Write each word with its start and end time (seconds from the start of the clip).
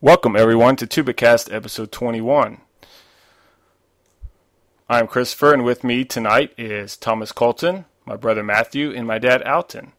Welcome, 0.00 0.36
everyone, 0.36 0.76
to 0.76 0.86
Tupacast 0.86 1.52
episode 1.52 1.90
21. 1.90 2.60
I'm 4.88 5.08
Christopher, 5.08 5.52
and 5.52 5.64
with 5.64 5.82
me 5.82 6.04
tonight 6.04 6.52
is 6.56 6.96
Thomas 6.96 7.32
Colton, 7.32 7.84
my 8.06 8.14
brother 8.14 8.44
Matthew, 8.44 8.92
and 8.92 9.08
my 9.08 9.18
dad 9.18 9.42
Alton. 9.42 9.90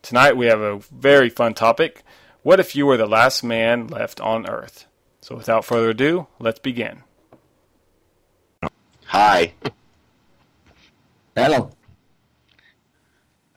Tonight 0.00 0.36
we 0.36 0.46
have 0.46 0.60
a 0.60 0.78
very 0.92 1.28
fun 1.28 1.54
topic 1.54 2.04
What 2.44 2.60
if 2.60 2.76
you 2.76 2.86
were 2.86 2.96
the 2.96 3.08
last 3.08 3.42
man 3.42 3.88
left 3.88 4.20
on 4.20 4.48
Earth? 4.48 4.86
So, 5.20 5.34
without 5.34 5.64
further 5.64 5.90
ado, 5.90 6.28
let's 6.38 6.60
begin. 6.60 7.02
Hi. 9.06 9.54
Hello. 11.34 11.72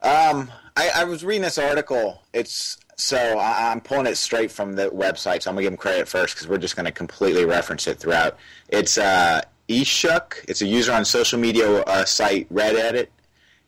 Um, 0.02 0.52
I, 0.76 0.90
I 0.96 1.04
was 1.04 1.24
reading 1.24 1.44
this 1.44 1.60
article. 1.60 2.24
It's 2.34 2.80
so 3.02 3.18
I, 3.40 3.72
I'm 3.72 3.82
pulling 3.82 4.06
it 4.06 4.16
straight 4.16 4.52
from 4.52 4.74
the 4.74 4.90
website. 4.90 5.42
So 5.42 5.50
I'm 5.50 5.56
gonna 5.56 5.64
give 5.64 5.74
him 5.74 5.78
credit 5.78 6.08
first 6.08 6.36
because 6.36 6.48
we're 6.48 6.60
just 6.60 6.76
gonna 6.76 6.92
completely 6.92 7.46
reference 7.46 7.88
it 7.88 7.98
throughout. 7.98 8.38
It's 8.70 8.98
uh, 8.98 9.42
Eshuk. 9.68 10.46
It's 10.48 10.62
a 10.62 10.68
user 10.68 10.94
on 10.94 11.04
social 11.04 11.40
media 11.40 11.82
uh, 11.82 12.06
site 12.06 12.48
Reddit, 12.54 13.08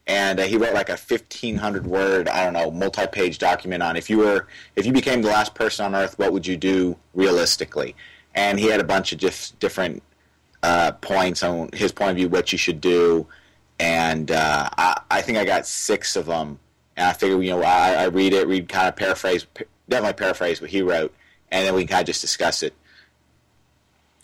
and 0.06 0.40
uh, 0.40 0.44
he 0.44 0.56
wrote 0.56 0.76
like 0.76 0.90
a 0.90 0.98
1500 0.98 1.88
word 1.88 2.28
I 2.28 2.44
don't 2.44 2.54
know 2.54 2.70
multi-page 2.70 3.40
document 3.40 3.82
on 3.82 3.96
if 3.96 4.08
you 4.08 4.20
were 4.20 4.48
if 4.76 4.86
you 4.86 4.94
became 4.94 5.24
the 5.24 5.30
last 5.30 5.56
person 5.56 5.84
on 5.86 5.96
Earth, 5.96 6.20
what 6.20 6.32
would 6.32 6.46
you 6.46 6.56
do 6.56 6.96
realistically? 7.16 7.96
And 8.36 8.60
he 8.60 8.68
had 8.68 8.80
a 8.80 8.84
bunch 8.84 9.14
of 9.14 9.18
just 9.18 9.60
different 9.60 10.04
uh, 10.62 10.92
points 10.94 11.42
on 11.42 11.70
his 11.74 11.92
point 11.92 12.12
of 12.12 12.18
view, 12.18 12.30
what 12.30 12.52
you 12.52 12.60
should 12.60 12.82
do, 12.82 13.28
and 13.80 14.30
uh, 14.30 14.70
I, 14.78 15.02
I 15.10 15.22
think 15.22 15.40
I 15.40 15.46
got 15.46 15.66
six 15.66 16.16
of 16.16 16.28
them. 16.28 16.60
And 16.96 17.08
I 17.08 17.14
figured, 17.14 17.44
you 17.44 17.52
know, 17.52 17.64
I, 17.64 17.94
I 17.94 18.04
read 18.06 18.34
it, 18.34 18.48
read 18.48 18.70
kind 18.70 18.88
of 18.88 18.96
paraphrase, 18.96 19.46
definitely 19.90 20.14
paraphrase 20.14 20.62
what 20.62 20.70
he 20.70 20.82
wrote, 20.82 21.14
and 21.52 21.66
then 21.66 21.74
we 21.74 21.86
kind 21.86 22.02
of 22.02 22.08
just 22.08 22.22
discuss 22.22 22.64
it. 22.64 22.74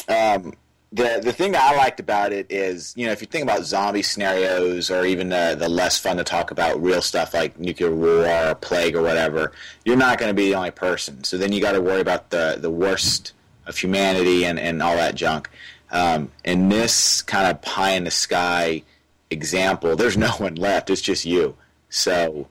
Um, 0.08 0.54
the 0.92 1.22
the 1.24 1.32
thing 1.32 1.52
that 1.52 1.62
I 1.62 1.78
liked 1.78 2.00
about 2.00 2.34
it 2.34 2.48
is, 2.50 2.94
you 2.98 3.06
know, 3.06 3.12
if 3.12 3.22
you 3.22 3.28
think 3.28 3.44
about 3.44 3.64
zombie 3.64 4.02
scenarios 4.02 4.90
or 4.90 5.06
even 5.06 5.30
the 5.30 5.56
the 5.58 5.70
less 5.70 6.00
fun 6.00 6.18
to 6.18 6.24
talk 6.24 6.50
about 6.50 6.82
real 6.82 7.02
stuff 7.02 7.34
like 7.34 7.60
nuclear 7.60 7.94
war 7.94 8.26
or 8.26 8.56
plague 8.56 8.96
or 8.96 9.04
whatever, 9.04 9.52
you're 9.86 9.96
not 9.96 10.18
going 10.18 10.30
to 10.30 10.34
be 10.34 10.50
the 10.50 10.56
only 10.56 10.72
person. 10.72 11.24
So 11.24 11.38
then 11.38 11.52
you 11.52 11.62
got 11.62 11.74
to 11.74 11.82
worry 11.82 12.02
about 12.02 12.32
the 12.32 12.58
the 12.60 12.72
worst 12.72 13.34
of 13.68 13.78
humanity 13.78 14.46
and 14.46 14.60
and 14.60 14.82
all 14.82 14.96
that 14.96 15.16
junk. 15.16 15.50
Um, 15.92 16.32
in 16.44 16.70
this 16.70 17.22
kind 17.22 17.48
of 17.48 17.62
pie 17.62 17.92
in 17.92 18.04
the 18.04 18.12
sky 18.12 18.84
example, 19.30 19.96
there's 19.96 20.18
no 20.28 20.32
one 20.32 20.56
left. 20.56 20.90
It's 20.90 21.02
just 21.02 21.24
you. 21.24 21.56
So 21.90 22.48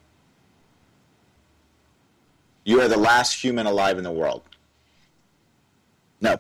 you 2.68 2.82
are 2.82 2.88
the 2.88 2.98
last 2.98 3.42
human 3.42 3.66
alive 3.66 3.96
in 3.96 4.04
the 4.04 4.12
world. 4.12 4.42
No, 6.20 6.36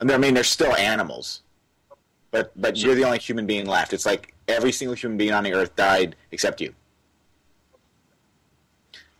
I 0.00 0.16
mean 0.16 0.32
there's 0.32 0.48
still 0.48 0.74
animals, 0.74 1.42
but 2.30 2.52
but 2.56 2.78
you're 2.78 2.94
the 2.94 3.04
only 3.04 3.18
human 3.18 3.46
being 3.46 3.66
left. 3.66 3.92
It's 3.92 4.06
like 4.06 4.32
every 4.48 4.72
single 4.72 4.94
human 4.94 5.18
being 5.18 5.32
on 5.32 5.44
the 5.44 5.52
earth 5.52 5.76
died 5.76 6.16
except 6.30 6.62
you. 6.62 6.74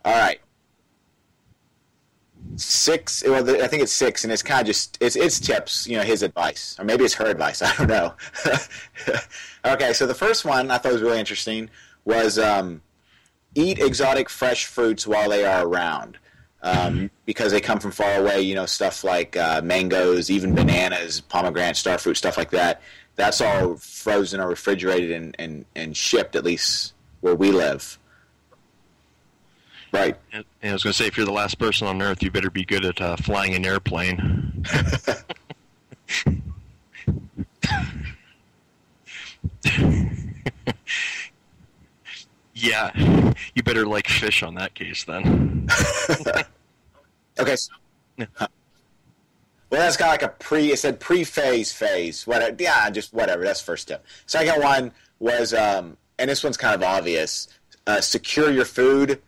All 0.03 0.15
right. 0.15 0.41
Six. 2.55 3.23
Well, 3.23 3.47
I 3.61 3.67
think 3.67 3.83
it's 3.83 3.93
six, 3.93 4.23
and 4.23 4.33
it's 4.33 4.41
kind 4.41 4.61
of 4.61 4.65
just 4.65 4.97
it's 4.99 5.15
it's 5.15 5.39
tips. 5.39 5.85
You 5.85 5.97
know, 5.97 6.03
his 6.03 6.23
advice, 6.23 6.75
or 6.79 6.83
maybe 6.83 7.03
it's 7.03 7.13
her 7.13 7.27
advice. 7.27 7.61
I 7.61 7.75
don't 7.75 7.87
know. 7.89 8.13
okay, 9.65 9.93
so 9.93 10.07
the 10.07 10.15
first 10.15 10.45
one 10.45 10.71
I 10.71 10.79
thought 10.79 10.93
was 10.93 11.03
really 11.03 11.19
interesting 11.19 11.69
was 12.05 12.39
um, 12.39 12.81
eat 13.53 13.77
exotic 13.77 14.29
fresh 14.31 14.65
fruits 14.65 15.05
while 15.05 15.29
they 15.29 15.45
are 15.45 15.67
around. 15.67 16.17
Um, 16.61 17.09
because 17.25 17.53
they 17.53 17.61
come 17.61 17.79
from 17.79 17.91
far 17.91 18.15
away, 18.15 18.41
you 18.41 18.53
know, 18.53 18.65
stuff 18.65 19.05
like 19.05 19.37
uh, 19.37 19.61
mangoes, 19.63 20.29
even 20.29 20.53
bananas, 20.53 21.21
pomegranate, 21.21 21.75
starfruit, 21.75 22.17
stuff 22.17 22.37
like 22.37 22.49
that. 22.51 22.81
That's 23.15 23.39
all 23.39 23.75
frozen 23.75 24.41
or 24.41 24.49
refrigerated 24.49 25.11
and, 25.11 25.35
and, 25.39 25.65
and 25.75 25.95
shipped, 25.95 26.35
at 26.35 26.43
least 26.43 26.93
where 27.21 27.35
we 27.35 27.51
live. 27.51 27.97
Right. 29.93 30.17
And 30.33 30.45
I 30.61 30.73
was 30.73 30.83
going 30.83 30.91
to 30.91 30.97
say, 30.97 31.07
if 31.07 31.15
you're 31.15 31.25
the 31.25 31.31
last 31.31 31.59
person 31.59 31.87
on 31.87 32.01
Earth, 32.01 32.21
you 32.21 32.29
better 32.29 32.49
be 32.49 32.65
good 32.65 32.83
at 32.83 32.99
uh, 32.99 33.15
flying 33.15 33.55
an 33.55 33.65
airplane. 33.65 34.65
yeah, 42.59 43.33
you 43.55 43.63
better 43.63 43.85
like 43.85 44.07
fish 44.07 44.43
on 44.43 44.55
that 44.55 44.73
case 44.73 45.03
then. 45.03 45.67
okay. 47.39 47.55
So, 47.55 47.71
huh. 48.35 48.47
Well, 49.69 49.81
that's 49.81 49.97
got 49.97 50.09
like 50.09 50.23
a 50.23 50.29
pre. 50.29 50.71
It 50.71 50.79
said 50.79 50.99
pre-phase 50.99 51.71
phase. 51.71 52.25
Whatever. 52.25 52.55
Yeah, 52.59 52.89
just 52.89 53.13
whatever. 53.13 53.43
That's 53.43 53.61
first 53.61 53.83
step. 53.83 54.05
Second 54.25 54.61
one 54.61 54.91
was, 55.19 55.53
um, 55.53 55.97
and 56.17 56.29
this 56.29 56.43
one's 56.43 56.57
kind 56.57 56.75
of 56.75 56.83
obvious. 56.83 57.47
Uh, 57.85 58.01
secure 58.01 58.51
your 58.51 58.65
food. 58.65 59.21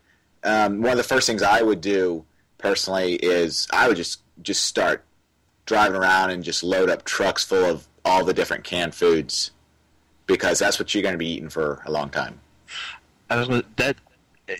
Um, 0.43 0.81
one 0.81 0.91
of 0.91 0.97
the 0.97 1.03
first 1.03 1.27
things 1.27 1.43
I 1.43 1.61
would 1.61 1.81
do 1.81 2.25
personally 2.57 3.15
is 3.15 3.67
I 3.71 3.87
would 3.87 3.97
just 3.97 4.21
just 4.41 4.63
start 4.63 5.03
driving 5.65 5.95
around 5.95 6.31
and 6.31 6.43
just 6.43 6.63
load 6.63 6.89
up 6.89 7.05
trucks 7.05 7.43
full 7.43 7.63
of 7.63 7.87
all 8.03 8.25
the 8.25 8.33
different 8.33 8.63
canned 8.63 8.95
foods 8.95 9.51
because 10.25 10.59
that's 10.59 10.79
what 10.79 10.93
you're 10.93 11.03
going 11.03 11.13
to 11.13 11.19
be 11.19 11.27
eating 11.29 11.49
for 11.49 11.83
a 11.85 11.91
long 11.91 12.09
time. 12.09 12.39
I 13.31 13.37
was 13.37 13.63
that 13.77 13.95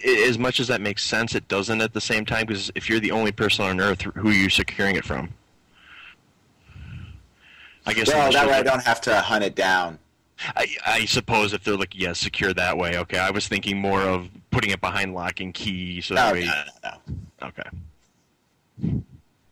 as 0.05 0.39
much 0.39 0.59
as 0.59 0.67
that 0.69 0.79
makes 0.79 1.03
sense, 1.03 1.35
it 1.35 1.47
doesn't 1.47 1.81
at 1.81 1.93
the 1.93 2.01
same 2.01 2.25
time 2.25 2.45
because 2.45 2.71
if 2.73 2.89
you're 2.89 3.01
the 3.01 3.11
only 3.11 3.31
person 3.31 3.65
on 3.65 3.81
Earth, 3.81 4.01
who 4.01 4.29
are 4.29 4.33
you 4.33 4.49
securing 4.49 4.95
it 4.95 5.03
from? 5.03 5.29
I 7.85 7.93
guess. 7.93 8.07
Well, 8.07 8.31
that 8.31 8.47
way 8.47 8.53
I 8.53 8.63
don't 8.63 8.83
have 8.83 9.01
to 9.01 9.19
hunt 9.19 9.43
it 9.43 9.55
down. 9.55 9.99
I, 10.55 10.67
I, 10.85 11.05
suppose 11.05 11.53
if 11.53 11.63
they're 11.63 11.77
like, 11.77 11.93
yeah, 11.93 12.13
secure 12.13 12.51
that 12.53 12.77
way. 12.77 12.97
Okay, 12.97 13.19
I 13.19 13.29
was 13.29 13.47
thinking 13.47 13.77
more 13.77 14.01
of 14.01 14.29
putting 14.49 14.71
it 14.71 14.81
behind 14.81 15.13
lock 15.13 15.39
and 15.39 15.53
key. 15.53 16.01
So 16.01 16.15
no, 16.15 16.31
way... 16.31 16.45
no, 16.45 16.63
no, 16.83 16.97
no. 17.41 17.47
Okay. 17.47 19.01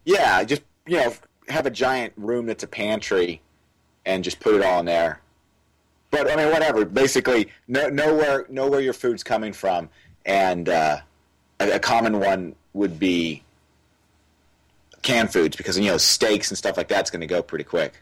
Yeah, 0.06 0.44
just 0.46 0.63
you 0.88 0.97
know, 0.97 1.13
have 1.50 1.66
a 1.66 1.69
giant 1.69 2.13
room 2.16 2.46
that's 2.46 2.63
a 2.63 2.68
pantry, 2.68 3.41
and 4.06 4.24
just 4.24 4.40
put 4.40 4.56
it 4.56 4.63
all 4.63 4.79
in 4.79 4.85
there. 4.85 5.22
But 6.12 6.31
I 6.31 6.36
mean, 6.36 6.52
whatever. 6.52 6.86
Basically, 6.86 7.50
know, 7.68 7.88
know 7.90 8.16
where 8.16 8.46
know 8.50 8.68
where 8.68 8.81
your 8.81 8.94
food's 8.94 9.24
coming 9.24 9.53
from, 9.53 9.90
and 10.25 10.68
uh, 10.68 11.00
a, 11.59 11.72
a 11.74 11.80
common 11.80 12.20
one 12.20 12.56
would 12.74 13.00
be 13.00 13.44
canned 15.02 15.31
foods 15.31 15.56
because 15.56 15.78
you 15.78 15.86
know 15.86 15.97
steaks 15.97 16.50
and 16.50 16.58
stuff 16.58 16.78
like 16.78 16.88
that's 16.88 17.09
going 17.09 17.22
to 17.22 17.28
go 17.28 17.42
pretty 17.42 17.64
quick. 17.64 17.94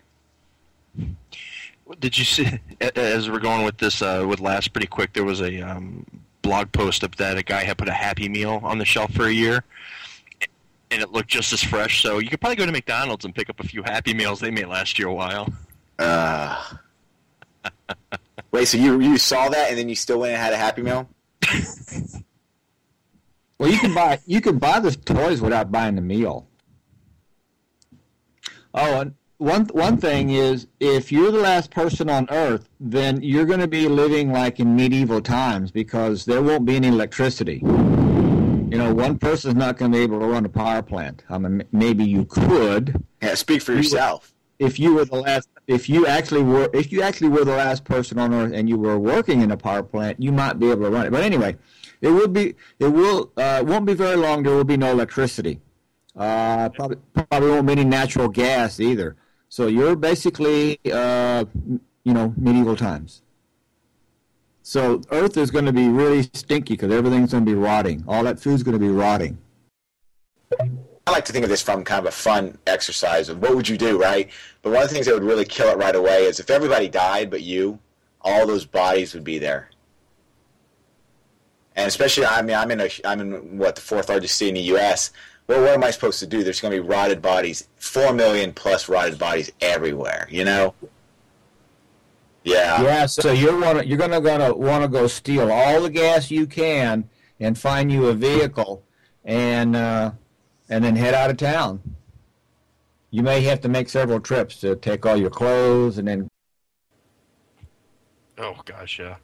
Did 2.00 2.18
you 2.18 2.26
see 2.26 2.60
as 2.96 3.30
we're 3.30 3.40
going 3.40 3.64
with 3.64 3.78
this 3.78 4.02
uh, 4.02 4.26
with 4.28 4.40
last 4.40 4.74
pretty 4.74 4.88
quick? 4.88 5.14
There 5.14 5.24
was 5.24 5.42
a 5.42 5.62
um, 5.62 6.06
blog 6.42 6.72
post 6.72 7.04
up 7.04 7.16
that 7.16 7.38
a 7.38 7.44
guy 7.44 7.64
had 7.64 7.78
put 7.78 7.88
a 7.88 7.94
Happy 7.94 8.30
Meal 8.30 8.60
on 8.64 8.78
the 8.78 8.86
shelf 8.86 9.14
for 9.14 9.26
a 9.26 9.32
year, 9.32 9.64
and 10.92 11.02
it 11.02 11.12
looked 11.12 11.30
just 11.30 11.54
as 11.54 11.64
fresh. 11.64 12.02
So 12.02 12.20
you 12.20 12.30
could 12.30 12.42
probably 12.42 12.56
go 12.56 12.66
to 12.66 12.72
McDonald's 12.72 13.26
and 13.26 13.34
pick 13.34 13.50
up 13.50 13.60
a 13.60 13.68
few 13.68 13.84
Happy 13.84 14.14
Meals. 14.14 14.40
They 14.40 14.52
may 14.52 14.66
last 14.66 14.98
you 14.98 15.10
a 15.10 15.14
while. 15.14 15.52
Uh, 16.00 16.62
wait, 18.52 18.66
so 18.66 18.78
you 18.78 19.00
you 19.00 19.18
saw 19.18 19.50
that 19.50 19.70
and 19.70 19.78
then 19.78 19.90
you 19.90 19.96
still 19.96 20.20
went 20.20 20.34
and 20.34 20.42
had 20.42 20.54
a 20.54 20.58
Happy 20.58 20.82
Meal? 20.82 21.10
well, 23.58 23.70
you 23.70 23.78
can 23.78 23.94
buy 23.94 24.20
you 24.26 24.42
can 24.42 24.58
buy 24.58 24.80
the 24.80 24.92
toys 24.92 25.42
without 25.42 25.72
buying 25.72 25.96
the 25.96 26.02
meal. 26.02 26.48
Oh, 28.74 29.02
and 29.02 29.16
one 29.38 29.66
one 29.68 29.98
thing 29.98 30.30
is 30.30 30.68
if 30.80 31.12
you're 31.12 31.32
the 31.32 31.40
last 31.40 31.72
person 31.72 32.10
on 32.10 32.28
Earth, 32.30 32.70
then 32.80 33.22
you're 33.22 33.46
going 33.46 33.60
to 33.60 33.68
be 33.68 33.88
living 33.88 34.32
like 34.32 34.60
in 34.60 34.76
medieval 34.76 35.22
times 35.22 35.72
because 35.72 36.26
there 36.26 36.42
won't 36.42 36.66
be 36.66 36.76
any 36.76 36.88
electricity. 36.88 37.62
You 37.64 38.78
know, 38.78 38.94
one 38.94 39.18
person's 39.18 39.56
not 39.56 39.78
going 39.78 39.92
to 39.92 39.98
be 39.98 40.04
able 40.04 40.20
to 40.20 40.26
run 40.26 40.44
a 40.44 40.50
power 40.50 40.82
plant. 40.82 41.24
I 41.30 41.38
mean, 41.38 41.64
maybe 41.72 42.04
you 42.04 42.26
could. 42.26 43.02
Yeah, 43.22 43.36
speak 43.36 43.62
for 43.62 43.74
yourself. 43.74 44.34
If 44.60 44.80
you 44.80 44.96
were 44.96 45.06
the 45.06 45.18
last, 45.18 45.50
if 45.68 45.88
you 45.88 46.08
actually 46.08 46.44
were, 46.44 46.70
if 46.74 46.92
you 46.92 47.02
actually 47.02 47.30
were 47.30 47.46
the 47.46 47.56
last 47.56 47.84
person 47.84 48.18
on 48.18 48.34
Earth 48.34 48.54
and 48.54 48.68
you 48.68 48.78
were 48.78 48.98
working 48.98 49.42
in 49.42 49.52
a 49.52 49.58
power 49.58 49.84
plant, 49.84 50.20
you 50.20 50.32
might 50.32 50.60
be 50.60 50.72
able 50.72 50.86
to 50.86 50.90
run 50.90 51.06
it. 51.06 51.12
But 51.12 51.24
anyway, 51.24 51.56
it 52.02 52.10
will 52.10 52.28
be, 52.28 52.56
it 52.80 52.88
will, 52.88 53.32
uh, 53.38 53.64
won't 53.66 53.86
be 53.86 53.94
very 53.94 54.16
long. 54.16 54.44
There 54.44 54.56
will 54.56 54.64
be 54.64 54.78
no 54.78 54.92
electricity. 54.92 55.60
Uh, 56.16 56.70
probably, 56.70 56.98
probably 57.14 57.52
won't 57.52 57.68
be 57.68 57.74
any 57.74 57.84
natural 57.84 58.28
gas 58.28 58.80
either. 58.80 59.16
So 59.50 59.68
you're 59.68 59.96
basically, 59.96 60.80
uh, 60.92 61.46
you 62.04 62.14
know, 62.14 62.34
medieval 62.36 62.76
times. 62.76 63.22
So 64.64 65.02
Earth 65.12 65.38
is 65.38 65.52
going 65.52 65.66
to 65.66 65.72
be 65.72 65.88
really 65.88 66.24
stinky 66.34 66.74
because 66.74 66.92
everything's 66.92 67.32
going 67.32 67.46
to 67.46 67.52
be 67.52 67.56
rotting. 67.56 68.04
All 68.08 68.24
that 68.24 68.40
food's 68.40 68.64
going 68.64 68.74
to 68.74 68.80
be 68.80 68.90
rotting. 68.90 69.38
I 71.08 71.12
like 71.12 71.24
to 71.26 71.32
think 71.32 71.46
of 71.46 71.50
this 71.50 71.62
from 71.62 71.86
kind 71.86 72.00
of 72.00 72.06
a 72.06 72.12
fun 72.12 72.58
exercise 72.68 73.30
of 73.30 73.42
what 73.42 73.56
would 73.56 73.70
you 73.70 73.78
do, 73.78 73.98
right? 73.98 74.30
But 74.62 74.74
one 74.74 74.84
of 74.84 74.90
the 74.90 74.94
things 74.94 75.06
that 75.06 75.14
would 75.14 75.24
really 75.24 75.46
kill 75.46 75.70
it 75.70 75.78
right 75.78 75.96
away 75.96 76.26
is 76.26 76.42
if 76.42 76.50
everybody 76.50 76.90
died 76.90 77.30
but 77.30 77.42
you, 77.42 77.80
all 78.20 78.46
those 78.46 78.66
bodies 78.66 79.14
would 79.14 79.24
be 79.24 79.40
there. 79.40 79.70
And 81.78 81.88
especially, 81.88 82.26
I 82.26 82.42
mean, 82.42 82.58
I'm 82.58 82.72
in 82.72 82.82
a, 82.82 82.90
I'm 83.06 83.22
in 83.22 83.58
what 83.58 83.76
the 83.76 83.82
fourth 83.82 84.10
largest 84.10 84.36
city 84.36 84.50
in 84.50 84.56
the 84.56 84.62
U.S. 84.74 85.14
well, 85.48 85.62
what 85.62 85.76
am 85.76 85.84
I 85.86 85.92
supposed 85.92 86.20
to 86.20 86.28
do? 86.28 86.44
There's 86.44 86.60
going 86.60 86.76
to 86.76 86.82
be 86.82 86.86
rotted 86.86 87.22
bodies, 87.22 87.70
four 87.78 88.12
million 88.12 88.52
plus 88.52 88.90
rotted 88.90 89.18
bodies 89.18 89.50
everywhere. 89.62 90.28
You 90.30 90.44
know? 90.44 90.74
Yeah. 92.44 92.82
Yeah, 92.82 93.06
so 93.06 93.32
you're 93.32 93.58
wanna, 93.58 93.84
you're 93.84 93.98
gonna 93.98 94.20
gonna 94.20 94.54
want 94.54 94.84
to 94.84 94.90
go 94.90 95.08
steal 95.08 95.52
all 95.52 95.82
the 95.82 95.90
gas 95.90 96.30
you 96.32 96.48
can 96.48 97.10
and 97.40 97.58
find 97.58 97.94
you 97.94 98.08
a 98.08 98.14
vehicle, 98.14 98.84
and 99.24 99.76
uh, 99.76 100.12
and 100.70 100.84
then 100.84 100.96
head 100.96 101.14
out 101.14 101.30
of 101.30 101.38
town. 101.38 101.82
You 103.10 103.24
may 103.24 103.42
have 103.42 103.62
to 103.62 103.70
make 103.70 103.90
several 103.90 104.20
trips 104.20 104.60
to 104.62 104.76
take 104.76 105.06
all 105.06 105.16
your 105.16 105.30
clothes 105.30 105.98
and 105.98 106.08
then. 106.08 106.30
Oh 108.38 108.56
gosh, 108.66 109.00
yeah. 109.00 109.16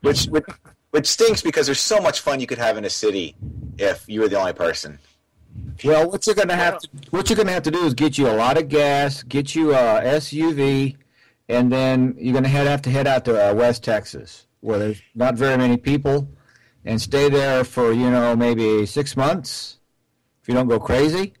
Which, 0.00 0.26
which 0.26 0.44
which 0.92 1.06
stinks 1.06 1.42
because 1.42 1.66
there's 1.66 1.80
so 1.80 2.00
much 2.00 2.20
fun 2.20 2.38
you 2.38 2.46
could 2.46 2.58
have 2.58 2.76
in 2.76 2.84
a 2.84 2.90
city 2.90 3.34
if 3.78 4.04
you 4.08 4.20
were 4.20 4.28
the 4.28 4.38
only 4.38 4.52
person. 4.52 4.98
Well, 5.84 6.10
what 6.10 6.26
you're 6.26 6.34
gonna 6.34 6.54
have 6.54 6.78
to 6.78 6.88
what 7.10 7.28
you're 7.28 7.36
gonna 7.36 7.52
have 7.52 7.62
to 7.64 7.70
do 7.70 7.84
is 7.84 7.94
get 7.94 8.18
you 8.18 8.28
a 8.28 8.36
lot 8.36 8.58
of 8.58 8.68
gas, 8.68 9.22
get 9.22 9.54
you 9.54 9.72
a 9.72 10.02
SUV, 10.02 10.96
and 11.48 11.72
then 11.72 12.14
you're 12.18 12.34
gonna 12.34 12.48
head 12.48 12.66
have 12.66 12.82
to 12.82 12.90
head 12.90 13.06
out 13.06 13.24
to 13.24 13.50
uh, 13.50 13.54
West 13.54 13.82
Texas, 13.82 14.46
where 14.60 14.78
there's 14.78 15.02
not 15.14 15.34
very 15.34 15.56
many 15.56 15.76
people, 15.76 16.28
and 16.84 17.00
stay 17.00 17.28
there 17.28 17.64
for 17.64 17.92
you 17.92 18.10
know 18.10 18.36
maybe 18.36 18.86
six 18.86 19.16
months, 19.16 19.78
if 20.42 20.48
you 20.48 20.54
don't 20.54 20.68
go 20.68 20.80
crazy, 20.80 21.34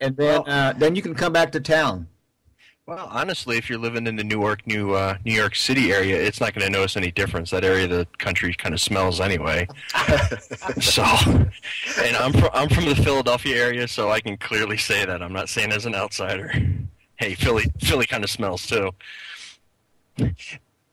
and 0.00 0.16
then 0.16 0.42
uh, 0.46 0.74
then 0.76 0.96
you 0.96 1.02
can 1.02 1.14
come 1.14 1.32
back 1.32 1.52
to 1.52 1.60
town. 1.60 2.08
Well, 2.86 3.08
honestly, 3.12 3.56
if 3.56 3.70
you're 3.70 3.78
living 3.78 4.08
in 4.08 4.16
the 4.16 4.24
Newark, 4.24 4.66
New 4.66 4.94
uh, 4.94 5.16
New 5.24 5.32
York 5.32 5.54
City 5.54 5.92
area, 5.92 6.20
it's 6.20 6.40
not 6.40 6.54
going 6.54 6.66
to 6.66 6.72
notice 6.72 6.96
any 6.96 7.12
difference. 7.12 7.50
That 7.50 7.64
area 7.64 7.84
of 7.84 7.90
the 7.90 8.06
country 8.18 8.52
kind 8.52 8.74
of 8.74 8.80
smells 8.80 9.20
anyway. 9.20 9.68
so, 10.80 11.04
and 12.02 12.16
I'm 12.16 12.32
from 12.32 12.50
I'm 12.52 12.68
from 12.68 12.86
the 12.86 12.96
Philadelphia 12.96 13.62
area, 13.62 13.86
so 13.86 14.10
I 14.10 14.20
can 14.20 14.36
clearly 14.36 14.76
say 14.76 15.04
that. 15.04 15.22
I'm 15.22 15.32
not 15.32 15.48
saying 15.48 15.70
as 15.70 15.86
an 15.86 15.94
outsider. 15.94 16.52
Hey, 17.14 17.34
Philly 17.34 17.70
Philly 17.78 18.06
kind 18.06 18.24
of 18.24 18.30
smells 18.30 18.66
too. 18.66 18.90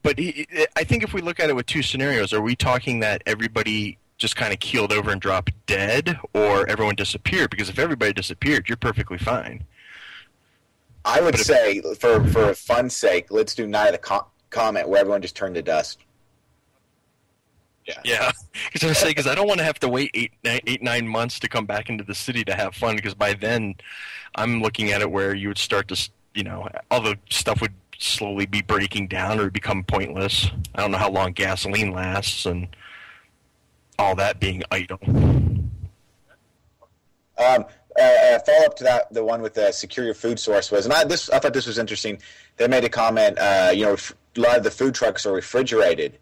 But 0.03 0.19
he, 0.19 0.45
I 0.75 0.83
think 0.83 1.03
if 1.03 1.13
we 1.13 1.21
look 1.21 1.39
at 1.39 1.49
it 1.49 1.55
with 1.55 1.65
two 1.65 1.81
scenarios, 1.81 2.31
are 2.31 2.41
we 2.41 2.55
talking 2.55 2.99
that 2.99 3.23
everybody 3.25 3.97
just 4.17 4.35
kind 4.35 4.51
of 4.53 4.59
keeled 4.59 4.91
over 4.91 5.11
and 5.11 5.21
dropped 5.21 5.51
dead, 5.65 6.19
or 6.33 6.67
everyone 6.67 6.95
disappeared? 6.95 7.49
Because 7.49 7.69
if 7.69 7.79
everybody 7.79 8.13
disappeared, 8.13 8.67
you're 8.67 8.77
perfectly 8.77 9.17
fine. 9.17 9.63
I 11.05 11.21
would 11.21 11.35
if- 11.35 11.41
say, 11.41 11.81
for 11.99 12.23
for 12.25 12.53
fun's 12.53 12.95
sake, 12.95 13.27
let's 13.31 13.55
do 13.55 13.67
night 13.67 13.87
of 13.87 13.91
the 13.93 13.97
co- 13.99 14.27
Comet 14.49 14.87
where 14.87 14.99
everyone 15.01 15.21
just 15.21 15.35
turned 15.35 15.55
to 15.55 15.61
dust. 15.61 15.99
Yeah. 17.85 17.93
Yeah, 18.03 18.31
because 18.65 18.83
I 18.83 18.87
was 18.89 18.97
saying 18.97 19.11
because 19.11 19.27
I 19.27 19.35
don't 19.35 19.47
want 19.47 19.59
to 19.59 19.63
have 19.63 19.79
to 19.79 19.87
wait 19.87 20.11
eight, 20.13 20.33
nine, 20.43 20.59
eight, 20.67 20.81
nine 20.83 21.07
months 21.07 21.39
to 21.39 21.47
come 21.47 21.65
back 21.65 21.89
into 21.89 22.03
the 22.03 22.15
city 22.15 22.43
to 22.45 22.53
have 22.53 22.75
fun. 22.75 22.95
Because 22.97 23.13
by 23.13 23.33
then, 23.33 23.75
I'm 24.35 24.61
looking 24.61 24.91
at 24.91 25.01
it 25.01 25.09
where 25.09 25.33
you 25.33 25.47
would 25.47 25.57
start 25.57 25.87
to, 25.89 26.09
you 26.33 26.43
know, 26.43 26.67
all 26.91 27.01
the 27.01 27.17
stuff 27.29 27.61
would 27.61 27.73
slowly 27.97 28.45
be 28.45 28.61
breaking 28.61 29.07
down 29.07 29.39
or 29.39 29.49
become 29.49 29.83
pointless. 29.83 30.51
I 30.75 30.81
don't 30.81 30.91
know 30.91 30.97
how 30.97 31.09
long 31.09 31.31
gasoline 31.31 31.91
lasts 31.93 32.45
and 32.45 32.67
all 33.99 34.15
that 34.15 34.39
being 34.39 34.63
idle. 34.71 34.99
Um, 37.37 37.65
uh, 37.99 38.01
uh, 38.01 38.39
follow 38.39 38.65
up 38.65 38.75
to 38.77 38.83
that, 38.83 39.11
the 39.13 39.23
one 39.23 39.41
with 39.41 39.53
the 39.53 39.71
secure 39.71 40.05
your 40.05 40.15
food 40.15 40.39
source 40.39 40.71
was, 40.71 40.85
and 40.85 40.93
I 40.93 41.03
this 41.03 41.29
I 41.29 41.39
thought 41.39 41.53
this 41.53 41.67
was 41.67 41.77
interesting. 41.77 42.19
They 42.57 42.67
made 42.67 42.83
a 42.83 42.89
comment. 42.89 43.37
Uh, 43.39 43.71
you 43.73 43.85
know, 43.85 43.95
a 43.95 44.39
lot 44.39 44.57
of 44.57 44.63
the 44.63 44.71
food 44.71 44.93
trucks 44.93 45.25
are 45.25 45.33
refrigerated 45.33 46.19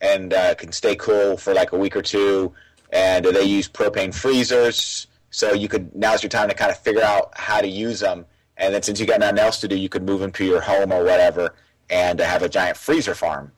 and 0.00 0.32
uh, 0.32 0.54
can 0.54 0.70
stay 0.70 0.94
cool 0.96 1.36
for 1.36 1.54
like 1.54 1.72
a 1.72 1.78
week 1.78 1.96
or 1.96 2.02
two, 2.02 2.52
and 2.92 3.24
they 3.24 3.42
use 3.42 3.68
propane 3.68 4.14
freezers. 4.14 5.06
So 5.30 5.52
you 5.52 5.68
could 5.68 5.94
now's 5.94 6.22
your 6.22 6.30
time 6.30 6.48
to 6.48 6.54
kind 6.54 6.70
of 6.70 6.78
figure 6.78 7.02
out 7.02 7.36
how 7.36 7.60
to 7.60 7.68
use 7.68 8.00
them, 8.00 8.26
and 8.56 8.74
then 8.74 8.82
since 8.82 9.00
you 9.00 9.06
got 9.06 9.20
nothing 9.20 9.38
else 9.38 9.60
to 9.60 9.68
do, 9.68 9.76
you 9.76 9.88
could 9.88 10.02
move 10.02 10.20
them 10.20 10.32
to 10.32 10.44
your 10.44 10.60
home 10.60 10.92
or 10.92 11.04
whatever, 11.04 11.54
and 11.90 12.20
uh, 12.20 12.24
have 12.24 12.42
a 12.42 12.48
giant 12.48 12.76
freezer 12.76 13.14
farm. 13.14 13.52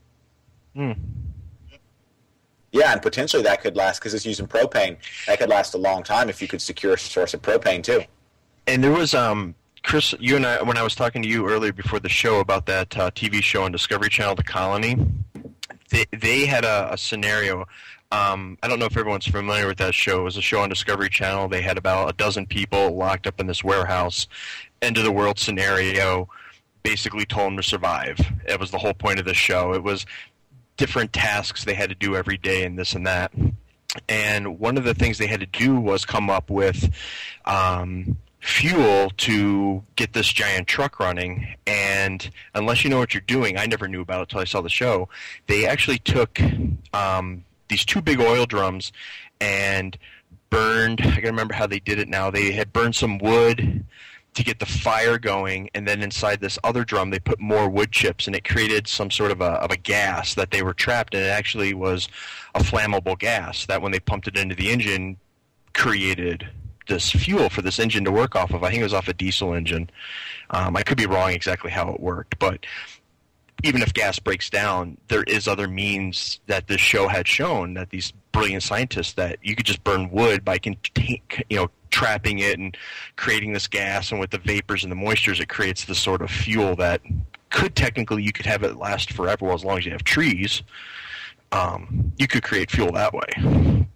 Hmm. 0.75 0.93
Yeah, 2.73 2.93
and 2.93 3.03
potentially 3.03 3.43
that 3.43 3.61
could 3.61 3.77
last 3.77 3.99
because 3.99 4.15
it's 4.15 4.25
using 4.25 4.47
propane. 4.47 4.97
That 5.27 5.39
could 5.39 5.49
last 5.49 5.75
a 5.75 5.79
long 5.79 6.03
time 6.03 6.29
if 6.29 6.41
you 6.41 6.49
could 6.49 6.63
secure 6.63 6.95
a 6.95 6.99
source 6.99 7.35
of 7.35 7.43
propane 7.43 7.83
too. 7.83 8.03
And 8.67 8.85
there 8.85 8.93
was 8.93 9.15
um 9.15 9.55
Chris, 9.83 10.15
you 10.21 10.37
and 10.37 10.47
I 10.47 10.63
when 10.63 10.77
I 10.77 10.83
was 10.83 10.95
talking 10.95 11.23
to 11.23 11.29
you 11.29 11.49
earlier 11.49 11.73
before 11.73 12.01
the 12.01 12.09
show 12.09 12.41
about 12.41 12.67
that 12.67 12.97
uh, 12.97 13.11
TV 13.11 13.43
show 13.43 13.65
on 13.65 13.73
Discovery 13.73 14.09
Channel, 14.09 14.35
The 14.35 14.43
Colony. 14.43 14.97
They 15.91 16.07
they 16.17 16.47
had 16.47 16.65
a, 16.65 16.93
a 16.93 16.99
scenario. 16.99 17.67
Um, 18.13 18.59
I 18.63 18.69
don't 18.69 18.79
know 18.79 18.87
if 18.87 18.97
everyone's 18.97 19.27
familiar 19.27 19.67
with 19.67 19.79
that 19.79 19.95
show. 19.95 20.21
It 20.21 20.25
was 20.25 20.37
a 20.37 20.43
show 20.43 20.61
on 20.61 20.69
Discovery 20.69 21.09
Channel. 21.09 21.49
They 21.49 21.63
had 21.63 21.79
about 21.79 22.11
a 22.11 22.13
dozen 22.13 22.45
people 22.47 22.97
locked 22.97 23.27
up 23.27 23.41
in 23.41 23.47
this 23.47 23.63
warehouse. 23.63 24.27
End 24.83 24.99
of 24.99 25.05
the 25.05 25.13
world 25.13 25.39
scenario. 25.39 26.29
Basically, 26.83 27.25
told 27.25 27.49
them 27.49 27.57
to 27.57 27.63
survive. 27.63 28.19
It 28.47 28.59
was 28.59 28.71
the 28.71 28.79
whole 28.79 28.95
point 28.95 29.19
of 29.19 29.27
the 29.27 29.35
show. 29.35 29.75
It 29.75 29.83
was 29.83 30.07
different 30.81 31.13
tasks 31.13 31.65
they 31.65 31.75
had 31.75 31.91
to 31.91 31.95
do 31.95 32.17
every 32.17 32.39
day 32.39 32.65
and 32.65 32.79
this 32.79 32.95
and 32.95 33.07
that. 33.07 33.31
And 34.09 34.59
one 34.59 34.79
of 34.79 34.85
the 34.85 34.95
things 34.95 35.19
they 35.19 35.27
had 35.27 35.41
to 35.41 35.47
do 35.47 35.79
was 35.79 36.07
come 36.07 36.31
up 36.31 36.49
with 36.49 36.91
um, 37.45 38.17
fuel 38.41 39.11
to 39.19 39.85
get 39.97 40.15
this 40.15 40.33
giant 40.33 40.69
truck 40.69 40.99
running. 40.99 41.55
And 41.67 42.31
unless 42.55 42.83
you 42.83 42.89
know 42.89 42.99
what 42.99 43.13
you're 43.13 43.21
doing, 43.21 43.59
I 43.59 43.67
never 43.67 43.89
knew 43.89 44.01
about 44.01 44.21
it 44.21 44.23
until 44.23 44.41
I 44.41 44.45
saw 44.45 44.63
the 44.63 44.71
show. 44.71 45.11
They 45.49 45.67
actually 45.67 45.99
took 45.99 46.41
um, 46.95 47.45
these 47.69 47.85
two 47.85 48.01
big 48.01 48.19
oil 48.19 48.47
drums 48.47 48.91
and 49.39 49.99
burned. 50.49 51.03
I 51.03 51.17
can 51.17 51.25
remember 51.25 51.53
how 51.53 51.67
they 51.67 51.81
did 51.81 51.99
it 51.99 52.09
now. 52.09 52.31
They 52.31 52.53
had 52.53 52.73
burned 52.73 52.97
some 52.97 53.19
wood 53.19 53.85
to 54.35 54.45
get 54.45 54.59
the 54.59 54.67
fire 54.67 55.19
going, 55.19 55.71
and 55.75 55.87
then 55.87 56.03
inside 56.03 56.41
this 56.41 56.59
other 56.63 56.85
drum 56.85 57.11
they 57.11 57.19
put 57.19 57.41
more 57.41 57.69
wood 57.69 57.93
chips, 57.93 58.27
and 58.27 58.37
it 58.37 58.45
created 58.45 58.87
some 58.87 59.11
sort 59.11 59.31
of 59.31 59.41
a 59.41 59.53
of 59.53 59.71
a 59.71 59.77
gas 59.77 60.35
that 60.35 60.51
they 60.51 60.63
were 60.63 60.75
trapped, 60.75 61.15
and 61.15 61.25
it 61.25 61.29
actually 61.29 61.75
was 61.75 62.09
a 62.55 62.61
flammable 62.61 63.19
gas 63.19 63.67
that 63.67 63.83
when 63.83 63.93
they 63.93 64.01
pumped 64.01 64.29
it 64.29 64.37
into 64.37 64.55
the 64.55 64.71
engine 64.71 65.17
created 65.73 66.49
this 66.89 67.11
fuel 67.11 67.49
for 67.49 67.63
this 67.63 67.79
engine 67.79 68.05
to 68.05 68.11
work 68.11 68.35
off 68.35 68.53
of. 68.53 68.65
I 68.65 68.71
think 68.71 68.81
it 68.81 68.85
was 68.85 68.95
off 68.95 69.09
a 69.09 69.15
diesel 69.15 69.55
engine. 69.55 69.91
Um, 70.51 70.77
I 70.77 70.83
could 70.83 70.99
be 70.99 71.07
wrong 71.07 71.31
exactly 71.31 71.71
how 71.71 71.91
it 71.91 72.01
worked, 72.01 72.39
but 72.39 72.67
even 73.63 73.83
if 73.83 73.93
gas 73.93 74.19
breaks 74.19 74.51
down, 74.51 74.97
there 75.09 75.23
is 75.25 75.47
other 75.47 75.69
means 75.69 76.41
that 76.47 76.67
this 76.67 76.81
show 76.81 77.09
had 77.09 77.29
shown 77.29 77.75
that 77.75 77.91
these 77.91 78.13
brilliant 78.33 78.63
scientists 78.63 79.13
that 79.15 79.39
you 79.43 79.55
could 79.55 79.67
just 79.67 79.85
burn 79.85 80.11
wood 80.11 80.45
by 80.45 80.59
contain, 80.59 81.21
you 81.49 81.57
know 81.57 81.71
trapping 81.91 82.39
it 82.39 82.59
and 82.59 82.77
creating 83.17 83.53
this 83.53 83.67
gas, 83.67 84.11
and 84.11 84.21
with 84.21 84.31
the 84.31 84.39
vapors 84.39 84.83
and 84.83 84.91
the 84.91 84.97
moistures, 84.97 85.41
it 85.41 85.49
creates 85.49 85.85
this 85.85 85.99
sort 85.99 86.23
of 86.23 86.31
fuel 86.31 86.77
that 86.77 87.01
could 87.51 87.75
technically 87.75 88.23
you 88.23 88.33
could 88.33 88.47
have 88.47 88.63
it 88.63 88.77
last 88.77 89.13
forever 89.13 89.47
well, 89.47 89.55
as 89.55 89.65
long 89.65 89.79
as 89.79 89.85
you 89.85 89.93
have 89.93 90.05
trees. 90.05 90.63
Um, 91.53 92.13
you 92.17 92.29
could 92.29 92.43
create 92.43 92.71
fuel 92.71 92.93
that 92.93 93.13
way. 93.13 93.87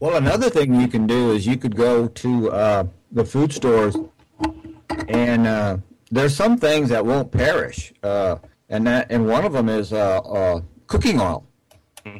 Well, 0.00 0.16
another 0.16 0.50
thing 0.50 0.80
you 0.80 0.88
can 0.88 1.06
do 1.06 1.32
is 1.32 1.46
you 1.46 1.56
could 1.56 1.76
go 1.76 2.08
to 2.08 2.50
uh, 2.50 2.84
the 3.12 3.24
food 3.24 3.52
stores, 3.52 3.96
and 5.08 5.46
uh, 5.46 5.78
there's 6.10 6.34
some 6.34 6.58
things 6.58 6.88
that 6.88 7.04
won't 7.04 7.30
perish, 7.30 7.92
uh, 8.02 8.36
and 8.68 8.86
that 8.86 9.06
and 9.10 9.26
one 9.26 9.44
of 9.44 9.52
them 9.52 9.68
is 9.68 9.92
uh, 9.92 10.18
uh, 10.18 10.60
cooking 10.86 11.20
oil. 11.20 11.45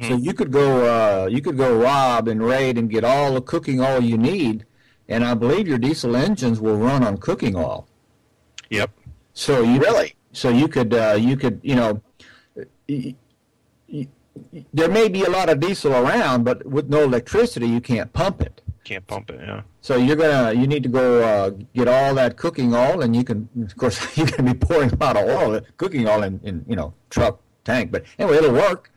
So 0.03 0.17
you 0.17 0.35
could 0.35 0.51
go 0.51 0.69
uh, 0.87 1.27
you 1.27 1.41
could 1.41 1.57
go 1.57 1.77
rob 1.79 2.27
and 2.29 2.43
raid 2.43 2.77
and 2.79 2.91
get 2.91 3.05
all 3.05 3.35
the 3.35 3.41
cooking 3.41 3.81
oil 3.81 4.01
you 4.03 4.19
need, 4.19 4.65
and 5.09 5.25
I 5.25 5.35
believe 5.35 5.69
your 5.69 5.79
diesel 5.79 6.17
engines 6.17 6.61
will 6.61 6.77
run 6.77 7.05
on 7.05 7.19
cooking 7.19 7.55
oil. 7.57 7.87
Yep. 8.71 8.91
So 9.33 9.63
you 9.63 9.79
Really? 9.81 10.15
so 10.33 10.49
you 10.51 10.67
could 10.69 10.93
uh, 10.93 11.17
you 11.19 11.37
could 11.37 11.61
you 11.63 11.77
know 11.77 12.03
y- 12.89 13.15
y- 13.89 14.09
y- 14.53 14.67
there 14.73 14.89
may 14.89 15.09
be 15.09 15.23
a 15.25 15.31
lot 15.31 15.49
of 15.49 15.61
diesel 15.61 15.93
around, 15.95 16.45
but 16.45 16.67
with 16.67 16.89
no 16.89 17.03
electricity, 17.05 17.69
you 17.69 17.81
can't 17.81 18.13
pump 18.13 18.41
it. 18.43 18.61
Can't 18.85 19.07
pump 19.07 19.31
it. 19.31 19.41
Yeah. 19.41 19.63
So 19.83 19.97
you're 19.97 20.17
gonna 20.17 20.53
you 20.53 20.67
need 20.67 20.83
to 20.83 20.89
go 20.89 21.23
uh, 21.23 21.51
get 21.75 21.87
all 21.89 22.13
that 22.17 22.37
cooking 22.37 22.75
oil, 22.75 23.03
and 23.03 23.15
you 23.15 23.23
can 23.25 23.49
of 23.63 23.77
course 23.77 23.97
you're 24.17 24.27
gonna 24.27 24.53
be 24.53 24.59
pouring 24.59 24.91
a 24.93 24.97
lot 24.97 25.17
of 25.17 25.29
oil, 25.29 25.61
cooking 25.77 26.09
oil 26.09 26.23
in, 26.25 26.41
in 26.43 26.65
you 26.69 26.75
know 26.77 26.93
truck 27.11 27.41
tank, 27.65 27.93
but 27.93 28.05
anyway 28.19 28.39
it'll 28.39 28.53
work. 28.53 28.91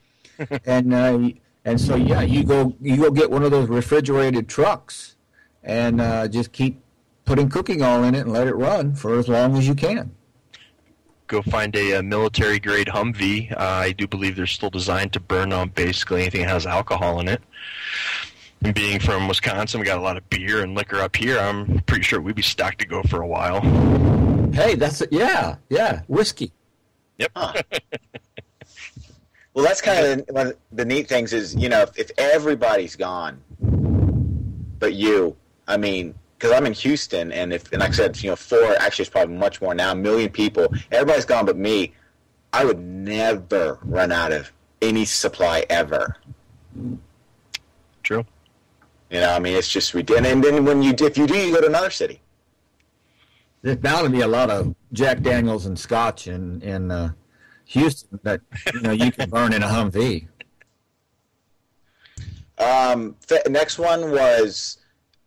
And 0.66 0.94
uh, 0.94 1.30
and 1.66 1.80
so 1.80 1.96
yeah, 1.96 2.22
you 2.22 2.44
go 2.44 2.76
you 2.82 2.98
go 2.98 3.12
get 3.12 3.30
one 3.32 3.44
of 3.44 3.52
those 3.52 3.68
refrigerated 3.70 4.48
trucks, 4.48 5.16
and 5.64 6.00
uh, 6.02 6.28
just 6.28 6.52
keep 6.52 6.82
putting 7.26 7.50
cooking 7.50 7.82
oil 7.84 8.04
in 8.04 8.16
it 8.16 8.22
and 8.22 8.32
let 8.34 8.48
it 8.48 8.56
run 8.56 8.96
for 8.96 9.18
as 9.20 9.28
long 9.28 9.56
as 9.58 9.68
you 9.68 9.76
can. 9.76 10.12
go 11.28 11.42
find 11.44 11.76
a, 11.76 11.98
uh 11.98 12.02
military 12.02 12.60
grade 12.60 12.88
Humvee. 12.88 13.52
Uh, 13.52 13.56
I 13.60 13.92
do 13.92 14.08
believe 14.08 14.36
they're 14.36 14.48
still 14.48 14.72
designed 14.72 15.14
to 15.14 15.20
burn 15.20 15.54
on 15.54 15.70
basically 15.70 16.22
anything 16.22 16.42
that 16.42 16.50
has 16.50 16.66
alcohol 16.66 17.20
in 17.20 17.28
it. 17.28 17.42
And 18.64 18.74
being 18.74 19.00
from 19.00 19.28
Wisconsin, 19.28 19.80
we 19.80 19.86
got 19.86 20.00
a 20.00 20.02
lot 20.02 20.18
of 20.18 20.28
beer 20.30 20.64
and 20.64 20.76
liquor 20.76 20.98
up 21.00 21.16
here. 21.16 21.38
I'm 21.40 21.80
pretty 21.82 22.04
sure 22.04 22.20
we'd 22.20 22.36
be 22.36 22.42
stocked 22.42 22.80
to 22.80 22.88
go 22.88 23.04
for 23.04 23.22
a 23.22 23.28
while. 23.28 23.62
Hey, 24.52 24.76
that's 24.76 25.02
it. 25.02 25.10
Yeah, 25.14 25.58
yeah, 25.70 26.02
whiskey. 26.08 26.52
Yep. 27.20 27.32
Well, 29.54 29.66
that's 29.66 29.82
kind 29.82 30.06
of 30.06 30.26
the, 30.26 30.34
one 30.34 30.48
of 30.48 30.58
the 30.72 30.86
neat 30.86 31.10
things 31.10 31.34
is, 31.34 31.56
you 31.56 31.70
know, 31.70 31.82
if, 31.82 31.98
if 31.98 32.12
everybody's 32.18 32.96
gone, 32.96 33.42
but 34.80 34.94
you. 34.94 35.36
I 35.68 35.78
mean, 35.78 36.16
because 36.38 36.52
I'm 36.52 36.66
in 36.66 36.74
Houston, 36.74 37.32
and 37.32 37.52
if 37.52 37.72
and 37.72 37.82
like 37.82 37.90
I 37.90 37.94
said, 37.94 38.24
you 38.24 38.30
know, 38.30 38.36
four 38.36 38.76
actually 38.80 39.04
it's 39.04 39.12
probably 39.12 39.36
much 39.36 39.62
more 39.62 39.76
now, 39.76 39.92
a 39.92 39.96
million 39.96 40.30
people. 40.30 40.74
Everybody's 40.92 41.26
gone, 41.26 41.46
but 41.46 41.58
me. 41.58 41.94
I 42.52 42.66
would 42.66 42.80
never 42.80 43.78
run 43.84 44.12
out 44.12 44.32
of 44.32 44.52
any 44.82 45.06
supply 45.06 45.66
ever. 45.70 46.18
True. 48.02 48.26
You 49.12 49.20
know, 49.20 49.34
I 49.34 49.40
mean, 49.40 49.56
it's 49.56 49.68
just 49.68 49.94
ridiculous. 49.94 50.32
And 50.32 50.44
then 50.44 50.66
when 50.66 50.82
you 50.82 50.94
if 50.98 51.18
you 51.18 51.28
do, 51.28 51.36
you 51.36 51.54
go 51.54 51.62
to 51.62 51.68
another 51.68 51.92
city. 51.92 52.22
There's 53.62 53.78
bound 53.78 54.06
to 54.06 54.10
be 54.10 54.22
a 54.22 54.28
lot 54.28 54.50
of 54.50 54.74
Jack 54.94 55.22
Daniels 55.22 55.66
and 55.66 55.78
Scotch 55.78 56.28
in 56.28 56.62
in 56.62 56.90
uh, 56.90 57.12
Houston 57.70 58.20
that 58.24 58.42
you 58.74 58.82
know 58.82 58.92
you 58.92 59.12
can 59.12 59.30
burn 59.36 59.54
in 59.54 59.62
a 59.62 59.68
Humvee. 59.68 60.28
Um, 62.58 63.16
th- 63.28 63.48
next 63.48 63.78
one 63.78 64.12
was 64.12 64.78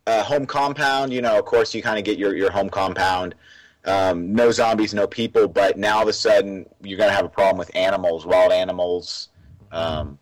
uh, 0.05 0.23
home 0.23 0.45
compound. 0.45 1.13
You 1.13 1.21
know, 1.21 1.39
of 1.39 1.45
course, 1.45 1.73
you 1.73 1.81
kind 1.81 1.97
of 1.97 2.03
get 2.03 2.17
your, 2.17 2.35
your 2.35 2.51
home 2.51 2.69
compound. 2.69 3.35
Um, 3.85 4.33
no 4.33 4.51
zombies, 4.51 4.93
no 4.93 5.07
people, 5.07 5.47
but 5.47 5.77
now 5.77 5.97
all 5.97 6.03
of 6.03 6.07
a 6.07 6.13
sudden 6.13 6.65
you're 6.81 6.97
going 6.97 7.09
to 7.09 7.15
have 7.15 7.25
a 7.25 7.29
problem 7.29 7.57
with 7.57 7.73
animals, 7.75 8.25
wild 8.25 8.53
animals, 8.53 9.29
um, 9.73 10.17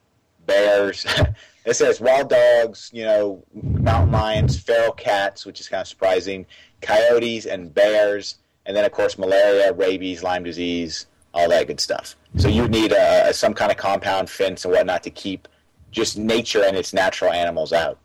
bears. 0.47 1.05
it 1.65 1.75
says 1.75 2.01
wild 2.01 2.29
dogs, 2.29 2.89
you 2.91 3.03
know, 3.03 3.43
mountain 3.53 4.11
lions, 4.11 4.59
feral 4.59 4.93
cats, 4.93 5.45
which 5.45 5.59
is 5.59 5.67
kind 5.67 5.81
of 5.81 5.87
surprising, 5.87 6.47
coyotes 6.81 7.45
and 7.45 7.71
bears, 7.71 8.39
and 8.65 8.75
then 8.75 8.83
of 8.83 8.91
course 8.91 9.19
malaria, 9.19 9.73
rabies, 9.73 10.23
Lyme 10.23 10.43
disease, 10.43 11.05
all 11.33 11.49
that 11.49 11.67
good 11.67 11.79
stuff. 11.79 12.15
So 12.37 12.47
you 12.47 12.67
need 12.67 12.91
a, 12.91 13.33
some 13.33 13.53
kind 13.53 13.71
of 13.71 13.77
compound 13.77 14.29
fence 14.29 14.65
and 14.65 14.73
whatnot 14.73 15.03
to 15.03 15.09
keep 15.09 15.47
just 15.91 16.17
nature 16.17 16.63
and 16.63 16.77
its 16.77 16.93
natural 16.93 17.31
animals 17.31 17.73
out. 17.73 17.99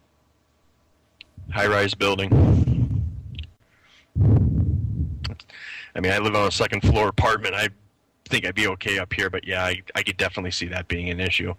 High 1.52 1.66
rise 1.68 1.95
building. 1.95 2.30
I 5.95 6.00
mean, 6.00 6.12
I 6.12 6.18
live 6.18 6.35
on 6.35 6.49
a 6.49 6.50
second 6.50 6.83
floor 6.83 7.09
apartment. 7.09 7.54
I 7.54 7.68
think 8.28 8.45
I'd 8.45 8.54
be 8.54 8.66
okay 8.68 8.99
up 8.99 9.12
here, 9.12 9.30
but 9.30 9.47
yeah, 9.47 9.64
I, 9.64 9.83
I 9.95 10.02
could 10.02 10.16
definitely 10.16 10.50
see 10.50 10.66
that 10.66 10.88
being 10.88 11.09
an 11.09 11.21
issue, 11.21 11.50
and 11.50 11.56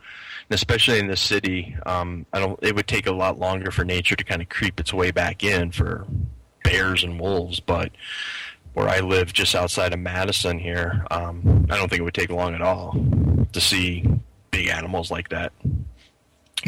especially 0.52 1.00
in 1.00 1.08
the 1.08 1.18
city. 1.18 1.76
Um, 1.86 2.26
I 2.34 2.40
don't. 2.40 2.60
It 2.62 2.76
would 2.76 2.88
take 2.88 3.08
a 3.08 3.12
lot 3.12 3.40
longer 3.40 3.72
for 3.72 3.84
nature 3.86 4.16
to 4.16 4.24
kind 4.24 4.42
of 4.42 4.50
creep 4.50 4.80
its 4.80 4.94
way 4.94 5.12
back 5.12 5.44
in 5.44 5.72
for 5.72 6.06
bears 6.64 7.04
and 7.04 7.20
wolves, 7.20 7.60
but 7.60 7.92
where 8.78 8.90
I 8.90 9.00
live, 9.00 9.34
just 9.34 9.56
outside 9.56 9.92
of 9.92 10.00
Madison 10.00 10.60
here, 10.60 11.04
um, 11.10 11.66
I 11.68 11.78
don't 11.78 11.90
think 11.90 12.00
it 12.00 12.04
would 12.04 12.14
take 12.14 12.30
long 12.30 12.54
at 12.54 12.62
all 12.62 12.96
to 13.52 13.60
see 13.60 14.08
big 14.52 14.68
animals 14.68 15.10
like 15.10 15.30
that 15.30 15.52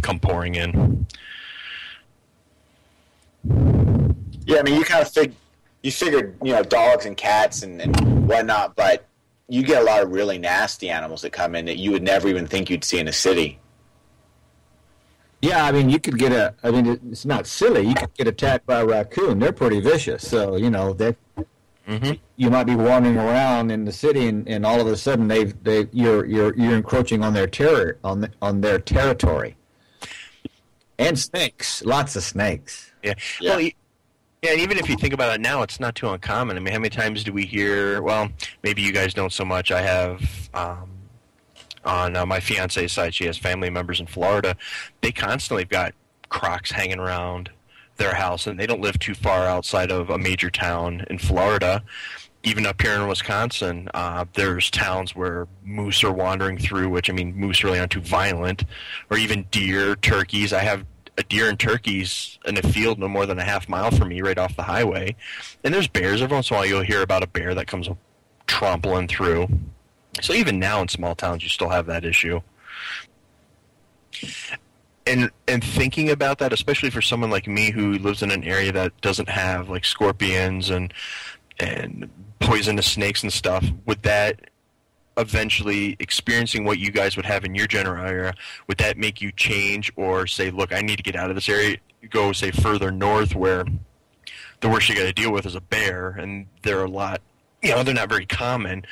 come 0.01 0.19
pouring 0.19 0.55
in. 0.55 1.05
Yeah, 4.43 4.57
I 4.57 4.63
mean, 4.63 4.73
you 4.73 4.85
kind 4.85 5.03
of 5.03 5.11
fig- 5.11 5.35
you 5.83 5.91
figured, 5.91 6.35
you 6.41 6.51
know, 6.51 6.63
dogs 6.63 7.05
and 7.05 7.15
cats 7.15 7.61
and, 7.61 7.79
and 7.79 8.27
whatnot, 8.27 8.75
but 8.75 9.05
you 9.47 9.61
get 9.61 9.79
a 9.79 9.85
lot 9.85 10.01
of 10.01 10.09
really 10.09 10.39
nasty 10.39 10.89
animals 10.89 11.21
that 11.21 11.31
come 11.31 11.53
in 11.53 11.65
that 11.65 11.77
you 11.77 11.91
would 11.91 12.01
never 12.01 12.27
even 12.27 12.47
think 12.47 12.71
you'd 12.71 12.83
see 12.83 12.97
in 12.97 13.07
a 13.07 13.13
city. 13.13 13.59
Yeah, 15.43 15.63
I 15.63 15.71
mean, 15.71 15.91
you 15.91 15.99
could 15.99 16.17
get 16.17 16.31
a. 16.31 16.55
I 16.63 16.71
mean, 16.71 16.99
it's 17.11 17.23
not 17.25 17.47
silly. 17.47 17.87
You 17.87 17.93
could 17.93 18.13
get 18.15 18.27
attacked 18.27 18.65
by 18.65 18.79
a 18.79 18.85
raccoon. 18.85 19.39
They're 19.39 19.53
pretty 19.53 19.79
vicious. 19.79 20.27
So 20.27 20.57
you 20.57 20.69
know 20.69 20.91
that 20.93 21.15
mm-hmm. 21.89 22.13
you 22.35 22.49
might 22.49 22.65
be 22.65 22.75
wandering 22.75 23.17
around 23.17 23.71
in 23.71 23.83
the 23.83 23.91
city, 23.91 24.27
and, 24.27 24.47
and 24.47 24.65
all 24.65 24.79
of 24.79 24.87
a 24.87 24.95
sudden 24.95 25.27
they've 25.27 25.61
they 25.63 25.87
you're 25.91 26.25
you're 26.25 26.55
you're 26.55 26.75
encroaching 26.75 27.23
on 27.23 27.33
their 27.33 27.47
terror 27.47 27.97
on 28.03 28.21
the, 28.21 28.31
on 28.41 28.61
their 28.61 28.79
territory. 28.79 29.55
And 30.99 31.17
snakes, 31.17 31.83
lots 31.83 32.15
of 32.15 32.23
snakes. 32.23 32.91
Yeah. 33.03 33.13
yeah. 33.39 33.55
Well, 33.55 33.69
yeah, 34.41 34.53
even 34.53 34.77
if 34.77 34.89
you 34.89 34.95
think 34.95 35.13
about 35.13 35.33
it 35.33 35.41
now, 35.41 35.63
it's 35.63 35.79
not 35.79 35.95
too 35.95 36.09
uncommon. 36.09 36.55
I 36.55 36.59
mean, 36.59 36.73
how 36.73 36.79
many 36.79 36.89
times 36.89 37.23
do 37.23 37.33
we 37.33 37.45
hear? 37.45 38.01
Well, 38.01 38.29
maybe 38.63 38.81
you 38.81 38.91
guys 38.91 39.13
don't 39.13 39.33
so 39.33 39.43
much. 39.43 39.71
I 39.71 39.81
have 39.81 40.49
um, 40.53 40.89
on 41.83 42.15
uh, 42.15 42.25
my 42.25 42.39
fiance's 42.39 42.91
side; 42.91 43.13
she 43.13 43.25
has 43.25 43.37
family 43.37 43.69
members 43.69 43.99
in 43.99 44.05
Florida. 44.05 44.55
They 45.01 45.11
constantly 45.11 45.63
have 45.63 45.69
got 45.69 45.93
crocs 46.29 46.71
hanging 46.71 46.99
around 46.99 47.49
their 47.99 48.15
house, 48.15 48.47
and 48.47 48.59
they 48.59 48.65
don't 48.65 48.81
live 48.81 48.97
too 48.97 49.13
far 49.13 49.45
outside 49.45 49.91
of 49.91 50.09
a 50.09 50.17
major 50.17 50.49
town 50.49 51.05
in 51.09 51.19
Florida. 51.19 51.83
Even 52.43 52.65
up 52.65 52.81
here 52.81 52.93
in 52.93 53.07
Wisconsin, 53.07 53.89
uh, 53.93 54.25
there's 54.33 54.71
towns 54.71 55.15
where 55.15 55.47
moose 55.63 56.03
are 56.03 56.11
wandering 56.11 56.57
through, 56.57 56.89
which 56.89 57.09
I 57.09 57.13
mean, 57.13 57.35
moose 57.35 57.63
really 57.63 57.77
aren't 57.79 57.91
too 57.91 58.01
violent, 58.01 58.63
or 59.11 59.17
even 59.17 59.45
deer, 59.51 59.95
turkeys. 59.97 60.53
I 60.53 60.61
have 60.61 60.85
a 61.17 61.23
deer 61.23 61.49
and 61.49 61.59
turkeys 61.59 62.39
in 62.45 62.57
a 62.57 62.61
field 62.61 62.97
no 62.97 63.09
more 63.09 63.25
than 63.25 63.37
a 63.39 63.43
half 63.43 63.67
mile 63.67 63.91
from 63.91 64.07
me, 64.07 64.21
right 64.21 64.37
off 64.37 64.55
the 64.55 64.63
highway. 64.63 65.15
And 65.63 65.73
there's 65.73 65.87
bears. 65.87 66.21
Every 66.21 66.33
once 66.33 66.49
in 66.49 66.55
a 66.55 66.59
while, 66.59 66.65
you'll 66.65 66.81
hear 66.81 67.01
about 67.01 67.23
a 67.23 67.27
bear 67.27 67.53
that 67.55 67.67
comes 67.67 67.89
trampling 68.47 69.09
through. 69.09 69.47
So 70.21 70.33
even 70.33 70.59
now 70.59 70.81
in 70.81 70.87
small 70.87 71.15
towns, 71.15 71.43
you 71.43 71.49
still 71.49 71.69
have 71.69 71.85
that 71.87 72.05
issue. 72.05 72.39
And 75.09 75.31
and 75.47 75.63
thinking 75.63 76.11
about 76.11 76.37
that, 76.37 76.53
especially 76.53 76.91
for 76.91 77.01
someone 77.01 77.31
like 77.31 77.47
me 77.47 77.71
who 77.71 77.97
lives 77.97 78.21
in 78.21 78.29
an 78.31 78.43
area 78.43 78.71
that 78.71 79.01
doesn't 79.01 79.27
have 79.27 79.67
like 79.67 79.83
scorpions 79.83 80.69
and 80.69 80.93
and 81.59 82.09
poisonous 82.39 82.85
snakes 82.85 83.23
and 83.23 83.33
stuff, 83.33 83.65
would 83.85 84.03
that 84.03 84.49
eventually 85.17 85.97
experiencing 85.99 86.63
what 86.63 86.79
you 86.79 86.91
guys 86.91 87.15
would 87.17 87.25
have 87.25 87.43
in 87.43 87.53
your 87.53 87.67
general 87.67 88.05
area, 88.05 88.33
would 88.67 88.77
that 88.77 88.97
make 88.97 89.21
you 89.21 89.31
change 89.31 89.91
or 89.95 90.25
say, 90.25 90.49
look, 90.49 90.71
I 90.71 90.81
need 90.81 90.97
to 90.97 91.03
get 91.03 91.15
out 91.15 91.29
of 91.29 91.35
this 91.35 91.49
area, 91.49 91.77
go 92.09 92.31
say 92.31 92.51
further 92.51 92.91
north 92.91 93.35
where 93.35 93.65
the 94.61 94.69
worst 94.69 94.89
you 94.89 94.95
got 94.95 95.03
to 95.03 95.13
deal 95.13 95.31
with 95.31 95.45
is 95.45 95.55
a 95.55 95.61
bear, 95.61 96.11
and 96.11 96.45
they're 96.63 96.83
a 96.83 96.89
lot, 96.89 97.21
you 97.61 97.71
know, 97.71 97.83
they're 97.83 97.93
not 97.93 98.09
very 98.09 98.25
common. 98.25 98.85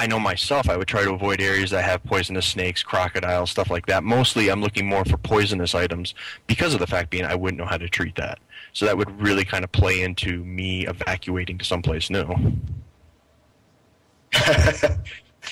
I 0.00 0.06
know 0.06 0.18
myself, 0.18 0.68
I 0.68 0.76
would 0.76 0.88
try 0.88 1.04
to 1.04 1.12
avoid 1.12 1.40
areas 1.40 1.70
that 1.70 1.84
have 1.84 2.02
poisonous 2.04 2.46
snakes, 2.46 2.82
crocodiles, 2.82 3.50
stuff 3.50 3.70
like 3.70 3.86
that. 3.86 4.02
Mostly, 4.02 4.50
I'm 4.50 4.60
looking 4.60 4.86
more 4.86 5.04
for 5.04 5.16
poisonous 5.16 5.74
items 5.74 6.14
because 6.46 6.74
of 6.74 6.80
the 6.80 6.86
fact 6.86 7.10
being 7.10 7.24
I 7.24 7.34
wouldn't 7.36 7.58
know 7.58 7.66
how 7.66 7.78
to 7.78 7.88
treat 7.88 8.16
that. 8.16 8.40
So 8.72 8.86
that 8.86 8.98
would 8.98 9.20
really 9.20 9.44
kind 9.44 9.62
of 9.62 9.70
play 9.70 10.02
into 10.02 10.44
me 10.44 10.86
evacuating 10.86 11.58
to 11.58 11.64
someplace 11.64 12.10
new. 12.10 12.34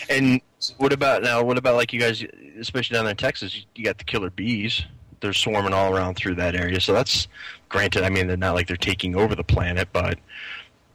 And 0.08 0.40
what 0.78 0.92
about 0.92 1.22
now? 1.22 1.42
What 1.42 1.58
about 1.58 1.76
like 1.76 1.92
you 1.92 2.00
guys, 2.00 2.24
especially 2.58 2.94
down 2.94 3.06
in 3.06 3.16
Texas? 3.16 3.64
You 3.74 3.84
got 3.84 3.98
the 3.98 4.04
killer 4.04 4.30
bees. 4.30 4.84
They're 5.20 5.32
swarming 5.32 5.72
all 5.72 5.94
around 5.94 6.14
through 6.14 6.36
that 6.36 6.56
area. 6.56 6.80
So 6.80 6.92
that's 6.92 7.28
granted. 7.68 8.04
I 8.04 8.08
mean, 8.08 8.26
they're 8.26 8.36
not 8.36 8.54
like 8.54 8.66
they're 8.66 8.76
taking 8.76 9.14
over 9.14 9.34
the 9.34 9.44
planet, 9.44 9.88
but 9.92 10.18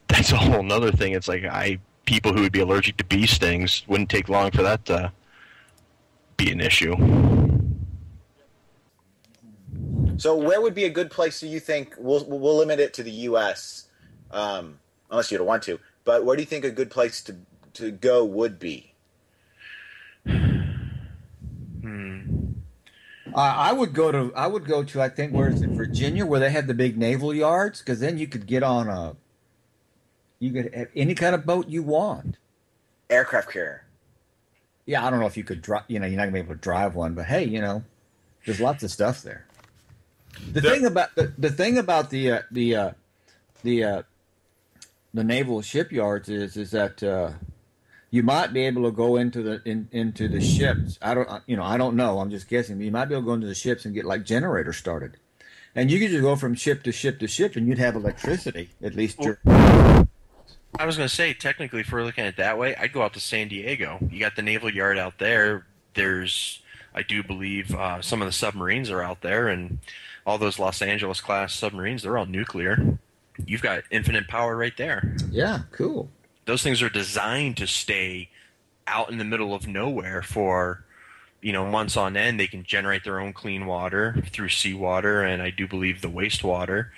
that's 0.07 0.31
a 0.31 0.37
whole 0.37 0.71
other 0.71 0.91
thing. 0.91 1.13
It's 1.13 1.27
like 1.27 1.45
I 1.45 1.79
people 2.07 2.33
who 2.33 2.41
would 2.41 2.51
be 2.51 2.61
allergic 2.61 2.97
to 2.97 3.03
bee 3.03 3.27
stings 3.27 3.83
wouldn't 3.87 4.09
take 4.09 4.29
long 4.29 4.49
for 4.49 4.63
that 4.63 4.83
to 4.85 5.11
be 6.37 6.51
an 6.51 6.59
issue. 6.59 6.95
So, 10.17 10.35
where 10.35 10.59
would 10.59 10.73
be 10.73 10.85
a 10.85 10.89
good 10.89 11.11
place? 11.11 11.39
Do 11.41 11.47
you 11.47 11.59
think 11.59 11.93
we'll 11.99 12.25
we'll 12.25 12.57
limit 12.57 12.79
it 12.79 12.95
to 12.95 13.03
the 13.03 13.11
U.S. 13.11 13.89
Um, 14.31 14.79
unless 15.11 15.31
you 15.31 15.37
don't 15.37 15.45
want 15.45 15.61
to? 15.63 15.79
But 16.05 16.25
where 16.25 16.35
do 16.35 16.41
you 16.41 16.47
think 16.47 16.65
a 16.65 16.71
good 16.71 16.89
place 16.89 17.21
to 17.23 17.35
to 17.73 17.91
go 17.91 18.25
would 18.25 18.57
be? 18.57 18.93
Hmm. 20.25 20.57
Uh, 23.27 23.39
I 23.39 23.73
would 23.73 23.93
go 23.93 24.11
to 24.11 24.33
I 24.35 24.47
would 24.47 24.65
go 24.65 24.83
to 24.83 25.01
I 25.01 25.09
think 25.09 25.33
where 25.33 25.49
is 25.49 25.61
it 25.61 25.69
Virginia 25.69 26.25
where 26.25 26.39
they 26.39 26.49
have 26.49 26.65
the 26.65 26.73
big 26.73 26.97
naval 26.97 27.35
yards 27.35 27.79
because 27.79 27.99
then 27.99 28.17
you 28.17 28.25
could 28.25 28.47
get 28.47 28.63
on 28.63 28.87
a 28.87 29.15
you 30.39 30.51
could 30.51 30.73
have 30.73 30.87
any 30.95 31.15
kind 31.15 31.35
of 31.35 31.45
boat 31.45 31.67
you 31.67 31.83
want. 31.83 32.37
Aircraft 33.09 33.51
carrier. 33.51 33.83
Yeah, 34.85 35.05
I 35.05 35.09
don't 35.09 35.19
know 35.19 35.25
if 35.25 35.37
you 35.37 35.43
could 35.43 35.61
drive. 35.61 35.83
You 35.87 35.99
know, 35.99 36.05
you're 36.05 36.17
not 36.17 36.23
gonna 36.23 36.33
be 36.33 36.39
able 36.39 36.55
to 36.55 36.61
drive 36.61 36.95
one, 36.95 37.13
but 37.13 37.25
hey, 37.25 37.43
you 37.43 37.61
know, 37.61 37.83
there's 38.45 38.59
lots 38.59 38.83
of 38.83 38.91
stuff 38.91 39.21
there. 39.21 39.45
The, 40.51 40.61
the 40.61 40.69
thing 40.69 40.85
about 40.85 41.15
the, 41.15 41.33
the 41.37 41.49
thing 41.49 41.77
about 41.77 42.09
the 42.09 42.31
uh, 42.31 42.41
the 42.51 42.75
uh, 42.75 42.91
the 43.63 43.83
uh, 43.83 44.01
the 45.13 45.23
naval 45.23 45.61
shipyards 45.61 46.29
is 46.29 46.55
is 46.55 46.71
that 46.71 47.03
uh, 47.03 47.31
you 48.09 48.23
might 48.23 48.53
be 48.53 48.65
able 48.65 48.83
to 48.83 48.91
go 48.91 49.17
into 49.17 49.41
the 49.41 49.61
in, 49.65 49.89
into 49.91 50.27
the 50.27 50.39
ships. 50.39 50.97
I 51.01 51.13
don't, 51.13 51.29
you 51.45 51.57
know, 51.57 51.63
I 51.63 51.77
don't 51.77 51.95
know. 51.95 52.19
I'm 52.19 52.29
just 52.29 52.47
guessing. 52.47 52.79
You 52.79 52.91
might 52.91 53.05
be 53.05 53.15
able 53.15 53.23
to 53.23 53.27
go 53.27 53.33
into 53.33 53.47
the 53.47 53.55
ships 53.55 53.85
and 53.85 53.93
get 53.93 54.05
like 54.05 54.23
generators 54.23 54.77
started, 54.77 55.17
and 55.75 55.91
you 55.91 55.99
could 55.99 56.11
just 56.11 56.21
go 56.21 56.35
from 56.35 56.55
ship 56.55 56.83
to 56.83 56.91
ship 56.91 57.19
to 57.19 57.27
ship, 57.27 57.55
and 57.55 57.67
you'd 57.67 57.79
have 57.79 57.95
electricity 57.95 58.69
at 58.81 58.95
least. 58.95 59.19
Well, 59.19 60.06
I 60.79 60.85
was 60.85 60.97
going 60.97 61.09
to 61.09 61.13
say, 61.13 61.33
technically, 61.33 61.81
if 61.81 61.91
we're 61.91 62.03
looking 62.03 62.23
at 62.23 62.29
it 62.29 62.37
that 62.37 62.57
way, 62.57 62.75
I'd 62.75 62.93
go 62.93 63.01
out 63.01 63.13
to 63.13 63.19
San 63.19 63.47
Diego. 63.47 63.97
You 64.11 64.19
got 64.19 64.35
the 64.35 64.41
naval 64.41 64.71
yard 64.71 64.97
out 64.97 65.17
there. 65.17 65.65
There's, 65.93 66.61
I 66.93 67.03
do 67.03 67.23
believe, 67.23 67.73
uh, 67.73 68.01
some 68.01 68.21
of 68.21 68.27
the 68.27 68.31
submarines 68.31 68.89
are 68.91 69.01
out 69.01 69.21
there, 69.21 69.47
and 69.47 69.79
all 70.25 70.37
those 70.37 70.59
Los 70.59 70.81
Angeles 70.81 71.21
class 71.21 71.53
submarines, 71.53 72.03
they're 72.03 72.17
all 72.17 72.25
nuclear. 72.25 72.99
You've 73.45 73.61
got 73.61 73.83
infinite 73.91 74.27
power 74.27 74.55
right 74.55 74.75
there. 74.77 75.15
Yeah, 75.31 75.61
cool 75.71 76.09
those 76.47 76.63
things 76.63 76.81
are 76.81 76.89
designed 76.89 77.57
to 77.57 77.67
stay 77.67 78.29
out 78.87 79.11
in 79.11 79.19
the 79.19 79.25
middle 79.25 79.53
of 79.53 79.67
nowhere 79.67 80.23
for 80.23 80.83
you 81.39 81.53
know, 81.53 81.69
months 81.69 81.95
on 81.95 82.17
end, 82.17 82.39
they 82.39 82.47
can 82.47 82.63
generate 82.63 83.03
their 83.03 83.19
own 83.19 83.31
clean 83.31 83.67
water 83.67 84.23
through 84.31 84.49
seawater 84.49 85.21
and 85.21 85.39
I 85.41 85.51
do 85.51 85.67
believe 85.67 86.01
the 86.01 86.09
wastewater. 86.09 86.89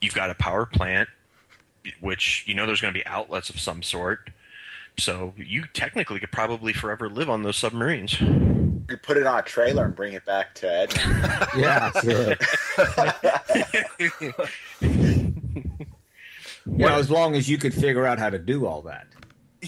You've 0.00 0.14
got 0.14 0.30
a 0.30 0.34
power 0.34 0.64
plant, 0.64 1.10
which 2.00 2.44
you 2.46 2.54
know 2.54 2.66
there's 2.66 2.80
going 2.80 2.92
to 2.94 2.98
be 2.98 3.06
outlets 3.06 3.50
of 3.50 3.60
some 3.60 3.82
sort. 3.82 4.30
So 4.98 5.32
you 5.36 5.64
technically 5.72 6.20
could 6.20 6.32
probably 6.32 6.72
forever 6.72 7.08
live 7.08 7.30
on 7.30 7.42
those 7.42 7.56
submarines. 7.56 8.20
You 8.20 8.98
put 9.02 9.16
it 9.16 9.26
on 9.26 9.38
a 9.38 9.42
trailer 9.42 9.86
and 9.86 9.94
bring 9.96 10.12
it 10.12 10.24
back 10.26 10.54
to 10.56 10.70
Edmonton. 10.70 11.48
Yeah, 11.58 11.90
sure. 12.00 12.36
you 14.80 15.34
know, 16.66 16.88
as 16.94 17.10
long 17.10 17.34
as 17.34 17.48
you 17.48 17.58
could 17.58 17.74
figure 17.74 18.06
out 18.06 18.18
how 18.18 18.30
to 18.30 18.38
do 18.38 18.66
all 18.66 18.82
that. 18.82 19.06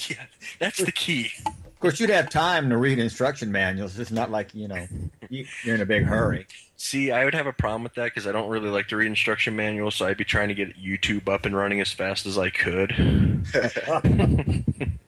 Yeah, 0.09 0.25
that's 0.59 0.79
the 0.79 0.93
key. 0.93 1.31
Of 1.47 1.81
course, 1.81 2.01
you'd 2.01 2.11
have 2.11 2.31
time 2.31 2.69
to 2.71 2.77
read 2.77 2.99
instruction 2.99 3.53
manuals. 3.53 3.99
It's 3.99 4.11
not 4.11 4.31
like 4.31 4.55
you 4.55 4.69
know 4.69 4.87
you're 5.29 5.75
in 5.75 5.81
a 5.81 5.87
big 5.87 6.05
hurry. 6.05 6.47
See, 6.77 7.13
I 7.13 7.25
would 7.25 7.35
have 7.35 7.47
a 7.47 7.53
problem 7.53 7.85
with 7.85 7.95
that 7.95 8.07
because 8.07 8.27
I 8.27 8.33
don't 8.33 8.49
really 8.49 8.69
like 8.69 8.89
to 8.89 8.97
read 8.97 9.07
instruction 9.07 9.55
manuals, 9.55 9.95
so 9.95 10.07
I'd 10.07 10.17
be 10.17 10.25
trying 10.25 10.49
to 10.49 10.55
get 10.55 10.77
YouTube 10.77 11.29
up 11.29 11.47
and 11.47 11.57
running 11.57 11.81
as 11.81 11.93
fast 11.93 12.27
as 12.27 12.37
I 12.37 12.51
could. 12.51 12.93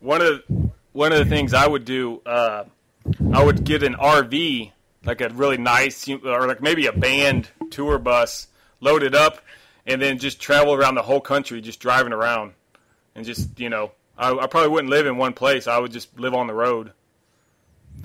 One 0.00 0.20
of 0.20 0.42
one 0.92 1.12
of 1.12 1.18
the 1.18 1.24
things 1.24 1.54
I 1.54 1.66
would 1.66 1.84
do, 1.84 2.20
uh, 2.26 2.64
I 3.32 3.44
would 3.44 3.64
get 3.64 3.84
an 3.84 3.94
RV, 3.94 4.72
like 5.04 5.20
a 5.20 5.28
really 5.28 5.58
nice, 5.58 6.08
or 6.08 6.48
like 6.48 6.60
maybe 6.60 6.86
a 6.86 6.92
band 6.92 7.48
tour 7.70 7.98
bus, 7.98 8.48
load 8.80 9.04
it 9.04 9.14
up, 9.14 9.38
and 9.86 10.02
then 10.02 10.18
just 10.18 10.40
travel 10.40 10.74
around 10.74 10.96
the 10.96 11.02
whole 11.02 11.20
country, 11.20 11.60
just 11.60 11.78
driving 11.78 12.12
around, 12.12 12.54
and 13.14 13.24
just 13.24 13.60
you 13.60 13.68
know, 13.68 13.92
I, 14.18 14.32
I 14.32 14.46
probably 14.48 14.70
wouldn't 14.70 14.90
live 14.90 15.06
in 15.06 15.16
one 15.16 15.34
place. 15.34 15.68
I 15.68 15.78
would 15.78 15.92
just 15.92 16.18
live 16.18 16.34
on 16.34 16.48
the 16.48 16.54
road. 16.54 16.92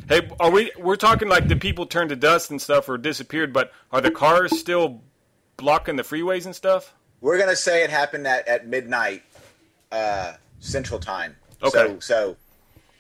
Hey, 0.08 0.30
are 0.40 0.52
we? 0.52 0.72
We're 0.78 0.96
talking 0.96 1.28
like 1.28 1.48
the 1.48 1.56
people 1.56 1.86
turned 1.86 2.10
to 2.10 2.16
dust 2.16 2.52
and 2.52 2.62
stuff 2.62 2.88
or 2.88 2.98
disappeared, 2.98 3.52
but 3.52 3.72
are 3.92 4.02
the 4.02 4.12
cars 4.12 4.58
still 4.58 5.02
blocking 5.58 5.96
the 5.96 6.04
freeways 6.04 6.46
and 6.46 6.56
stuff? 6.56 6.94
We're 7.20 7.38
gonna 7.38 7.56
say 7.56 7.84
it 7.84 7.90
happened 7.90 8.28
at, 8.28 8.48
at 8.48 8.68
midnight 8.68 9.24
uh, 9.92 10.34
Central 10.60 11.00
Time. 11.00 11.36
Okay. 11.62 11.72
So, 11.72 12.00
so 12.00 12.38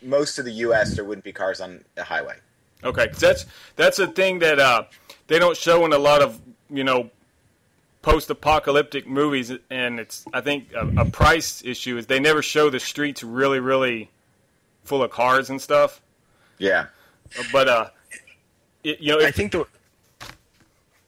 most 0.02 0.40
of 0.40 0.46
the 0.46 0.52
U.S. 0.52 0.96
there 0.96 1.06
wouldn't 1.06 1.24
be 1.24 1.32
cars 1.32 1.62
on 1.62 1.84
the 1.96 2.04
highway. 2.04 2.38
Okay, 2.84 3.08
that's 3.18 3.46
that's 3.76 4.00
a 4.00 4.08
thing 4.08 4.40
that 4.40 4.60
uh, 4.60 4.84
they 5.28 5.40
don't 5.40 5.58
show 5.58 5.86
in 5.86 5.94
a 5.94 5.98
lot 5.98 6.22
of 6.22 6.40
you 6.70 6.84
know 6.84 7.10
post-apocalyptic 8.02 9.08
movies, 9.08 9.52
and 9.70 10.00
it's 10.00 10.26
I 10.34 10.42
think 10.42 10.74
a, 10.74 11.02
a 11.02 11.06
price 11.06 11.64
issue 11.66 11.98
is 11.98 12.08
they 12.08 12.20
never 12.20 12.42
show 12.42 12.70
the 12.70 12.80
streets 12.80 13.24
really 13.24 13.60
really 13.60 14.10
full 14.84 15.04
of 15.04 15.12
cars 15.12 15.50
and 15.50 15.62
stuff. 15.62 16.02
Yeah. 16.58 16.88
But 17.52 17.68
uh, 17.68 17.90
it, 18.84 19.00
you 19.00 19.18
know, 19.18 19.26
I 19.26 19.32
think 19.32 19.52
the 19.52 19.66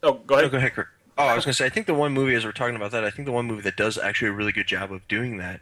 oh, 0.03 0.13
go 0.13 0.35
ahead. 0.35 0.51
go 0.51 0.57
ahead, 0.57 0.73
Kurt. 0.73 0.87
Oh, 1.17 1.25
I 1.25 1.35
was 1.35 1.43
going 1.43 1.51
to 1.51 1.57
say, 1.57 1.65
I 1.65 1.69
think 1.69 1.85
the 1.85 1.93
one 1.93 2.13
movie, 2.13 2.33
as 2.33 2.45
we're 2.45 2.53
talking 2.53 2.77
about 2.77 2.91
that, 2.91 3.03
I 3.03 3.09
think 3.09 3.25
the 3.25 3.33
one 3.33 3.45
movie 3.45 3.63
that 3.63 3.75
does 3.75 3.97
actually 3.97 4.29
a 4.29 4.33
really 4.33 4.53
good 4.53 4.67
job 4.67 4.93
of 4.93 5.05
doing 5.09 5.37
that, 5.39 5.59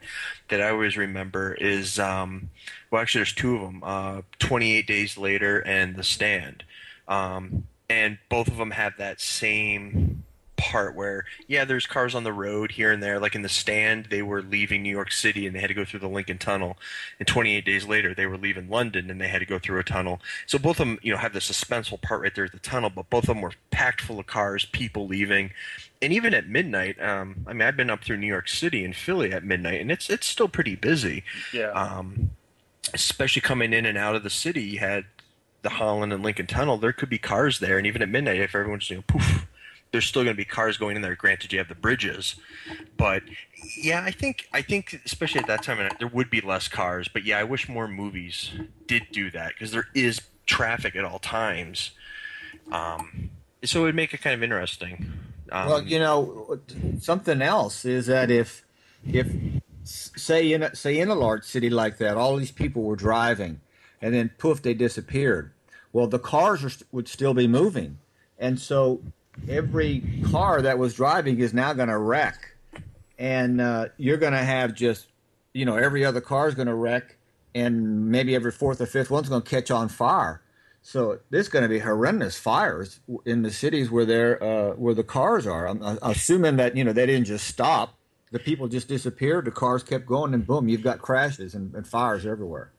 that 0.49 0.61
I 0.61 0.69
always 0.69 0.95
remember 0.95 1.55
is, 1.55 1.97
um, 1.97 2.51
well, 2.91 3.01
actually, 3.01 3.19
there's 3.21 3.33
two 3.33 3.55
of 3.55 3.61
them, 3.61 3.81
uh, 3.83 4.21
28 4.37 4.85
Days 4.85 5.17
Later 5.17 5.59
and 5.65 5.95
The 5.95 6.03
Stand. 6.03 6.63
Um, 7.07 7.63
and 7.89 8.19
both 8.29 8.49
of 8.49 8.57
them 8.57 8.69
have 8.69 8.97
that 8.97 9.19
same 9.19 10.16
part 10.57 10.95
where, 10.95 11.25
yeah, 11.47 11.63
there's 11.63 11.85
cars 11.85 12.13
on 12.13 12.23
the 12.23 12.33
road 12.33 12.71
here 12.71 12.91
and 12.91 13.01
there. 13.01 13.19
Like 13.19 13.35
in 13.35 13.41
The 13.43 13.49
Stand, 13.49 14.07
they 14.09 14.21
were 14.21 14.41
leaving 14.41 14.83
New 14.83 14.91
York 14.91 15.11
City 15.11 15.47
and 15.47 15.55
they 15.55 15.59
had 15.59 15.67
to 15.67 15.73
go 15.73 15.85
through 15.85 16.01
the 16.01 16.09
Lincoln 16.09 16.37
Tunnel. 16.37 16.77
And 17.19 17.27
28 17.27 17.63
Days 17.63 17.85
Later, 17.85 18.13
they 18.13 18.25
were 18.25 18.37
leaving 18.37 18.69
London 18.69 19.09
and 19.09 19.21
they 19.21 19.27
had 19.27 19.39
to 19.39 19.45
go 19.45 19.59
through 19.59 19.79
a 19.79 19.83
tunnel. 19.83 20.19
So 20.45 20.57
both 20.57 20.79
of 20.79 20.87
them, 20.87 20.99
you 21.01 21.11
know, 21.11 21.19
have 21.19 21.33
the 21.33 21.39
suspenseful 21.39 22.01
part 22.01 22.21
right 22.21 22.35
there 22.35 22.45
at 22.45 22.51
the 22.51 22.59
tunnel, 22.59 22.89
but 22.89 23.09
both 23.09 23.23
of 23.23 23.27
them 23.27 23.41
were 23.41 23.53
packed 23.71 24.01
full 24.01 24.19
of 24.19 24.27
cars, 24.27 24.65
people 24.65 25.07
leaving. 25.07 25.51
And 26.01 26.11
even 26.11 26.33
at 26.33 26.47
midnight, 26.47 27.01
um, 27.01 27.45
I 27.47 27.53
mean, 27.53 27.61
I've 27.61 27.77
been 27.77 27.89
up 27.89 28.03
through 28.03 28.17
New 28.17 28.27
York 28.27 28.47
City 28.49 28.83
and 28.83 28.95
Philly 28.95 29.31
at 29.31 29.43
midnight, 29.43 29.81
and 29.81 29.91
it's 29.91 30.09
it's 30.09 30.27
still 30.27 30.47
pretty 30.47 30.75
busy. 30.75 31.23
Yeah. 31.51 31.71
Um, 31.71 32.31
especially 32.93 33.41
coming 33.41 33.73
in 33.73 33.85
and 33.85 33.97
out 33.97 34.15
of 34.15 34.23
the 34.23 34.29
city, 34.29 34.63
you 34.63 34.79
had 34.79 35.05
the 35.61 35.69
Holland 35.69 36.13
and 36.13 36.23
Lincoln 36.23 36.47
Tunnel. 36.47 36.77
There 36.77 36.93
could 36.93 37.09
be 37.09 37.17
cars 37.17 37.59
there, 37.59 37.77
and 37.77 37.87
even 37.87 38.01
at 38.01 38.09
midnight, 38.09 38.39
if 38.39 38.55
everyone's 38.55 38.89
you 38.89 38.97
know, 38.97 39.03
poof, 39.07 39.47
there's 39.91 40.05
still 40.05 40.23
going 40.23 40.35
to 40.35 40.37
be 40.37 40.45
cars 40.45 40.77
going 40.77 40.95
in 40.95 41.01
there. 41.01 41.15
Granted, 41.15 41.53
you 41.53 41.59
have 41.59 41.67
the 41.69 41.75
bridges, 41.75 42.35
but 42.97 43.23
yeah, 43.77 44.03
I 44.03 44.11
think 44.11 44.47
I 44.53 44.61
think 44.61 44.99
especially 45.05 45.41
at 45.41 45.47
that 45.47 45.63
time, 45.63 45.89
there 45.99 46.07
would 46.07 46.29
be 46.29 46.41
less 46.41 46.67
cars. 46.67 47.07
But 47.07 47.23
yeah, 47.25 47.39
I 47.39 47.43
wish 47.43 47.67
more 47.69 47.87
movies 47.87 48.51
did 48.85 49.03
do 49.11 49.31
that 49.31 49.53
because 49.53 49.71
there 49.71 49.87
is 49.93 50.21
traffic 50.45 50.95
at 50.95 51.05
all 51.05 51.19
times. 51.19 51.91
Um, 52.71 53.29
so 53.63 53.81
it 53.81 53.83
would 53.83 53.95
make 53.95 54.13
it 54.13 54.21
kind 54.21 54.33
of 54.33 54.43
interesting. 54.43 55.13
Um, 55.51 55.67
Well, 55.67 55.83
you 55.83 55.99
know, 55.99 56.59
something 56.99 57.41
else 57.41 57.85
is 57.85 58.07
that 58.07 58.29
if 58.29 58.63
if 59.05 59.27
say 59.83 60.51
in 60.51 60.63
a, 60.63 60.75
say 60.75 60.99
in 60.99 61.09
a 61.09 61.15
large 61.15 61.43
city 61.43 61.69
like 61.69 61.97
that, 61.97 62.17
all 62.17 62.35
these 62.35 62.51
people 62.51 62.83
were 62.83 62.95
driving, 62.95 63.61
and 64.01 64.13
then 64.13 64.31
poof, 64.37 64.61
they 64.61 64.73
disappeared. 64.73 65.51
Well, 65.93 66.07
the 66.07 66.19
cars 66.19 66.63
are, 66.63 66.71
would 66.91 67.07
still 67.07 67.33
be 67.33 67.47
moving, 67.47 67.99
and 68.37 68.59
so 68.59 69.01
every 69.47 70.21
car 70.31 70.61
that 70.61 70.77
was 70.77 70.93
driving 70.93 71.39
is 71.39 71.53
now 71.53 71.73
going 71.73 71.89
to 71.89 71.97
wreck, 71.97 72.55
and 73.17 73.61
uh, 73.61 73.87
you're 73.97 74.17
going 74.17 74.33
to 74.33 74.43
have 74.43 74.73
just 74.73 75.07
you 75.53 75.65
know 75.65 75.75
every 75.75 76.05
other 76.05 76.21
car 76.21 76.47
is 76.47 76.55
going 76.55 76.67
to 76.67 76.75
wreck, 76.75 77.17
and 77.55 78.09
maybe 78.09 78.35
every 78.35 78.51
fourth 78.51 78.81
or 78.81 78.85
fifth 78.85 79.09
one's 79.09 79.29
going 79.29 79.41
to 79.41 79.49
catch 79.49 79.71
on 79.71 79.89
fire. 79.89 80.41
So 80.81 81.19
there's 81.31 81.49
going 81.49 81.63
to 81.63 81.69
be 81.69 81.79
horrendous 81.79 82.37
fires 82.37 83.01
in 83.25 83.41
the 83.41 83.51
cities 83.51 83.91
where 83.91 84.05
they're 84.05 84.41
uh, 84.41 84.73
where 84.75 84.93
the 84.93 85.03
cars 85.03 85.45
are. 85.45 85.67
I'm, 85.67 85.83
I'm 85.83 85.97
assuming 86.01 86.55
that 86.57 86.77
you 86.77 86.83
know 86.83 86.93
they 86.93 87.05
didn't 87.05 87.25
just 87.25 87.47
stop. 87.47 87.95
The 88.31 88.39
people 88.39 88.67
just 88.67 88.87
disappeared. 88.87 89.45
The 89.45 89.51
cars 89.51 89.83
kept 89.83 90.05
going, 90.05 90.33
and 90.33 90.45
boom, 90.45 90.67
you've 90.67 90.83
got 90.83 90.99
crashes 90.99 91.55
and, 91.55 91.73
and 91.75 91.87
fires 91.87 92.25
everywhere. 92.25 92.71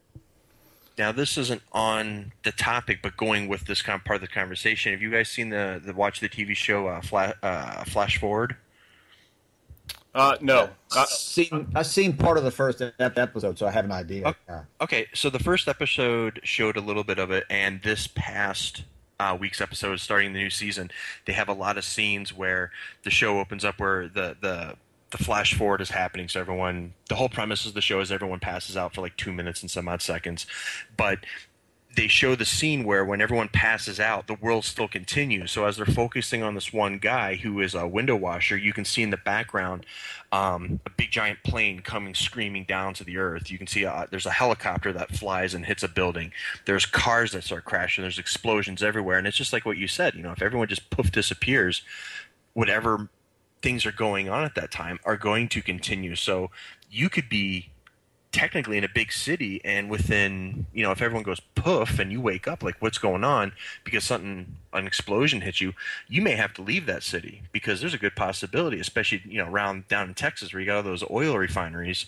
Now, 0.98 1.12
this 1.12 1.38
isn't 1.38 1.62
on 1.72 2.32
the 2.42 2.50
topic, 2.50 2.98
but 3.02 3.16
going 3.16 3.46
with 3.48 3.66
this 3.66 3.82
kind 3.82 3.98
of 3.98 4.04
part 4.04 4.16
of 4.16 4.20
the 4.22 4.34
conversation. 4.34 4.92
Have 4.92 5.00
you 5.00 5.12
guys 5.12 5.28
seen 5.28 5.50
the, 5.50 5.80
the 5.82 5.94
watch 5.94 6.18
the 6.18 6.28
TV 6.28 6.56
show 6.56 6.88
uh, 6.88 7.00
Flash, 7.00 7.34
uh, 7.42 7.84
Flash 7.84 8.18
Forward? 8.18 8.56
Uh, 10.14 10.37
no. 10.40 10.70
Uh, 10.96 11.04
seen, 11.06 11.70
I've 11.76 11.87
seen 11.87 12.16
part 12.16 12.37
of 12.37 12.44
the 12.44 12.50
first 12.50 12.82
episode, 12.98 13.58
so 13.58 13.66
I 13.66 13.70
have 13.70 13.84
an 13.84 13.92
idea. 13.92 14.34
Okay, 14.80 15.06
so 15.14 15.30
the 15.30 15.38
first 15.38 15.68
episode 15.68 16.40
showed 16.42 16.76
a 16.76 16.80
little 16.80 17.04
bit 17.04 17.20
of 17.20 17.30
it, 17.30 17.44
and 17.48 17.80
this 17.82 18.08
past 18.08 18.82
uh, 19.20 19.37
week's 19.38 19.61
episode, 19.61 20.00
starting 20.00 20.32
the 20.32 20.40
new 20.40 20.50
season, 20.50 20.90
they 21.26 21.32
have 21.32 21.48
a 21.48 21.52
lot 21.52 21.78
of 21.78 21.84
scenes 21.84 22.34
where 22.37 22.72
the 23.04 23.11
show 23.11 23.38
opens 23.38 23.64
up 23.64 23.78
where 23.78 24.08
the 24.08 24.37
the 24.40 24.76
the 25.11 25.18
flash 25.18 25.55
forward 25.55 25.81
is 25.81 25.90
happening. 25.90 26.29
So 26.29 26.40
everyone, 26.40 26.94
the 27.09 27.16
whole 27.16 27.29
premise 27.29 27.66
of 27.66 27.75
the 27.75 27.81
show 27.81 28.01
is 28.01 28.12
everyone 28.12 28.40
passes 28.40 28.77
out 28.77 28.94
for 28.94 29.01
like 29.01 29.16
two 29.16 29.33
minutes 29.33 29.62
and 29.62 29.71
some 29.71 29.88
odd 29.88 30.03
seconds, 30.03 30.47
but 30.97 31.21
they 31.97 32.07
show 32.07 32.37
the 32.37 32.44
scene 32.44 32.85
where 32.85 33.05
when 33.05 33.21
everyone 33.21 33.49
passes 33.49 33.99
out, 33.99 34.27
the 34.27 34.35
world 34.35 34.64
still 34.64 34.87
continues. 34.87 35.51
So 35.51 35.64
as 35.64 35.77
they're 35.77 35.87
focusing 35.87 36.42
on 36.42 36.55
this 36.55 36.73
one 36.73 36.99
guy 36.99 37.35
who 37.37 37.61
is 37.61 37.75
a 37.75 37.88
window 37.88 38.14
washer, 38.14 38.57
you 38.57 38.73
can 38.73 38.85
see 38.85 39.03
in 39.03 39.11
the 39.11 39.16
background 39.16 39.87
um, 40.31 40.81
a 40.87 40.90
big 40.90 41.11
giant 41.11 41.42
plane 41.42 41.81
coming 41.81 42.14
screaming 42.14 42.64
down 42.64 42.94
to 42.94 43.05
the 43.05 43.16
earth. 43.16 43.51
You 43.51 43.59
can 43.59 43.66
see 43.66 43.85
uh 43.87 44.07
there's 44.11 44.27
a 44.27 44.31
helicopter 44.31 44.92
that 44.92 45.16
flies 45.16 45.55
and 45.55 45.64
hits 45.64 45.83
a 45.83 45.88
building. 45.88 46.33
There's 46.66 46.87
cars 46.87 47.33
that 47.33 47.42
start 47.42 47.64
crashing. 47.64 48.03
There's 48.03 48.18
explosions 48.18 48.83
everywhere, 48.83 49.18
and 49.18 49.27
it's 49.27 49.37
just 49.37 49.53
like 49.53 49.64
what 49.64 49.79
you 49.79 49.88
said. 49.88 50.14
You 50.14 50.23
know, 50.23 50.33
if 50.33 50.42
everyone 50.42 50.68
just 50.68 50.90
poof 50.90 51.11
disappears, 51.11 51.83
whatever 52.53 53.09
things 53.62 53.85
are 53.87 53.92
going 53.92 54.29
on 54.29 54.44
at 54.44 54.55
that 54.55 54.71
time 54.71 54.99
are 55.05 55.16
going 55.16 55.49
to 55.49 55.62
continue. 55.62 56.14
So 56.16 56.51
you 56.90 57.09
could 57.09 57.29
be 57.29 57.71
technically 58.31 58.77
in 58.77 58.85
a 58.85 58.88
big 58.94 59.11
city 59.11 59.59
and 59.64 59.88
within 59.88 60.66
you 60.75 60.83
know 60.83 60.90
if 60.92 61.01
everyone 61.01 61.23
goes 61.23 61.40
poof 61.55 61.99
and 61.99 62.12
you 62.12 62.21
wake 62.21 62.47
up 62.47 62.62
like 62.62 62.77
what's 62.81 62.99
going 62.99 63.25
on? 63.25 63.53
Because 63.85 64.05
something 64.05 64.57
an 64.75 64.87
explosion 64.87 65.40
hits 65.40 65.61
you 65.61 65.73
you 66.09 66.21
may 66.21 66.33
have 66.37 66.53
to 66.55 66.62
leave 66.62 66.85
that 66.87 67.03
city 67.03 67.42
because 67.53 67.81
there's 67.81 67.94
a 67.94 67.99
good 67.99 68.14
possibility 68.14 68.79
especially 68.79 69.23
you 69.27 69.38
know 69.38 69.51
around 69.51 69.88
down 69.88 70.09
in 70.09 70.14
texas 70.14 70.53
where 70.53 70.61
you 70.61 70.66
got 70.66 70.77
all 70.77 70.83
those 70.83 71.03
oil 71.11 71.38
refineries 71.38 72.05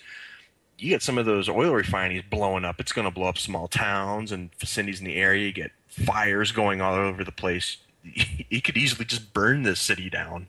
you 0.81 0.89
get 0.89 1.03
some 1.03 1.19
of 1.19 1.27
those 1.27 1.49
oil 1.49 1.73
refineries 1.73 2.25
blowing 2.29 2.65
up. 2.65 2.81
It's 2.81 2.93
going 2.93 3.07
to 3.07 3.11
blow 3.11 3.29
up 3.29 3.39
small 3.39 3.69
towns 3.69 4.33
and 4.33 4.51
vicinities 4.59 5.01
in 5.01 5.07
the 5.07 5.17
area. 5.17 5.47
You 5.47 5.53
get 5.53 5.73
fires 5.89 6.53
going 6.53 6.81
all 6.81 6.95
over 6.95 7.23
the 7.25 7.33
place. 7.33 7.77
It 8.51 8.65
could 8.65 8.77
easily 8.77 9.05
just 9.05 9.33
burn 9.33 9.63
this 9.63 9.79
city 9.79 10.11
down 10.11 10.49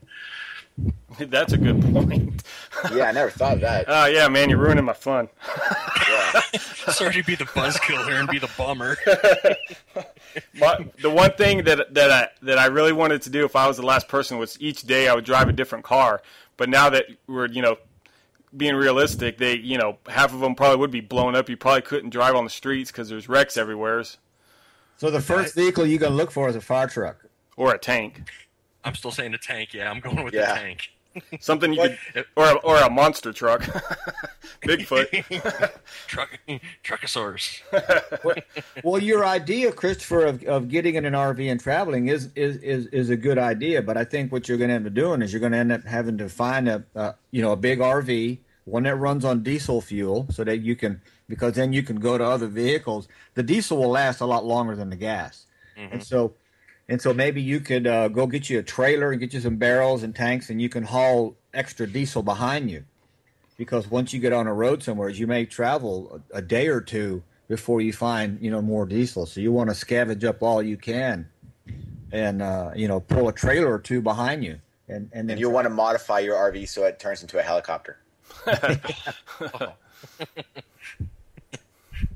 that's 1.18 1.52
a 1.52 1.58
good 1.58 1.80
point. 1.92 2.42
Yeah, 2.92 3.04
I 3.04 3.12
never 3.12 3.30
thought 3.30 3.52
of 3.54 3.60
that. 3.60 3.84
Oh 3.86 4.06
yeah, 4.06 4.26
man, 4.28 4.48
you're 4.48 4.58
ruining 4.58 4.84
my 4.84 4.92
fun. 4.94 5.28
Yeah. 6.10 6.40
sorry 6.90 7.12
to 7.12 7.22
be 7.22 7.36
the 7.36 7.44
buzzkill 7.44 8.04
here 8.08 8.18
and 8.18 8.28
be 8.28 8.38
the 8.40 8.50
bummer 8.58 8.96
My, 10.58 10.84
the 11.00 11.10
one 11.10 11.32
thing 11.32 11.64
that 11.64 11.92
that 11.94 12.10
I 12.10 12.28
that 12.42 12.58
I 12.58 12.66
really 12.66 12.92
wanted 12.92 13.22
to 13.22 13.30
do 13.30 13.44
if 13.44 13.54
I 13.54 13.66
was 13.68 13.76
the 13.76 13.86
last 13.86 14.08
person 14.08 14.38
was 14.38 14.56
each 14.60 14.82
day 14.82 15.06
I 15.08 15.14
would 15.14 15.24
drive 15.24 15.48
a 15.48 15.52
different 15.52 15.84
car. 15.84 16.22
But 16.56 16.68
now 16.70 16.90
that 16.90 17.04
we're 17.26 17.46
you 17.48 17.62
know 17.62 17.76
being 18.56 18.74
realistic, 18.74 19.38
they 19.38 19.56
you 19.56 19.78
know 19.78 19.98
half 20.08 20.32
of 20.32 20.40
them 20.40 20.54
probably 20.54 20.78
would 20.78 20.90
be 20.90 21.00
blown 21.00 21.36
up. 21.36 21.48
You 21.48 21.56
probably 21.56 21.82
couldn't 21.82 22.10
drive 22.10 22.34
on 22.34 22.44
the 22.44 22.50
streets 22.50 22.90
because 22.90 23.08
there's 23.08 23.28
wrecks 23.28 23.56
everywhere, 23.56 24.02
So 24.96 25.10
the 25.10 25.20
first 25.20 25.54
vehicle 25.54 25.86
you're 25.86 26.00
going 26.00 26.12
to 26.12 26.16
look 26.16 26.30
for 26.30 26.48
is 26.48 26.56
a 26.56 26.60
fire 26.60 26.88
truck. 26.88 27.24
or 27.56 27.74
a 27.74 27.78
tank, 27.78 28.22
I'm 28.84 28.94
still 28.94 29.10
saying 29.10 29.32
the 29.32 29.38
tank. 29.38 29.74
Yeah, 29.74 29.90
I'm 29.90 30.00
going 30.00 30.22
with 30.24 30.34
Yeah. 30.34 30.54
the 30.54 30.60
tank. 30.60 30.90
something 31.40 31.72
you 31.72 31.82
could, 32.14 32.24
or 32.36 32.46
a, 32.46 32.54
or 32.56 32.76
a 32.78 32.90
monster 32.90 33.32
truck, 33.32 33.62
Bigfoot. 34.62 35.08
Truck, 36.06 36.38
Truckosaurus. 36.84 37.60
Well, 38.84 39.02
your 39.02 39.24
idea, 39.24 39.72
Christopher, 39.72 40.26
of, 40.26 40.42
of 40.44 40.68
getting 40.68 40.94
in 40.94 41.04
an 41.04 41.14
RV 41.14 41.50
and 41.50 41.60
traveling 41.60 42.08
is, 42.08 42.30
is, 42.36 42.56
is, 42.58 42.86
is 42.86 43.10
a 43.10 43.16
good 43.16 43.38
idea. 43.38 43.82
But 43.82 43.96
I 43.96 44.04
think 44.04 44.30
what 44.32 44.48
you're 44.48 44.58
going 44.58 44.68
to 44.68 44.74
end 44.74 44.86
up 44.86 44.94
doing 44.94 45.22
is 45.22 45.32
you're 45.32 45.40
going 45.40 45.52
to 45.52 45.58
end 45.58 45.72
up 45.72 45.84
having 45.84 46.16
to 46.18 46.28
find 46.28 46.68
a, 46.68 46.84
a 46.94 47.14
you 47.30 47.42
know 47.42 47.52
a 47.52 47.56
big 47.56 47.80
RV, 47.80 48.38
one 48.64 48.84
that 48.84 48.96
runs 48.96 49.24
on 49.24 49.42
diesel 49.42 49.80
fuel, 49.80 50.26
so 50.30 50.44
that 50.44 50.58
you 50.58 50.76
can 50.76 51.00
because 51.28 51.54
then 51.54 51.72
you 51.72 51.82
can 51.82 51.96
go 51.96 52.16
to 52.16 52.24
other 52.24 52.46
vehicles. 52.46 53.08
The 53.34 53.42
diesel 53.42 53.78
will 53.78 53.90
last 53.90 54.20
a 54.20 54.26
lot 54.26 54.44
longer 54.44 54.76
than 54.76 54.90
the 54.90 54.96
gas, 54.96 55.46
and 55.76 55.90
mm-hmm. 55.90 56.00
so 56.00 56.34
and 56.88 57.00
so 57.00 57.14
maybe 57.14 57.40
you 57.40 57.60
could 57.60 57.86
uh, 57.86 58.08
go 58.08 58.26
get 58.26 58.50
you 58.50 58.58
a 58.58 58.62
trailer 58.62 59.12
and 59.12 59.20
get 59.20 59.32
you 59.32 59.40
some 59.40 59.56
barrels 59.56 60.02
and 60.02 60.14
tanks, 60.14 60.50
and 60.50 60.60
you 60.60 60.68
can 60.68 60.84
haul 60.84 61.36
extra 61.54 61.86
diesel 61.86 62.22
behind 62.22 62.70
you. 62.70 62.84
Because 63.56 63.90
once 63.90 64.12
you 64.12 64.20
get 64.20 64.32
on 64.32 64.46
a 64.46 64.54
road 64.54 64.82
somewhere, 64.82 65.08
you 65.08 65.26
may 65.26 65.46
travel 65.46 66.22
a, 66.32 66.38
a 66.38 66.42
day 66.42 66.68
or 66.68 66.80
two 66.80 67.22
before 67.48 67.80
you 67.80 67.92
find 67.92 68.40
you 68.40 68.50
know 68.50 68.62
more 68.62 68.86
diesel. 68.86 69.26
So 69.26 69.40
you 69.40 69.52
want 69.52 69.70
to 69.70 69.76
scavenge 69.76 70.24
up 70.24 70.42
all 70.42 70.62
you 70.62 70.76
can, 70.76 71.28
and 72.10 72.42
uh, 72.42 72.72
you 72.74 72.88
know 72.88 73.00
pull 73.00 73.28
a 73.28 73.32
trailer 73.32 73.72
or 73.72 73.78
two 73.78 74.00
behind 74.00 74.44
you, 74.44 74.58
and 74.88 75.08
and 75.12 75.28
then 75.28 75.30
And 75.30 75.40
you'll 75.40 75.52
want 75.52 75.66
to 75.66 75.70
modify 75.70 76.18
your 76.18 76.36
RV 76.36 76.68
so 76.68 76.84
it 76.84 76.98
turns 76.98 77.22
into 77.22 77.38
a 77.38 77.42
helicopter. 77.42 77.98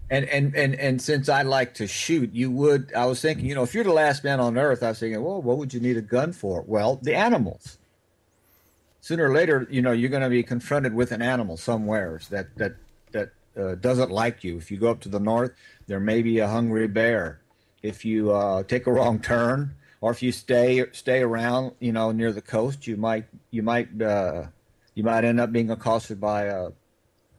And, 0.08 0.24
and 0.26 0.54
and 0.54 0.74
and 0.76 1.02
since 1.02 1.28
I 1.28 1.42
like 1.42 1.74
to 1.74 1.88
shoot, 1.88 2.32
you 2.32 2.50
would. 2.52 2.92
I 2.94 3.06
was 3.06 3.20
thinking, 3.20 3.44
you 3.46 3.56
know, 3.56 3.64
if 3.64 3.74
you're 3.74 3.82
the 3.82 3.92
last 3.92 4.22
man 4.22 4.38
on 4.38 4.56
Earth, 4.56 4.84
I 4.84 4.90
was 4.90 5.00
thinking, 5.00 5.20
well, 5.20 5.42
what 5.42 5.58
would 5.58 5.74
you 5.74 5.80
need 5.80 5.96
a 5.96 6.02
gun 6.02 6.32
for? 6.32 6.62
Well, 6.66 7.00
the 7.02 7.14
animals. 7.14 7.78
Sooner 9.00 9.28
or 9.28 9.34
later, 9.34 9.66
you 9.70 9.82
know, 9.82 9.92
you're 9.92 10.10
going 10.10 10.22
to 10.22 10.28
be 10.28 10.42
confronted 10.42 10.94
with 10.94 11.10
an 11.10 11.22
animal 11.22 11.56
somewhere 11.56 12.20
that 12.30 12.56
that 12.56 12.76
that 13.10 13.30
uh, 13.56 13.74
doesn't 13.76 14.10
like 14.10 14.44
you. 14.44 14.58
If 14.58 14.70
you 14.70 14.78
go 14.78 14.90
up 14.90 15.00
to 15.00 15.08
the 15.08 15.18
north, 15.18 15.52
there 15.88 16.00
may 16.00 16.22
be 16.22 16.38
a 16.38 16.46
hungry 16.46 16.86
bear. 16.86 17.40
If 17.82 18.04
you 18.04 18.32
uh, 18.32 18.62
take 18.62 18.86
a 18.86 18.92
wrong 18.92 19.18
turn, 19.18 19.74
or 20.00 20.12
if 20.12 20.22
you 20.22 20.30
stay 20.30 20.84
stay 20.92 21.22
around, 21.22 21.72
you 21.80 21.92
know, 21.92 22.12
near 22.12 22.32
the 22.32 22.42
coast, 22.42 22.86
you 22.86 22.96
might 22.96 23.24
you 23.50 23.62
might 23.62 24.00
uh, 24.00 24.44
you 24.94 25.02
might 25.02 25.24
end 25.24 25.40
up 25.40 25.50
being 25.52 25.70
accosted 25.70 26.20
by 26.20 26.44
a, 26.44 26.70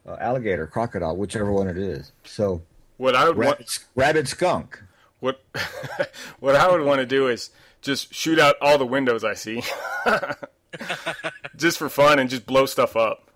a 0.07 0.21
alligator, 0.23 0.67
crocodile, 0.67 1.15
whichever 1.15 1.51
one 1.51 1.67
it 1.67 1.77
is. 1.77 2.11
So 2.23 2.61
What 2.97 3.15
I 3.15 3.27
would 3.27 3.37
want, 3.37 3.59
rabid, 3.59 3.67
rabid 3.95 4.27
skunk. 4.27 4.81
what 5.19 5.41
what 6.39 6.55
I 6.55 6.69
would 6.71 6.81
want 6.81 6.99
to 6.99 7.05
do 7.05 7.27
is 7.27 7.49
just 7.81 8.13
shoot 8.13 8.39
out 8.39 8.55
all 8.61 8.77
the 8.77 8.85
windows 8.85 9.23
I 9.23 9.33
see, 9.35 9.61
just 11.55 11.77
for 11.77 11.89
fun, 11.89 12.19
and 12.19 12.29
just 12.29 12.45
blow 12.45 12.65
stuff 12.65 12.95
up. 12.95 13.29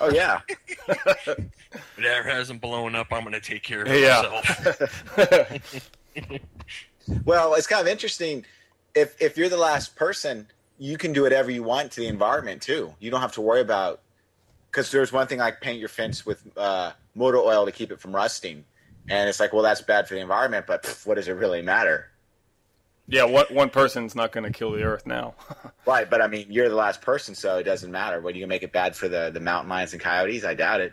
Oh 0.00 0.10
yeah, 0.12 0.40
Whatever 1.96 2.28
hasn't 2.28 2.60
blown 2.60 2.94
up, 2.94 3.08
I'm 3.12 3.22
going 3.22 3.32
to 3.32 3.40
take 3.40 3.62
care 3.64 3.82
of 3.82 3.88
it 3.90 4.00
Yeah. 4.02 4.40
myself. 5.16 5.80
Well, 7.24 7.54
it's 7.54 7.66
kind 7.66 7.80
of 7.82 7.88
interesting. 7.88 8.44
If 8.94 9.20
if 9.20 9.36
you're 9.36 9.48
the 9.48 9.56
last 9.56 9.96
person, 9.96 10.46
you 10.78 10.96
can 10.96 11.12
do 11.12 11.22
whatever 11.22 11.50
you 11.50 11.62
want 11.64 11.90
to 11.92 12.00
the 12.00 12.06
environment 12.06 12.62
too. 12.62 12.94
You 13.00 13.10
don't 13.10 13.20
have 13.20 13.32
to 13.32 13.40
worry 13.40 13.60
about 13.60 14.00
because 14.70 14.90
there's 14.90 15.12
one 15.12 15.26
thing 15.26 15.38
like 15.38 15.60
paint 15.60 15.78
your 15.78 15.88
fence 15.88 16.24
with 16.24 16.42
uh, 16.56 16.92
motor 17.14 17.38
oil 17.38 17.66
to 17.66 17.72
keep 17.72 17.90
it 17.90 18.00
from 18.00 18.14
rusting, 18.14 18.64
and 19.08 19.28
it's 19.28 19.40
like, 19.40 19.52
well, 19.52 19.62
that's 19.62 19.82
bad 19.82 20.08
for 20.08 20.14
the 20.14 20.20
environment, 20.20 20.66
but 20.66 20.82
pff, 20.82 21.06
what 21.06 21.16
does 21.16 21.28
it 21.28 21.32
really 21.32 21.62
matter? 21.62 22.08
Yeah, 23.08 23.24
one 23.24 23.46
one 23.50 23.70
person's 23.70 24.14
not 24.14 24.30
going 24.30 24.44
to 24.44 24.56
kill 24.56 24.72
the 24.72 24.82
earth 24.82 25.06
now. 25.06 25.34
Right, 25.86 26.08
but 26.08 26.22
I 26.22 26.28
mean, 26.28 26.46
you're 26.50 26.68
the 26.68 26.76
last 26.76 27.00
person, 27.00 27.34
so 27.34 27.56
it 27.58 27.64
doesn't 27.64 27.90
matter. 27.90 28.20
What 28.20 28.34
are 28.34 28.36
you 28.36 28.44
gonna 28.44 28.50
make 28.50 28.62
it 28.62 28.70
bad 28.70 28.94
for 28.94 29.08
the 29.08 29.30
the 29.32 29.40
mountain 29.40 29.68
lions 29.68 29.92
and 29.92 30.00
coyotes? 30.00 30.44
I 30.44 30.54
doubt 30.54 30.82
it. 30.82 30.92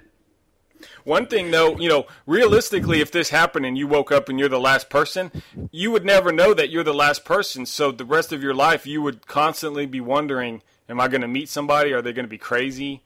One 1.03 1.27
thing 1.27 1.51
though, 1.51 1.77
you 1.77 1.87
know, 1.87 2.07
realistically, 2.25 3.01
if 3.01 3.11
this 3.11 3.29
happened 3.29 3.65
and 3.65 3.77
you 3.77 3.85
woke 3.85 4.11
up 4.11 4.27
and 4.29 4.39
you're 4.39 4.49
the 4.49 4.59
last 4.59 4.89
person, 4.89 5.31
you 5.71 5.91
would 5.91 6.05
never 6.05 6.31
know 6.31 6.55
that 6.55 6.69
you're 6.71 6.83
the 6.83 6.93
last 6.93 7.25
person. 7.25 7.65
So 7.67 7.91
the 7.91 8.05
rest 8.05 8.31
of 8.31 8.41
your 8.41 8.55
life, 8.55 8.87
you 8.87 9.01
would 9.03 9.27
constantly 9.27 9.85
be 9.85 10.01
wondering, 10.01 10.63
"Am 10.89 10.99
I 10.99 11.09
going 11.09 11.21
to 11.21 11.27
meet 11.27 11.49
somebody? 11.49 11.93
Are 11.93 12.01
they 12.01 12.13
going 12.13 12.25
to 12.25 12.29
be 12.29 12.39
crazy?" 12.39 13.03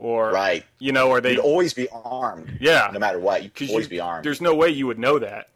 Or 0.00 0.32
Right. 0.32 0.64
you 0.78 0.92
know, 0.92 1.10
or 1.10 1.20
they? 1.20 1.32
You'd 1.32 1.40
always 1.40 1.74
be 1.74 1.86
armed. 1.90 2.56
Yeah. 2.58 2.88
no 2.92 2.98
matter 2.98 3.18
what, 3.18 3.42
you'd 3.42 3.54
'cause 3.54 3.68
always 3.68 3.84
you- 3.84 3.90
be 3.90 4.00
armed. 4.00 4.24
There's 4.24 4.40
no 4.40 4.54
way 4.54 4.70
you 4.70 4.86
would 4.86 4.98
know 4.98 5.18
that. 5.18 5.50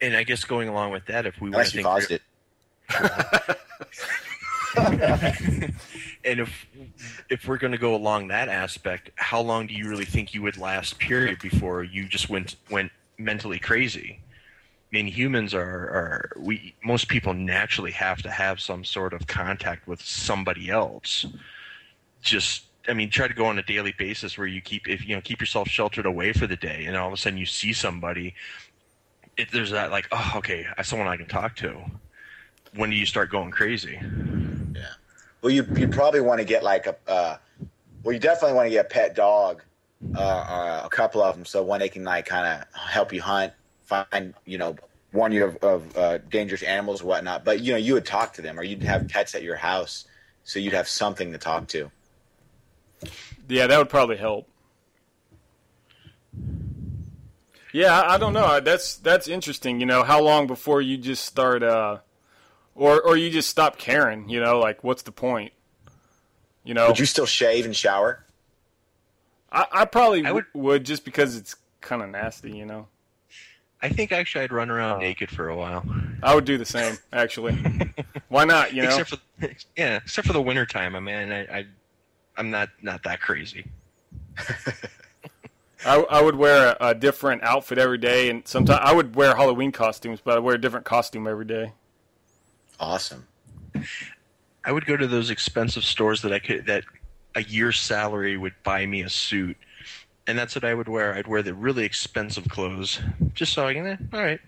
And 0.00 0.16
I 0.16 0.24
guess 0.24 0.42
going 0.44 0.68
along 0.68 0.90
with 0.90 1.06
that, 1.06 1.26
if 1.26 1.36
we 1.40 1.50
want 1.50 1.54
Unless 1.54 1.70
to 1.72 1.78
you 1.78 1.84
think 1.84 1.86
caused 1.86 2.10
it. 2.10 2.22
and 6.24 6.40
if 6.40 6.66
if 7.28 7.46
we're 7.46 7.58
going 7.58 7.72
to 7.72 7.78
go 7.78 7.94
along 7.94 8.28
that 8.28 8.48
aspect, 8.48 9.10
how 9.16 9.40
long 9.40 9.66
do 9.66 9.74
you 9.74 9.88
really 9.88 10.04
think 10.04 10.34
you 10.34 10.42
would 10.42 10.56
last? 10.56 10.98
Period 10.98 11.38
before 11.40 11.82
you 11.84 12.08
just 12.08 12.28
went 12.28 12.56
went 12.70 12.90
mentally 13.18 13.58
crazy. 13.58 14.18
I 14.92 14.96
mean, 14.96 15.06
humans 15.06 15.54
are, 15.54 15.60
are 15.62 16.32
we 16.36 16.74
most 16.82 17.08
people 17.08 17.32
naturally 17.34 17.92
have 17.92 18.22
to 18.22 18.30
have 18.30 18.60
some 18.60 18.84
sort 18.84 19.12
of 19.12 19.26
contact 19.28 19.86
with 19.86 20.02
somebody 20.02 20.68
else. 20.68 21.26
Just 22.22 22.64
I 22.90 22.94
mean, 22.94 23.08
try 23.08 23.28
to 23.28 23.34
go 23.34 23.46
on 23.46 23.58
a 23.58 23.62
daily 23.62 23.94
basis 23.96 24.36
where 24.36 24.48
you 24.48 24.60
keep 24.60 24.88
if 24.88 25.06
you 25.06 25.14
know 25.14 25.20
keep 25.20 25.40
yourself 25.40 25.68
sheltered 25.68 26.06
away 26.06 26.32
for 26.32 26.48
the 26.48 26.56
day, 26.56 26.84
and 26.86 26.96
all 26.96 27.06
of 27.06 27.12
a 27.12 27.16
sudden 27.16 27.38
you 27.38 27.46
see 27.46 27.72
somebody. 27.72 28.34
It, 29.36 29.52
there's 29.52 29.70
that 29.70 29.92
like, 29.92 30.08
oh, 30.10 30.32
okay, 30.38 30.66
I 30.76 30.82
someone 30.82 31.06
I 31.06 31.16
can 31.16 31.26
talk 31.26 31.54
to. 31.56 31.80
When 32.74 32.90
do 32.90 32.96
you 32.96 33.06
start 33.06 33.30
going 33.30 33.52
crazy? 33.52 33.98
Yeah. 34.74 34.82
Well, 35.40 35.52
you 35.52 35.64
you 35.76 35.86
probably 35.86 36.20
want 36.20 36.40
to 36.40 36.44
get 36.44 36.64
like 36.64 36.86
a 36.86 36.96
uh, 37.06 37.36
well, 38.02 38.12
you 38.12 38.18
definitely 38.18 38.56
want 38.56 38.66
to 38.66 38.70
get 38.70 38.86
a 38.86 38.88
pet 38.88 39.14
dog, 39.14 39.62
uh, 40.14 40.18
uh, 40.18 40.82
a 40.84 40.88
couple 40.88 41.22
of 41.22 41.36
them, 41.36 41.44
so 41.44 41.62
one 41.62 41.78
they 41.78 41.88
can 41.88 42.02
like 42.02 42.26
kind 42.26 42.46
of 42.46 42.80
help 42.80 43.12
you 43.12 43.22
hunt, 43.22 43.52
find 43.84 44.34
you 44.46 44.58
know, 44.58 44.74
warn 45.12 45.30
you 45.30 45.44
of, 45.44 45.56
of 45.58 45.96
uh, 45.96 46.18
dangerous 46.18 46.64
animals 46.64 47.02
or 47.02 47.06
whatnot. 47.06 47.44
But 47.44 47.60
you 47.60 47.72
know, 47.72 47.78
you 47.78 47.94
would 47.94 48.06
talk 48.06 48.32
to 48.34 48.42
them, 48.42 48.58
or 48.58 48.64
you'd 48.64 48.82
have 48.82 49.06
pets 49.06 49.36
at 49.36 49.42
your 49.42 49.56
house, 49.56 50.06
so 50.42 50.58
you'd 50.58 50.72
have 50.72 50.88
something 50.88 51.30
to 51.32 51.38
talk 51.38 51.68
to. 51.68 51.90
Yeah, 53.48 53.66
that 53.66 53.78
would 53.78 53.88
probably 53.88 54.16
help. 54.16 54.48
Yeah, 57.72 58.00
I, 58.00 58.14
I 58.14 58.18
don't 58.18 58.32
know. 58.32 58.60
That's 58.60 58.96
that's 58.96 59.28
interesting. 59.28 59.80
You 59.80 59.86
know, 59.86 60.02
how 60.02 60.20
long 60.20 60.46
before 60.46 60.80
you 60.82 60.96
just 60.96 61.24
start, 61.24 61.62
uh, 61.62 61.98
or 62.74 63.00
or 63.00 63.16
you 63.16 63.30
just 63.30 63.48
stop 63.48 63.78
caring? 63.78 64.28
You 64.28 64.40
know, 64.40 64.58
like 64.58 64.82
what's 64.82 65.02
the 65.02 65.12
point? 65.12 65.52
You 66.64 66.74
know, 66.74 66.88
Would 66.88 66.98
you 66.98 67.06
still 67.06 67.26
shave 67.26 67.64
and 67.64 67.74
shower? 67.74 68.24
I, 69.52 69.66
I 69.72 69.84
probably 69.84 70.24
I 70.26 70.32
would- 70.32 70.44
would, 70.54 70.62
would 70.62 70.84
just 70.84 71.04
because 71.04 71.36
it's 71.36 71.56
kind 71.80 72.02
of 72.02 72.10
nasty. 72.10 72.56
You 72.56 72.66
know, 72.66 72.88
I 73.80 73.88
think 73.88 74.10
actually 74.12 74.44
I'd 74.44 74.52
run 74.52 74.68
around 74.70 75.00
naked 75.00 75.30
for 75.30 75.48
a 75.48 75.56
while. 75.56 75.84
I 76.22 76.34
would 76.34 76.44
do 76.44 76.58
the 76.58 76.64
same. 76.66 76.98
Actually, 77.12 77.54
why 78.28 78.44
not? 78.44 78.74
You 78.74 78.82
know, 78.82 78.88
Except 78.98 79.10
for 79.10 79.18
yeah, 79.76 79.96
except 79.98 80.26
for 80.26 80.32
the 80.32 80.42
winter 80.42 80.66
time. 80.66 80.96
I 80.96 81.00
mean, 81.00 81.30
I, 81.32 81.40
I 81.58 81.66
I'm 82.36 82.50
not 82.50 82.70
not 82.82 83.02
that 83.04 83.20
crazy. 83.20 83.66
I, 85.84 85.96
I 86.10 86.22
would 86.22 86.34
wear 86.34 86.76
a, 86.80 86.88
a 86.88 86.94
different 86.94 87.42
outfit 87.42 87.78
every 87.78 87.98
day, 87.98 88.28
and 88.28 88.46
sometimes 88.46 88.80
I 88.82 88.92
would 88.92 89.16
wear 89.16 89.34
Halloween 89.34 89.72
costumes, 89.72 90.20
but 90.22 90.36
I 90.36 90.40
wear 90.40 90.54
a 90.56 90.60
different 90.60 90.84
costume 90.84 91.26
every 91.26 91.46
day. 91.46 91.72
Awesome. 92.78 93.26
I 94.64 94.72
would 94.72 94.84
go 94.84 94.96
to 94.96 95.06
those 95.06 95.30
expensive 95.30 95.84
stores 95.84 96.20
that 96.22 96.32
I 96.32 96.38
could 96.38 96.66
that 96.66 96.84
a 97.34 97.42
year's 97.42 97.78
salary 97.78 98.36
would 98.36 98.54
buy 98.62 98.84
me 98.84 99.02
a 99.02 99.08
suit, 99.08 99.56
and 100.26 100.38
that's 100.38 100.54
what 100.54 100.64
I 100.64 100.74
would 100.74 100.88
wear. 100.88 101.14
I'd 101.14 101.26
wear 101.26 101.42
the 101.42 101.54
really 101.54 101.84
expensive 101.84 102.48
clothes 102.48 103.00
just 103.32 103.54
so 103.54 103.66
I 103.66 103.74
can. 103.74 103.86
Eh, 103.86 103.96
all 104.12 104.20
right, 104.20 104.40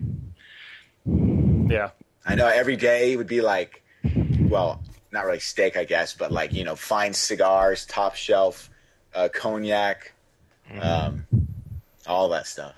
Yeah, 1.05 1.89
I 2.25 2.35
know 2.35 2.47
every 2.47 2.75
day 2.75 3.15
would 3.15 3.27
be 3.27 3.41
like, 3.41 3.81
well, 4.41 4.83
not 5.13 5.25
really 5.25 5.39
steak, 5.39 5.77
I 5.77 5.85
guess, 5.85 6.13
but 6.13 6.31
like 6.31 6.51
you 6.51 6.63
know, 6.63 6.75
fine 6.75 7.13
cigars, 7.13 7.85
top 7.85 8.15
shelf, 8.15 8.69
uh, 9.13 9.29
cognac, 9.33 10.13
um, 10.81 11.25
all 12.07 12.27
that 12.29 12.47
stuff. 12.47 12.73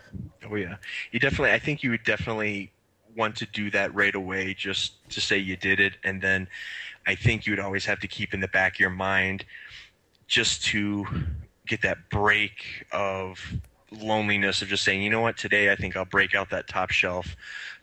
Oh 0.50 0.56
yeah, 0.56 0.76
you 1.12 1.20
definitely. 1.20 1.52
I 1.52 1.60
think 1.60 1.82
you 1.82 1.90
would 1.92 2.04
definitely 2.04 2.72
want 3.16 3.38
to 3.38 3.46
do 3.48 3.72
that 3.72 3.96
right 3.96 4.14
away, 4.14 4.54
just 4.54 5.10
to 5.10 5.22
say 5.22 5.38
you 5.38 5.56
did 5.56 5.80
it, 5.80 5.94
and 6.04 6.22
then 6.22 6.48
I 7.08 7.16
think 7.16 7.48
you 7.48 7.54
would 7.54 7.60
always 7.60 7.86
have 7.86 8.00
to 8.02 8.08
keep 8.08 8.34
in 8.34 8.42
the 8.42 8.50
back 8.50 8.76
of 8.76 8.80
your 8.82 8.90
mind, 8.90 9.46
just 10.28 10.64
to 10.66 11.06
get 11.66 11.82
that 11.82 12.10
break 12.10 12.86
of 12.92 13.40
loneliness 13.92 14.62
of 14.62 14.68
just 14.68 14.84
saying, 14.84 15.02
you 15.02 15.10
know 15.10 15.22
what, 15.22 15.38
today 15.38 15.72
I 15.72 15.76
think 15.76 15.96
I'll 15.96 16.06
break 16.06 16.36
out 16.36 16.50
that 16.50 16.68
top 16.68 16.92
shelf 16.92 17.36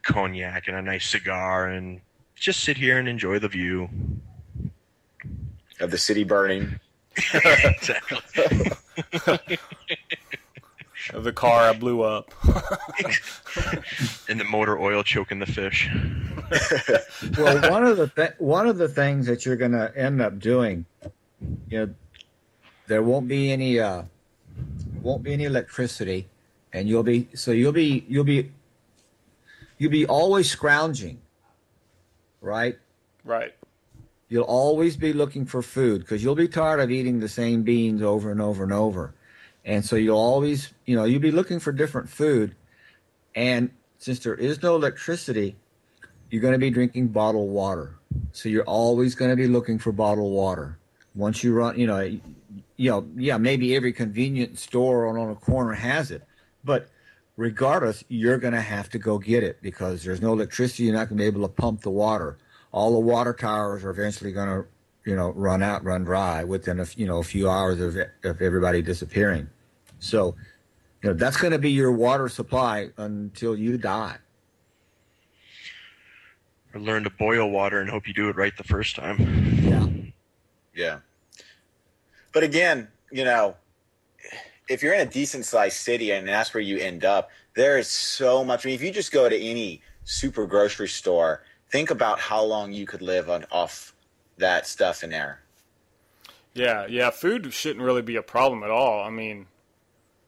cognac 0.02 0.68
and 0.68 0.76
a 0.76 0.82
nice 0.82 1.08
cigar 1.08 1.68
and 1.68 2.00
just 2.34 2.60
sit 2.60 2.76
here 2.76 2.98
and 2.98 3.08
enjoy 3.08 3.38
the 3.38 3.48
view. 3.48 3.88
Of 5.82 5.90
the 5.90 5.98
city 5.98 6.24
burning. 6.24 6.78
exactly. 7.16 8.18
Of 11.12 11.24
the 11.24 11.32
car 11.32 11.68
I 11.68 11.72
blew 11.72 12.02
up. 12.02 12.32
and 14.28 14.38
the 14.38 14.44
motor 14.44 14.78
oil 14.78 15.02
choking 15.02 15.40
the 15.40 15.46
fish. 15.46 15.90
well, 17.36 17.70
one 17.70 17.84
of 17.84 17.96
the 17.96 18.06
th- 18.08 18.34
one 18.38 18.68
of 18.68 18.78
the 18.78 18.88
things 18.88 19.26
that 19.26 19.44
you're 19.44 19.56
going 19.56 19.72
to 19.72 19.92
end 19.96 20.22
up 20.22 20.38
doing, 20.38 20.86
you 21.68 21.78
know, 21.86 21.94
there 22.86 23.02
won't 23.02 23.26
be 23.26 23.50
any 23.50 23.80
uh, 23.80 24.02
won't 25.02 25.22
be 25.24 25.32
any 25.32 25.44
electricity, 25.44 26.28
and 26.72 26.88
you'll 26.88 27.02
be 27.02 27.28
so 27.34 27.50
you'll 27.50 27.72
be 27.72 28.04
you'll 28.08 28.24
be 28.24 28.52
you'll 29.78 29.90
be 29.90 30.06
always 30.06 30.50
scrounging, 30.50 31.20
right? 32.40 32.78
Right. 33.24 33.54
You'll 34.32 34.44
always 34.44 34.96
be 34.96 35.12
looking 35.12 35.44
for 35.44 35.60
food 35.60 36.00
because 36.00 36.24
you'll 36.24 36.34
be 36.34 36.48
tired 36.48 36.80
of 36.80 36.90
eating 36.90 37.20
the 37.20 37.28
same 37.28 37.64
beans 37.64 38.00
over 38.00 38.30
and 38.30 38.40
over 38.40 38.62
and 38.62 38.72
over. 38.72 39.12
And 39.62 39.84
so 39.84 39.94
you'll 39.94 40.16
always, 40.16 40.72
you 40.86 40.96
know, 40.96 41.04
you'll 41.04 41.20
be 41.20 41.30
looking 41.30 41.60
for 41.60 41.70
different 41.70 42.08
food. 42.08 42.56
And 43.34 43.70
since 43.98 44.20
there 44.20 44.34
is 44.34 44.62
no 44.62 44.74
electricity, 44.74 45.56
you're 46.30 46.40
going 46.40 46.54
to 46.54 46.58
be 46.58 46.70
drinking 46.70 47.08
bottled 47.08 47.50
water. 47.50 47.96
So 48.32 48.48
you're 48.48 48.64
always 48.64 49.14
going 49.14 49.30
to 49.30 49.36
be 49.36 49.48
looking 49.48 49.78
for 49.78 49.92
bottled 49.92 50.32
water. 50.32 50.78
Once 51.14 51.44
you 51.44 51.52
run, 51.52 51.78
you 51.78 51.86
know, 51.86 52.00
you 52.00 52.90
know, 52.90 53.06
yeah, 53.14 53.36
maybe 53.36 53.76
every 53.76 53.92
convenience 53.92 54.62
store 54.62 55.08
on, 55.08 55.18
on 55.18 55.28
a 55.28 55.34
corner 55.34 55.74
has 55.74 56.10
it, 56.10 56.22
but 56.64 56.88
regardless, 57.36 58.02
you're 58.08 58.38
going 58.38 58.54
to 58.54 58.62
have 58.62 58.88
to 58.88 58.98
go 58.98 59.18
get 59.18 59.42
it 59.42 59.60
because 59.60 60.04
there's 60.04 60.22
no 60.22 60.32
electricity. 60.32 60.84
You're 60.84 60.94
not 60.94 61.10
going 61.10 61.18
to 61.18 61.22
be 61.22 61.26
able 61.26 61.46
to 61.46 61.52
pump 61.52 61.82
the 61.82 61.90
water. 61.90 62.38
All 62.72 62.92
the 62.92 62.98
water 62.98 63.32
towers 63.32 63.84
are 63.84 63.90
eventually 63.90 64.32
going 64.32 64.48
to 64.48 64.66
you 65.04 65.16
know, 65.16 65.30
run 65.30 65.62
out, 65.62 65.84
run 65.84 66.04
dry 66.04 66.44
within 66.44 66.80
a 66.80 66.86
you 66.96 67.06
know 67.06 67.18
a 67.18 67.24
few 67.24 67.48
hours 67.48 67.80
of 67.80 67.96
of 68.24 68.40
everybody 68.40 68.82
disappearing. 68.82 69.48
So, 69.98 70.36
you 71.02 71.10
know, 71.10 71.14
that's 71.14 71.36
going 71.36 71.52
to 71.52 71.58
be 71.58 71.70
your 71.70 71.92
water 71.92 72.28
supply 72.28 72.90
until 72.96 73.56
you 73.56 73.78
die. 73.78 74.16
Or 76.74 76.80
learn 76.80 77.04
to 77.04 77.10
boil 77.10 77.50
water 77.50 77.80
and 77.80 77.90
hope 77.90 78.08
you 78.08 78.14
do 78.14 78.28
it 78.28 78.36
right 78.36 78.56
the 78.56 78.64
first 78.64 78.96
time. 78.96 79.18
Yeah. 79.62 79.88
Yeah. 80.74 80.98
But 82.32 82.42
again, 82.42 82.88
you 83.10 83.24
know, 83.24 83.56
if 84.68 84.82
you're 84.82 84.94
in 84.94 85.06
a 85.06 85.10
decent 85.10 85.44
sized 85.44 85.76
city 85.76 86.12
and 86.12 86.26
that's 86.26 86.54
where 86.54 86.62
you 86.62 86.78
end 86.78 87.04
up, 87.04 87.30
there 87.54 87.78
is 87.78 87.88
so 87.88 88.42
much. 88.42 88.64
I 88.64 88.68
mean, 88.68 88.74
if 88.74 88.82
you 88.82 88.90
just 88.90 89.12
go 89.12 89.28
to 89.28 89.38
any 89.38 89.82
super 90.04 90.46
grocery 90.46 90.88
store, 90.88 91.42
think 91.72 91.90
about 91.90 92.20
how 92.20 92.44
long 92.44 92.72
you 92.72 92.86
could 92.86 93.02
live 93.02 93.28
on 93.30 93.46
off 93.50 93.94
that 94.36 94.66
stuff 94.66 95.02
in 95.02 95.12
air. 95.12 95.40
Yeah, 96.54 96.86
yeah, 96.86 97.10
food 97.10 97.52
shouldn't 97.52 97.84
really 97.84 98.02
be 98.02 98.16
a 98.16 98.22
problem 98.22 98.62
at 98.62 98.70
all. 98.70 99.02
I 99.02 99.10
mean, 99.10 99.46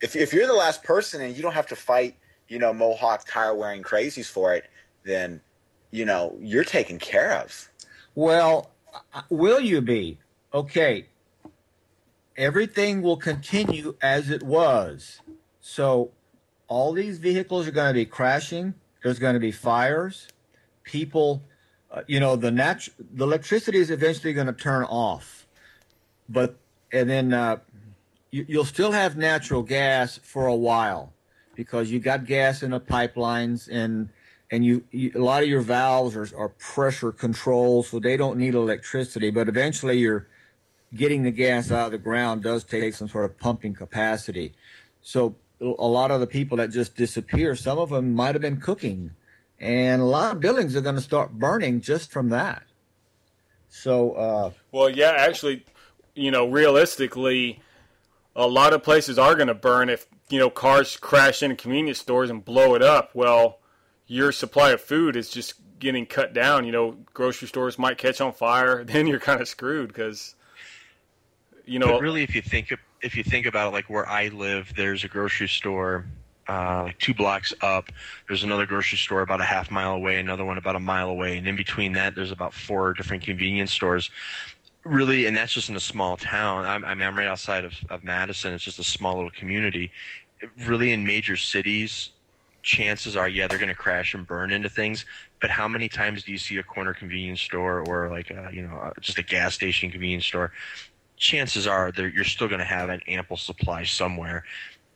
if 0.00 0.16
if 0.16 0.32
you're 0.32 0.46
the 0.46 0.54
last 0.54 0.82
person 0.82 1.20
and 1.20 1.36
you 1.36 1.42
don't 1.42 1.52
have 1.52 1.66
to 1.66 1.76
fight, 1.76 2.16
you 2.48 2.58
know, 2.58 2.72
Mohawk 2.72 3.26
tire 3.28 3.54
wearing 3.54 3.82
crazies 3.82 4.26
for 4.26 4.54
it, 4.54 4.64
then 5.04 5.42
you 5.90 6.06
know 6.06 6.36
you're 6.40 6.64
taken 6.64 6.98
care 6.98 7.34
of. 7.34 7.70
Well, 8.14 8.70
uh, 9.12 9.22
will 9.28 9.60
you 9.60 9.82
be 9.82 10.18
okay? 10.54 11.08
Everything 12.36 13.02
will 13.02 13.18
continue 13.18 13.94
as 14.00 14.30
it 14.30 14.42
was. 14.42 15.20
So, 15.60 16.10
all 16.66 16.92
these 16.92 17.18
vehicles 17.18 17.68
are 17.68 17.70
going 17.70 17.88
to 17.88 17.94
be 17.94 18.06
crashing. 18.06 18.74
There's 19.02 19.18
going 19.18 19.34
to 19.34 19.40
be 19.40 19.52
fires. 19.52 20.26
People 20.84 21.42
uh, 21.90 22.02
you 22.06 22.20
know 22.20 22.36
the 22.36 22.50
nat- 22.50 22.88
the 22.98 23.24
electricity 23.24 23.78
is 23.78 23.90
eventually 23.90 24.32
going 24.32 24.46
to 24.46 24.52
turn 24.52 24.84
off, 24.84 25.46
but 26.28 26.56
and 26.92 27.08
then 27.08 27.32
uh, 27.32 27.58
you, 28.30 28.44
you'll 28.48 28.64
still 28.64 28.92
have 28.92 29.16
natural 29.16 29.62
gas 29.62 30.18
for 30.22 30.46
a 30.46 30.54
while 30.54 31.12
because 31.54 31.90
you 31.90 31.98
got 31.98 32.26
gas 32.26 32.62
in 32.62 32.70
the 32.70 32.80
pipelines 32.80 33.68
and 33.70 34.08
and 34.50 34.64
you, 34.64 34.84
you, 34.90 35.10
a 35.14 35.18
lot 35.18 35.42
of 35.42 35.48
your 35.48 35.62
valves 35.62 36.14
are, 36.14 36.28
are 36.36 36.50
pressure 36.50 37.10
controlled 37.10 37.86
so 37.86 37.98
they 37.98 38.16
don't 38.16 38.38
need 38.38 38.54
electricity 38.54 39.30
but 39.30 39.48
eventually 39.48 39.98
you're 39.98 40.28
getting 40.94 41.22
the 41.22 41.30
gas 41.30 41.70
out 41.70 41.86
of 41.86 41.92
the 41.92 41.98
ground 41.98 42.42
does 42.42 42.64
take 42.64 42.94
some 42.94 43.08
sort 43.08 43.24
of 43.24 43.38
pumping 43.38 43.74
capacity. 43.74 44.52
So 45.02 45.34
a 45.60 45.86
lot 45.86 46.10
of 46.10 46.20
the 46.20 46.26
people 46.26 46.56
that 46.58 46.70
just 46.70 46.96
disappear 46.96 47.56
some 47.56 47.78
of 47.78 47.90
them 47.90 48.14
might 48.14 48.34
have 48.34 48.42
been 48.42 48.60
cooking 48.60 49.10
and 49.60 50.02
a 50.02 50.04
lot 50.04 50.34
of 50.34 50.40
buildings 50.40 50.76
are 50.76 50.80
going 50.80 50.94
to 50.94 51.00
start 51.00 51.32
burning 51.32 51.80
just 51.80 52.10
from 52.10 52.30
that. 52.30 52.62
So, 53.68 54.12
uh, 54.12 54.50
well, 54.72 54.88
yeah, 54.88 55.14
actually, 55.16 55.64
you 56.14 56.30
know, 56.30 56.46
realistically, 56.46 57.60
a 58.36 58.46
lot 58.46 58.72
of 58.72 58.82
places 58.82 59.18
are 59.18 59.34
going 59.34 59.48
to 59.48 59.54
burn 59.54 59.88
if 59.88 60.06
you 60.28 60.38
know 60.38 60.50
cars 60.50 60.96
crash 60.96 61.42
into 61.42 61.56
convenience 61.56 61.98
stores 61.98 62.30
and 62.30 62.44
blow 62.44 62.74
it 62.74 62.82
up. 62.82 63.10
Well, 63.14 63.58
your 64.06 64.32
supply 64.32 64.70
of 64.70 64.80
food 64.80 65.16
is 65.16 65.30
just 65.30 65.54
getting 65.78 66.06
cut 66.06 66.34
down. 66.34 66.64
You 66.64 66.72
know, 66.72 66.96
grocery 67.12 67.48
stores 67.48 67.78
might 67.78 67.98
catch 67.98 68.20
on 68.20 68.32
fire. 68.32 68.84
Then 68.94 69.06
you're 69.06 69.20
kind 69.20 69.40
of 69.40 69.48
screwed 69.48 69.88
because, 69.88 70.34
you 71.64 71.78
know, 71.78 71.88
but 71.88 72.00
really, 72.00 72.22
if 72.22 72.34
you 72.34 72.42
think 72.42 72.72
if 73.02 73.16
you 73.16 73.24
think 73.24 73.46
about 73.46 73.68
it, 73.68 73.72
like 73.72 73.90
where 73.90 74.08
I 74.08 74.28
live, 74.28 74.72
there's 74.76 75.04
a 75.04 75.08
grocery 75.08 75.48
store 75.48 76.06
uh, 76.48 76.84
like 76.84 76.98
two 76.98 77.14
blocks 77.14 77.52
up. 77.60 77.90
There's 78.28 78.44
another 78.44 78.66
grocery 78.66 78.98
store 78.98 79.22
about 79.22 79.40
a 79.40 79.44
half 79.44 79.70
mile 79.70 79.94
away, 79.94 80.18
another 80.18 80.44
one 80.44 80.58
about 80.58 80.76
a 80.76 80.80
mile 80.80 81.08
away, 81.08 81.38
and 81.38 81.46
in 81.46 81.56
between 81.56 81.92
that, 81.94 82.14
there's 82.14 82.32
about 82.32 82.54
four 82.54 82.92
different 82.92 83.22
convenience 83.22 83.72
stores. 83.72 84.10
Really, 84.84 85.24
and 85.26 85.36
that's 85.36 85.52
just 85.54 85.70
in 85.70 85.76
a 85.76 85.80
small 85.80 86.16
town. 86.18 86.66
I'm, 86.66 86.84
I 86.84 86.94
mean, 86.94 87.06
I'm 87.06 87.16
right 87.16 87.26
outside 87.26 87.64
of, 87.64 87.72
of 87.88 88.04
Madison. 88.04 88.52
It's 88.52 88.64
just 88.64 88.78
a 88.78 88.84
small 88.84 89.14
little 89.14 89.30
community. 89.30 89.90
Really, 90.66 90.92
in 90.92 91.06
major 91.06 91.36
cities, 91.36 92.10
chances 92.60 93.16
are, 93.16 93.28
yeah, 93.28 93.46
they're 93.46 93.58
going 93.58 93.70
to 93.70 93.74
crash 93.74 94.12
and 94.12 94.26
burn 94.26 94.52
into 94.52 94.68
things. 94.68 95.06
But 95.40 95.48
how 95.50 95.68
many 95.68 95.88
times 95.88 96.24
do 96.24 96.32
you 96.32 96.38
see 96.38 96.58
a 96.58 96.62
corner 96.62 96.92
convenience 96.92 97.40
store 97.40 97.82
or 97.86 98.10
like 98.10 98.30
a, 98.30 98.50
you 98.52 98.62
know 98.62 98.92
just 99.00 99.18
a 99.18 99.22
gas 99.22 99.54
station 99.54 99.90
convenience 99.90 100.26
store? 100.26 100.52
Chances 101.16 101.66
are, 101.66 101.92
you're 101.96 102.24
still 102.24 102.48
going 102.48 102.58
to 102.58 102.64
have 102.66 102.90
an 102.90 103.00
ample 103.06 103.36
supply 103.36 103.84
somewhere 103.84 104.44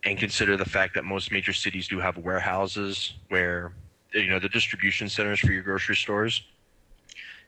and 0.08 0.18
consider 0.18 0.56
the 0.56 0.64
fact 0.64 0.94
that 0.94 1.04
most 1.04 1.30
major 1.30 1.52
cities 1.52 1.86
do 1.86 2.00
have 2.00 2.16
warehouses 2.16 3.12
where 3.28 3.72
you 4.12 4.30
know 4.30 4.38
the 4.38 4.48
distribution 4.48 5.08
centers 5.08 5.38
for 5.38 5.52
your 5.52 5.62
grocery 5.62 5.96
stores. 5.96 6.42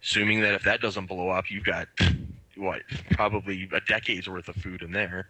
Assuming 0.03 0.41
that 0.41 0.55
if 0.55 0.63
that 0.65 0.81
doesn't 0.81 1.07
blow 1.07 1.31
up 1.31 1.51
you've 1.51 1.65
got 1.65 1.89
what 2.57 2.83
probably 3.13 3.69
a 3.73 3.81
decade's 3.81 4.29
worth 4.29 4.49
of 4.49 4.57
food 4.57 4.83
in 4.83 4.93
there. 4.93 5.29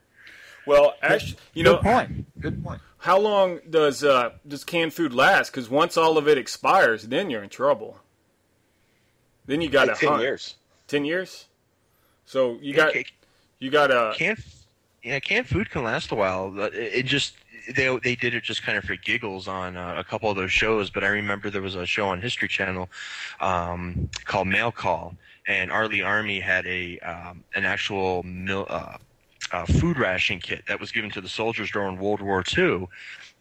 Well 0.66 0.94
actually 1.02 1.38
you 1.54 1.62
good 1.62 1.70
know 1.70 1.78
point. 1.78 2.40
Good 2.40 2.64
point. 2.64 2.82
how 2.98 3.18
long 3.18 3.60
does 3.68 4.02
uh, 4.02 4.30
does 4.46 4.64
canned 4.64 4.92
food 4.92 5.14
last? 5.14 5.52
Because 5.52 5.70
once 5.70 5.96
all 5.96 6.18
of 6.18 6.26
it 6.26 6.36
expires 6.36 7.04
then 7.04 7.30
you're 7.30 7.44
in 7.44 7.48
trouble. 7.48 7.98
Then 9.46 9.60
you 9.60 9.70
got 9.70 9.86
like 9.86 10.02
a 10.02 10.06
10 10.06 10.20
years. 10.20 10.56
10 10.88 11.04
years? 11.04 11.46
So 12.24 12.58
you 12.60 12.74
got 12.74 12.92
you 13.60 13.70
got 13.70 13.92
a 13.92 14.14
canned 14.16 14.42
yeah, 15.02 15.18
canned 15.20 15.46
food 15.46 15.70
can 15.70 15.82
last 15.82 16.10
a 16.12 16.14
while. 16.14 16.52
It 16.72 17.04
just 17.04 17.34
they 17.74 17.96
they 18.02 18.14
did 18.14 18.34
it 18.34 18.42
just 18.42 18.62
kind 18.62 18.76
of 18.76 18.84
for 18.84 18.96
giggles 18.96 19.48
on 19.48 19.76
uh, 19.76 19.94
a 19.96 20.04
couple 20.04 20.30
of 20.30 20.36
those 20.36 20.52
shows. 20.52 20.90
But 20.90 21.04
I 21.04 21.08
remember 21.08 21.50
there 21.50 21.62
was 21.62 21.74
a 21.74 21.86
show 21.86 22.08
on 22.08 22.20
History 22.20 22.48
Channel 22.48 22.88
um, 23.40 24.10
called 24.24 24.48
Mail 24.48 24.72
Call, 24.72 25.14
and 25.46 25.70
R. 25.70 25.88
Ermey 25.88 26.42
had 26.42 26.66
a 26.66 26.98
um, 27.00 27.44
an 27.54 27.64
actual 27.64 28.22
mil, 28.24 28.66
uh, 28.68 28.96
uh, 29.52 29.66
food 29.66 29.98
ration 29.98 30.38
kit 30.38 30.64
that 30.68 30.80
was 30.80 30.92
given 30.92 31.10
to 31.10 31.20
the 31.20 31.28
soldiers 31.28 31.70
during 31.70 31.98
World 31.98 32.20
War 32.20 32.44
II, 32.56 32.86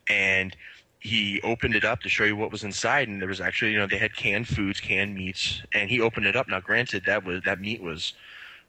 and 0.07 0.55
he 0.99 1.41
opened 1.41 1.75
it 1.75 1.85
up 1.85 2.01
to 2.01 2.09
show 2.09 2.25
you 2.25 2.35
what 2.35 2.51
was 2.51 2.63
inside, 2.63 3.07
and 3.07 3.21
there 3.21 3.29
was 3.29 3.41
actually 3.41 3.71
you 3.71 3.77
know 3.77 3.87
they 3.87 3.97
had 3.97 4.15
canned 4.15 4.47
foods, 4.47 4.79
canned 4.79 5.15
meats, 5.15 5.61
and 5.73 5.89
he 5.89 5.99
opened 5.99 6.25
it 6.25 6.35
up. 6.35 6.47
Now, 6.47 6.59
granted, 6.59 7.03
that 7.05 7.25
was 7.25 7.41
that 7.43 7.59
meat 7.59 7.81
was 7.81 8.13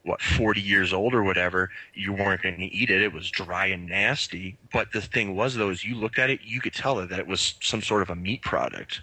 what 0.03 0.21
40 0.21 0.59
years 0.61 0.93
old 0.93 1.13
or 1.13 1.23
whatever 1.23 1.69
you 1.93 2.13
weren't 2.13 2.41
going 2.41 2.57
to 2.57 2.65
eat 2.65 2.89
it. 2.89 3.01
It 3.01 3.13
was 3.13 3.29
dry 3.29 3.67
and 3.67 3.87
nasty. 3.87 4.57
But 4.73 4.91
the 4.93 5.01
thing 5.01 5.35
was 5.35 5.55
though 5.55 5.69
is 5.69 5.85
you 5.85 5.95
looked 5.95 6.19
at 6.19 6.29
it 6.29 6.39
you 6.43 6.59
could 6.59 6.73
tell 6.73 6.95
that 6.95 7.19
it 7.19 7.27
was 7.27 7.55
some 7.61 7.81
sort 7.81 8.01
of 8.01 8.09
a 8.09 8.15
meat 8.15 8.41
product. 8.41 9.01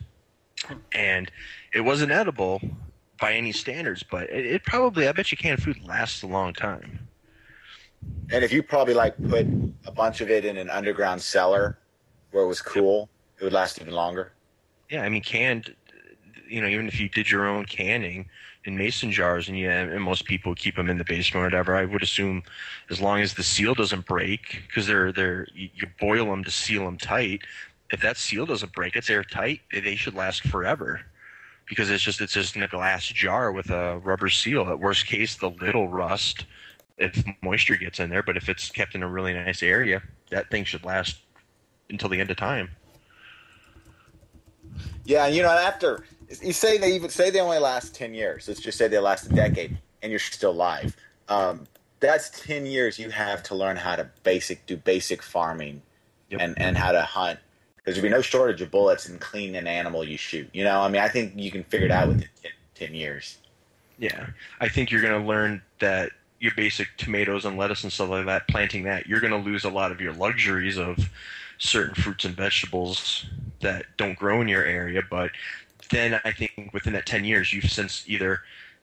And 0.92 1.30
it 1.72 1.80
wasn't 1.82 2.10
edible 2.10 2.60
by 3.20 3.32
any 3.32 3.50
standards 3.50 4.04
but 4.08 4.30
it, 4.30 4.46
it 4.46 4.64
probably 4.64 5.08
i 5.08 5.12
bet 5.12 5.32
you 5.32 5.36
canned 5.36 5.60
food 5.60 5.76
lasts 5.84 6.22
a 6.22 6.26
long 6.26 6.52
time. 6.52 7.08
And 8.30 8.44
if 8.44 8.52
you 8.52 8.62
probably 8.62 8.94
like 8.94 9.16
put 9.28 9.46
a 9.86 9.92
bunch 9.92 10.20
of 10.20 10.30
it 10.30 10.44
in 10.44 10.56
an 10.56 10.70
underground 10.70 11.20
cellar 11.20 11.78
where 12.30 12.44
it 12.44 12.46
was 12.46 12.62
cool 12.62 13.08
it 13.40 13.44
would 13.44 13.52
last 13.52 13.80
even 13.80 13.92
longer. 13.92 14.32
Yeah 14.90 15.02
i 15.02 15.08
mean 15.08 15.22
canned 15.22 15.74
you 16.48 16.60
know 16.60 16.68
even 16.68 16.88
if 16.88 16.98
you 17.00 17.08
did 17.08 17.30
your 17.30 17.46
own 17.46 17.64
canning 17.64 18.28
in 18.68 18.76
mason 18.76 19.10
jars, 19.10 19.48
and 19.48 19.58
yeah, 19.58 19.80
and 19.80 20.02
most 20.02 20.26
people 20.26 20.54
keep 20.54 20.76
them 20.76 20.90
in 20.90 20.98
the 20.98 21.04
basement 21.04 21.42
or 21.42 21.46
whatever. 21.46 21.74
I 21.74 21.86
would 21.86 22.02
assume 22.02 22.42
as 22.90 23.00
long 23.00 23.20
as 23.20 23.34
the 23.34 23.42
seal 23.42 23.74
doesn't 23.74 24.06
break, 24.06 24.62
because 24.68 24.86
they're 24.86 25.10
they're 25.10 25.48
you, 25.54 25.70
boil 25.98 26.26
them 26.26 26.44
to 26.44 26.50
seal 26.50 26.84
them 26.84 26.98
tight. 26.98 27.40
If 27.90 28.02
that 28.02 28.18
seal 28.18 28.44
doesn't 28.44 28.74
break, 28.74 28.94
it's 28.94 29.08
airtight. 29.08 29.62
They 29.72 29.96
should 29.96 30.14
last 30.14 30.42
forever 30.42 31.00
because 31.66 31.90
it's 31.90 32.02
just 32.02 32.20
it's 32.20 32.34
just 32.34 32.56
in 32.56 32.62
a 32.62 32.68
glass 32.68 33.06
jar 33.06 33.50
with 33.50 33.70
a 33.70 33.98
rubber 34.04 34.28
seal. 34.28 34.68
At 34.68 34.78
worst 34.78 35.06
case, 35.06 35.36
the 35.36 35.50
little 35.50 35.88
rust, 35.88 36.44
if 36.98 37.24
moisture 37.42 37.76
gets 37.76 37.98
in 37.98 38.10
there. 38.10 38.22
But 38.22 38.36
if 38.36 38.50
it's 38.50 38.70
kept 38.70 38.94
in 38.94 39.02
a 39.02 39.08
really 39.08 39.32
nice 39.32 39.62
area, 39.62 40.02
that 40.30 40.50
thing 40.50 40.64
should 40.64 40.84
last 40.84 41.16
until 41.88 42.10
the 42.10 42.20
end 42.20 42.30
of 42.30 42.36
time. 42.36 42.68
Yeah, 45.06 45.26
you 45.26 45.40
know, 45.40 45.48
after 45.48 46.04
you 46.42 46.52
say 46.52 46.78
they 46.78 46.94
even 46.94 47.10
say 47.10 47.30
they 47.30 47.40
only 47.40 47.58
last 47.58 47.94
ten 47.94 48.14
years. 48.14 48.48
Let's 48.48 48.60
just 48.60 48.78
say 48.78 48.88
they 48.88 48.98
last 48.98 49.26
a 49.26 49.34
decade, 49.34 49.78
and 50.02 50.10
you're 50.10 50.18
still 50.18 50.52
live. 50.54 50.96
Um, 51.28 51.66
that's 52.00 52.30
ten 52.30 52.66
years 52.66 52.98
you 52.98 53.10
have 53.10 53.42
to 53.44 53.54
learn 53.54 53.76
how 53.76 53.96
to 53.96 54.08
basic 54.22 54.66
do 54.66 54.76
basic 54.76 55.22
farming, 55.22 55.82
Yep. 56.30 56.40
and 56.40 56.58
and 56.58 56.76
how 56.76 56.92
to 56.92 57.02
hunt. 57.02 57.38
Because 57.76 57.94
there'll 57.94 58.10
be 58.10 58.14
no 58.14 58.20
shortage 58.22 58.60
of 58.60 58.70
bullets 58.70 59.08
and 59.08 59.18
clean 59.20 59.54
an 59.54 59.66
animal 59.66 60.04
you 60.04 60.18
shoot. 60.18 60.48
You 60.52 60.64
know, 60.64 60.80
I 60.80 60.88
mean, 60.88 61.00
I 61.00 61.08
think 61.08 61.32
you 61.36 61.50
can 61.50 61.64
figure 61.64 61.86
it 61.86 61.90
out 61.90 62.08
within 62.08 62.28
10, 62.42 62.52
10 62.88 62.94
years. 62.94 63.38
Yeah, 63.98 64.26
I 64.60 64.68
think 64.68 64.90
you're 64.90 65.00
going 65.00 65.20
to 65.20 65.26
learn 65.26 65.62
that 65.80 66.10
your 66.38 66.52
basic 66.54 66.88
tomatoes 66.98 67.44
and 67.46 67.56
lettuce 67.56 67.82
and 67.84 67.92
stuff 67.92 68.10
like 68.10 68.26
that, 68.26 68.46
planting 68.46 68.84
that, 68.84 69.06
you're 69.06 69.20
going 69.20 69.32
to 69.32 69.38
lose 69.38 69.64
a 69.64 69.70
lot 69.70 69.90
of 69.90 70.00
your 70.02 70.12
luxuries 70.12 70.78
of 70.78 70.98
certain 71.56 71.94
fruits 71.94 72.24
and 72.24 72.36
vegetables 72.36 73.26
that 73.60 73.86
don't 73.96 74.16
grow 74.18 74.40
in 74.42 74.48
your 74.48 74.64
area. 74.64 75.02
But 75.10 75.30
then 75.90 76.20
I 76.24 76.32
think 76.32 76.70
within 76.72 76.92
that 76.94 77.06
10 77.06 77.24
years, 77.24 77.52
you've 77.52 77.70
since 77.70 78.04
either, 78.06 78.40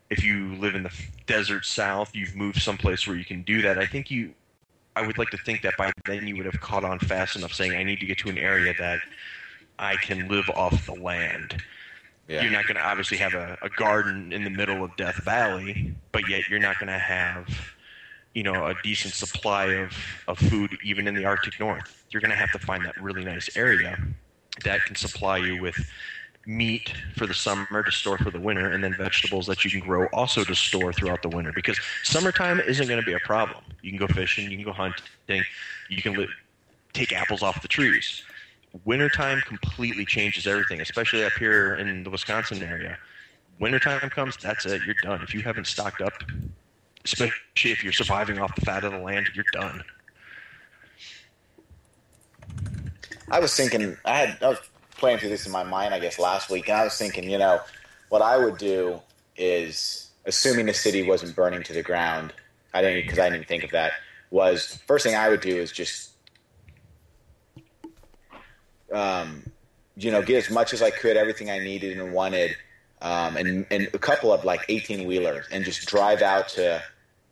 if 0.10 0.24
you 0.24 0.56
live 0.56 0.76
in 0.76 0.84
the 0.84 0.94
desert 1.26 1.66
south, 1.66 2.16
you've 2.16 2.36
moved 2.36 2.62
someplace 2.62 3.08
where 3.08 3.16
you 3.16 3.26
can 3.26 3.44
do 3.44 3.62
that. 3.62 3.78
I 3.78 3.86
think 3.86 4.12
you, 4.12 4.34
I 4.96 5.06
would 5.06 5.18
like 5.18 5.30
to 5.30 5.38
think 5.38 5.62
that 5.64 5.76
by 5.78 5.92
then 6.06 6.28
you 6.28 6.36
would 6.38 6.46
have 6.46 6.60
caught 6.62 6.84
on 6.84 7.00
fast 7.00 7.36
enough 7.36 7.54
saying, 7.54 7.76
I 7.76 7.84
need 7.84 8.00
to 8.00 8.06
get 8.06 8.18
to 8.20 8.30
an 8.30 8.38
area 8.38 8.74
that 8.80 9.00
I 9.78 9.96
can 9.98 10.28
live 10.28 10.50
off 10.50 10.86
the 10.86 10.96
land 10.96 11.62
you're 12.28 12.52
not 12.52 12.66
going 12.66 12.76
to 12.76 12.84
obviously 12.84 13.18
have 13.18 13.34
a, 13.34 13.58
a 13.62 13.70
garden 13.70 14.34
in 14.34 14.44
the 14.44 14.50
middle 14.50 14.84
of 14.84 14.96
Death 14.96 15.18
Valley, 15.24 15.94
but 16.12 16.28
yet 16.28 16.48
you're 16.50 16.60
not 16.60 16.80
going 16.80 16.88
to 16.88 16.98
have, 16.98 17.48
you 18.34 18.44
know, 18.44 18.66
a 18.66 18.76
decent 18.84 19.14
supply 19.14 19.66
of, 19.66 19.94
of 20.28 20.40
food 20.40 20.76
even 20.84 21.08
in 21.08 21.14
the 21.14 21.26
Arctic 21.26 21.60
North. 21.60 22.04
You're 22.10 22.22
going 22.22 22.32
to 22.32 22.38
have 22.38 22.52
to 22.52 22.60
find 22.60 22.84
that 22.86 23.00
really 23.02 23.24
nice 23.24 23.56
area 23.56 23.98
that 24.64 24.84
can 24.86 24.96
supply 24.96 25.38
you 25.38 25.62
with 25.62 25.76
meat 26.46 26.94
for 27.18 27.26
the 27.26 27.34
summer 27.34 27.84
to 27.84 27.92
store 27.92 28.18
for 28.18 28.32
the 28.32 28.40
winter, 28.40 28.72
and 28.72 28.84
then 28.84 28.94
vegetables 28.94 29.48
that 29.48 29.64
you 29.64 29.72
can 29.72 29.80
grow 29.80 30.06
also 30.08 30.44
to 30.44 30.56
store 30.56 30.94
throughout 30.94 31.22
the 31.22 31.30
winter. 31.30 31.52
Because 31.54 31.80
summertime 32.04 32.60
isn't 32.60 32.88
going 32.88 33.00
to 33.00 33.06
be 33.06 33.14
a 33.14 33.20
problem. 33.20 33.64
You 33.82 33.92
can 33.92 34.00
go 34.00 34.08
fishing, 34.08 34.50
you 34.50 34.58
can 34.58 34.66
go 34.66 34.74
hunting, 34.74 35.44
you 35.90 36.02
can 36.02 36.14
li- 36.14 36.28
take 36.94 37.12
apples 37.12 37.44
off 37.44 37.62
the 37.62 37.68
trees 37.68 38.24
wintertime 38.84 39.42
completely 39.42 40.06
changes 40.06 40.46
everything, 40.48 40.82
especially 40.82 41.24
up 41.24 41.34
here 41.34 41.76
in 41.76 42.04
the 42.04 42.10
Wisconsin 42.10 42.62
area. 42.62 42.98
Wintertime 43.60 44.10
comes, 44.10 44.36
that's 44.38 44.66
it, 44.66 44.82
you're 44.86 44.96
done. 45.02 45.22
If 45.22 45.34
you 45.34 45.42
haven't 45.42 45.68
stocked 45.68 46.02
up, 46.02 46.14
especially 47.06 47.32
if 47.72 47.84
you're 47.84 47.94
surviving 47.94 48.40
off 48.40 48.54
the 48.56 48.62
fat 48.62 48.84
of 48.84 48.92
the 48.92 49.00
land, 49.00 49.30
you're 49.34 49.46
done. 49.54 49.84
I 53.32 53.40
was 53.40 53.56
thinking, 53.56 53.98
I 54.04 54.18
had, 54.18 54.44
I 54.44 54.50
was 54.50 54.60
playing 55.06 55.20
through 55.20 55.30
this 55.30 55.46
in 55.46 55.52
my 55.52 55.62
mind, 55.62 55.94
I 55.94 56.00
guess, 56.00 56.18
last 56.18 56.50
week, 56.50 56.68
and 56.68 56.80
I 56.80 56.84
was 56.84 56.98
thinking, 56.98 57.30
you 57.30 57.38
know, 57.38 57.62
what 58.10 58.24
I 58.24 58.40
would 58.40 58.58
do 58.58 59.00
is, 59.38 60.10
assuming 60.26 60.66
the 60.66 60.74
city 60.74 61.04
wasn't 61.08 61.36
burning 61.36 61.62
to 61.62 61.74
the 61.74 61.84
ground, 61.84 62.34
I 62.74 62.82
didn't, 62.82 63.04
because 63.04 63.20
I 63.20 63.30
didn't 63.30 63.48
think 63.48 63.64
of 63.64 63.70
that, 63.70 63.92
was 64.32 64.82
first 64.88 65.06
thing 65.06 65.14
I 65.14 65.30
would 65.30 65.42
do 65.42 65.56
is 65.56 65.72
just, 65.72 66.10
um, 68.92 69.44
you 69.96 70.10
know, 70.10 70.24
get 70.24 70.38
as 70.38 70.50
much 70.50 70.74
as 70.74 70.82
I 70.82 70.90
could, 70.90 71.18
everything 71.18 71.52
I 71.52 71.60
needed 71.60 72.00
and 72.00 72.12
wanted, 72.12 72.58
um, 73.04 73.38
and, 73.38 73.68
and 73.70 73.88
a 73.94 74.00
couple 74.00 74.34
of 74.34 74.44
like 74.44 74.62
18 74.70 75.06
wheelers, 75.06 75.46
and 75.52 75.64
just 75.64 75.88
drive 75.88 76.24
out 76.24 76.50
to 76.50 76.82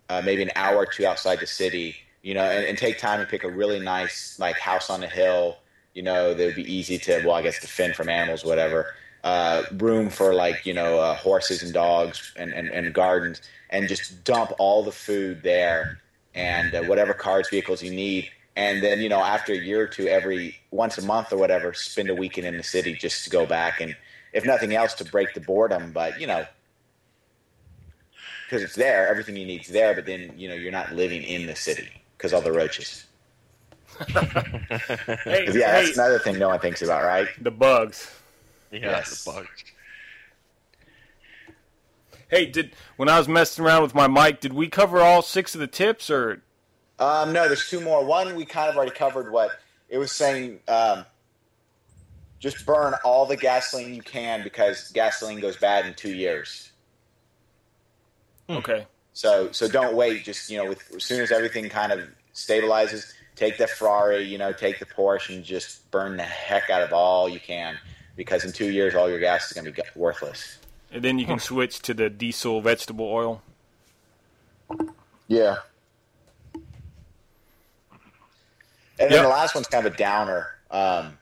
uh, 0.10 0.22
maybe 0.24 0.44
an 0.44 0.52
hour 0.56 0.76
or 0.76 0.86
two 0.86 1.08
outside 1.08 1.40
the 1.40 1.48
city, 1.48 1.96
you 2.22 2.36
know, 2.36 2.44
and, 2.44 2.68
and 2.68 2.78
take 2.78 3.00
time 3.00 3.20
and 3.20 3.28
pick 3.28 3.44
a 3.44 3.50
really 3.50 3.80
nice 3.80 4.38
like 4.38 4.60
house 4.60 4.92
on 4.92 5.02
a 5.02 5.08
hill, 5.08 5.58
you 5.94 6.02
know, 6.02 6.34
that 6.34 6.46
would 6.46 6.56
be 6.56 6.74
easy 6.74 6.98
to, 7.00 7.24
well, 7.26 7.36
I 7.36 7.42
guess 7.42 7.60
defend 7.60 7.96
from 7.96 8.10
animals, 8.10 8.44
whatever. 8.44 8.94
Uh, 9.24 9.64
room 9.78 10.10
for 10.10 10.34
like 10.34 10.66
you 10.66 10.74
know 10.74 11.00
uh, 11.00 11.16
horses 11.16 11.64
and 11.64 11.74
dogs 11.74 12.34
and, 12.36 12.52
and, 12.52 12.68
and 12.68 12.94
gardens, 12.94 13.42
and 13.70 13.88
just 13.88 14.26
dump 14.26 14.52
all 14.60 14.84
the 14.84 14.92
food 14.92 15.42
there 15.44 16.02
and 16.36 16.76
uh, 16.76 16.84
whatever 16.84 17.14
cars, 17.14 17.48
vehicles 17.50 17.82
you 17.82 17.92
need, 17.92 18.30
and 18.58 18.84
then 18.84 19.00
you 19.00 19.08
know 19.08 19.22
after 19.22 19.54
a 19.54 19.58
year 19.58 19.84
or 19.84 19.88
two, 19.88 20.08
every 20.08 20.58
once 20.72 20.98
a 20.98 21.06
month 21.06 21.32
or 21.32 21.38
whatever, 21.38 21.74
spend 21.74 22.10
a 22.10 22.16
weekend 22.16 22.46
in 22.46 22.58
the 22.58 22.64
city 22.64 22.94
just 22.96 23.24
to 23.24 23.30
go 23.30 23.46
back 23.46 23.80
and 23.80 23.96
if 24.34 24.46
nothing 24.46 24.76
else 24.76 24.94
to 24.96 25.06
break 25.06 25.34
the 25.34 25.40
boredom, 25.40 25.94
but 25.94 26.20
you 26.20 26.28
know 26.28 26.46
because 28.54 28.62
it's 28.62 28.76
there, 28.76 29.08
everything 29.08 29.36
you 29.36 29.46
need's 29.46 29.70
there, 29.70 29.96
but 29.96 30.06
then 30.06 30.34
you 30.38 30.48
know 30.48 30.56
you're 30.56 30.72
not 30.72 30.94
living 30.94 31.24
in 31.24 31.48
the 31.48 31.56
city 31.56 31.90
because 32.18 32.34
all 32.34 32.42
the 32.42 32.52
roaches. 32.52 33.06
Hey, 34.00 35.46
'Cause, 35.46 35.56
yeah, 35.56 35.72
hey, 35.72 35.86
that's 35.86 35.98
another 35.98 36.20
thing 36.20 36.38
no 36.40 36.50
one 36.50 36.60
thinks 36.60 36.82
about, 36.82 37.04
right? 37.04 37.28
the 37.42 37.52
bugs. 37.52 38.10
Yeah, 38.72 38.80
Yes. 38.92 39.24
the 39.26 39.32
bugs. 39.32 39.50
Hey, 42.30 42.46
did 42.48 42.74
when 42.98 43.10
I 43.10 43.20
was 43.20 43.28
messing 43.28 43.64
around 43.64 43.84
with 43.84 43.94
my 43.94 44.08
mic, 44.08 44.40
did 44.40 44.54
we 44.54 44.68
cover 44.68 45.02
all 45.02 45.22
six 45.22 45.54
of 45.54 45.62
the 45.62 45.68
tips, 45.68 46.10
or 46.10 46.42
Um, 47.00 47.34
no, 47.34 47.48
there's 47.48 47.70
two 47.70 47.80
more. 47.82 48.04
One 48.04 48.36
we 48.36 48.46
kind 48.46 48.70
of 48.70 48.76
already 48.76 48.92
covered. 48.92 49.32
What 49.32 49.52
it 49.90 49.98
was 49.98 50.12
saying. 50.12 50.60
Um, 50.68 51.06
just 52.40 52.66
burn 52.66 52.94
all 53.06 53.26
the 53.26 53.38
gasoline 53.38 53.94
you 53.94 54.02
can 54.02 54.44
because 54.44 54.92
gasoline 54.92 55.40
goes 55.40 55.56
bad 55.58 55.86
in 55.86 55.94
two 55.94 56.14
years. 56.14 56.72
okay? 58.50 58.86
So 59.14 59.52
so 59.52 59.68
don't 59.68 59.96
wait. 59.96 60.24
Just 60.26 60.50
you 60.50 60.58
know, 60.58 60.66
with, 60.70 60.94
as 60.96 61.04
soon 61.06 61.22
as 61.22 61.32
everything 61.32 61.70
kind 61.70 61.92
of 61.92 62.02
stabilizes, 62.34 63.14
take 63.36 63.58
the 63.58 63.68
Ferrari, 63.68 64.24
you 64.24 64.38
know, 64.38 64.52
take 64.54 64.80
the 64.80 64.86
Porsche, 64.86 65.36
and 65.36 65.44
just 65.44 65.90
burn 65.92 66.18
the 66.18 66.24
heck 66.24 66.70
out 66.70 66.82
of 66.82 66.94
all 66.94 67.28
you 67.28 67.40
can 67.40 67.78
because 68.16 68.46
in 68.46 68.52
two 68.52 68.70
years 68.72 68.96
all 68.96 69.10
your 69.10 69.20
gas 69.20 69.48
is 69.48 69.54
going 69.54 69.66
to 69.66 69.72
be 69.72 69.82
worthless. 69.96 70.60
And 70.92 71.04
then 71.04 71.18
you 71.18 71.26
can 71.26 71.40
switch 71.40 71.80
to 71.84 71.94
the 71.94 72.10
diesel 72.10 72.62
vegetable 72.62 73.06
oil. 73.06 73.42
Yeah. 75.28 75.58
And 79.00 79.10
then 79.10 79.12
Yep. 79.12 79.24
the 79.24 79.30
last 79.30 79.56
one's 79.56 79.68
kind 79.68 79.86
of 79.88 79.94
a 79.94 79.98
downer. 79.98 80.50
Um, 80.70 81.18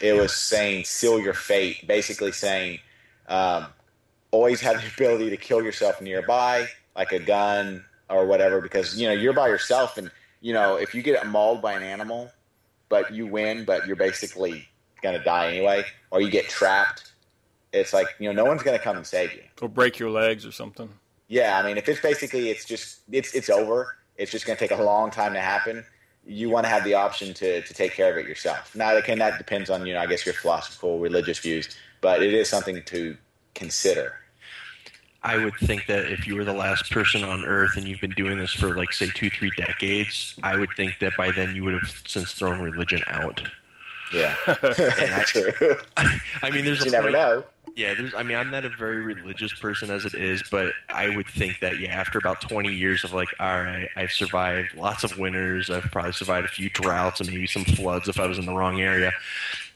it 0.00 0.14
was 0.14 0.32
saying 0.34 0.84
seal 0.84 1.20
your 1.20 1.34
fate, 1.34 1.86
basically 1.86 2.32
saying 2.32 2.80
um, 3.28 3.66
always 4.30 4.60
have 4.62 4.80
the 4.80 4.88
ability 4.88 5.30
to 5.30 5.36
kill 5.36 5.62
yourself 5.62 6.00
nearby, 6.00 6.66
like 6.96 7.12
a 7.12 7.18
gun 7.18 7.84
or 8.10 8.26
whatever, 8.26 8.60
because 8.60 8.98
you 8.98 9.06
know 9.06 9.14
you're 9.14 9.32
by 9.32 9.48
yourself, 9.48 9.96
and 9.96 10.10
you 10.40 10.52
know 10.52 10.76
if 10.76 10.94
you 10.94 11.02
get 11.02 11.26
mauled 11.26 11.62
by 11.62 11.74
an 11.74 11.82
animal, 11.82 12.30
but 12.88 13.12
you 13.12 13.26
win, 13.26 13.64
but 13.64 13.86
you're 13.86 13.96
basically 13.96 14.68
gonna 15.02 15.22
die 15.22 15.48
anyway, 15.48 15.84
or 16.10 16.20
you 16.20 16.30
get 16.30 16.48
trapped. 16.48 17.12
It's 17.72 17.92
like 17.92 18.08
you 18.18 18.28
know 18.28 18.44
no 18.44 18.48
one's 18.48 18.62
gonna 18.62 18.78
come 18.78 18.96
and 18.96 19.06
save 19.06 19.32
you. 19.32 19.42
Or 19.60 19.68
break 19.68 19.98
your 19.98 20.10
legs 20.10 20.46
or 20.46 20.52
something. 20.52 20.88
Yeah, 21.28 21.58
I 21.58 21.62
mean, 21.62 21.76
if 21.76 21.88
it's 21.88 22.00
basically 22.00 22.48
it's 22.48 22.64
just 22.64 23.00
it's 23.12 23.34
it's 23.34 23.50
over. 23.50 23.96
It's 24.16 24.32
just 24.32 24.46
going 24.46 24.56
to 24.56 24.68
take 24.68 24.76
a 24.76 24.82
long 24.82 25.10
time 25.10 25.32
to 25.34 25.40
happen. 25.40 25.84
You 26.26 26.50
want 26.50 26.64
to 26.64 26.70
have 26.70 26.84
the 26.84 26.94
option 26.94 27.32
to 27.34 27.62
to 27.62 27.74
take 27.74 27.92
care 27.92 28.10
of 28.10 28.18
it 28.18 28.26
yourself. 28.26 28.74
Now, 28.74 28.96
again, 28.96 29.18
that 29.20 29.38
depends 29.38 29.70
on 29.70 29.86
you 29.86 29.94
know 29.94 30.00
I 30.00 30.06
guess 30.06 30.26
your 30.26 30.34
philosophical 30.34 30.98
religious 30.98 31.38
views, 31.38 31.76
but 32.00 32.22
it 32.22 32.34
is 32.34 32.48
something 32.48 32.82
to 32.82 33.16
consider. 33.54 34.14
I 35.22 35.36
would 35.36 35.54
think 35.56 35.86
that 35.86 36.10
if 36.12 36.26
you 36.26 36.36
were 36.36 36.44
the 36.44 36.52
last 36.52 36.90
person 36.90 37.24
on 37.24 37.44
Earth 37.44 37.76
and 37.76 37.86
you've 37.88 38.00
been 38.00 38.12
doing 38.12 38.38
this 38.38 38.52
for 38.52 38.76
like 38.76 38.92
say 38.92 39.08
two, 39.14 39.30
three 39.30 39.50
decades, 39.56 40.34
I 40.42 40.56
would 40.56 40.70
think 40.76 40.98
that 41.00 41.16
by 41.16 41.32
then 41.32 41.56
you 41.56 41.64
would 41.64 41.74
have 41.74 42.02
since 42.06 42.32
thrown 42.32 42.60
religion 42.60 43.02
out. 43.08 43.42
Yeah, 44.14 44.34
That's 44.62 45.32
true. 45.32 45.52
I 46.42 46.50
mean, 46.50 46.64
there's 46.64 46.80
you 46.84 46.88
a 46.88 46.92
never 46.92 47.08
point- 47.10 47.12
know. 47.14 47.44
Yeah, 47.76 47.94
there's. 47.94 48.14
I 48.14 48.22
mean, 48.24 48.36
I'm 48.36 48.50
not 48.50 48.64
a 48.64 48.70
very 48.70 49.02
religious 49.02 49.52
person 49.52 49.90
as 49.90 50.04
it 50.04 50.14
is, 50.14 50.42
but 50.50 50.72
I 50.88 51.14
would 51.14 51.26
think 51.28 51.60
that 51.60 51.78
yeah, 51.78 51.90
after 51.90 52.18
about 52.18 52.40
20 52.40 52.72
years 52.72 53.04
of 53.04 53.12
like, 53.12 53.28
all 53.38 53.60
right, 53.62 53.88
I've 53.94 54.10
survived 54.10 54.74
lots 54.74 55.04
of 55.04 55.16
winters. 55.18 55.68
I've 55.70 55.84
probably 55.84 56.12
survived 56.12 56.46
a 56.46 56.48
few 56.48 56.70
droughts 56.70 57.20
and 57.20 57.28
maybe 57.30 57.46
some 57.46 57.64
floods 57.64 58.08
if 58.08 58.18
I 58.18 58.26
was 58.26 58.38
in 58.38 58.46
the 58.46 58.54
wrong 58.54 58.80
area. 58.80 59.12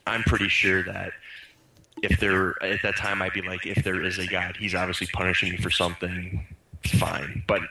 I'm 0.07 0.23
pretty 0.23 0.49
sure 0.49 0.83
that 0.85 1.13
if 2.03 2.19
there 2.21 2.63
at 2.63 2.83
that 2.83 2.97
time 2.97 3.23
I'd 3.23 3.33
be 3.33 3.43
like, 3.43 3.67
if 3.67 3.83
there 3.85 4.03
is 4.05 4.19
a 4.19 4.27
God, 4.27 4.57
He's 4.59 4.75
obviously 4.75 5.07
punishing 5.13 5.53
me 5.53 5.57
for 5.59 5.71
something. 5.71 6.45
Fine, 6.99 7.45
but 7.47 7.63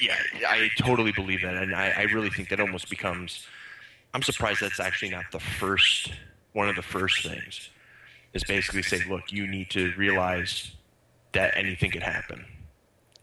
yeah, 0.00 0.16
I 0.46 0.68
totally 0.78 1.12
believe 1.12 1.42
that, 1.42 1.54
and 1.56 1.74
I, 1.74 1.90
I 1.96 2.02
really 2.02 2.30
think 2.30 2.48
that 2.50 2.60
almost 2.60 2.88
becomes. 2.90 3.46
I'm 4.12 4.22
surprised 4.22 4.60
that's 4.60 4.80
actually 4.80 5.10
not 5.10 5.24
the 5.32 5.40
first 5.40 6.12
one 6.52 6.68
of 6.68 6.76
the 6.76 6.82
first 6.82 7.26
things 7.26 7.70
is 8.32 8.44
basically 8.44 8.82
say, 8.82 9.00
look, 9.08 9.30
you 9.32 9.46
need 9.46 9.70
to 9.70 9.92
realize 9.96 10.72
that 11.32 11.56
anything 11.56 11.90
could 11.90 12.02
happen. 12.02 12.44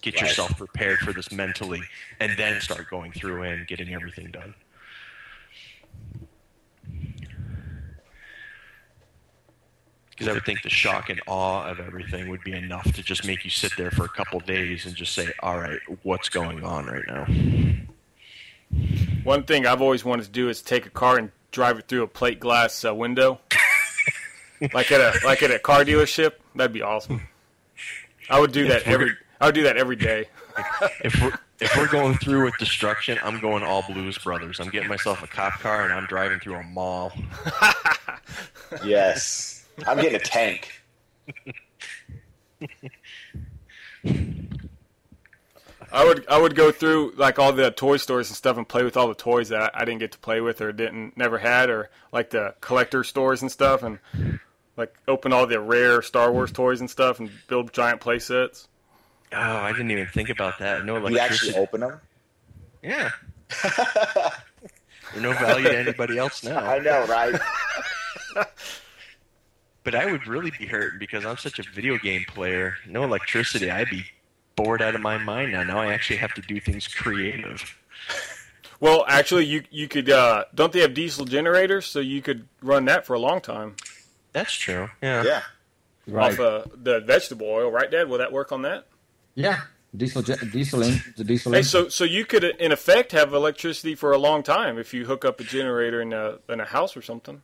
Get 0.01 0.15
Right. 0.15 0.23
yourself 0.23 0.57
prepared 0.57 0.99
for 0.99 1.13
this 1.13 1.31
mentally, 1.31 1.81
and 2.19 2.37
then 2.37 2.59
start 2.61 2.89
going 2.89 3.11
through 3.11 3.43
and 3.43 3.67
getting 3.67 3.93
everything 3.93 4.31
done. 4.31 4.53
Because 10.22 10.34
I 10.34 10.34
would 10.36 10.45
think 10.45 10.61
the 10.61 10.69
shock 10.69 11.09
and 11.09 11.19
awe 11.26 11.67
of 11.67 11.80
everything 11.80 12.30
would 12.30 12.43
be 12.43 12.53
enough 12.53 12.84
to 12.93 13.01
just 13.01 13.26
make 13.26 13.43
you 13.43 13.49
sit 13.49 13.72
there 13.76 13.89
for 13.89 14.05
a 14.05 14.09
couple 14.09 14.39
days 14.39 14.86
and 14.86 14.95
just 14.95 15.15
say, 15.15 15.34
"All 15.39 15.57
right, 15.57 15.80
what's 16.03 16.30
going 16.30 16.63
on 16.63 16.86
right 16.86 17.03
now?" 17.07 17.26
One 19.24 19.43
thing 19.43 19.65
I've 19.65 19.82
always 19.82 20.05
wanted 20.05 20.26
to 20.26 20.30
do 20.30 20.47
is 20.47 20.61
take 20.61 20.86
a 20.86 20.91
car 20.91 21.17
and 21.17 21.32
drive 21.49 21.80
it 21.80 21.88
through 21.88 22.03
a 22.03 22.07
plate 22.07 22.39
glass 22.39 22.86
uh, 22.86 22.93
window, 22.93 23.41
like 24.74 24.91
at 24.91 25.01
a 25.01 25.26
like 25.26 25.41
at 25.41 25.49
a 25.49 25.57
car 25.57 25.84
dealership. 25.84 26.34
That'd 26.55 26.72
be 26.72 26.84
awesome. 26.84 27.28
I 28.30 28.39
would 28.39 28.51
do 28.51 28.67
that 28.67 28.84
every. 28.84 29.09
I 29.39 29.47
would 29.47 29.55
do 29.55 29.63
that 29.63 29.78
every 29.78 29.95
day. 29.95 30.30
if 31.03 31.19
we're 31.19 31.34
if 31.59 31.76
we're 31.76 31.88
going 31.88 32.13
through 32.19 32.45
with 32.45 32.55
destruction, 32.59 33.17
I'm 33.24 33.39
going 33.39 33.63
all 33.63 33.82
Blues 33.82 34.19
Brothers. 34.19 34.59
I'm 34.59 34.69
getting 34.69 34.89
myself 34.89 35.24
a 35.24 35.28
cop 35.28 35.53
car 35.53 35.84
and 35.84 35.91
I'm 35.91 36.05
driving 36.05 36.39
through 36.39 36.57
a 36.57 36.63
mall. 36.63 37.11
Yes. 38.86 39.61
I'm 39.88 39.97
getting 39.97 40.15
a 40.15 40.19
tank. 40.19 40.82
I 45.93 46.05
would 46.05 46.25
I 46.27 46.39
would 46.39 46.55
go 46.55 46.71
through 46.71 47.13
like 47.17 47.38
all 47.38 47.51
the 47.51 47.69
toy 47.71 47.97
stores 47.97 48.29
and 48.29 48.38
stuff 48.38 48.57
and 48.57 48.67
play 48.67 48.84
with 48.84 48.95
all 48.95 49.07
the 49.07 49.15
toys 49.15 49.49
that 49.49 49.71
I 49.73 49.84
didn't 49.84 49.99
get 49.99 50.13
to 50.13 50.19
play 50.19 50.39
with 50.39 50.61
or 50.61 50.71
didn't 50.71 51.17
never 51.17 51.38
had 51.38 51.69
or 51.69 51.89
like 52.13 52.29
the 52.29 52.55
collector 52.61 53.03
stores 53.03 53.41
and 53.41 53.51
stuff 53.51 53.84
and 53.84 53.99
like 54.77 54.95
open 55.07 55.34
all 55.34 55.45
the 55.47 55.59
rare 55.59 56.01
Star 56.01 56.32
Wars 56.32 56.51
toys 56.51 56.79
and 56.79 56.89
stuff 56.89 57.19
and 57.19 57.29
build 57.47 57.73
giant 57.73 57.99
play 57.99 58.19
sets. 58.19 58.69
Oh, 59.34 59.38
I 59.38 59.71
didn't 59.71 59.91
even 59.91 60.07
think 60.07 60.29
about 60.29 60.59
that. 60.59 60.86
No 60.86 60.97
like 60.97 61.11
You 61.11 61.19
actually 61.19 61.55
open 61.55 61.82
them? 61.82 61.99
Yeah. 62.82 63.11
They're 65.13 65.21
no 65.21 65.34
value 65.34 65.67
to 65.67 65.77
anybody 65.77 66.17
else 66.17 66.43
now. 66.43 66.59
I 66.59 66.79
know, 66.79 67.05
right? 67.05 67.39
But 69.84 69.95
I 69.95 70.11
would 70.11 70.27
really 70.27 70.51
be 70.51 70.67
hurt 70.67 70.99
because 70.99 71.25
I'm 71.25 71.38
such 71.38 71.57
a 71.57 71.63
video 71.63 71.97
game 71.97 72.23
player. 72.27 72.75
No 72.88 73.03
electricity. 73.03 73.71
I'd 73.71 73.89
be 73.89 74.05
bored 74.55 74.82
out 74.82 74.93
of 74.93 75.01
my 75.01 75.17
mind 75.17 75.53
now. 75.53 75.63
Now 75.63 75.79
I 75.79 75.91
actually 75.93 76.17
have 76.17 76.34
to 76.36 76.41
do 76.41 76.59
things 76.59 76.88
creative. 76.88 77.77
Well, 78.79 79.05
actually, 79.07 79.45
you 79.45 79.63
you 79.69 79.88
could 79.88 80.09
uh, 80.09 80.45
don't 80.53 80.73
they 80.73 80.79
have 80.79 80.93
diesel 80.93 81.25
generators 81.25 81.86
so 81.86 81.99
you 81.99 82.21
could 82.21 82.47
run 82.61 82.86
that 82.86 83.05
for 83.05 83.13
a 83.13 83.19
long 83.19 83.39
time 83.41 83.75
That's 84.34 84.53
true. 84.53 84.89
Yeah. 85.01 85.23
Yeah. 85.23 85.41
Right. 86.07 86.34
off 86.34 86.39
uh, 86.39 86.63
the 86.75 86.99
vegetable 87.01 87.47
oil, 87.47 87.71
right, 87.71 87.89
Dad? 87.89 88.09
Will 88.09 88.17
that 88.17 88.32
work 88.32 88.51
on 88.51 88.63
that? 88.63 88.88
yeah. 89.36 89.61
Diesel, 89.95 90.21
ge- 90.21 90.51
diesel, 90.53 90.84
in, 90.84 91.01
the 91.17 91.23
diesel. 91.25 91.51
Hey, 91.51 91.57
in. 91.57 91.63
so 91.65 91.89
so 91.89 92.05
you 92.05 92.23
could 92.23 92.45
in 92.45 92.71
effect 92.71 93.11
have 93.11 93.34
electricity 93.34 93.93
for 93.93 94.13
a 94.13 94.17
long 94.17 94.41
time 94.41 94.79
if 94.79 94.93
you 94.93 95.05
hook 95.05 95.25
up 95.25 95.41
a 95.41 95.43
generator 95.43 96.01
in 96.01 96.13
a 96.13 96.38
in 96.47 96.61
a 96.61 96.65
house 96.65 96.95
or 96.95 97.01
something. 97.01 97.41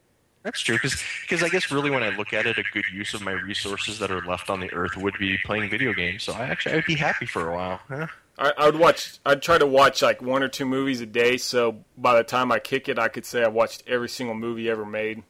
That's 0.47 0.61
true. 0.61 0.77
Because 0.81 1.43
I 1.43 1.49
guess 1.49 1.69
really 1.73 1.89
when 1.89 2.03
I 2.03 2.15
look 2.15 2.31
at 2.31 2.45
it, 2.45 2.57
a 2.57 2.63
good 2.71 2.85
use 2.93 3.13
of 3.13 3.21
my 3.21 3.33
resources 3.33 3.99
that 3.99 4.09
are 4.11 4.21
left 4.21 4.49
on 4.49 4.61
the 4.61 4.71
earth 4.71 4.95
would 4.95 5.15
be 5.19 5.37
playing 5.43 5.69
video 5.69 5.91
games. 5.91 6.23
So 6.23 6.31
I 6.31 6.45
actually 6.45 6.71
I 6.71 6.75
would 6.75 6.85
be 6.85 6.95
happy 6.95 7.25
for 7.25 7.49
a 7.49 7.53
while. 7.53 7.81
Yeah. 7.89 8.07
I, 8.37 8.53
I 8.57 8.65
would 8.67 8.77
watch. 8.77 9.19
I'd 9.25 9.41
try 9.41 9.57
to 9.57 9.67
watch 9.67 10.01
like 10.01 10.21
one 10.21 10.43
or 10.43 10.47
two 10.47 10.65
movies 10.65 11.01
a 11.01 11.05
day. 11.05 11.35
So 11.35 11.83
by 11.97 12.15
the 12.15 12.23
time 12.23 12.53
I 12.53 12.59
kick 12.59 12.87
it, 12.87 12.97
I 12.97 13.09
could 13.09 13.25
say 13.25 13.43
I 13.43 13.49
watched 13.49 13.83
every 13.87 14.07
single 14.07 14.35
movie 14.35 14.69
ever 14.69 14.85
made. 14.85 15.23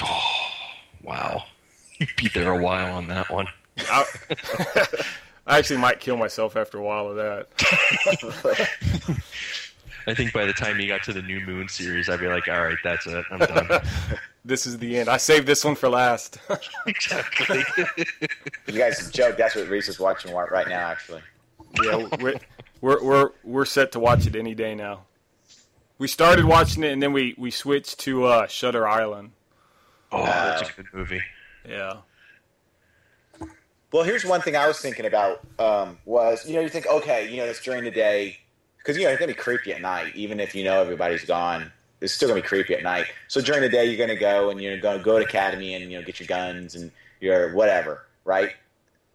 Wow. 1.02 1.44
You'd 1.98 2.14
be 2.16 2.28
there 2.28 2.52
a 2.52 2.62
while 2.62 2.94
on 2.94 3.08
that 3.08 3.30
one. 3.30 3.46
I, 3.78 4.04
I 5.46 5.56
actually 5.56 5.78
might 5.78 5.98
kill 5.98 6.18
myself 6.18 6.54
after 6.54 6.76
a 6.76 6.82
while 6.82 7.08
of 7.08 7.16
that. 7.16 7.46
I 10.06 10.14
think 10.14 10.32
by 10.32 10.44
the 10.44 10.52
time 10.52 10.80
you 10.80 10.88
got 10.88 11.02
to 11.04 11.12
the 11.12 11.22
New 11.22 11.40
Moon 11.40 11.68
series, 11.68 12.08
I'd 12.08 12.20
be 12.20 12.28
like, 12.28 12.48
all 12.48 12.64
right, 12.64 12.78
that's 12.82 13.06
it. 13.06 13.24
I'm 13.30 13.38
done. 13.38 13.82
This 14.42 14.66
is 14.66 14.78
the 14.78 14.98
end. 14.98 15.10
I 15.10 15.18
saved 15.18 15.46
this 15.46 15.62
one 15.66 15.74
for 15.74 15.90
last. 15.90 16.38
exactly. 16.86 17.62
You 18.66 18.72
guys 18.72 19.10
joke. 19.10 19.36
That's 19.36 19.54
what 19.54 19.68
Reese 19.68 19.90
is 19.90 20.00
watching 20.00 20.32
right 20.34 20.66
now, 20.66 20.88
actually. 20.88 21.20
yeah, 21.82 22.08
we're, 22.18 22.40
we're 22.80 23.04
we're 23.04 23.30
we're 23.44 23.64
set 23.66 23.92
to 23.92 24.00
watch 24.00 24.26
it 24.26 24.34
any 24.34 24.54
day 24.54 24.74
now. 24.74 25.02
We 25.98 26.08
started 26.08 26.46
watching 26.46 26.82
it 26.84 26.90
and 26.90 27.02
then 27.02 27.12
we 27.12 27.34
we 27.36 27.50
switched 27.50 28.00
to 28.00 28.24
uh, 28.24 28.46
Shutter 28.46 28.88
Island. 28.88 29.32
oh, 30.10 30.24
that's 30.24 30.70
a 30.70 30.72
good 30.72 30.86
movie. 30.94 31.20
Yeah. 31.68 31.98
Well, 33.92 34.04
here's 34.04 34.24
one 34.24 34.40
thing 34.40 34.54
I 34.56 34.68
was 34.68 34.78
thinking 34.78 35.04
about 35.04 35.40
um, 35.58 35.98
was, 36.04 36.46
you 36.46 36.54
know, 36.54 36.60
you 36.60 36.68
think, 36.68 36.86
okay, 36.86 37.28
you 37.28 37.38
know, 37.38 37.44
it's 37.44 37.60
during 37.60 37.82
the 37.82 37.90
day, 37.90 38.38
because, 38.82 38.96
you 38.96 39.04
know, 39.04 39.10
it's 39.10 39.20
to 39.30 39.36
be 39.36 39.42
creepy 39.42 39.72
at 39.72 39.80
night, 39.80 40.14
even 40.16 40.40
if 40.40 40.54
you 40.54 40.64
know 40.64 40.80
everybody's 40.80 41.24
gone. 41.24 41.70
It's 42.00 42.14
still 42.14 42.30
to 42.30 42.34
be 42.34 42.42
creepy 42.42 42.74
at 42.74 42.82
night. 42.82 43.06
So 43.28 43.42
during 43.42 43.60
the 43.60 43.68
day, 43.68 43.84
you're 43.84 43.98
to 44.08 44.16
go 44.16 44.48
and 44.48 44.60
you're 44.60 44.74
to 44.74 44.80
go 44.80 45.18
to 45.18 45.24
Academy 45.24 45.74
and, 45.74 45.90
you 45.90 45.98
know, 45.98 46.04
get 46.04 46.18
your 46.18 46.26
guns 46.26 46.74
and 46.74 46.90
your 47.20 47.52
whatever, 47.52 48.06
right? 48.24 48.54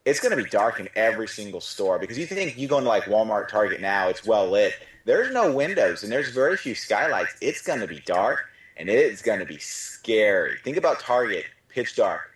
It's 0.05 0.19
to 0.37 0.43
be 0.43 0.47
dark 0.47 0.79
in 0.79 0.87
every 0.95 1.27
single 1.27 1.61
store 1.61 1.97
because 1.97 2.17
you 2.17 2.27
think 2.27 2.57
you 2.57 2.67
go 2.67 2.77
into 2.77 2.89
like 2.89 3.05
Walmart, 3.05 3.47
Target 3.47 3.81
now, 3.81 4.07
it's 4.07 4.23
well 4.23 4.47
lit. 4.47 4.73
There's 5.05 5.33
no 5.33 5.51
windows 5.51 6.03
and 6.03 6.11
there's 6.11 6.29
very 6.29 6.57
few 6.57 6.75
skylights. 6.75 7.35
It's 7.41 7.61
to 7.79 7.87
be 7.87 8.01
dark 8.01 8.45
and 8.77 8.87
it's 8.87 9.23
to 9.39 9.45
be 9.45 9.57
scary. 9.57 10.57
Think 10.63 10.77
about 10.77 10.99
Target, 10.99 11.45
pitch 11.69 11.95
dark. 11.95 12.35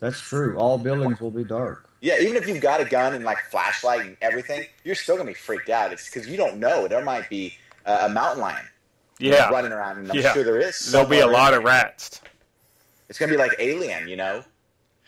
That's 0.00 0.20
true. 0.20 0.56
All 0.56 0.78
buildings 0.78 1.20
will 1.20 1.30
be 1.30 1.44
dark. 1.44 1.88
Yeah, 2.00 2.20
even 2.20 2.36
if 2.36 2.46
you've 2.46 2.60
got 2.60 2.80
a 2.80 2.84
gun 2.84 3.14
and 3.14 3.24
like 3.24 3.38
flashlight 3.50 4.00
and 4.06 4.16
everything, 4.20 4.64
you're 4.84 4.94
still 4.94 5.16
gonna 5.16 5.28
be 5.28 5.34
freaked 5.34 5.70
out. 5.70 5.92
It's 5.92 6.04
because 6.08 6.28
you 6.28 6.36
don't 6.36 6.58
know. 6.58 6.86
There 6.88 7.02
might 7.04 7.28
be 7.30 7.54
uh, 7.86 8.00
a 8.02 8.08
mountain 8.08 8.40
lion 8.40 8.64
Yeah. 9.18 9.48
running 9.48 9.72
around, 9.72 9.98
and 9.98 10.10
I'm 10.10 10.18
Yeah. 10.18 10.32
sure 10.34 10.44
there 10.44 10.58
is. 10.60 10.92
There'll 10.92 11.06
be 11.08 11.20
a 11.20 11.26
lot 11.26 11.54
of 11.54 11.64
rats. 11.64 12.20
It's 13.08 13.18
gonna 13.18 13.32
be 13.32 13.38
like 13.38 13.52
Alien, 13.58 14.08
you 14.08 14.16
know. 14.16 14.44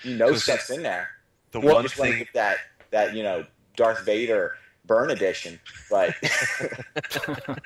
You 0.03 0.17
know 0.17 0.29
Cause 0.31 0.45
stuff's 0.45 0.71
in 0.71 0.83
there. 0.83 1.11
The 1.51 1.61
You 1.61 1.67
one 1.75 1.83
just 1.83 1.97
thing, 1.97 2.19
get 2.19 2.29
that 2.35 2.57
that 2.91 3.15
you 3.15 3.23
know 3.23 3.45
Darth 3.77 4.05
Vader 4.05 4.55
burn 4.87 5.11
edition, 5.11 5.59
but 5.91 6.15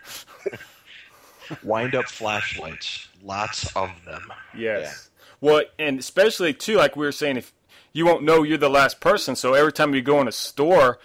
wind 1.63 1.95
up 1.95 2.07
flashlights, 2.07 3.09
lots 3.23 3.75
of 3.77 3.91
them. 4.05 4.33
Yes. 4.57 5.11
Well, 5.41 5.63
and 5.79 5.99
especially 5.99 6.55
too, 6.55 6.77
like 6.77 6.97
we 6.97 7.05
were 7.05 7.13
saying, 7.13 7.37
if 7.37 7.53
you 7.93 8.07
won't 8.07 8.23
know 8.23 8.43
you're 8.43 8.59
the 8.59 8.69
last 8.71 9.01
person, 9.01 9.37
so 9.37 9.55
every 9.55 9.73
time 9.73 9.95
you 9.95 10.03
go 10.03 10.21
in 10.21 10.29
a 10.29 10.33
store, 10.33 10.99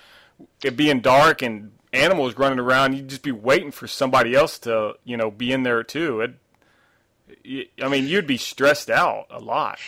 it 0.63 0.77
being 0.77 0.99
dark 1.01 1.41
and 1.41 1.71
animals 1.93 2.37
running 2.37 2.59
around, 2.59 2.93
you'd 2.95 3.07
just 3.09 3.23
be 3.23 3.31
waiting 3.31 3.71
for 3.71 3.87
somebody 3.87 4.35
else 4.35 4.59
to, 4.59 4.93
you 5.03 5.17
know, 5.17 5.31
be 5.31 5.51
in 5.51 5.63
there 5.63 5.83
too. 5.83 6.21
It, 6.21 7.69
I 7.81 7.87
mean, 7.87 8.07
you'd 8.07 8.27
be 8.27 8.37
stressed 8.37 8.89
out 8.89 9.27
a 9.29 9.39
lot. 9.39 9.79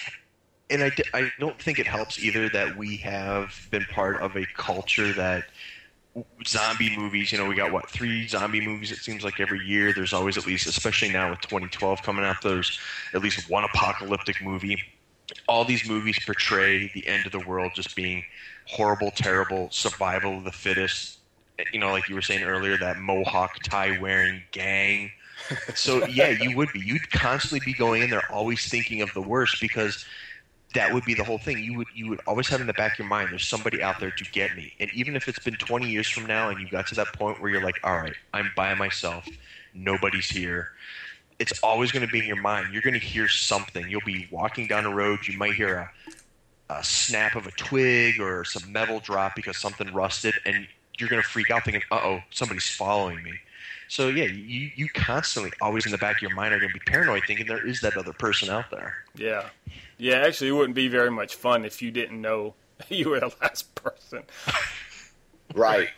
and 0.69 0.83
I, 0.83 0.91
I 1.13 1.31
don't 1.39 1.59
think 1.61 1.79
it 1.79 1.87
helps 1.87 2.19
either 2.23 2.49
that 2.49 2.77
we 2.77 2.97
have 2.97 3.67
been 3.71 3.85
part 3.85 4.21
of 4.21 4.35
a 4.35 4.45
culture 4.55 5.11
that 5.13 5.45
zombie 6.45 6.95
movies 6.97 7.31
you 7.31 7.37
know 7.37 7.45
we 7.45 7.55
got 7.55 7.71
what 7.71 7.89
three 7.89 8.27
zombie 8.27 8.59
movies 8.59 8.91
it 8.91 8.97
seems 8.97 9.23
like 9.23 9.39
every 9.39 9.59
year 9.65 9.93
there's 9.93 10.11
always 10.11 10.37
at 10.37 10.45
least 10.45 10.67
especially 10.67 11.09
now 11.09 11.29
with 11.29 11.39
2012 11.41 12.01
coming 12.01 12.25
out 12.25 12.35
there's 12.41 12.79
at 13.13 13.21
least 13.21 13.49
one 13.49 13.63
apocalyptic 13.63 14.41
movie 14.43 14.81
all 15.47 15.65
these 15.65 15.87
movies 15.87 16.19
portray 16.25 16.89
the 16.93 17.07
end 17.07 17.25
of 17.25 17.31
the 17.31 17.39
world 17.39 17.73
just 17.75 17.95
being 17.95 18.23
horrible 18.67 19.11
terrible 19.11 19.69
survival 19.71 20.37
of 20.37 20.43
the 20.43 20.51
fittest 20.51 21.19
you 21.71 21.79
know 21.79 21.91
like 21.91 22.07
you 22.09 22.15
were 22.15 22.21
saying 22.21 22.43
earlier 22.43 22.77
that 22.77 22.97
mohawk 22.97 23.59
tie 23.63 23.91
wearing 23.99 24.41
gang 24.51 25.11
so 25.73 26.05
yeah 26.07 26.29
you 26.29 26.55
would 26.55 26.71
be 26.73 26.79
you'd 26.79 27.09
constantly 27.11 27.59
be 27.59 27.73
going 27.73 28.01
in 28.03 28.09
there 28.09 28.29
always 28.31 28.67
thinking 28.67 29.01
of 29.01 29.13
the 29.13 29.21
worst 29.21 29.59
because 29.61 30.05
that 30.75 30.93
would 30.93 31.03
be 31.03 31.13
the 31.15 31.23
whole 31.23 31.39
thing. 31.39 31.63
You 31.63 31.73
would 31.75 31.87
you 31.93 32.09
would 32.09 32.19
always 32.27 32.47
have 32.49 32.61
in 32.61 32.67
the 32.67 32.73
back 32.73 32.93
of 32.93 32.99
your 32.99 33.07
mind, 33.07 33.31
there's 33.31 33.47
somebody 33.47 33.81
out 33.81 33.99
there 33.99 34.11
to 34.11 34.25
get 34.25 34.55
me. 34.55 34.73
And 34.79 34.91
even 34.93 35.15
if 35.15 35.27
it's 35.27 35.39
been 35.39 35.55
20 35.57 35.87
years 35.89 36.07
from 36.07 36.25
now, 36.25 36.49
and 36.49 36.59
you 36.59 36.69
got 36.69 36.87
to 36.87 36.95
that 36.95 37.13
point 37.13 37.41
where 37.41 37.49
you're 37.49 37.61
like, 37.61 37.79
all 37.83 37.97
right, 37.97 38.15
I'm 38.33 38.51
by 38.55 38.73
myself, 38.75 39.27
nobody's 39.73 40.29
here. 40.29 40.69
It's 41.39 41.57
always 41.63 41.91
going 41.91 42.05
to 42.05 42.11
be 42.11 42.19
in 42.19 42.25
your 42.25 42.41
mind. 42.41 42.73
You're 42.73 42.81
going 42.81 42.99
to 42.99 43.05
hear 43.05 43.27
something. 43.27 43.89
You'll 43.89 44.01
be 44.05 44.27
walking 44.31 44.67
down 44.67 44.83
the 44.83 44.93
road. 44.93 45.19
You 45.27 45.37
might 45.37 45.53
hear 45.53 45.89
a, 46.69 46.73
a 46.73 46.83
snap 46.83 47.35
of 47.35 47.47
a 47.47 47.51
twig 47.51 48.19
or 48.19 48.43
some 48.43 48.71
metal 48.71 48.99
drop 48.99 49.35
because 49.35 49.57
something 49.57 49.91
rusted, 49.93 50.35
and 50.45 50.67
you're 50.97 51.09
going 51.09 51.21
to 51.21 51.27
freak 51.27 51.49
out, 51.49 51.63
thinking, 51.63 51.83
"Uh 51.91 52.01
oh, 52.03 52.19
somebody's 52.29 52.67
following 52.69 53.23
me." 53.23 53.33
So 53.87 54.09
yeah, 54.09 54.25
you 54.25 54.69
you 54.75 54.87
constantly, 54.89 55.51
always 55.61 55.85
in 55.85 55.91
the 55.91 55.97
back 55.97 56.17
of 56.17 56.21
your 56.21 56.35
mind, 56.35 56.53
are 56.53 56.59
going 56.59 56.71
to 56.71 56.77
be 56.77 56.85
paranoid, 56.85 57.23
thinking 57.25 57.47
there 57.47 57.65
is 57.65 57.81
that 57.81 57.97
other 57.97 58.13
person 58.13 58.49
out 58.49 58.69
there. 58.69 58.95
Yeah. 59.15 59.49
Yeah, 59.97 60.15
actually, 60.17 60.49
it 60.49 60.53
wouldn't 60.53 60.75
be 60.75 60.87
very 60.87 61.09
much 61.09 61.35
fun 61.35 61.65
if 61.65 61.81
you 61.81 61.89
didn't 61.91 62.21
know 62.21 62.53
you 62.89 63.09
were 63.09 63.19
the 63.19 63.33
last 63.41 63.73
person. 63.75 64.23
right. 65.55 65.89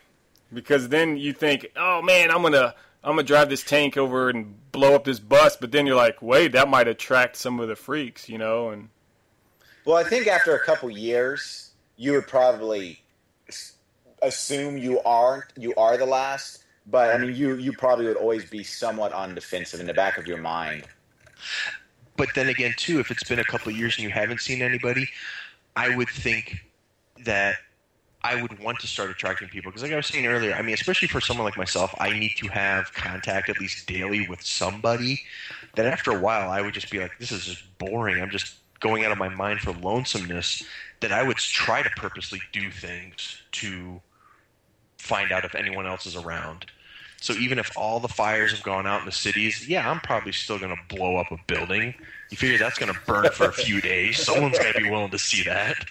because 0.54 0.90
then 0.90 1.18
you 1.18 1.34
think, 1.34 1.68
oh 1.76 2.02
man, 2.02 2.32
I'm 2.32 2.42
gonna 2.42 2.76
I'm 3.04 3.14
gonna 3.14 3.24
drive 3.24 3.50
this 3.50 3.64
tank 3.64 3.98
over 3.98 4.30
and 4.30 4.56
blow 4.72 4.94
up 4.96 5.06
this 5.06 5.20
bus, 5.20 5.56
but 5.56 5.72
then 5.72 5.88
you're 5.88 5.96
like, 5.96 6.22
wait, 6.22 6.52
that 6.52 6.70
might 6.70 6.88
attract 6.88 7.36
some 7.36 7.60
of 7.60 7.68
the 7.68 7.76
freaks, 7.76 8.30
you 8.30 8.38
know, 8.38 8.70
and 8.70 8.90
Well, 9.86 9.98
I 9.98 10.04
think 10.04 10.28
after 10.28 10.56
a 10.56 10.64
couple 10.64 10.90
years, 10.90 11.72
you 11.98 12.14
would 12.14 12.28
probably 12.28 13.02
assume 14.22 14.78
you 14.78 15.02
aren't 15.02 15.46
you 15.58 15.74
are 15.76 15.98
the 15.98 16.06
last. 16.06 16.64
But 16.88 17.14
I 17.14 17.18
mean, 17.18 17.36
you 17.36 17.56
you 17.56 17.74
probably 17.74 18.06
would 18.06 18.18
always 18.18 18.50
be 18.50 18.64
somewhat 18.64 19.14
on 19.14 19.36
defensive 19.36 19.80
in 19.80 19.88
the 19.88 19.94
back 19.94 20.18
of 20.18 20.28
your 20.28 20.38
mind. 20.38 20.86
but 22.18 22.30
then 22.36 22.50
again, 22.50 22.74
too, 22.78 23.00
if 23.00 23.10
it's 23.12 23.24
been 23.24 23.40
a 23.40 23.44
couple 23.44 23.72
years 23.72 23.96
and 23.98 24.04
you 24.04 24.10
haven't 24.10 24.42
seen 24.42 24.62
anybody, 24.62 25.08
I 25.76 25.96
would 25.96 26.10
think 26.10 26.66
that 27.26 27.56
I 28.24 28.42
would 28.42 28.60
want 28.60 28.80
to 28.80 28.88
start 28.88 29.10
attracting 29.10 29.48
people 29.50 29.72
because, 29.72 29.84
like 29.84 29.92
I 29.92 29.96
was 29.96 30.08
saying 30.08 30.26
earlier, 30.26 30.54
I 30.54 30.62
mean, 30.62 30.74
especially 30.74 31.08
for 31.08 31.22
someone 31.22 31.46
like 31.46 31.58
myself, 31.58 31.94
I 32.00 32.12
need 32.18 32.36
to 32.38 32.48
have 32.50 32.94
contact 32.94 33.50
at 33.50 33.60
least 33.60 33.88
daily 33.88 34.28
with 34.28 34.42
somebody. 34.42 35.22
That 35.76 35.88
after 35.88 36.12
a 36.12 36.20
while, 36.20 36.52
I 36.52 36.62
would 36.62 36.74
just 36.74 36.92
be 36.92 37.00
like, 37.00 37.18
"This 37.20 37.32
is 37.32 37.46
just 37.46 37.78
boring." 37.80 38.22
I'm 38.22 38.30
just 38.30 38.56
going 38.80 39.06
out 39.06 39.12
of 39.12 39.18
my 39.18 39.30
mind 39.30 39.62
for 39.62 39.72
lonesomeness. 39.72 40.64
That 41.00 41.12
I 41.12 41.24
would 41.24 41.38
try 41.38 41.82
to 41.82 41.90
purposely 41.92 42.42
do 42.52 42.70
things 42.70 43.42
to 43.54 44.02
find 44.98 45.32
out 45.32 45.46
if 45.46 45.56
anyone 45.56 45.88
else 45.88 46.06
is 46.06 46.16
around. 46.16 46.68
So 47.22 47.34
even 47.34 47.60
if 47.60 47.76
all 47.78 48.00
the 48.00 48.08
fires 48.08 48.52
have 48.52 48.64
gone 48.64 48.88
out 48.88 49.00
in 49.00 49.06
the 49.06 49.12
cities, 49.12 49.68
yeah, 49.68 49.90
I'm 49.90 50.00
probably 50.00 50.32
still 50.32 50.58
going 50.58 50.76
to 50.76 50.96
blow 50.96 51.18
up 51.18 51.32
a 51.32 51.38
building. 51.48 51.94
You 52.32 52.38
figure 52.38 52.58
that's 52.58 52.80
going 52.80 52.92
to 52.92 53.00
burn 53.06 53.30
for 53.32 53.46
a 53.46 53.54
few 53.54 53.80
days. 53.80 54.18
Someone's 54.24 54.58
going 54.58 54.74
to 54.74 54.82
be 54.82 54.90
willing 54.90 55.12
to 55.12 55.20
see 55.20 55.44
that. 55.44 55.86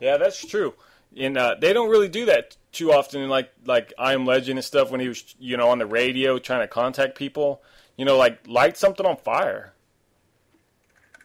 Yeah, 0.00 0.16
that's 0.16 0.44
true. 0.44 0.74
And 1.16 1.38
uh, 1.38 1.56
they 1.60 1.72
don't 1.72 1.88
really 1.88 2.08
do 2.08 2.26
that 2.26 2.56
too 2.72 2.92
often. 2.92 3.22
In 3.22 3.28
like 3.28 3.50
like 3.64 3.92
I 3.98 4.12
Am 4.12 4.26
Legend 4.26 4.58
and 4.58 4.64
stuff 4.64 4.90
when 4.90 5.00
he 5.00 5.08
was 5.08 5.34
you 5.38 5.56
know 5.56 5.68
on 5.68 5.78
the 5.78 5.86
radio 5.86 6.38
trying 6.38 6.60
to 6.60 6.68
contact 6.68 7.16
people. 7.16 7.62
You 7.96 8.04
know, 8.04 8.18
like 8.18 8.46
light 8.46 8.76
something 8.76 9.06
on 9.06 9.16
fire. 9.16 9.72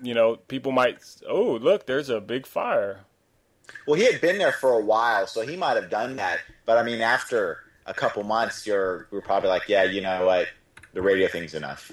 You 0.01 0.13
know, 0.13 0.37
people 0.37 0.71
might 0.71 0.99
oh 1.27 1.53
look, 1.61 1.85
there's 1.85 2.09
a 2.09 2.21
big 2.21 2.45
fire. 2.45 3.01
Well, 3.87 3.99
he 3.99 4.05
had 4.05 4.21
been 4.21 4.37
there 4.37 4.51
for 4.51 4.71
a 4.73 4.79
while, 4.79 5.27
so 5.27 5.41
he 5.41 5.55
might 5.55 5.75
have 5.75 5.89
done 5.89 6.15
that. 6.17 6.39
But 6.65 6.77
I 6.77 6.83
mean, 6.83 7.01
after 7.01 7.59
a 7.85 7.93
couple 7.93 8.23
months, 8.23 8.65
you're 8.65 9.07
we're 9.11 9.21
probably 9.21 9.49
like, 9.49 9.67
yeah, 9.67 9.83
you 9.83 10.01
know 10.01 10.25
what, 10.25 10.47
the 10.93 11.01
radio 11.01 11.27
thing's 11.27 11.53
enough. 11.53 11.91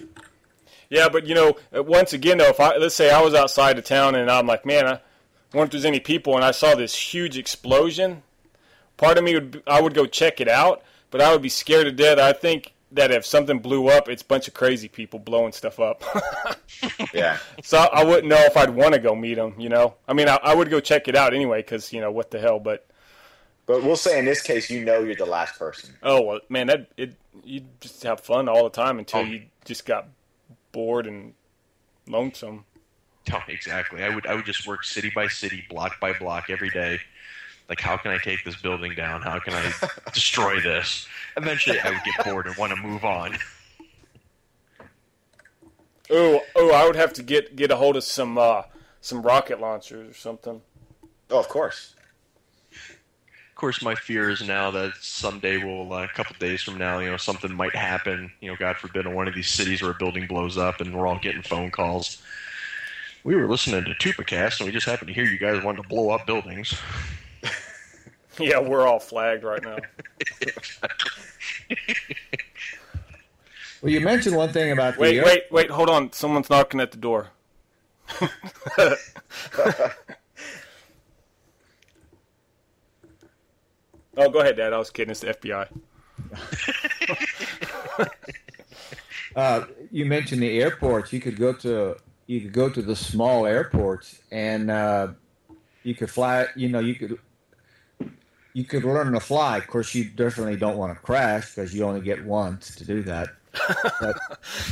Yeah, 0.91 1.09
but 1.09 1.27
you 1.27 1.35
know, 1.35 1.57
once 1.73 2.13
again 2.13 2.39
though, 2.39 2.49
if 2.49 2.61
I 2.61 2.77
let's 2.77 2.95
say 2.95 3.11
I 3.11 3.21
was 3.21 3.35
outside 3.35 3.79
of 3.79 3.85
town 3.85 4.15
and 4.15 4.31
I'm 4.31 4.47
like, 4.47 4.65
man, 4.65 4.87
I 4.87 5.01
wonder 5.57 5.67
if 5.67 5.71
there's 5.73 5.85
any 5.85 6.01
people, 6.01 6.35
and 6.35 6.45
I 6.45 6.51
saw 6.51 6.75
this 6.75 6.95
huge 6.95 7.39
explosion. 7.39 8.23
Part 8.97 9.19
of 9.19 9.25
me 9.25 9.35
would 9.35 9.63
I 9.67 9.81
would 9.81 9.95
go 9.95 10.07
check 10.07 10.41
it 10.41 10.49
out, 10.49 10.83
but 11.11 11.21
I 11.21 11.33
would 11.33 11.43
be 11.43 11.49
scared 11.49 11.87
to 11.87 11.93
death. 11.93 12.19
I 12.19 12.33
think 12.33 12.75
that 12.93 13.11
if 13.11 13.25
something 13.25 13.59
blew 13.59 13.89
up, 13.89 14.09
it's 14.09 14.23
a 14.23 14.25
bunch 14.25 14.49
of 14.49 14.55
crazy 14.55 14.89
people 14.89 15.19
blowing 15.19 15.53
stuff 15.53 15.79
up. 15.79 16.03
yeah. 17.15 17.39
So 17.63 17.79
I 17.79 18.05
wouldn't 18.05 18.29
know 18.29 18.41
if 18.41 18.57
I'd 18.57 18.71
want 18.71 18.95
to 18.95 19.01
go 19.01 19.15
meet 19.15 19.35
them. 19.35 19.55
You 19.59 19.69
know, 19.69 19.95
I 20.07 20.13
mean, 20.13 20.29
I, 20.29 20.39
I 20.43 20.55
would 20.55 20.71
go 20.71 20.81
check 20.81 21.09
it 21.09 21.17
out 21.17 21.35
anyway 21.35 21.61
because 21.61 21.93
you 21.93 22.01
know 22.01 22.11
what 22.11 22.31
the 22.31 22.39
hell. 22.39 22.59
But 22.59 22.87
but 23.67 23.83
we'll 23.83 23.97
say 23.97 24.19
in 24.19 24.25
this 24.25 24.43
case, 24.43 24.71
you 24.71 24.85
know, 24.85 25.01
you're 25.01 25.15
the 25.15 25.27
last 25.27 25.59
person. 25.59 25.95
Oh 26.03 26.23
well, 26.23 26.41
man, 26.49 26.69
that 26.69 26.89
it 26.97 27.15
you 27.45 27.63
just 27.81 28.03
have 28.03 28.21
fun 28.21 28.49
all 28.49 28.65
the 28.65 28.71
time 28.71 28.99
until 28.99 29.21
oh. 29.21 29.25
you 29.25 29.43
just 29.65 29.87
got 29.87 30.09
bored 30.73 31.07
and 31.07 31.35
lonesome. 32.07 32.65
Oh, 33.33 33.43
exactly. 33.49 34.03
I 34.03 34.09
would 34.09 34.27
I 34.27 34.35
would 34.35 34.47
just 34.47 34.67
work 34.67 34.85
city 34.85 35.11
by 35.15 35.29
city, 35.29 35.65
block 35.69 36.01
by 36.01 36.13
block 36.13 36.51
every 36.51 36.71
day. 36.71 36.99
Like, 37.69 37.81
how 37.81 37.97
can 37.99 38.11
I 38.11 38.19
take 38.19 38.45
this 38.45 38.57
building 38.57 38.95
down? 38.95 39.21
How 39.21 39.39
can 39.39 39.53
I 39.53 39.73
destroy 40.15 40.61
this? 40.61 41.07
Eventually, 41.37 41.79
I 41.81 41.91
would 41.91 42.01
get 42.05 42.25
bored 42.25 42.47
and 42.47 42.57
want 42.57 42.75
to 42.75 42.81
move 42.81 43.05
on. 43.05 43.37
Oh, 46.11 46.41
oh! 46.57 46.73
I 46.73 46.87
would 46.87 46.97
have 46.97 47.13
to 47.15 47.23
get 47.23 47.55
get 47.57 47.71
a 47.71 47.77
hold 47.77 47.97
of 47.97 48.05
some 48.05 48.39
uh, 48.39 48.63
some 49.01 49.23
rocket 49.23 49.61
launchers 49.61 50.09
or 50.09 50.15
something. 50.15 50.63
Oh, 51.31 51.39
of 51.39 51.49
course. 51.49 51.95
Of 52.73 53.61
course, 53.61 53.83
my 53.83 53.97
fear 53.97 54.31
is 54.31 54.47
now 54.47 54.71
that 54.71 54.93
someday 55.01 55.59
we'll, 55.59 55.93
uh, 55.93 56.05
a 56.05 56.09
couple 56.09 56.37
days 56.39 56.63
from 56.63 56.79
now, 56.79 57.01
you 57.01 57.11
know, 57.11 57.17
something 57.17 57.53
might 57.53 57.75
happen. 57.75 58.31
You 58.41 58.53
know, 58.53 58.57
God 58.57 58.77
forbid, 58.77 59.05
in 59.05 59.15
one 59.15 59.27
of 59.27 59.35
these 59.35 59.51
cities 59.51 59.83
where 59.83 59.91
a 59.91 59.95
building 59.95 60.29
blows 60.29 60.57
up, 60.57 60.81
and 60.81 60.95
we're 60.95 61.09
all 61.09 61.19
getting 61.19 61.43
phone 61.43 61.73
calls. 61.73 62.23
We 63.25 63.35
were 63.35 63.49
listening 63.49 63.85
to 63.85 63.95
Tupacast, 63.95 64.61
and 64.61 64.67
we 64.67 64.73
just 64.73 64.87
happened 64.87 65.09
to 65.09 65.15
hear 65.15 65.25
you 65.25 65.39
guys 65.39 65.63
wanted 65.63 65.83
to 65.83 65.89
blow 65.89 66.11
up 66.11 66.27
buildings. 66.27 66.75
Yeah, 68.41 68.61
we're 68.61 68.87
all 68.87 69.01
flagged 69.01 69.43
right 69.43 69.61
now. 69.61 69.79
well, 73.83 73.93
you 73.93 74.01
mentioned 74.01 74.37
one 74.37 74.53
thing 74.53 74.71
about 74.71 74.97
wait, 74.97 75.17
the 75.17 75.25
wait, 75.25 75.43
wait, 75.51 75.71
hold 75.71 75.91
on. 75.91 76.13
Someone's 76.13 76.49
knocking 76.49 76.81
at 76.81 76.93
the 76.93 76.99
door. 76.99 77.31
oh, 78.21 78.29
go 84.17 84.39
ahead, 84.39 84.57
Dad. 84.57 84.73
I 84.73 84.79
was 84.79 84.91
kidding. 84.91 85.11
It's 85.11 85.19
the 85.19 85.35
FBI. 85.35 85.67
uh, 89.37 89.65
you 89.91 90.07
mentioned 90.07 90.43
the 90.43 90.61
airports. 90.61 91.13
You 91.13 91.21
could 91.21 91.37
go 91.37 91.53
to 91.55 91.97
you 92.29 92.43
could 92.43 92.53
go 92.53 92.69
to 92.69 92.83
the 92.83 92.95
small 92.95 93.47
airports 93.47 94.21
and 94.31 94.71
uh, 94.71 95.09
you 95.83 95.95
could 95.95 96.11
fly. 96.11 96.47
You 96.55 96.69
know, 96.69 96.79
you 96.79 96.95
could 96.95 97.19
you 98.53 98.65
could 98.65 98.85
learn 98.85 99.13
to 99.13 99.21
fly. 99.21 99.57
Of 99.57 99.67
course, 99.67 99.95
you 99.95 100.05
definitely 100.05 100.57
don't 100.57 100.77
want 100.77 100.95
to 100.95 101.01
crash 101.01 101.55
because 101.55 101.75
you 101.75 101.85
only 101.85 102.03
get 102.03 102.25
once 102.25 102.77
to 102.77 102.85
do 102.85 103.03
that. 103.05 103.29
but, 104.01 104.17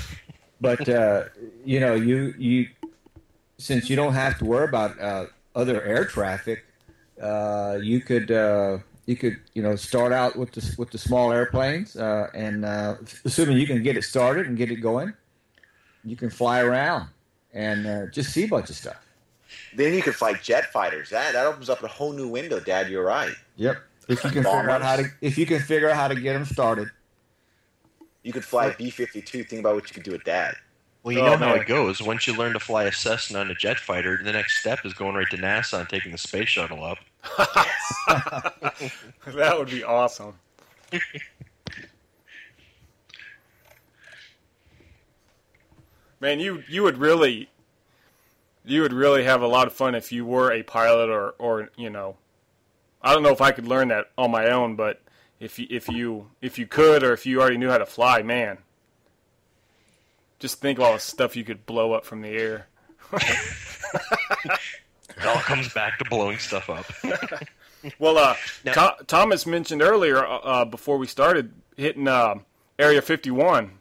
but 0.61 0.88
uh, 0.88 1.24
you 1.64 1.80
know, 1.80 1.94
you 1.94 2.34
you 2.38 2.68
since 3.59 3.88
you 3.88 3.96
don't 3.96 4.12
have 4.12 4.38
to 4.38 4.44
worry 4.44 4.68
about 4.68 5.00
uh, 5.00 5.26
other 5.54 5.82
air 5.82 6.04
traffic, 6.04 6.62
uh, 7.22 7.78
you 7.80 8.02
could 8.02 8.30
uh, 8.30 8.78
you 9.07 9.16
could 9.16 9.38
you 9.54 9.62
know 9.62 9.76
start 9.76 10.12
out 10.12 10.36
with 10.36 10.52
the 10.52 10.74
with 10.76 10.90
the 10.90 10.98
small 10.98 11.32
airplanes, 11.32 11.96
uh, 11.96 12.28
and 12.34 12.66
uh, 12.66 12.96
assuming 13.24 13.57
you 13.57 13.66
can 13.66 13.82
get 13.82 13.96
it 13.96 14.04
started 14.04 14.46
and 14.46 14.59
get 14.59 14.70
it 14.70 14.76
going, 14.76 15.14
you 16.04 16.16
can 16.16 16.28
fly 16.28 16.61
around 16.61 17.09
and 17.57 17.86
uh, 17.86 18.07
just 18.07 18.32
see 18.32 18.44
a 18.44 18.48
bunch 18.48 18.68
of 18.70 18.76
stuff. 18.76 19.04
Then 19.74 19.94
you 19.94 20.02
could 20.02 20.14
fight 20.14 20.42
jet 20.42 20.72
fighters. 20.72 21.11
That 21.11 21.32
that 21.32 21.46
opens 21.46 21.70
up 21.70 21.82
a 21.82 21.88
whole 21.88 22.12
new 22.12 22.28
window, 22.28 22.61
Dad. 22.61 22.90
You're 22.90 23.04
right. 23.04 23.34
Yep. 23.57 23.78
If 24.09 24.22
you 24.22 24.30
can 24.30 24.44
figure 24.44 24.70
out 24.70 24.82
how 24.82 24.96
to 24.96 25.04
if 25.20 25.38
you 25.38 25.46
can 25.46 25.61
figure 25.61 25.90
out 25.90 25.96
how 25.96 26.09
to 26.09 26.14
get 26.14 26.34
them 26.34 26.44
started, 26.44 26.88
you 28.22 28.32
could 28.32 28.44
fly 28.44 28.66
a 28.66 28.76
B 28.76 28.90
fifty 28.90 29.22
two. 29.22 29.42
Think 29.42 29.61
about 29.61 29.74
what 29.74 29.88
you 29.88 29.94
could 29.94 30.02
do 30.02 30.12
with 30.12 30.24
that. 30.24 30.57
Well, 31.02 31.14
you 31.14 31.20
oh, 31.20 31.36
know 31.36 31.36
how 31.36 31.54
it 31.54 31.66
goes. 31.66 32.02
Once 32.02 32.26
you 32.26 32.36
learn 32.36 32.52
to 32.54 32.61
fly 32.61 32.84
a 32.84 32.92
Cessna 32.92 33.40
and 33.40 33.50
a 33.50 33.54
jet 33.54 33.78
fighter, 33.78 34.20
the 34.22 34.32
next 34.32 34.59
step 34.59 34.84
is 34.84 34.92
going 34.92 35.14
right 35.14 35.28
to 35.30 35.36
NASA 35.36 35.78
and 35.78 35.88
taking 35.88 36.11
the 36.11 36.18
space 36.18 36.48
shuttle 36.48 36.82
up. 36.82 36.98
that 39.26 39.54
would 39.57 39.70
be 39.70 39.84
awesome. 39.84 40.34
Man, 46.26 46.40
you 46.40 46.64
you 46.68 46.82
would 46.82 46.98
really 46.98 47.48
you 48.64 48.82
would 48.82 48.92
really 48.92 49.22
have 49.22 49.42
a 49.42 49.46
lot 49.46 49.68
of 49.68 49.72
fun 49.72 49.94
if 49.94 50.10
you 50.10 50.26
were 50.26 50.50
a 50.50 50.64
pilot 50.64 51.08
or 51.08 51.36
or 51.38 51.68
you 51.76 51.88
know 51.88 52.16
I 53.00 53.14
don't 53.14 53.22
know 53.22 53.30
if 53.30 53.40
I 53.40 53.52
could 53.52 53.68
learn 53.68 53.86
that 53.88 54.06
on 54.18 54.32
my 54.32 54.50
own, 54.50 54.74
but 54.74 55.00
if 55.38 55.56
you, 55.56 55.68
if 55.70 55.86
you 55.88 56.30
if 56.42 56.58
you 56.58 56.66
could 56.66 57.04
or 57.04 57.12
if 57.12 57.26
you 57.26 57.40
already 57.40 57.58
knew 57.58 57.70
how 57.70 57.78
to 57.78 57.86
fly, 57.86 58.22
man, 58.22 58.58
just 60.40 60.60
think 60.60 60.80
of 60.80 60.84
all 60.84 60.94
the 60.94 60.98
stuff 60.98 61.36
you 61.36 61.44
could 61.44 61.64
blow 61.64 61.92
up 61.92 62.04
from 62.04 62.22
the 62.22 62.30
air. 62.30 62.66
it 63.12 64.58
all 65.24 65.36
comes 65.36 65.72
back 65.74 65.96
to 66.00 66.04
blowing 66.06 66.38
stuff 66.38 66.68
up. 66.68 66.86
well, 68.00 68.18
uh, 68.18 68.34
now, 68.64 68.96
Thomas 69.06 69.46
mentioned 69.46 69.80
earlier 69.80 70.26
uh, 70.26 70.38
uh, 70.38 70.64
before 70.64 70.98
we 70.98 71.06
started 71.06 71.52
hitting 71.76 72.08
uh, 72.08 72.34
Area 72.80 73.00
51. 73.00 73.78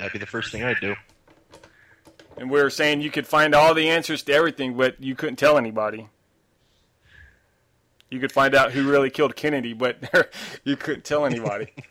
That'd 0.00 0.12
be 0.12 0.18
the 0.18 0.26
first 0.26 0.50
thing 0.50 0.64
I'd 0.64 0.80
do. 0.80 0.96
And 2.36 2.50
we 2.50 2.60
were 2.60 2.70
saying 2.70 3.02
you 3.02 3.10
could 3.10 3.26
find 3.26 3.54
all 3.54 3.74
the 3.74 3.88
answers 3.88 4.22
to 4.24 4.32
everything, 4.32 4.76
but 4.76 5.00
you 5.00 5.14
couldn't 5.14 5.36
tell 5.36 5.56
anybody 5.56 6.08
you 8.10 8.18
could 8.18 8.32
find 8.32 8.54
out 8.54 8.72
who 8.72 8.90
really 8.90 9.08
killed 9.08 9.36
Kennedy, 9.36 9.72
but 9.72 9.98
you 10.64 10.76
couldn't 10.76 11.04
tell 11.04 11.24
anybody. 11.24 11.72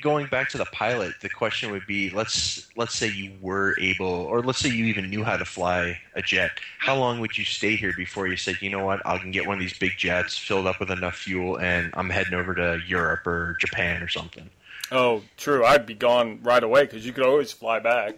going 0.00 0.26
back 0.26 0.48
to 0.50 0.58
the 0.58 0.64
pilot, 0.66 1.14
the 1.20 1.28
question 1.28 1.70
would 1.70 1.86
be: 1.86 2.10
let's 2.10 2.68
let's 2.76 2.94
say 2.94 3.08
you 3.08 3.32
were 3.40 3.76
able, 3.80 4.06
or 4.06 4.42
let's 4.42 4.58
say 4.58 4.68
you 4.68 4.84
even 4.86 5.08
knew 5.10 5.24
how 5.24 5.36
to 5.36 5.44
fly 5.44 5.98
a 6.14 6.22
jet. 6.22 6.52
How 6.78 6.96
long 6.96 7.20
would 7.20 7.36
you 7.36 7.44
stay 7.44 7.76
here 7.76 7.92
before 7.96 8.26
you 8.26 8.36
said, 8.36 8.56
you 8.60 8.70
know 8.70 8.84
what, 8.84 9.00
I 9.06 9.18
can 9.18 9.30
get 9.30 9.46
one 9.46 9.56
of 9.56 9.60
these 9.60 9.78
big 9.78 9.92
jets 9.96 10.36
filled 10.36 10.66
up 10.66 10.80
with 10.80 10.90
enough 10.90 11.16
fuel, 11.16 11.58
and 11.58 11.90
I'm 11.94 12.10
heading 12.10 12.34
over 12.34 12.54
to 12.54 12.80
Europe 12.86 13.26
or 13.26 13.56
Japan 13.60 14.02
or 14.02 14.08
something? 14.08 14.50
Oh, 14.90 15.22
true. 15.36 15.64
I'd 15.64 15.86
be 15.86 15.94
gone 15.94 16.40
right 16.42 16.62
away 16.62 16.82
because 16.82 17.06
you 17.06 17.12
could 17.12 17.24
always 17.24 17.50
fly 17.50 17.78
back. 17.78 18.16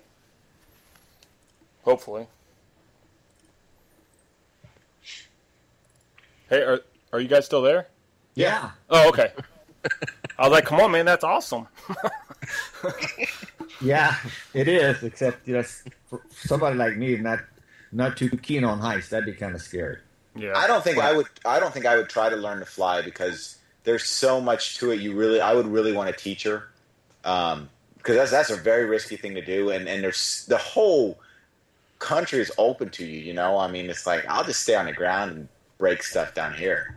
Hopefully. 1.84 2.26
Hey, 6.48 6.62
are 6.62 6.80
are 7.12 7.20
you 7.20 7.28
guys 7.28 7.46
still 7.46 7.62
there? 7.62 7.86
Yeah. 8.34 8.70
Oh, 8.90 9.08
okay. 9.08 9.32
I 10.39 10.49
was 10.49 10.53
like, 10.53 10.64
"Come 10.64 10.80
on, 10.80 10.91
man, 10.91 11.07
that's 11.07 11.24
awesome." 11.24 11.68
yeah, 13.80 14.16
it 14.53 14.68
is. 14.68 15.03
Except 15.03 15.47
you 15.47 15.55
know, 15.55 15.62
for 16.07 16.22
somebody 16.30 16.76
like 16.76 16.97
me, 16.97 17.16
not 17.16 17.41
not 17.93 18.16
too 18.16 18.28
keen 18.30 18.64
on 18.64 18.78
heights, 18.78 19.09
that'd 19.09 19.26
be 19.26 19.32
kind 19.32 19.55
of 19.55 19.62
scary. 19.62 19.99
Yeah. 20.37 20.57
I 20.57 20.66
don't 20.66 20.82
think 20.82 20.99
I 20.99 21.12
would. 21.16 21.26
I 21.45 21.61
don't 21.61 21.72
think 21.72 21.87
I 21.87 21.97
would 21.97 22.09
try 22.09 22.28
to 22.28 22.37
learn 22.37 22.59
to 22.59 22.66
fly 22.66 23.03
because 23.03 23.59
there's 23.85 24.05
so 24.05 24.41
much 24.41 24.78
to 24.78 24.91
it. 24.91 25.01
You 25.01 25.14
really, 25.14 25.41
I 25.41 25.55
would 25.55 25.66
really 25.66 25.93
want 25.93 26.09
a 26.09 26.12
teacher, 26.12 26.68
um, 27.24 27.68
because 27.97 28.16
that's 28.16 28.30
that's 28.30 28.51
a 28.51 28.57
very 28.57 28.87
risky 28.87 29.16
thing 29.16 29.35
to 29.35 29.45
do. 29.45 29.70
And 29.70 29.89
and 29.89 30.03
there's 30.03 30.45
the 30.47 30.59
whole 30.59 31.20
country 32.01 32.41
is 32.41 32.51
open 32.59 32.91
to 32.91 33.07
you. 33.07 33.20
You 33.20 33.32
know, 33.32 33.59
I 33.59 33.70
mean, 33.70 33.89
it's 33.89 34.07
like 34.07 34.26
I'll 34.28 34.45
just 34.45 34.62
stay 34.62 34.74
on 34.74 34.87
the 34.87 34.93
ground 34.93 35.30
and 35.30 35.49
break 35.78 36.03
stuff 36.03 36.35
down 36.35 36.55
here. 36.55 36.97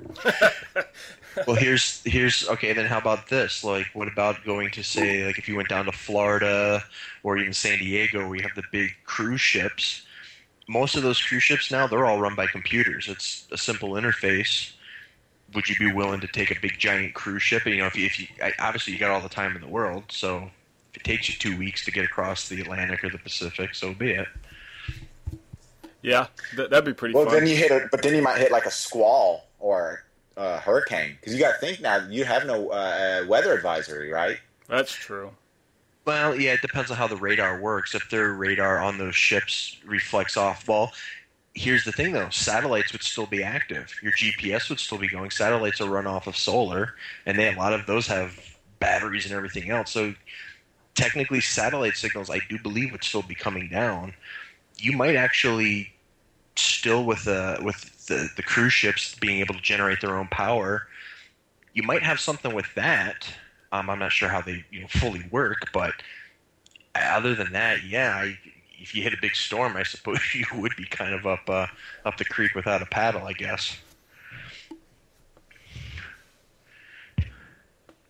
well, 1.45 1.55
here's 1.55 2.01
here's 2.03 2.47
okay. 2.49 2.73
Then 2.73 2.85
how 2.85 2.97
about 2.97 3.29
this? 3.29 3.63
Like, 3.63 3.87
what 3.93 4.07
about 4.07 4.43
going 4.45 4.71
to 4.71 4.83
say 4.83 5.25
like 5.25 5.37
if 5.37 5.47
you 5.47 5.55
went 5.55 5.69
down 5.69 5.85
to 5.85 5.91
Florida 5.91 6.83
or 7.23 7.37
even 7.37 7.53
San 7.53 7.79
Diego, 7.79 8.27
where 8.27 8.37
you 8.37 8.43
have 8.43 8.55
the 8.55 8.63
big 8.71 8.91
cruise 9.03 9.41
ships? 9.41 10.03
Most 10.69 10.95
of 10.95 11.03
those 11.03 11.21
cruise 11.21 11.43
ships 11.43 11.71
now 11.71 11.87
they're 11.87 12.05
all 12.05 12.19
run 12.19 12.35
by 12.35 12.47
computers. 12.47 13.07
It's 13.07 13.47
a 13.51 13.57
simple 13.57 13.91
interface. 13.91 14.73
Would 15.53 15.69
you 15.69 15.75
be 15.77 15.93
willing 15.93 16.19
to 16.21 16.27
take 16.27 16.51
a 16.51 16.59
big 16.59 16.77
giant 16.77 17.13
cruise 17.13 17.41
ship? 17.41 17.65
And, 17.65 17.75
you 17.75 17.81
know, 17.81 17.87
if 17.87 17.95
you, 17.95 18.05
if 18.05 18.19
you 18.19 18.27
obviously 18.59 18.91
you 18.93 18.99
got 18.99 19.11
all 19.11 19.21
the 19.21 19.29
time 19.29 19.55
in 19.55 19.61
the 19.61 19.67
world, 19.67 20.03
so 20.09 20.49
if 20.91 20.97
it 20.97 21.03
takes 21.05 21.29
you 21.29 21.35
two 21.35 21.57
weeks 21.57 21.85
to 21.85 21.91
get 21.91 22.03
across 22.03 22.49
the 22.49 22.59
Atlantic 22.59 23.03
or 23.03 23.09
the 23.09 23.17
Pacific, 23.17 23.73
so 23.73 23.93
be 23.93 24.11
it. 24.11 24.27
Yeah, 26.01 26.27
th- 26.55 26.69
that'd 26.69 26.85
be 26.85 26.93
pretty. 26.93 27.13
Well, 27.13 27.25
fun. 27.25 27.33
then 27.33 27.47
you 27.47 27.55
hit 27.55 27.71
a, 27.71 27.87
but 27.91 28.01
then 28.01 28.15
you 28.15 28.21
might 28.21 28.37
hit 28.37 28.51
like 28.51 28.65
a 28.65 28.71
squall 28.71 29.47
or 29.59 30.03
a 30.37 30.59
hurricane 30.59 31.17
because 31.19 31.33
you 31.33 31.39
got 31.39 31.53
to 31.53 31.59
think 31.59 31.81
now 31.81 32.07
you 32.07 32.23
have 32.23 32.45
no 32.45 32.69
uh, 32.69 33.25
weather 33.27 33.53
advisory, 33.53 34.11
right? 34.11 34.37
That's 34.69 34.91
true. 34.91 35.31
Well, 36.05 36.39
yeah, 36.39 36.53
it 36.53 36.61
depends 36.61 36.89
on 36.89 36.95
how 36.95 37.07
the 37.07 37.17
radar 37.17 37.59
works. 37.59 37.93
If 37.93 38.09
their 38.09 38.31
radar 38.33 38.79
on 38.79 38.97
those 38.97 39.15
ships 39.15 39.77
reflects 39.85 40.37
off, 40.37 40.67
well, 40.67 40.93
here's 41.53 41.83
the 41.83 41.91
thing 41.91 42.13
though: 42.13 42.29
satellites 42.29 42.93
would 42.93 43.03
still 43.03 43.25
be 43.25 43.43
active. 43.43 43.91
Your 44.01 44.13
GPS 44.13 44.69
would 44.69 44.79
still 44.79 44.99
be 44.99 45.09
going. 45.09 45.31
Satellites 45.31 45.81
are 45.81 45.89
run 45.89 46.07
off 46.07 46.27
of 46.27 46.37
solar, 46.37 46.93
and 47.25 47.37
they 47.37 47.53
a 47.53 47.57
lot 47.57 47.73
of 47.73 47.85
those 47.87 48.07
have 48.07 48.39
batteries 48.79 49.25
and 49.25 49.33
everything 49.33 49.69
else. 49.69 49.91
So 49.91 50.13
technically, 50.95 51.41
satellite 51.41 51.97
signals, 51.97 52.29
I 52.29 52.39
do 52.47 52.57
believe, 52.59 52.91
would 52.91 53.03
still 53.03 53.23
be 53.23 53.35
coming 53.35 53.67
down. 53.67 54.13
You 54.77 54.95
might 54.95 55.15
actually 55.15 55.93
still 56.55 57.03
with 57.03 57.27
a 57.27 57.59
with 57.61 57.96
the, 58.07 58.29
the 58.35 58.43
cruise 58.43 58.73
ships 58.73 59.15
being 59.15 59.39
able 59.39 59.55
to 59.55 59.61
generate 59.61 60.01
their 60.01 60.17
own 60.17 60.27
power, 60.27 60.87
you 61.73 61.83
might 61.83 62.03
have 62.03 62.19
something 62.19 62.53
with 62.53 62.73
that. 62.75 63.27
Um, 63.71 63.89
I'm 63.89 63.99
not 63.99 64.11
sure 64.11 64.29
how 64.29 64.41
they 64.41 64.65
you 64.71 64.81
know 64.81 64.87
fully 64.87 65.25
work, 65.31 65.69
but 65.73 65.93
other 66.95 67.35
than 67.35 67.51
that, 67.53 67.83
yeah, 67.83 68.15
I, 68.15 68.37
if 68.79 68.95
you 68.95 69.03
hit 69.03 69.13
a 69.13 69.17
big 69.21 69.35
storm, 69.35 69.75
I 69.77 69.83
suppose 69.83 70.19
you 70.33 70.45
would 70.59 70.75
be 70.75 70.85
kind 70.85 71.13
of 71.13 71.25
up 71.27 71.49
uh, 71.49 71.67
up 72.05 72.17
the 72.17 72.25
creek 72.25 72.55
without 72.55 72.81
a 72.81 72.85
paddle, 72.87 73.25
I 73.27 73.33
guess. 73.33 73.77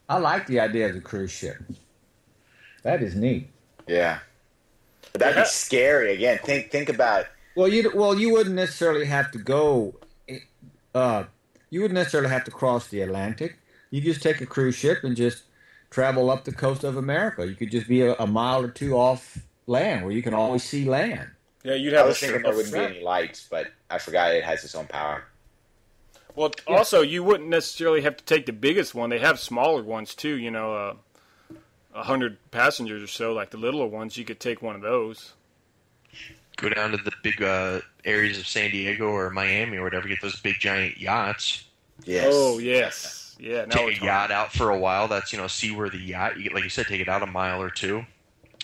I 0.09 0.17
like 0.17 0.47
the 0.47 0.59
idea 0.59 0.87
of 0.87 0.93
the 0.95 1.01
cruise 1.01 1.31
ship. 1.31 1.57
That 2.83 3.01
is 3.01 3.15
neat. 3.15 3.49
Yeah, 3.87 4.19
but 5.11 5.19
that'd 5.19 5.35
Yeah. 5.35 5.43
be 5.43 5.45
scary. 5.45 6.13
Again, 6.13 6.39
think 6.43 6.71
think 6.71 6.89
about 6.89 7.25
Well, 7.57 7.67
you 7.67 7.91
well 7.95 8.13
you 8.19 8.31
wouldn't 8.31 8.55
necessarily 8.55 9.07
have 9.07 9.31
to 9.31 9.39
go. 9.39 9.95
Uh, 10.93 11.23
you 11.71 11.81
wouldn't 11.81 11.95
necessarily 11.95 12.29
have 12.29 12.43
to 12.43 12.51
cross 12.51 12.87
the 12.87 13.01
Atlantic. 13.01 13.57
You 13.89 13.99
just 13.99 14.21
take 14.21 14.39
a 14.41 14.45
cruise 14.45 14.75
ship 14.75 15.03
and 15.03 15.15
just 15.15 15.41
travel 15.89 16.29
up 16.29 16.43
the 16.43 16.51
coast 16.51 16.83
of 16.83 16.97
America. 16.97 17.47
You 17.47 17.55
could 17.55 17.71
just 17.71 17.87
be 17.87 18.03
a, 18.03 18.13
a 18.17 18.27
mile 18.27 18.63
or 18.63 18.67
two 18.67 18.95
off 18.95 19.39
land 19.65 20.03
where 20.03 20.13
you 20.13 20.21
can 20.21 20.35
always 20.35 20.63
see 20.63 20.85
land. 20.85 21.31
Yeah, 21.63 21.73
you'd 21.73 21.95
I 21.95 21.97
have 21.97 22.05
a, 22.05 22.09
was 22.09 22.19
thinking 22.19 22.43
there 22.43 22.55
wouldn't 22.55 22.73
be 22.75 22.79
any 22.79 23.01
lights, 23.01 23.47
but 23.49 23.71
I 23.89 23.97
forgot 23.97 24.35
it 24.35 24.43
has 24.43 24.63
its 24.63 24.75
own 24.75 24.85
power. 24.85 25.23
Well, 26.35 26.51
also 26.67 27.01
you 27.01 27.23
wouldn't 27.23 27.49
necessarily 27.49 28.01
have 28.01 28.17
to 28.17 28.23
take 28.23 28.45
the 28.45 28.53
biggest 28.53 28.93
one. 28.93 29.09
They 29.09 29.17
have 29.17 29.39
smaller 29.39 29.81
ones 29.81 30.13
too. 30.13 30.37
You 30.37 30.51
know, 30.51 30.75
uh, 30.75 30.93
a 31.95 32.03
hundred 32.03 32.37
passengers 32.51 33.01
or 33.01 33.07
so, 33.07 33.33
like 33.33 33.49
the 33.49 33.57
littler 33.57 33.87
ones. 33.87 34.15
You 34.15 34.25
could 34.25 34.39
take 34.39 34.61
one 34.61 34.75
of 34.75 34.83
those. 34.83 35.33
Go 36.57 36.69
down 36.69 36.91
to 36.91 36.97
the 36.97 37.11
big 37.23 37.41
uh, 37.41 37.81
areas 38.03 38.37
of 38.39 38.47
San 38.47 38.71
Diego 38.71 39.05
or 39.07 39.29
Miami 39.29 39.77
or 39.77 39.83
whatever, 39.83 40.07
get 40.07 40.21
those 40.21 40.39
big 40.39 40.55
giant 40.59 40.97
yachts. 40.99 41.63
Yes. 42.03 42.25
Oh 42.29 42.57
yes, 42.59 43.35
yeah. 43.39 43.65
Now 43.65 43.75
take 43.75 44.01
a 44.01 44.05
yacht 44.05 44.31
out 44.31 44.53
for 44.53 44.69
a 44.71 44.77
while. 44.77 45.07
That's 45.07 45.31
you 45.31 45.39
know 45.39 45.47
see 45.47 45.71
where 45.75 45.89
the 45.89 45.97
yacht, 45.99 46.39
you- 46.39 46.49
like 46.51 46.63
you 46.63 46.69
said, 46.69 46.87
take 46.87 47.01
it 47.01 47.07
out 47.09 47.21
a 47.23 47.27
mile 47.27 47.61
or 47.61 47.69
two, 47.69 48.05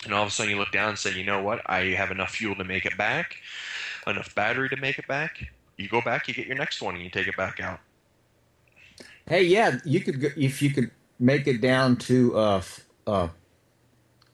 and 0.04 0.12
all 0.12 0.22
of 0.22 0.28
a 0.28 0.30
sudden 0.30 0.50
you 0.50 0.58
look 0.58 0.72
down 0.72 0.90
and 0.90 0.98
say, 0.98 1.12
you 1.12 1.24
know 1.24 1.42
what, 1.42 1.62
I 1.66 1.86
have 1.94 2.10
enough 2.10 2.30
fuel 2.30 2.54
to 2.56 2.64
make 2.64 2.84
it 2.84 2.96
back, 2.96 3.36
enough 4.06 4.34
battery 4.34 4.68
to 4.70 4.76
make 4.76 4.98
it 4.98 5.06
back. 5.08 5.46
You 5.76 5.88
go 5.88 6.00
back, 6.00 6.28
you 6.28 6.34
get 6.34 6.46
your 6.46 6.56
next 6.56 6.80
one, 6.82 6.94
and 6.94 7.02
you 7.02 7.10
take 7.10 7.26
it 7.28 7.36
back 7.36 7.60
out. 7.60 7.80
Hey, 9.26 9.42
yeah, 9.44 9.78
you 9.84 10.00
could 10.00 10.20
go, 10.20 10.28
if 10.36 10.60
you 10.62 10.70
could 10.70 10.90
make 11.18 11.46
it 11.46 11.60
down 11.60 11.96
to 11.96 12.36
uh, 12.36 12.62
uh, 13.06 13.28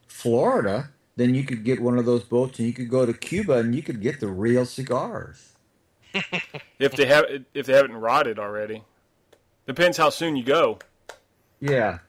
Florida, 0.07 0.89
then 1.21 1.35
you 1.35 1.43
could 1.43 1.63
get 1.63 1.79
one 1.79 1.97
of 1.97 2.05
those 2.05 2.23
boats 2.23 2.57
and 2.59 2.67
you 2.67 2.73
could 2.73 2.89
go 2.89 3.05
to 3.05 3.13
Cuba 3.13 3.59
and 3.59 3.75
you 3.75 3.83
could 3.83 4.01
get 4.01 4.19
the 4.19 4.27
real 4.27 4.65
cigars. 4.65 5.49
If 6.79 6.93
they 6.93 7.05
have 7.05 7.25
if 7.53 7.67
they 7.67 7.73
haven't 7.73 7.95
rotted 7.95 8.39
already. 8.39 8.83
Depends 9.67 9.97
how 9.97 10.09
soon 10.09 10.35
you 10.35 10.43
go. 10.43 10.79
Yeah. 11.59 11.99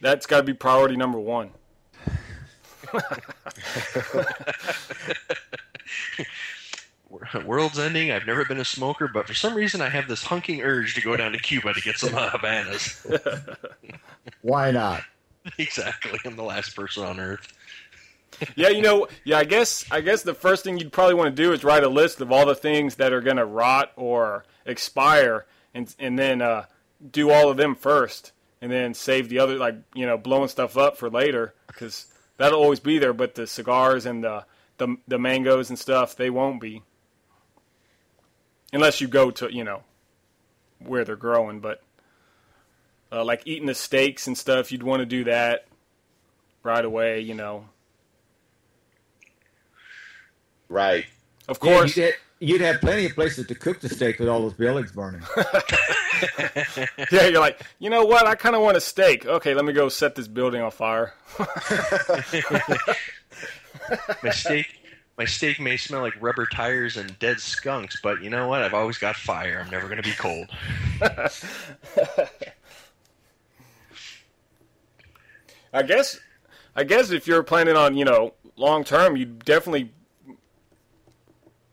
That's 0.00 0.24
got 0.26 0.38
to 0.38 0.42
be 0.44 0.54
priority 0.54 0.96
number 0.96 1.20
one. 1.20 1.50
World's 7.44 7.78
ending. 7.78 8.10
I've 8.10 8.26
never 8.26 8.46
been 8.46 8.60
a 8.60 8.64
smoker, 8.64 9.08
but 9.12 9.26
for 9.26 9.34
some 9.34 9.54
reason 9.54 9.82
I 9.82 9.90
have 9.90 10.08
this 10.08 10.24
hunking 10.24 10.64
urge 10.64 10.94
to 10.94 11.02
go 11.02 11.16
down 11.16 11.32
to 11.32 11.38
Cuba 11.38 11.74
to 11.74 11.80
get 11.80 11.98
some 11.98 12.10
Havanas. 12.14 13.56
Why 14.42 14.70
not? 14.70 15.02
exactly. 15.58 16.18
I'm 16.24 16.36
the 16.36 16.44
last 16.44 16.74
person 16.74 17.04
on 17.04 17.20
earth. 17.20 17.52
Yeah, 18.56 18.68
you 18.68 18.82
know, 18.82 19.08
yeah. 19.24 19.38
I 19.38 19.44
guess 19.44 19.84
I 19.90 20.00
guess 20.00 20.22
the 20.22 20.34
first 20.34 20.64
thing 20.64 20.78
you'd 20.78 20.92
probably 20.92 21.14
want 21.14 21.34
to 21.34 21.42
do 21.42 21.52
is 21.52 21.64
write 21.64 21.84
a 21.84 21.88
list 21.88 22.20
of 22.20 22.32
all 22.32 22.46
the 22.46 22.54
things 22.54 22.96
that 22.96 23.12
are 23.12 23.20
going 23.20 23.36
to 23.36 23.44
rot 23.44 23.92
or 23.96 24.44
expire, 24.64 25.46
and 25.74 25.94
and 25.98 26.18
then 26.18 26.42
uh, 26.42 26.64
do 27.10 27.30
all 27.30 27.50
of 27.50 27.56
them 27.56 27.74
first, 27.74 28.32
and 28.60 28.70
then 28.70 28.94
save 28.94 29.28
the 29.28 29.38
other, 29.38 29.56
like 29.56 29.76
you 29.94 30.06
know, 30.06 30.16
blowing 30.16 30.48
stuff 30.48 30.76
up 30.76 30.96
for 30.96 31.10
later, 31.10 31.54
because 31.66 32.06
that'll 32.36 32.60
always 32.60 32.80
be 32.80 32.98
there. 32.98 33.12
But 33.12 33.34
the 33.34 33.46
cigars 33.46 34.06
and 34.06 34.24
the 34.24 34.44
the 34.78 34.96
the 35.06 35.18
mangoes 35.18 35.70
and 35.70 35.78
stuff, 35.78 36.16
they 36.16 36.30
won't 36.30 36.60
be, 36.60 36.82
unless 38.72 39.00
you 39.00 39.08
go 39.08 39.30
to 39.32 39.52
you 39.52 39.64
know 39.64 39.82
where 40.78 41.04
they're 41.04 41.16
growing. 41.16 41.60
But 41.60 41.82
uh, 43.12 43.24
like 43.24 43.42
eating 43.44 43.66
the 43.66 43.74
steaks 43.74 44.26
and 44.26 44.36
stuff, 44.36 44.72
you'd 44.72 44.82
want 44.82 45.00
to 45.00 45.06
do 45.06 45.24
that 45.24 45.66
right 46.62 46.84
away. 46.84 47.20
You 47.20 47.34
know. 47.34 47.66
Right. 50.70 51.04
Of 51.48 51.58
Yeah, 51.62 51.74
course, 51.74 51.96
you'd, 51.96 52.04
have, 52.04 52.14
you'd 52.38 52.60
have 52.62 52.80
plenty 52.80 53.04
of 53.06 53.14
places 53.14 53.46
to 53.48 53.54
cook 53.54 53.80
the 53.80 53.88
steak 53.90 54.18
with 54.20 54.28
all 54.28 54.40
those 54.40 54.54
buildings 54.54 54.92
burning. 54.92 55.20
yeah, 57.12 57.26
you're 57.26 57.40
like, 57.40 57.60
you 57.80 57.90
know 57.90 58.04
what? 58.06 58.26
I 58.26 58.36
kind 58.36 58.54
of 58.54 58.62
want 58.62 58.76
a 58.76 58.80
steak. 58.80 59.26
Okay, 59.26 59.52
let 59.52 59.64
me 59.64 59.72
go 59.72 59.88
set 59.88 60.14
this 60.14 60.28
building 60.28 60.62
on 60.62 60.70
fire. 60.70 61.12
My 64.22 64.30
steak, 64.30 64.66
my 65.18 65.24
steak 65.24 65.58
may 65.60 65.76
smell 65.76 66.02
like 66.02 66.14
rubber 66.22 66.46
tires 66.46 66.96
and 66.96 67.18
dead 67.18 67.40
skunks, 67.40 68.00
but 68.00 68.22
you 68.22 68.30
know 68.30 68.46
what? 68.48 68.62
I've 68.62 68.74
always 68.74 68.98
got 68.98 69.16
fire. 69.16 69.60
I'm 69.64 69.70
never 69.70 69.88
going 69.88 70.00
to 70.00 70.08
be 70.08 70.14
cold. 70.14 70.48
I 75.72 75.82
guess, 75.82 76.18
I 76.74 76.84
guess 76.84 77.10
if 77.10 77.26
you're 77.26 77.42
planning 77.42 77.76
on, 77.76 77.96
you 77.96 78.04
know, 78.04 78.34
long 78.56 78.84
term, 78.84 79.16
you 79.16 79.24
definitely, 79.24 79.92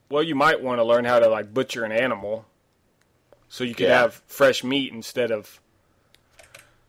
well, 0.10 0.24
you 0.24 0.36
might 0.36 0.62
want 0.62 0.80
to 0.80 0.84
learn 0.84 1.06
how 1.06 1.20
to 1.20 1.28
like 1.28 1.54
butcher 1.54 1.84
an 1.84 1.92
animal, 1.92 2.46
so 3.50 3.64
you 3.64 3.76
could 3.76 3.88
Yeah. 3.88 4.00
have 4.02 4.22
fresh 4.28 4.64
meat 4.64 4.94
instead 4.94 5.32
of. 5.32 5.60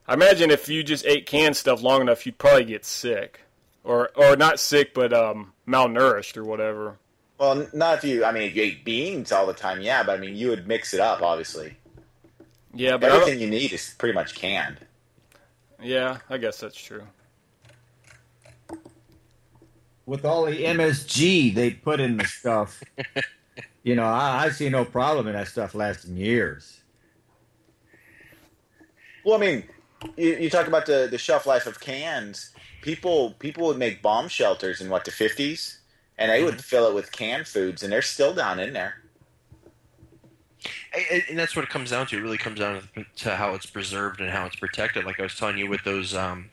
I 0.07 0.15
imagine 0.15 0.51
if 0.51 0.69
you 0.69 0.83
just 0.83 1.05
ate 1.05 1.27
canned 1.27 1.57
stuff 1.57 1.83
long 1.83 2.01
enough, 2.01 2.25
you'd 2.25 2.39
probably 2.39 2.65
get 2.65 2.85
sick, 2.85 3.41
or 3.85 4.11
or 4.15 4.37
not 4.37 4.59
sick, 4.59 4.95
but 4.95 5.13
um, 5.13 5.53
malnourished 5.67 6.37
or 6.37 6.45
whatever. 6.45 6.99
Well, 7.39 7.69
not 7.73 7.99
if 7.99 8.05
you. 8.05 8.25
I 8.25 8.33
mean, 8.33 8.45
if 8.45 8.57
you 8.57 8.63
ate 8.63 8.85
beans 8.85 9.31
all 9.33 9.47
the 9.47 9.53
time, 9.53 9.81
yeah. 9.81 10.03
But 10.03 10.19
I 10.19 10.21
mean, 10.21 10.35
you 10.35 10.49
would 10.49 10.67
mix 10.67 10.95
it 10.95 11.01
up, 11.01 11.23
obviously. 11.23 11.77
Yeah, 12.75 12.97
but 12.97 13.11
Everything 13.13 13.41
you 13.41 13.49
need 13.49 13.73
is 13.73 13.95
pretty 13.99 14.15
much 14.15 14.35
canned. 14.35 14.79
yeah, 15.83 16.19
I 16.29 16.37
guess 16.39 16.59
that's 16.59 16.77
true. 16.81 17.07
With 20.09 20.25
all 20.25 20.47
the 20.47 20.65
MSG 20.65 21.55
they 21.55 21.73
put 21.73 22.01
in 22.01 22.17
the 22.17 22.25
stuff, 22.25 22.83
you 23.83 23.95
know, 23.95 24.05
I, 24.07 24.45
I 24.45 24.49
see 24.49 24.71
no 24.71 24.87
problem 24.87 25.27
in 25.27 25.35
that 25.35 25.49
stuff 25.49 25.75
lasting 25.75 26.17
years. 26.17 26.81
Well, 29.23 29.37
I 29.37 29.39
mean, 29.39 29.65
you, 30.17 30.37
you 30.37 30.49
talk 30.49 30.67
about 30.67 30.87
the, 30.87 31.09
the 31.11 31.19
shelf 31.19 31.45
life 31.45 31.67
of 31.67 31.79
cans. 31.79 32.55
People 32.81 33.33
people 33.39 33.67
would 33.67 33.77
make 33.77 34.01
bomb 34.01 34.29
shelters 34.29 34.81
in 34.81 34.89
what 34.89 35.05
the 35.05 35.11
fifties, 35.11 35.81
and 36.17 36.31
they 36.31 36.43
would 36.43 36.65
fill 36.65 36.89
it 36.89 36.95
with 36.95 37.13
canned 37.13 37.47
foods, 37.47 37.83
and 37.83 37.93
they're 37.93 38.01
still 38.01 38.33
down 38.33 38.59
in 38.59 38.73
there. 38.73 39.03
and 41.29 41.39
that's 41.39 41.55
what 41.55 41.67
it 41.67 41.69
comes 41.69 41.91
down 41.91 42.07
to. 42.07 42.17
It 42.17 42.23
really 42.23 42.39
comes 42.39 42.61
down 42.61 42.89
to 43.17 43.37
how 43.37 43.53
it's 43.53 43.67
preserved 43.67 44.23
and 44.23 44.31
how 44.31 44.47
it's 44.47 44.57
protected. 44.57 45.05
Like 45.05 45.21
I 45.21 45.25
was 45.25 45.37
telling 45.37 45.59
you 45.59 45.69
with 45.69 45.85
those, 45.85 46.15
um, 46.15 46.49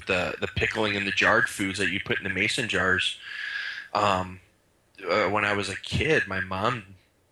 with 0.00 0.06
the 0.06 0.34
the 0.40 0.48
pickling 0.48 0.96
and 0.96 1.06
the 1.06 1.12
jarred 1.12 1.48
foods 1.48 1.78
that 1.78 1.90
you 1.90 2.00
put 2.00 2.18
in 2.18 2.24
the 2.24 2.30
mason 2.30 2.68
jars. 2.68 3.18
Um, 3.92 4.40
uh, 5.08 5.28
when 5.28 5.44
I 5.44 5.52
was 5.52 5.68
a 5.68 5.76
kid, 5.76 6.26
my 6.26 6.40
mom 6.40 6.84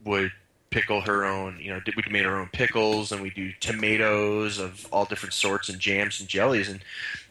would 0.04 0.32
pickle 0.70 1.00
her 1.02 1.24
own. 1.24 1.58
You 1.60 1.72
know, 1.72 1.80
we 1.96 2.02
made 2.10 2.26
our 2.26 2.38
own 2.38 2.48
pickles, 2.52 3.12
and 3.12 3.22
we 3.22 3.30
do 3.30 3.52
tomatoes 3.60 4.58
of 4.58 4.86
all 4.92 5.04
different 5.04 5.32
sorts, 5.32 5.68
and 5.68 5.78
jams 5.78 6.20
and 6.20 6.28
jellies, 6.28 6.68
and 6.68 6.80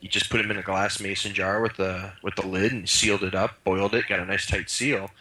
you 0.02 0.10
just 0.10 0.30
put 0.30 0.42
them 0.42 0.52
in 0.52 0.58
a 0.58 0.64
glass 0.64 1.00
mason 1.00 1.34
jar 1.34 1.62
with 1.62 1.78
the 1.78 2.12
with 2.24 2.36
the 2.36 2.48
lid 2.48 2.72
and 2.72 2.90
sealed 2.90 3.24
it 3.24 3.36
up, 3.36 3.64
boiled 3.64 3.94
it, 3.94 4.08
got 4.08 4.20
a 4.20 4.26
nice 4.26 4.48
tight 4.48 4.70
seal, 4.70 5.12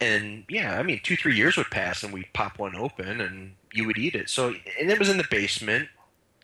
and 0.00 0.44
yeah, 0.48 0.78
I 0.78 0.82
mean, 0.82 1.00
two 1.02 1.16
three 1.16 1.36
years 1.36 1.56
would 1.56 1.70
pass, 1.70 2.02
and 2.02 2.12
we'd 2.12 2.32
pop 2.32 2.58
one 2.58 2.74
open, 2.74 3.20
and 3.20 3.52
you 3.72 3.86
would 3.86 3.98
eat 3.98 4.14
it. 4.14 4.28
So, 4.28 4.54
and 4.80 4.90
it 4.90 4.98
was 4.98 5.08
in 5.08 5.18
the 5.18 5.26
basement, 5.30 5.88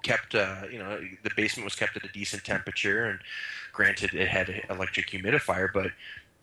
kept, 0.03 0.35
uh, 0.35 0.63
you 0.71 0.79
know, 0.79 1.01
the 1.23 1.31
basement 1.37 1.65
was 1.65 1.75
kept 1.75 1.97
at 1.97 2.05
a 2.05 2.13
decent 2.13 2.45
temperature, 2.45 3.05
and 3.07 3.21
granted, 3.73 4.15
it 4.15 4.29
had 4.29 4.49
an 4.49 4.63
electric 4.71 5.09
humidifier, 5.09 5.69
but 5.73 5.91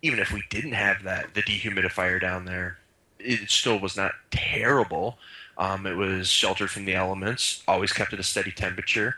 even 0.02 0.20
if 0.20 0.32
we 0.32 0.44
didn't 0.50 0.74
have 0.74 1.04
that, 1.04 1.34
the 1.34 1.42
dehumidifier 1.42 2.20
down 2.20 2.46
there, 2.46 2.78
it 3.20 3.50
still 3.50 3.80
was 3.80 3.98
not 3.98 4.12
terrible. 4.32 5.18
Um, 5.58 5.88
it 5.88 5.96
was 5.96 6.28
sheltered 6.28 6.70
from 6.70 6.86
the 6.86 6.96
elements, 6.96 7.64
always 7.68 7.94
kept 7.94 8.14
at 8.14 8.20
a 8.20 8.24
steady 8.24 8.52
temperature. 8.52 9.16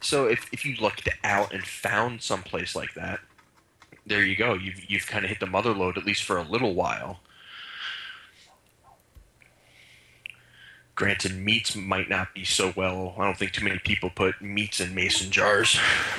So 0.00 0.26
if, 0.26 0.48
if 0.52 0.64
you 0.64 0.76
looked 0.76 1.08
out 1.24 1.52
and 1.52 1.64
found 1.64 2.22
some 2.22 2.42
place 2.42 2.76
like 2.76 2.94
that, 2.94 3.20
there 4.06 4.24
you 4.24 4.36
go. 4.36 4.54
You've 4.54 4.90
you've 4.90 5.06
kind 5.06 5.24
of 5.24 5.28
hit 5.28 5.40
the 5.40 5.46
mother 5.46 5.72
load 5.72 5.98
at 5.98 6.04
least 6.04 6.24
for 6.24 6.38
a 6.38 6.42
little 6.42 6.74
while. 6.74 7.20
Granted, 10.98 11.36
meats 11.36 11.76
might 11.76 12.08
not 12.08 12.34
be 12.34 12.42
so 12.42 12.72
well. 12.74 13.14
I 13.16 13.24
don't 13.24 13.38
think 13.38 13.52
too 13.52 13.62
many 13.62 13.78
people 13.78 14.10
put 14.10 14.42
meats 14.42 14.80
in 14.80 14.96
mason 14.96 15.30
jars. 15.30 15.78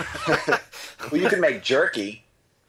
well, 0.27 1.21
you 1.21 1.27
can 1.27 1.41
make 1.41 1.61
jerky, 1.61 2.23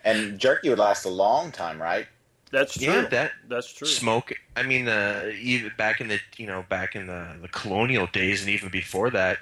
and 0.04 0.36
jerky 0.36 0.70
would 0.70 0.80
last 0.80 1.04
a 1.04 1.08
long 1.08 1.52
time, 1.52 1.80
right? 1.80 2.08
That's 2.50 2.76
true. 2.76 2.92
Yeah, 2.92 3.06
that 3.10 3.30
that's 3.48 3.72
true. 3.72 3.86
Smoke. 3.86 4.32
I 4.56 4.64
mean, 4.64 4.88
uh, 4.88 5.30
even 5.40 5.70
back 5.78 6.00
in 6.00 6.08
the 6.08 6.18
you 6.36 6.48
know 6.48 6.64
back 6.68 6.96
in 6.96 7.06
the, 7.06 7.28
the 7.42 7.46
colonial 7.46 8.08
days, 8.08 8.40
and 8.40 8.50
even 8.50 8.70
before 8.70 9.10
that, 9.10 9.38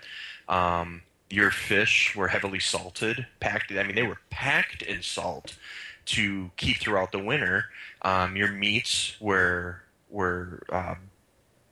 um, 0.51 1.01
your 1.31 1.51
fish 1.51 2.15
were 2.15 2.29
heavily 2.29 2.59
salted, 2.59 3.27
packed. 3.41 3.73
I 3.73 3.83
mean, 3.83 3.95
they 3.95 4.03
were 4.03 4.19
packed 4.29 4.83
in 4.83 5.01
salt 5.01 5.57
to 6.05 6.51
keep 6.59 6.83
throughout 6.83 7.13
the 7.13 7.19
winter. 7.19 7.65
Um, 8.03 8.37
your 8.37 8.53
meats 8.53 9.17
were 9.21 9.81
were 10.11 10.65
uh, 10.69 10.97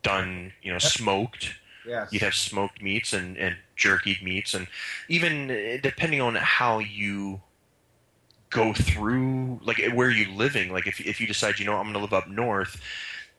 done, 0.07 0.53
you 0.61 0.71
know, 0.71 0.79
smoked. 0.79 1.53
Yes. 1.85 2.11
You'd 2.11 2.21
have 2.21 2.33
smoked 2.33 2.81
meats 2.81 3.13
and, 3.13 3.37
and 3.37 3.55
jerkied 3.77 4.21
meats, 4.21 4.53
and 4.53 4.67
even 5.07 5.49
uh, 5.51 5.77
depending 5.81 6.21
on 6.21 6.35
how 6.35 6.79
you 6.79 7.41
go 8.49 8.73
through, 8.73 9.59
like 9.63 9.81
where 9.93 10.09
you're 10.09 10.35
living. 10.35 10.71
Like 10.71 10.87
if 10.87 10.99
if 10.99 11.21
you 11.21 11.27
decide, 11.27 11.59
you 11.59 11.65
know, 11.65 11.75
I'm 11.75 11.83
going 11.83 11.93
to 11.93 11.99
live 11.99 12.13
up 12.13 12.27
north, 12.27 12.81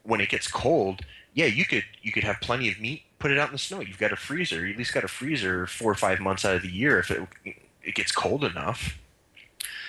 when 0.02 0.20
it 0.20 0.30
gets 0.30 0.48
cold, 0.48 1.02
yeah, 1.34 1.46
you 1.46 1.64
could 1.64 1.84
you 2.02 2.12
could 2.12 2.24
have 2.24 2.40
plenty 2.40 2.68
of 2.70 2.80
meat. 2.80 3.02
Put 3.18 3.32
it 3.32 3.38
out 3.38 3.48
in 3.48 3.52
the 3.52 3.58
snow. 3.58 3.80
You've 3.80 3.98
got 3.98 4.12
a 4.12 4.16
freezer. 4.16 4.64
You 4.64 4.72
at 4.72 4.78
least 4.78 4.94
got 4.94 5.04
a 5.04 5.08
freezer 5.08 5.66
four 5.66 5.90
or 5.90 5.96
five 5.96 6.20
months 6.20 6.44
out 6.44 6.56
of 6.56 6.62
the 6.62 6.72
year 6.72 6.98
if 6.98 7.10
it 7.10 7.28
it 7.82 7.94
gets 7.94 8.12
cold 8.12 8.44
enough. 8.44 8.98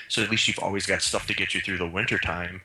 So 0.10 0.24
at 0.24 0.32
least 0.32 0.48
you've 0.48 0.60
always 0.60 0.86
got 0.86 1.02
stuff 1.02 1.28
to 1.28 1.36
get 1.36 1.54
you 1.54 1.62
through 1.62 1.78
the 1.78 1.88
winter 1.88 2.18
time. 2.18 2.62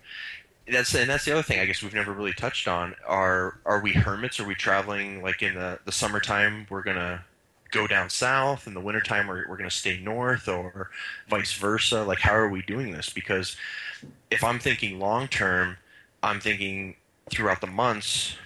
That's 0.67 0.95
and 0.95 1.11
that's 1.11 1.25
the 1.25 1.33
other 1.33 1.43
thing 1.43 1.61
I 1.61 1.67
guess 1.67 1.83
we've 1.83 1.95
never 1.95 2.13
really 2.13 2.33
touched 2.33 2.69
on. 2.69 2.95
Are 3.07 3.59
are 3.67 3.81
we 3.81 3.93
hermits? 3.93 4.41
Are 4.41 4.47
we 4.47 4.55
traveling 4.55 5.23
like 5.23 5.43
in 5.43 5.55
the 5.55 5.79
the 5.85 5.93
summertime? 5.93 6.67
We're 6.71 6.83
gonna 6.83 7.25
go 7.75 7.87
down 7.89 8.09
south 8.09 8.69
in 8.69 8.75
the 8.75 8.81
wintertime 8.81 9.27
we're, 9.27 9.45
we're 9.49 9.57
to 9.57 9.69
stay 9.69 9.99
north 9.99 10.47
or 10.47 10.91
vice 11.29 11.53
versa 11.55 12.05
like 12.05 12.21
how 12.21 12.33
are 12.33 12.49
we 12.49 12.63
doing 12.63 12.93
this 12.93 13.11
because 13.11 13.57
if 14.31 14.45
i'm 14.45 14.61
thinking 14.61 15.01
long 15.01 15.27
term 15.27 15.77
i'm 16.23 16.39
thinking 16.39 16.95
throughout 17.31 17.61
the 17.61 17.67
months 17.67 18.37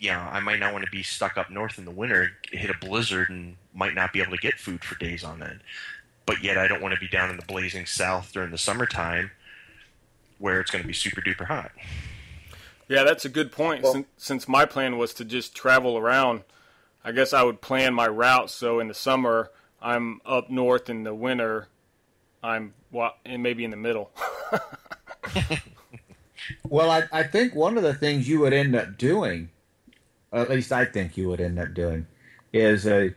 you 0.00 0.10
know 0.10 0.18
i 0.18 0.40
might 0.40 0.58
not 0.58 0.72
want 0.72 0.84
to 0.84 0.90
be 0.90 1.00
stuck 1.02 1.38
up 1.38 1.48
north 1.48 1.78
in 1.78 1.84
the 1.84 1.92
winter 1.92 2.32
hit 2.50 2.70
a 2.70 2.84
blizzard 2.84 3.30
and 3.30 3.54
might 3.72 3.94
not 3.94 4.12
be 4.12 4.20
able 4.20 4.32
to 4.32 4.42
get 4.42 4.58
food 4.58 4.82
for 4.82 4.98
days 4.98 5.22
on 5.22 5.40
end 5.40 5.60
but 6.26 6.42
yet 6.42 6.58
i 6.58 6.66
don't 6.66 6.82
want 6.82 6.92
to 6.92 7.00
be 7.00 7.08
down 7.08 7.30
in 7.30 7.36
the 7.36 7.46
blazing 7.46 7.86
south 7.86 8.32
during 8.32 8.50
the 8.50 8.58
summertime 8.58 9.30
where 10.40 10.60
it's 10.60 10.70
going 10.70 10.82
to 10.82 10.88
be 10.88 10.94
super 10.94 11.20
duper 11.20 11.46
hot. 11.46 11.70
Yeah 12.88 13.04
that's 13.04 13.24
a 13.24 13.28
good 13.28 13.52
point. 13.52 13.84
Well, 13.84 13.92
since, 13.92 14.06
since 14.16 14.48
my 14.48 14.64
plan 14.66 14.98
was 14.98 15.14
to 15.14 15.24
just 15.24 15.54
travel 15.54 15.96
around 15.96 16.42
I 17.04 17.12
guess 17.12 17.32
I 17.32 17.44
would 17.44 17.60
plan 17.60 17.94
my 17.94 18.08
route. 18.08 18.50
So 18.50 18.80
in 18.80 18.88
the 18.88 18.94
summer 18.94 19.50
I'm 19.80 20.20
up 20.26 20.50
north, 20.50 20.90
in 20.90 21.04
the 21.04 21.14
winter. 21.14 21.68
I'm 22.42 22.74
well, 22.90 23.14
and 23.24 23.42
maybe 23.42 23.64
in 23.64 23.70
the 23.70 23.76
middle. 23.76 24.10
well, 26.68 26.90
I, 26.90 27.04
I 27.12 27.22
think 27.22 27.54
one 27.54 27.76
of 27.76 27.82
the 27.82 27.94
things 27.94 28.28
you 28.28 28.40
would 28.40 28.52
end 28.52 28.74
up 28.74 28.98
doing, 28.98 29.50
at 30.32 30.50
least 30.50 30.72
I 30.72 30.84
think 30.84 31.16
you 31.16 31.28
would 31.28 31.40
end 31.40 31.58
up 31.58 31.74
doing, 31.74 32.06
is 32.52 32.86
uh, 32.86 33.10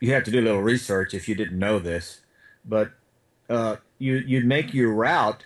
you 0.00 0.12
have 0.12 0.24
to 0.24 0.30
do 0.30 0.40
a 0.40 0.42
little 0.42 0.62
research 0.62 1.14
if 1.14 1.28
you 1.28 1.34
didn't 1.34 1.58
know 1.58 1.78
this, 1.78 2.20
but 2.64 2.92
uh, 3.48 3.76
you 3.98 4.16
you'd 4.16 4.46
make 4.46 4.74
your 4.74 4.92
route 4.92 5.44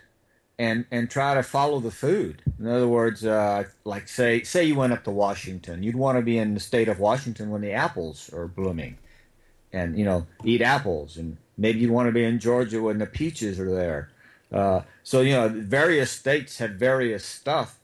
and 0.58 0.86
and 0.90 1.10
try 1.10 1.34
to 1.34 1.42
follow 1.42 1.80
the 1.80 1.90
food. 1.90 2.42
In 2.58 2.66
other 2.66 2.88
words, 2.88 3.24
uh, 3.24 3.64
like 3.84 4.08
say 4.08 4.42
say 4.42 4.64
you 4.64 4.74
went 4.74 4.92
up 4.92 5.04
to 5.04 5.10
Washington, 5.10 5.82
you'd 5.82 5.96
want 5.96 6.16
to 6.18 6.22
be 6.22 6.38
in 6.38 6.54
the 6.54 6.60
state 6.60 6.88
of 6.88 6.98
Washington 6.98 7.50
when 7.50 7.60
the 7.60 7.72
apples 7.72 8.30
are 8.32 8.48
blooming, 8.48 8.96
and 9.72 9.98
you 9.98 10.04
know 10.04 10.26
eat 10.44 10.62
apples, 10.62 11.16
and 11.16 11.36
maybe 11.58 11.80
you'd 11.80 11.90
want 11.90 12.08
to 12.08 12.12
be 12.12 12.24
in 12.24 12.38
Georgia 12.38 12.80
when 12.82 12.98
the 12.98 13.06
peaches 13.06 13.60
are 13.60 13.70
there. 13.70 14.10
Uh, 14.52 14.80
so 15.02 15.20
you 15.20 15.32
know 15.32 15.48
various 15.48 16.10
states 16.10 16.58
have 16.58 16.72
various 16.72 17.24
stuff. 17.24 17.78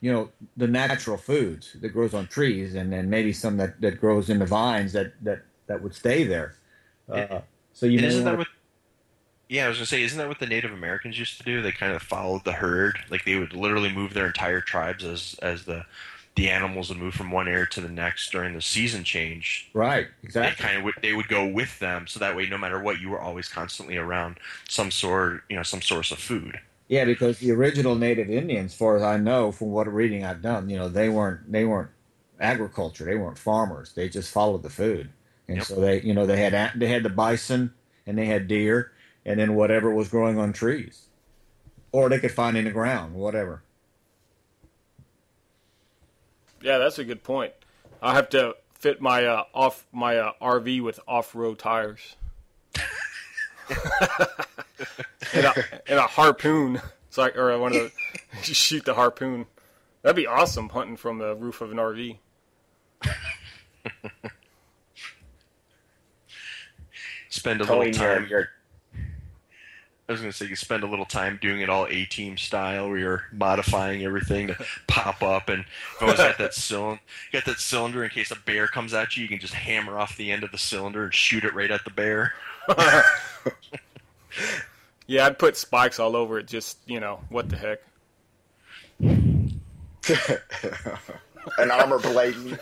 You 0.00 0.12
know 0.12 0.30
the 0.56 0.68
natural 0.68 1.16
foods 1.16 1.76
that 1.80 1.88
grows 1.90 2.14
on 2.14 2.26
trees, 2.26 2.74
and 2.74 2.92
then 2.92 3.10
maybe 3.10 3.32
some 3.32 3.56
that, 3.56 3.80
that 3.80 4.00
grows 4.00 4.30
in 4.30 4.38
the 4.38 4.46
vines 4.46 4.92
that 4.92 5.12
that 5.22 5.42
that 5.66 5.82
would 5.82 5.94
stay 5.94 6.24
there. 6.24 6.54
Uh, 7.08 7.40
so 7.72 7.86
you 7.86 7.98
isn't 7.98 8.24
that 8.24 8.38
what 8.38 8.46
yeah, 9.52 9.66
I 9.66 9.68
was 9.68 9.76
gonna 9.76 9.86
say, 9.86 10.02
isn't 10.02 10.16
that 10.16 10.28
what 10.28 10.38
the 10.38 10.46
Native 10.46 10.72
Americans 10.72 11.18
used 11.18 11.36
to 11.36 11.44
do? 11.44 11.60
They 11.60 11.72
kind 11.72 11.92
of 11.92 12.00
followed 12.00 12.42
the 12.44 12.52
herd. 12.52 12.98
Like 13.10 13.26
they 13.26 13.38
would 13.38 13.52
literally 13.52 13.92
move 13.92 14.14
their 14.14 14.26
entire 14.26 14.62
tribes 14.62 15.04
as 15.04 15.36
as 15.42 15.66
the 15.66 15.84
the 16.36 16.48
animals 16.48 16.88
would 16.88 16.96
move 16.96 17.12
from 17.12 17.30
one 17.30 17.46
area 17.46 17.66
to 17.66 17.82
the 17.82 17.90
next 17.90 18.32
during 18.32 18.54
the 18.54 18.62
season 18.62 19.04
change. 19.04 19.68
Right, 19.74 20.06
exactly. 20.22 20.56
They 20.56 20.68
kind 20.68 20.78
of 20.78 20.84
would, 20.84 20.94
they 21.02 21.12
would 21.12 21.28
go 21.28 21.46
with 21.46 21.78
them, 21.80 22.06
so 22.06 22.18
that 22.20 22.34
way, 22.34 22.48
no 22.48 22.56
matter 22.56 22.80
what, 22.80 22.98
you 22.98 23.10
were 23.10 23.20
always 23.20 23.46
constantly 23.46 23.98
around 23.98 24.38
some 24.70 24.90
sort, 24.90 25.42
you 25.50 25.56
know, 25.56 25.62
some 25.62 25.82
source 25.82 26.10
of 26.10 26.18
food. 26.18 26.58
Yeah, 26.88 27.04
because 27.04 27.38
the 27.38 27.50
original 27.50 27.94
Native 27.94 28.30
Indians, 28.30 28.72
as 28.72 28.78
far 28.78 28.96
as 28.96 29.02
I 29.02 29.18
know, 29.18 29.52
from 29.52 29.72
what 29.72 29.86
reading 29.92 30.24
I've 30.24 30.40
done, 30.40 30.70
you 30.70 30.78
know, 30.78 30.88
they 30.88 31.10
weren't 31.10 31.52
they 31.52 31.66
weren't 31.66 31.90
agriculture, 32.40 33.04
they 33.04 33.16
weren't 33.16 33.36
farmers. 33.36 33.92
They 33.92 34.08
just 34.08 34.32
followed 34.32 34.62
the 34.62 34.70
food, 34.70 35.10
and 35.46 35.58
yep. 35.58 35.66
so 35.66 35.74
they, 35.74 36.00
you 36.00 36.14
know, 36.14 36.24
they 36.24 36.40
had 36.40 36.72
they 36.74 36.88
had 36.88 37.02
the 37.02 37.10
bison 37.10 37.74
and 38.06 38.16
they 38.16 38.24
had 38.24 38.48
deer 38.48 38.92
and 39.24 39.38
then 39.38 39.54
whatever 39.54 39.92
was 39.92 40.08
growing 40.08 40.38
on 40.38 40.52
trees, 40.52 41.06
or 41.92 42.08
they 42.08 42.18
could 42.18 42.32
find 42.32 42.56
in 42.56 42.64
the 42.64 42.70
ground, 42.70 43.14
whatever. 43.14 43.62
Yeah, 46.60 46.78
that's 46.78 46.98
a 46.98 47.04
good 47.04 47.22
point. 47.22 47.52
I 48.00 48.14
have 48.14 48.28
to 48.30 48.56
fit 48.74 49.00
my 49.00 49.24
uh, 49.24 49.44
off 49.54 49.86
my 49.92 50.16
uh, 50.16 50.32
RV 50.40 50.82
with 50.82 50.98
off-road 51.06 51.58
tires. 51.58 52.16
and, 55.32 55.46
a, 55.46 55.54
and, 55.86 55.98
a, 55.98 56.02
harpoon. 56.02 56.80
It's 57.08 57.16
like, 57.16 57.36
or 57.36 57.52
I 57.52 57.56
want 57.56 57.74
to 57.74 57.90
shoot 58.42 58.84
the 58.84 58.94
harpoon. 58.94 59.46
That'd 60.02 60.16
be 60.16 60.26
awesome 60.26 60.68
hunting 60.68 60.96
from 60.96 61.18
the 61.18 61.34
roof 61.34 61.60
of 61.60 61.70
an 61.70 61.78
RV. 61.78 62.18
Spend 67.28 67.60
a 67.60 67.64
little 67.64 67.92
time. 67.92 68.26
Your, 68.28 68.48
I 70.08 70.12
was 70.12 70.20
going 70.20 70.32
to 70.32 70.36
say 70.36 70.46
you 70.46 70.56
spend 70.56 70.82
a 70.82 70.88
little 70.88 71.04
time 71.04 71.38
doing 71.40 71.60
it 71.60 71.70
all 71.70 71.86
A 71.86 72.04
team 72.06 72.36
style, 72.36 72.88
where 72.88 72.98
you're 72.98 73.22
modifying 73.32 74.04
everything 74.04 74.48
to 74.48 74.56
pop 74.88 75.22
up. 75.22 75.48
And 75.48 75.64
if 75.94 76.02
I 76.02 76.06
was 76.06 76.20
at 76.20 76.38
that 76.38 76.54
cylinder, 76.54 77.00
get 77.30 77.44
that 77.44 77.58
cylinder 77.58 78.02
in 78.04 78.10
case 78.10 78.30
a 78.30 78.36
bear 78.36 78.66
comes 78.66 78.94
at 78.94 79.16
you, 79.16 79.22
you 79.22 79.28
can 79.28 79.38
just 79.38 79.54
hammer 79.54 79.98
off 79.98 80.16
the 80.16 80.32
end 80.32 80.42
of 80.42 80.50
the 80.50 80.58
cylinder 80.58 81.04
and 81.04 81.14
shoot 81.14 81.44
it 81.44 81.54
right 81.54 81.70
at 81.70 81.84
the 81.84 81.90
bear. 81.90 82.32
yeah, 85.06 85.26
I'd 85.26 85.38
put 85.38 85.56
spikes 85.56 86.00
all 86.00 86.16
over 86.16 86.38
it. 86.38 86.46
Just 86.46 86.78
you 86.86 87.00
know, 87.00 87.20
what 87.28 87.48
the 87.48 87.56
heck. 87.56 87.78
An 91.58 91.70
armor 91.70 91.98
blading. 91.98 92.58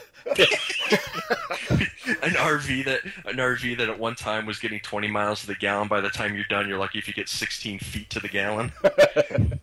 An 2.07 2.33
RV 2.33 2.85
that 2.87 3.01
an 3.27 3.37
RV 3.37 3.79
that 3.79 3.89
at 3.89 3.99
one 3.99 4.15
time 4.15 4.47
was 4.47 4.59
getting 4.59 4.81
20 4.81 5.09
miles 5.09 5.41
to 5.43 5.47
the 5.47 5.55
gallon. 5.55 5.89
By 5.89 6.01
the 6.01 6.11
time 6.11 6.35
you're 6.35 6.45
done, 6.45 6.69
you're 6.69 6.79
lucky 6.79 6.99
if 6.99 7.09
you 7.09 7.15
get 7.15 7.29
16 7.29 7.79
feet 7.79 8.11
to 8.11 8.21
the 8.21 8.29
gallon. 8.29 8.73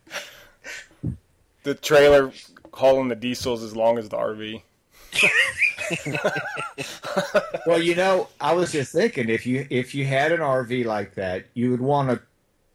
the 1.64 1.76
trailer 1.76 2.32
hauling 2.74 3.08
the 3.08 3.16
diesels 3.16 3.64
as 3.64 3.76
long 3.76 3.98
as 3.98 4.10
the 4.10 4.18
RV. 4.18 4.62
well, 7.66 7.82
you 7.82 7.96
know, 7.96 8.28
I 8.40 8.54
was 8.54 8.72
just 8.72 8.92
thinking 8.92 9.30
if 9.30 9.46
you 9.46 9.66
if 9.70 9.96
you 9.96 10.06
had 10.06 10.32
an 10.32 10.42
RV 10.42 10.86
like 10.86 11.16
that, 11.16 11.46
you 11.54 11.72
would 11.72 11.82
want 11.82 12.10
to 12.10 12.22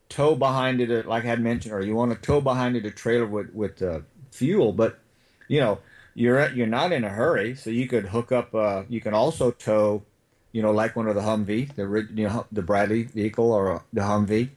tow 0.08 0.34
behind 0.34 0.80
it, 0.80 0.90
uh, 0.90 1.08
like 1.08 1.24
I 1.24 1.28
had 1.28 1.40
mentioned, 1.40 1.74
or 1.74 1.82
you 1.82 1.94
want 1.94 2.12
to 2.12 2.18
tow 2.18 2.40
behind 2.40 2.76
it 2.76 2.84
a 2.84 2.90
trailer 2.90 3.26
with 3.26 3.54
with 3.54 3.82
uh, 3.82 4.00
fuel. 4.30 4.72
But 4.72 4.98
you 5.48 5.60
know, 5.60 5.78
you're 6.14 6.50
you're 6.52 6.66
not 6.66 6.92
in 6.92 7.04
a 7.04 7.08
hurry, 7.08 7.54
so 7.54 7.70
you 7.70 7.88
could 7.88 8.06
hook 8.06 8.32
up. 8.32 8.54
Uh, 8.54 8.82
you 8.88 9.00
can 9.00 9.14
also 9.14 9.50
tow, 9.50 10.02
you 10.52 10.62
know, 10.62 10.70
like 10.70 10.96
one 10.96 11.08
of 11.08 11.14
the 11.14 11.22
Humvee, 11.22 11.74
the 11.74 12.08
you 12.14 12.28
know 12.28 12.46
the 12.52 12.62
Bradley 12.62 13.04
vehicle 13.04 13.52
or 13.52 13.72
uh, 13.72 13.80
the 13.92 14.02
Humvee. 14.02 14.50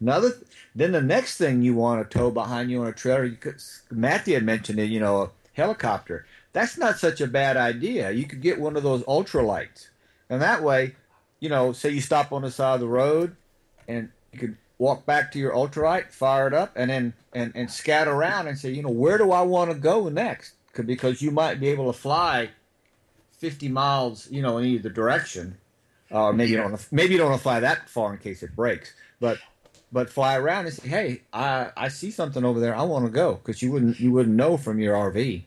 Another, 0.00 0.32
then 0.74 0.92
the 0.92 1.02
next 1.02 1.36
thing 1.36 1.62
you 1.62 1.74
want 1.74 2.08
to 2.08 2.18
tow 2.18 2.30
behind 2.30 2.70
you 2.70 2.80
on 2.80 2.86
a 2.86 2.92
trailer, 2.92 3.24
you 3.24 3.36
could, 3.36 3.56
Matthew 3.90 4.32
had 4.32 4.44
mentioned 4.44 4.78
it, 4.78 4.88
you 4.88 4.98
know, 4.98 5.22
a 5.22 5.30
helicopter. 5.52 6.24
That's 6.54 6.78
not 6.78 6.98
such 6.98 7.20
a 7.20 7.26
bad 7.26 7.58
idea. 7.58 8.10
You 8.10 8.24
could 8.24 8.40
get 8.40 8.58
one 8.58 8.76
of 8.76 8.82
those 8.82 9.02
ultralights, 9.02 9.88
and 10.30 10.40
that 10.40 10.62
way, 10.62 10.94
you 11.38 11.48
know, 11.48 11.72
say 11.72 11.90
you 11.90 12.00
stop 12.00 12.32
on 12.32 12.42
the 12.42 12.50
side 12.50 12.74
of 12.74 12.80
the 12.80 12.88
road, 12.88 13.36
and 13.88 14.10
you 14.32 14.38
could 14.38 14.56
walk 14.78 15.04
back 15.04 15.30
to 15.32 15.38
your 15.38 15.52
ultralight, 15.52 16.10
fire 16.12 16.46
it 16.46 16.54
up, 16.54 16.72
and 16.76 16.90
then 16.90 17.12
and 17.32 17.52
and 17.54 17.70
scatter 17.70 18.12
around 18.12 18.48
and 18.48 18.58
say, 18.58 18.70
you 18.70 18.82
know, 18.82 18.88
where 18.88 19.18
do 19.18 19.32
I 19.32 19.42
want 19.42 19.70
to 19.70 19.76
go 19.76 20.08
next? 20.08 20.54
Because 20.74 21.20
you 21.20 21.30
might 21.30 21.60
be 21.60 21.68
able 21.68 21.92
to 21.92 21.98
fly 21.98 22.50
fifty 23.38 23.68
miles, 23.68 24.30
you 24.30 24.42
know, 24.42 24.58
in 24.58 24.66
either 24.66 24.90
direction, 24.90 25.56
or 26.10 26.32
maybe 26.32 26.52
yeah. 26.52 26.62
you 26.64 26.68
don't 26.68 26.92
maybe 26.92 27.12
you 27.12 27.18
don't 27.18 27.30
want 27.30 27.40
to 27.40 27.42
fly 27.42 27.60
that 27.60 27.88
far 27.88 28.12
in 28.12 28.18
case 28.18 28.42
it 28.42 28.54
breaks, 28.54 28.94
but 29.18 29.38
but 29.92 30.10
fly 30.10 30.36
around 30.36 30.66
and 30.66 30.74
say, 30.74 30.88
"Hey, 30.88 31.22
I 31.32 31.70
I 31.76 31.88
see 31.88 32.10
something 32.10 32.44
over 32.44 32.60
there. 32.60 32.74
I 32.74 32.82
want 32.82 33.06
to 33.06 33.10
go," 33.10 33.34
because 33.34 33.62
you 33.62 33.72
wouldn't 33.72 33.98
you 33.98 34.12
wouldn't 34.12 34.36
know 34.36 34.56
from 34.56 34.78
your 34.78 34.94
RV. 34.94 35.44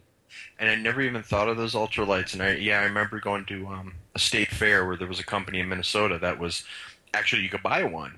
And 0.59 0.69
I 0.69 0.75
never 0.75 1.01
even 1.01 1.21
thought 1.21 1.47
of 1.47 1.57
those 1.57 1.73
ultralights. 1.73 2.33
And 2.33 2.41
I 2.41 2.55
yeah, 2.55 2.81
I 2.81 2.83
remember 2.83 3.19
going 3.19 3.45
to 3.45 3.67
um, 3.67 3.93
a 4.15 4.19
state 4.19 4.49
fair 4.49 4.85
where 4.85 4.97
there 4.97 5.07
was 5.07 5.19
a 5.19 5.23
company 5.23 5.59
in 5.59 5.69
Minnesota 5.69 6.17
that 6.19 6.39
was 6.39 6.63
actually 7.13 7.43
you 7.43 7.49
could 7.49 7.63
buy 7.63 7.83
one, 7.83 8.15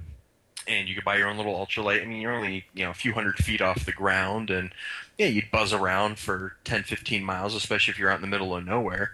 and 0.67 0.87
you 0.87 0.95
could 0.95 1.03
buy 1.03 1.17
your 1.17 1.27
own 1.27 1.37
little 1.37 1.53
ultralight. 1.53 2.01
I 2.01 2.05
mean, 2.05 2.21
you're 2.21 2.33
only 2.33 2.65
you 2.73 2.83
know 2.83 2.91
a 2.91 2.95
few 2.95 3.13
hundred 3.13 3.37
feet 3.37 3.61
off 3.61 3.85
the 3.85 3.91
ground, 3.91 4.49
and 4.49 4.71
yeah, 5.17 5.27
you'd 5.27 5.51
buzz 5.51 5.73
around 5.73 6.19
for 6.19 6.55
10, 6.63 6.83
15 6.83 7.23
miles, 7.23 7.55
especially 7.55 7.91
if 7.91 7.99
you're 7.99 8.09
out 8.09 8.17
in 8.17 8.21
the 8.21 8.27
middle 8.27 8.55
of 8.55 8.65
nowhere. 8.65 9.11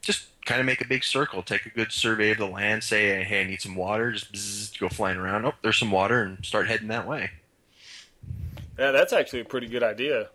Just 0.00 0.26
kind 0.44 0.60
of 0.60 0.66
make 0.66 0.80
a 0.80 0.88
big 0.88 1.04
circle, 1.04 1.42
take 1.42 1.64
a 1.64 1.70
good 1.70 1.92
survey 1.92 2.32
of 2.32 2.38
the 2.38 2.46
land, 2.46 2.84
say, 2.84 3.22
hey, 3.24 3.40
I 3.40 3.44
need 3.44 3.60
some 3.60 3.74
water, 3.74 4.12
just 4.12 4.32
bzz, 4.32 4.78
go 4.78 4.88
flying 4.88 5.16
around. 5.16 5.46
Oh, 5.46 5.54
there's 5.62 5.78
some 5.78 5.90
water, 5.90 6.22
and 6.22 6.44
start 6.44 6.68
heading 6.68 6.88
that 6.88 7.06
way. 7.06 7.30
Yeah, 8.78 8.90
that's 8.90 9.12
actually 9.12 9.40
a 9.40 9.44
pretty 9.44 9.68
good 9.68 9.82
idea. 9.82 10.28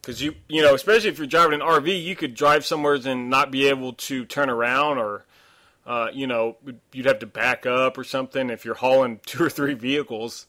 Because 0.00 0.22
you, 0.22 0.34
you 0.48 0.62
know, 0.62 0.74
especially 0.74 1.08
if 1.08 1.18
you're 1.18 1.26
driving 1.26 1.60
an 1.60 1.66
RV, 1.66 2.04
you 2.04 2.14
could 2.14 2.34
drive 2.34 2.66
somewhere 2.66 2.94
and 3.04 3.30
not 3.30 3.50
be 3.50 3.68
able 3.68 3.94
to 3.94 4.26
turn 4.26 4.50
around, 4.50 4.98
or, 4.98 5.24
uh, 5.86 6.08
you 6.12 6.26
know, 6.26 6.56
you'd 6.92 7.06
have 7.06 7.18
to 7.20 7.26
back 7.26 7.66
up 7.66 7.98
or 7.98 8.04
something. 8.04 8.50
If 8.50 8.64
you're 8.64 8.74
hauling 8.74 9.20
two 9.26 9.44
or 9.44 9.50
three 9.50 9.74
vehicles, 9.74 10.46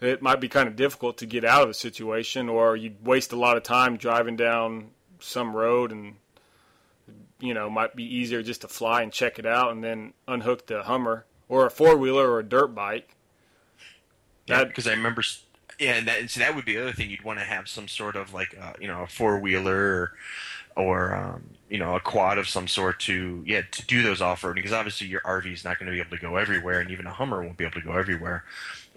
it 0.00 0.22
might 0.22 0.40
be 0.40 0.48
kind 0.48 0.68
of 0.68 0.76
difficult 0.76 1.18
to 1.18 1.26
get 1.26 1.44
out 1.44 1.62
of 1.62 1.68
the 1.68 1.74
situation, 1.74 2.48
or 2.48 2.76
you'd 2.76 3.04
waste 3.04 3.32
a 3.32 3.36
lot 3.36 3.56
of 3.56 3.62
time 3.62 3.96
driving 3.96 4.36
down 4.36 4.90
some 5.20 5.54
road 5.54 5.92
and 5.92 6.16
you 7.42 7.54
know, 7.54 7.68
might 7.68 7.94
be 7.96 8.04
easier 8.04 8.40
just 8.42 8.60
to 8.60 8.68
fly 8.68 9.02
and 9.02 9.12
check 9.12 9.38
it 9.38 9.44
out 9.44 9.72
and 9.72 9.82
then 9.82 10.14
unhook 10.28 10.66
the 10.68 10.84
Hummer 10.84 11.26
or 11.48 11.66
a 11.66 11.70
four 11.70 11.96
wheeler 11.96 12.30
or 12.30 12.38
a 12.38 12.44
dirt 12.44 12.68
bike. 12.68 13.16
Yeah, 14.46 14.64
because 14.64 14.86
I 14.86 14.92
remember, 14.92 15.22
yeah, 15.78 15.94
and 15.94 16.06
that, 16.06 16.20
and 16.20 16.30
so 16.30 16.40
that 16.40 16.54
would 16.54 16.64
be 16.64 16.76
the 16.76 16.82
other 16.82 16.92
thing. 16.92 17.10
You'd 17.10 17.24
want 17.24 17.40
to 17.40 17.44
have 17.44 17.68
some 17.68 17.88
sort 17.88 18.14
of 18.14 18.32
like, 18.32 18.56
uh, 18.58 18.74
you 18.80 18.86
know, 18.86 19.02
a 19.02 19.06
four 19.08 19.40
wheeler 19.40 19.76
or, 19.76 20.12
or 20.76 21.16
um, 21.16 21.42
you 21.72 21.78
know, 21.78 21.96
a 21.96 22.00
quad 22.00 22.36
of 22.36 22.46
some 22.46 22.68
sort 22.68 23.00
to, 23.00 23.42
yeah, 23.46 23.62
to 23.70 23.86
do 23.86 24.02
those 24.02 24.20
off 24.20 24.42
roading. 24.42 24.56
Because 24.56 24.74
obviously 24.74 25.06
your 25.06 25.22
RV 25.22 25.50
is 25.50 25.64
not 25.64 25.78
going 25.78 25.86
to 25.86 25.92
be 25.92 26.00
able 26.00 26.14
to 26.14 26.20
go 26.20 26.36
everywhere, 26.36 26.80
and 26.80 26.90
even 26.90 27.06
a 27.06 27.10
Hummer 27.10 27.42
won't 27.42 27.56
be 27.56 27.64
able 27.64 27.80
to 27.80 27.86
go 27.86 27.96
everywhere. 27.96 28.44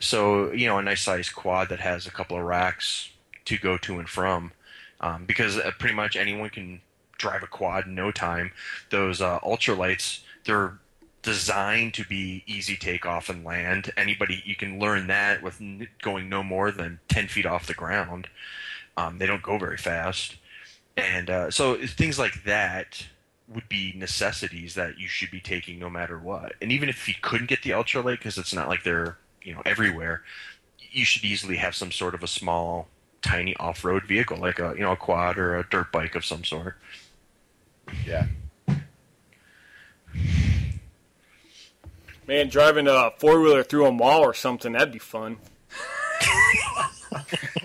So, 0.02 0.52
you 0.52 0.68
know, 0.68 0.78
a 0.78 0.82
nice 0.82 1.02
sized 1.02 1.34
quad 1.34 1.70
that 1.70 1.80
has 1.80 2.06
a 2.06 2.12
couple 2.12 2.36
of 2.36 2.44
racks 2.44 3.12
to 3.46 3.58
go 3.58 3.78
to 3.78 3.98
and 3.98 4.10
from. 4.10 4.52
Um, 5.00 5.24
because 5.24 5.58
uh, 5.58 5.72
pretty 5.80 5.96
much 5.96 6.18
anyone 6.18 6.50
can 6.50 6.82
drive 7.18 7.44
a 7.44 7.48
quad 7.48 7.86
in 7.86 7.96
no 7.96 8.12
time. 8.12 8.52
Those 8.90 9.22
uh, 9.22 9.40
ultralights, 9.40 10.20
they're 10.44 10.78
designed 11.22 11.94
to 11.94 12.04
be 12.04 12.44
easy 12.46 12.76
takeoff 12.76 13.30
and 13.30 13.46
land. 13.46 13.94
Anybody, 13.96 14.44
you 14.46 14.58
can 14.58 14.80
learn 14.80 15.08
that 15.08 15.42
with 15.42 15.62
going 16.02 16.28
no 16.28 16.44
more 16.44 16.72
than 16.72 17.00
10 17.08 17.30
feet 17.30 17.46
off 17.46 17.68
the 17.68 17.74
ground. 17.74 18.28
Um, 18.98 19.18
they 19.18 19.28
don't 19.28 19.42
go 19.42 19.58
very 19.58 19.78
fast. 19.78 20.36
And 20.98 21.30
uh, 21.30 21.52
so 21.52 21.76
things 21.76 22.18
like 22.18 22.44
that 22.46 23.06
would 23.48 23.68
be 23.70 23.94
necessities 23.96 24.76
that 24.76 24.98
you 24.98 25.08
should 25.08 25.30
be 25.30 25.40
taking 25.40 25.78
no 25.78 25.90
matter 25.90 26.18
what. 26.18 26.54
And 26.62 26.72
even 26.72 26.90
if 26.90 27.08
you 27.08 27.14
couldn't 27.22 27.48
get 27.48 27.64
the 27.64 27.72
ultralight, 27.72 28.18
because 28.20 28.38
it's 28.38 28.54
not 28.54 28.68
like 28.68 28.84
they're 28.84 29.18
you 29.44 29.54
know 29.54 29.62
everywhere, 29.66 30.24
you 30.92 31.06
should 31.06 31.24
easily 31.24 31.58
have 31.58 31.76
some 31.76 31.92
sort 31.92 32.16
of 32.16 32.24
a 32.24 32.28
small, 32.28 32.88
tiny 33.22 33.56
off-road 33.58 34.04
vehicle, 34.06 34.38
like 34.38 34.60
a 34.60 34.74
you 34.76 34.82
know 34.82 34.94
a 34.94 34.98
quad 34.98 35.38
or 35.38 35.58
a 35.58 35.68
dirt 35.70 35.92
bike 35.92 36.16
of 36.16 36.26
some 36.26 36.44
sort. 36.44 36.78
Yeah. 38.06 38.28
Man, 42.28 42.50
driving 42.50 42.88
a 42.88 43.12
four 43.20 43.40
wheeler 43.40 43.64
through 43.64 43.86
a 43.86 43.92
mall 43.92 44.22
or 44.22 44.34
something, 44.34 44.72
that'd 44.72 44.92
be 44.92 44.98
fun. 44.98 45.38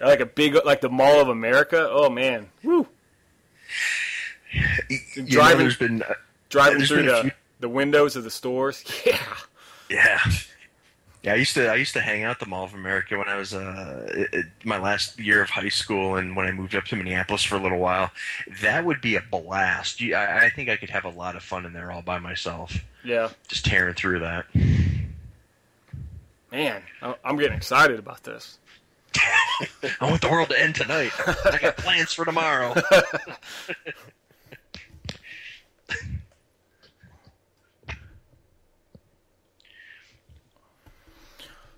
like 0.00 0.20
a 0.20 0.26
big, 0.26 0.56
like 0.64 0.80
the 0.80 0.88
Mall 0.88 1.20
of 1.20 1.28
America. 1.28 1.88
Oh 1.90 2.10
man, 2.10 2.48
woo! 2.62 2.86
You 4.88 5.22
driving, 5.26 5.68
know, 5.68 5.74
been, 5.78 6.02
uh, 6.02 6.14
driving 6.48 6.82
through 6.84 7.04
the, 7.04 7.22
few... 7.22 7.32
the 7.60 7.68
windows 7.68 8.16
of 8.16 8.24
the 8.24 8.30
stores. 8.30 8.84
Yeah. 9.06 9.36
Yeah. 9.88 10.20
Yeah, 11.22 11.34
I 11.34 11.36
used 11.36 11.52
to 11.54 11.68
I 11.68 11.74
used 11.74 11.92
to 11.94 12.00
hang 12.00 12.22
out 12.22 12.40
the 12.40 12.46
Mall 12.46 12.64
of 12.64 12.72
America 12.72 13.18
when 13.18 13.28
I 13.28 13.36
was 13.36 13.52
uh, 13.52 14.06
it, 14.32 14.46
my 14.64 14.78
last 14.78 15.18
year 15.18 15.42
of 15.42 15.50
high 15.50 15.68
school, 15.68 16.16
and 16.16 16.34
when 16.34 16.46
I 16.46 16.52
moved 16.52 16.74
up 16.74 16.84
to 16.84 16.96
Minneapolis 16.96 17.44
for 17.44 17.56
a 17.56 17.58
little 17.60 17.78
while. 17.78 18.10
That 18.62 18.86
would 18.86 19.02
be 19.02 19.16
a 19.16 19.20
blast. 19.20 20.00
I, 20.00 20.46
I 20.46 20.50
think 20.50 20.70
I 20.70 20.76
could 20.76 20.88
have 20.88 21.04
a 21.04 21.10
lot 21.10 21.36
of 21.36 21.42
fun 21.42 21.66
in 21.66 21.74
there 21.74 21.90
all 21.92 22.00
by 22.00 22.18
myself. 22.18 22.74
Yeah, 23.04 23.28
just 23.48 23.66
tearing 23.66 23.94
through 23.94 24.20
that. 24.20 24.46
Man, 26.50 26.82
I'm 27.22 27.36
getting 27.36 27.56
excited 27.56 27.98
about 27.98 28.22
this. 28.22 28.58
I 29.16 30.08
want 30.08 30.20
the 30.22 30.28
world 30.30 30.48
to 30.50 30.60
end 30.60 30.74
tonight. 30.74 31.12
I 31.18 31.58
got 31.60 31.76
plans 31.76 32.12
for 32.12 32.24
tomorrow. 32.24 32.74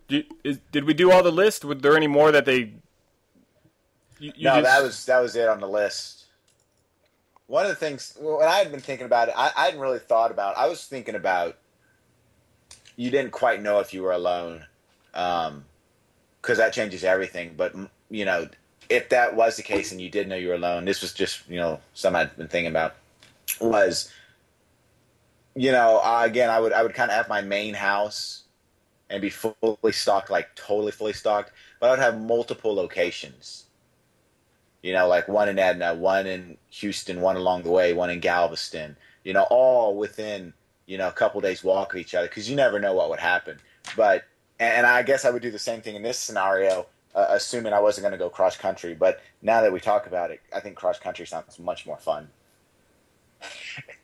Did, 0.08 0.26
is, 0.44 0.58
did 0.70 0.84
we 0.84 0.92
do 0.92 1.10
all 1.10 1.22
the 1.22 1.32
list? 1.32 1.64
Was 1.64 1.78
there 1.78 1.96
any 1.96 2.06
more 2.06 2.30
that 2.32 2.44
they? 2.44 2.74
You, 4.18 4.32
you 4.36 4.44
no, 4.44 4.60
just... 4.60 4.64
that 4.64 4.82
was 4.82 5.06
that 5.06 5.20
was 5.20 5.36
it 5.36 5.48
on 5.48 5.60
the 5.60 5.68
list. 5.68 6.26
One 7.46 7.64
of 7.64 7.70
the 7.70 7.76
things 7.76 8.14
when 8.20 8.46
I 8.46 8.56
had 8.56 8.70
been 8.70 8.80
thinking 8.80 9.06
about 9.06 9.28
it, 9.28 9.34
I, 9.36 9.52
I 9.56 9.64
hadn't 9.64 9.80
really 9.80 9.98
thought 9.98 10.30
about. 10.30 10.58
I 10.58 10.68
was 10.68 10.84
thinking 10.84 11.14
about 11.14 11.56
you 12.96 13.10
didn't 13.10 13.32
quite 13.32 13.62
know 13.62 13.80
if 13.80 13.94
you 13.94 14.02
were 14.02 14.12
alone, 14.12 14.66
um, 15.14 15.64
because 16.43 16.59
that 16.59 16.72
changes 16.72 17.05
everything. 17.05 17.55
But 17.57 17.74
you 18.11 18.24
know, 18.24 18.49
if 18.90 19.09
that 19.11 19.36
was 19.36 19.57
the 19.57 19.62
case 19.62 19.93
and 19.93 20.01
you 20.01 20.11
did 20.11 20.28
know 20.28 20.36
you 20.36 20.49
were 20.49 20.55
alone, 20.55 20.84
this 20.84 21.01
was 21.01 21.14
just 21.14 21.49
you 21.49 21.57
know 21.57 21.80
something 21.95 22.20
I'd 22.20 22.36
been 22.36 22.49
thinking 22.49 22.70
about 22.70 22.97
was, 23.61 24.12
you 25.55 25.72
know, 25.72 26.03
again 26.05 26.51
I 26.51 26.61
would 26.61 26.72
I 26.72 26.82
would 26.82 26.95
kind 26.95 27.11
of 27.11 27.16
have 27.16 27.28
my 27.28 27.40
main 27.40 27.74
house 27.74 28.43
and 29.09 29.22
be 29.22 29.30
fully 29.30 29.93
stocked, 29.93 30.30
like 30.30 30.55
totally 30.55 30.93
fully 30.93 31.12
stocked. 31.12 31.53
But 31.80 31.86
I 31.86 31.90
would 31.90 31.99
have 32.01 32.20
multiple 32.20 32.74
locations. 32.74 33.64
You 34.82 34.93
know, 34.93 35.07
like 35.07 35.28
one 35.28 35.49
in 35.49 35.61
Edna, 35.61 35.95
one 35.95 36.26
in 36.26 36.57
Houston, 36.70 37.20
one 37.20 37.36
along 37.36 37.62
the 37.62 37.70
way, 37.70 37.93
one 37.93 38.11
in 38.11 38.18
Galveston. 38.18 38.97
You 39.22 39.32
know, 39.32 39.47
all 39.49 39.97
within 39.97 40.55
you 40.86 40.99
know 40.99 41.09
a 41.09 41.12
couple 41.12 41.40
days 41.40 41.62
walk 41.62 41.95
of 41.95 42.01
each 42.01 42.14
other 42.16 42.26
because 42.26 42.51
you 42.51 42.57
never 42.57 42.80
know 42.80 42.95
what 42.95 43.09
would 43.11 43.20
happen. 43.20 43.59
But 43.97 44.24
and 44.62 44.86
I 44.86 45.02
guess 45.02 45.24
I 45.24 45.30
would 45.30 45.42
do 45.42 45.50
the 45.50 45.58
same 45.58 45.80
thing 45.80 45.96
in 45.96 46.02
this 46.02 46.18
scenario, 46.18 46.86
uh, 47.14 47.26
assuming 47.30 47.72
I 47.72 47.80
wasn't 47.80 48.02
going 48.02 48.12
to 48.12 48.18
go 48.18 48.28
cross 48.28 48.56
country. 48.56 48.94
But 48.94 49.20
now 49.42 49.60
that 49.62 49.72
we 49.72 49.80
talk 49.80 50.06
about 50.06 50.30
it, 50.30 50.40
I 50.54 50.60
think 50.60 50.76
cross 50.76 50.98
country 50.98 51.26
sounds 51.26 51.58
much 51.58 51.86
more 51.86 51.98
fun. 51.98 52.28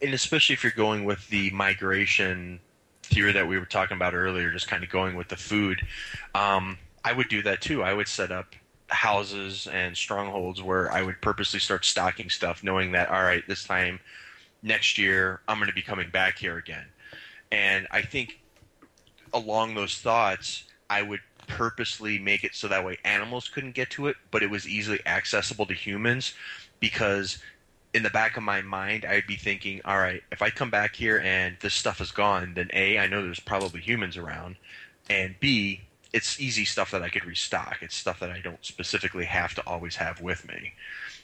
And 0.03 0.15
especially 0.15 0.55
if 0.55 0.65
you're 0.65 0.73
going 0.73 1.05
with 1.05 1.29
the 1.29 1.51
migration 1.51 2.61
theory 3.03 3.33
that 3.33 3.47
we 3.47 3.59
were 3.59 3.67
talking 3.67 3.97
about 3.97 4.15
earlier, 4.15 4.51
just 4.51 4.69
kind 4.69 4.83
of 4.83 4.91
going 4.91 5.17
with 5.17 5.29
the 5.29 5.37
food, 5.37 5.81
um, 6.35 6.77
I 7.05 7.13
would 7.13 7.29
do 7.29 7.43
that 7.43 7.61
too. 7.61 7.83
I 7.83 7.95
would 7.95 8.09
set 8.09 8.33
up 8.33 8.55
houses 8.89 9.69
and 9.69 9.97
strongholds 9.97 10.63
where 10.63 10.91
I 10.91 11.03
would 11.03 11.21
purposely 11.21 11.61
start 11.61 11.85
stocking 11.85 12.31
stuff, 12.31 12.65
knowing 12.65 12.93
that 12.93 13.11
all 13.11 13.23
right, 13.23 13.47
this 13.47 13.65
time 13.65 14.01
next 14.63 14.99
year 14.99 15.41
I'm 15.47 15.59
going 15.59 15.69
to 15.69 15.75
be 15.75 15.83
coming 15.83 16.11
back 16.11 16.39
here 16.39 16.57
again. 16.59 16.87
And 17.53 17.87
I 17.91 18.03
think 18.03 18.41
along 19.33 19.75
those 19.75 19.97
thoughts, 19.97 20.65
I 20.91 21.03
would 21.03 21.21
purposely 21.47 22.19
make 22.19 22.45
it 22.45 22.55
so 22.55 22.69
that 22.69 22.85
way 22.85 22.99
animals 23.05 23.49
couldn't 23.49 23.75
get 23.75 23.91
to 23.91 24.07
it, 24.07 24.17
but 24.31 24.43
it 24.43 24.51
was 24.51 24.69
easily 24.69 25.01
accessible 25.07 25.67
to 25.67 25.75
humans 25.75 26.35
because 26.81 27.39
in 27.95 28.03
the 28.03 28.11
back 28.11 28.37
of 28.37 28.43
my 28.43 28.61
mind, 28.61 29.05
I'd 29.05 29.27
be 29.27 29.37
thinking, 29.37 29.81
all 29.85 29.99
right, 29.99 30.23
if 30.31 30.43
I 30.43 30.51
come 30.51 30.71
back 30.71 30.95
here 30.95 31.21
and 31.21 31.57
this 31.61 31.75
stuff 31.75 32.01
is 32.01 32.11
gone, 32.11 32.55
then 32.55 32.69
A, 32.73 32.99
I 32.99 33.07
know 33.07 33.23
there's 33.23 33.41
probably 33.41 33.81
humans 33.81 34.17
around, 34.17 34.57
and 35.09 35.35
B, 35.41 35.81
it's 36.13 36.41
easy 36.41 36.65
stuff 36.65 36.91
that 36.91 37.03
I 37.03 37.09
could 37.09 37.25
restock. 37.25 37.79
It's 37.83 37.95
stuff 37.95 38.21
that 38.21 38.31
I 38.31 38.41
don't 38.41 38.65
specifically 38.65 39.27
have 39.27 39.55
to 39.55 39.63
always 39.67 39.97
have 39.97 40.21
with 40.21 40.47
me. 40.49 40.73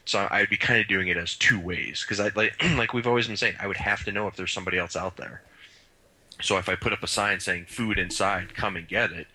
So 0.04 0.28
I'd 0.30 0.50
be 0.50 0.56
kind 0.56 0.80
of 0.80 0.86
doing 0.86 1.08
it 1.08 1.16
as 1.16 1.36
two 1.36 1.58
ways 1.58 2.04
because 2.06 2.18
like 2.36 2.62
like 2.76 2.92
we've 2.92 3.06
always 3.06 3.26
been 3.26 3.36
saying, 3.36 3.56
I 3.58 3.66
would 3.66 3.78
have 3.78 4.04
to 4.04 4.12
know 4.12 4.26
if 4.26 4.36
there's 4.36 4.52
somebody 4.52 4.78
else 4.78 4.96
out 4.96 5.16
there. 5.16 5.42
So 6.44 6.58
if 6.58 6.68
I 6.68 6.74
put 6.74 6.92
up 6.92 7.02
a 7.02 7.06
sign 7.06 7.40
saying 7.40 7.66
"food 7.68 7.98
inside, 7.98 8.54
come 8.54 8.76
and 8.76 8.86
get 8.86 9.12
it," 9.12 9.26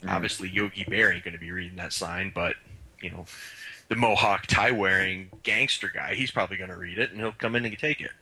mm-hmm. 0.00 0.08
obviously 0.08 0.48
Yogi 0.48 0.84
Bear 0.84 1.12
ain't 1.12 1.24
going 1.24 1.34
to 1.34 1.40
be 1.40 1.50
reading 1.50 1.76
that 1.76 1.92
sign, 1.92 2.32
but 2.34 2.54
you 3.00 3.10
know, 3.10 3.26
the 3.88 3.96
Mohawk 3.96 4.46
tie 4.46 4.70
wearing 4.70 5.30
gangster 5.42 5.90
guy, 5.92 6.14
he's 6.14 6.30
probably 6.30 6.56
going 6.56 6.70
to 6.70 6.76
read 6.76 6.98
it 6.98 7.10
and 7.10 7.20
he'll 7.20 7.32
come 7.32 7.54
in 7.54 7.64
and 7.64 7.78
take 7.78 8.00
it. 8.00 8.12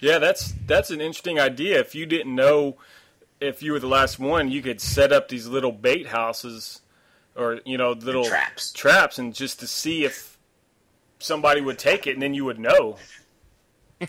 Yeah, 0.00 0.18
that's 0.18 0.54
that's 0.66 0.90
an 0.90 1.00
interesting 1.00 1.38
idea. 1.38 1.78
If 1.78 1.94
you 1.94 2.06
didn't 2.06 2.34
know 2.34 2.78
if 3.40 3.62
you 3.62 3.72
were 3.72 3.80
the 3.80 3.86
last 3.86 4.18
one, 4.18 4.50
you 4.50 4.62
could 4.62 4.80
set 4.80 5.12
up 5.12 5.28
these 5.28 5.46
little 5.46 5.72
bait 5.72 6.06
houses 6.06 6.80
or 7.36 7.60
you 7.64 7.78
know 7.78 7.92
little 7.92 8.24
traps 8.24 8.72
traps 8.72 9.18
and 9.18 9.34
just 9.34 9.60
to 9.60 9.66
see 9.66 10.04
if 10.04 10.38
somebody 11.18 11.60
would 11.60 11.78
take 11.78 12.06
it 12.06 12.14
and 12.14 12.22
then 12.22 12.34
you 12.34 12.44
would 12.44 12.58
know. 12.58 12.96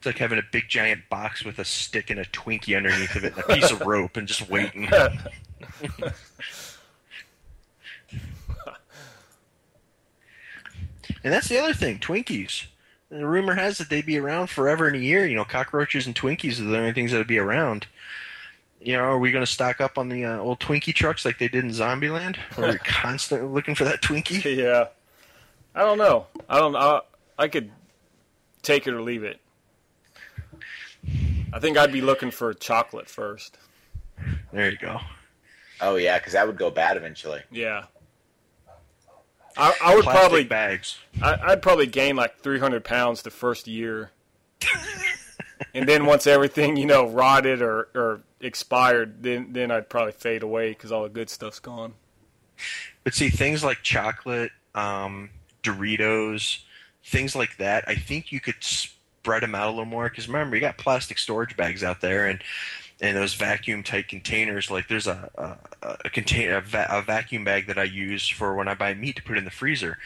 It's 0.00 0.06
like 0.06 0.16
having 0.18 0.38
a 0.38 0.42
big 0.50 0.66
giant 0.66 1.10
box 1.10 1.44
with 1.44 1.58
a 1.58 1.64
stick 1.64 2.08
and 2.08 2.18
a 2.18 2.24
Twinkie 2.24 2.74
underneath 2.74 3.14
of 3.16 3.24
it 3.24 3.34
and 3.36 3.44
a 3.44 3.54
piece 3.54 3.70
of 3.70 3.80
rope 3.86 4.16
and 4.16 4.26
just 4.26 4.48
waiting. 4.48 4.88
And 11.22 11.32
that's 11.32 11.48
the 11.48 11.58
other 11.58 11.74
thing, 11.74 11.98
Twinkies. 11.98 12.66
The 13.10 13.26
rumor 13.26 13.54
has 13.54 13.78
that 13.78 13.90
they'd 13.90 14.06
be 14.06 14.18
around 14.18 14.48
forever 14.48 14.86
and 14.86 14.96
a 14.96 15.00
year. 15.00 15.26
You 15.26 15.36
know, 15.36 15.44
cockroaches 15.44 16.06
and 16.06 16.14
Twinkies 16.14 16.60
are 16.60 16.64
the 16.64 16.78
only 16.78 16.92
things 16.92 17.10
that'd 17.10 17.26
be 17.26 17.38
around. 17.38 17.86
You 18.80 18.96
know, 18.96 19.02
are 19.02 19.18
we 19.18 19.30
going 19.30 19.44
to 19.44 19.50
stock 19.50 19.80
up 19.80 19.98
on 19.98 20.08
the 20.08 20.24
uh, 20.24 20.38
old 20.38 20.60
Twinkie 20.60 20.94
trucks 20.94 21.24
like 21.24 21.38
they 21.38 21.48
did 21.48 21.64
in 21.64 21.70
Zombieland? 21.70 22.36
Are 22.56 22.70
we 22.70 22.78
constantly 22.84 23.48
looking 23.48 23.74
for 23.74 23.84
that 23.84 24.00
Twinkie? 24.00 24.56
Yeah, 24.56 24.86
I 25.74 25.80
don't 25.80 25.98
know. 25.98 26.26
I 26.48 26.58
don't. 26.58 26.76
I, 26.76 27.00
I 27.38 27.48
could 27.48 27.70
take 28.62 28.86
it 28.86 28.94
or 28.94 29.02
leave 29.02 29.24
it. 29.24 29.40
I 31.52 31.58
think 31.58 31.76
I'd 31.76 31.92
be 31.92 32.00
looking 32.00 32.30
for 32.30 32.52
chocolate 32.54 33.08
first. 33.08 33.58
There 34.52 34.70
you 34.70 34.76
go. 34.78 35.00
Oh 35.80 35.96
yeah, 35.96 36.18
because 36.18 36.34
that 36.34 36.46
would 36.46 36.58
go 36.58 36.70
bad 36.70 36.96
eventually. 36.96 37.42
Yeah. 37.50 37.84
I, 39.56 39.74
I 39.82 39.94
would 39.94 40.04
Plastic 40.04 40.20
probably 40.20 40.44
bags. 40.44 40.98
I, 41.22 41.50
would 41.50 41.62
probably 41.62 41.86
gain 41.86 42.16
like 42.16 42.38
300 42.38 42.84
pounds 42.84 43.22
the 43.22 43.30
first 43.30 43.66
year, 43.66 44.12
and 45.74 45.88
then 45.88 46.06
once 46.06 46.26
everything 46.26 46.76
you 46.76 46.86
know 46.86 47.08
rotted 47.08 47.60
or, 47.60 47.88
or 47.94 48.22
expired, 48.40 49.22
then 49.22 49.52
then 49.52 49.70
I'd 49.70 49.88
probably 49.88 50.12
fade 50.12 50.42
away 50.42 50.70
because 50.70 50.92
all 50.92 51.02
the 51.02 51.08
good 51.08 51.28
stuff's 51.28 51.58
gone. 51.58 51.94
But 53.04 53.14
see, 53.14 53.30
things 53.30 53.64
like 53.64 53.82
chocolate, 53.82 54.52
um, 54.74 55.30
Doritos, 55.62 56.60
things 57.04 57.34
like 57.34 57.56
that, 57.56 57.84
I 57.88 57.94
think 57.94 58.32
you 58.32 58.40
could 58.40 58.56
spread 59.20 59.42
them 59.42 59.54
out 59.54 59.68
a 59.68 59.70
little 59.70 59.84
more. 59.84 60.08
Because 60.08 60.28
remember, 60.28 60.56
you 60.56 60.60
got 60.60 60.78
plastic 60.78 61.18
storage 61.18 61.56
bags 61.56 61.84
out 61.84 62.00
there, 62.00 62.26
and 62.26 62.42
and 63.00 63.16
those 63.16 63.34
vacuum 63.34 63.82
type 63.82 64.08
containers. 64.08 64.70
Like 64.70 64.88
there's 64.88 65.06
a 65.06 65.30
a, 65.82 65.88
a 66.04 66.10
container 66.10 66.56
a, 66.56 66.60
va- 66.60 66.88
a, 66.90 67.02
vacuum 67.02 67.44
bag 67.44 67.66
that 67.66 67.78
I 67.78 67.84
use 67.84 68.28
for 68.28 68.54
when 68.54 68.68
I 68.68 68.74
buy 68.74 68.94
meat 68.94 69.16
to 69.16 69.22
put 69.22 69.38
in 69.38 69.44
the 69.44 69.50
freezer. 69.50 69.98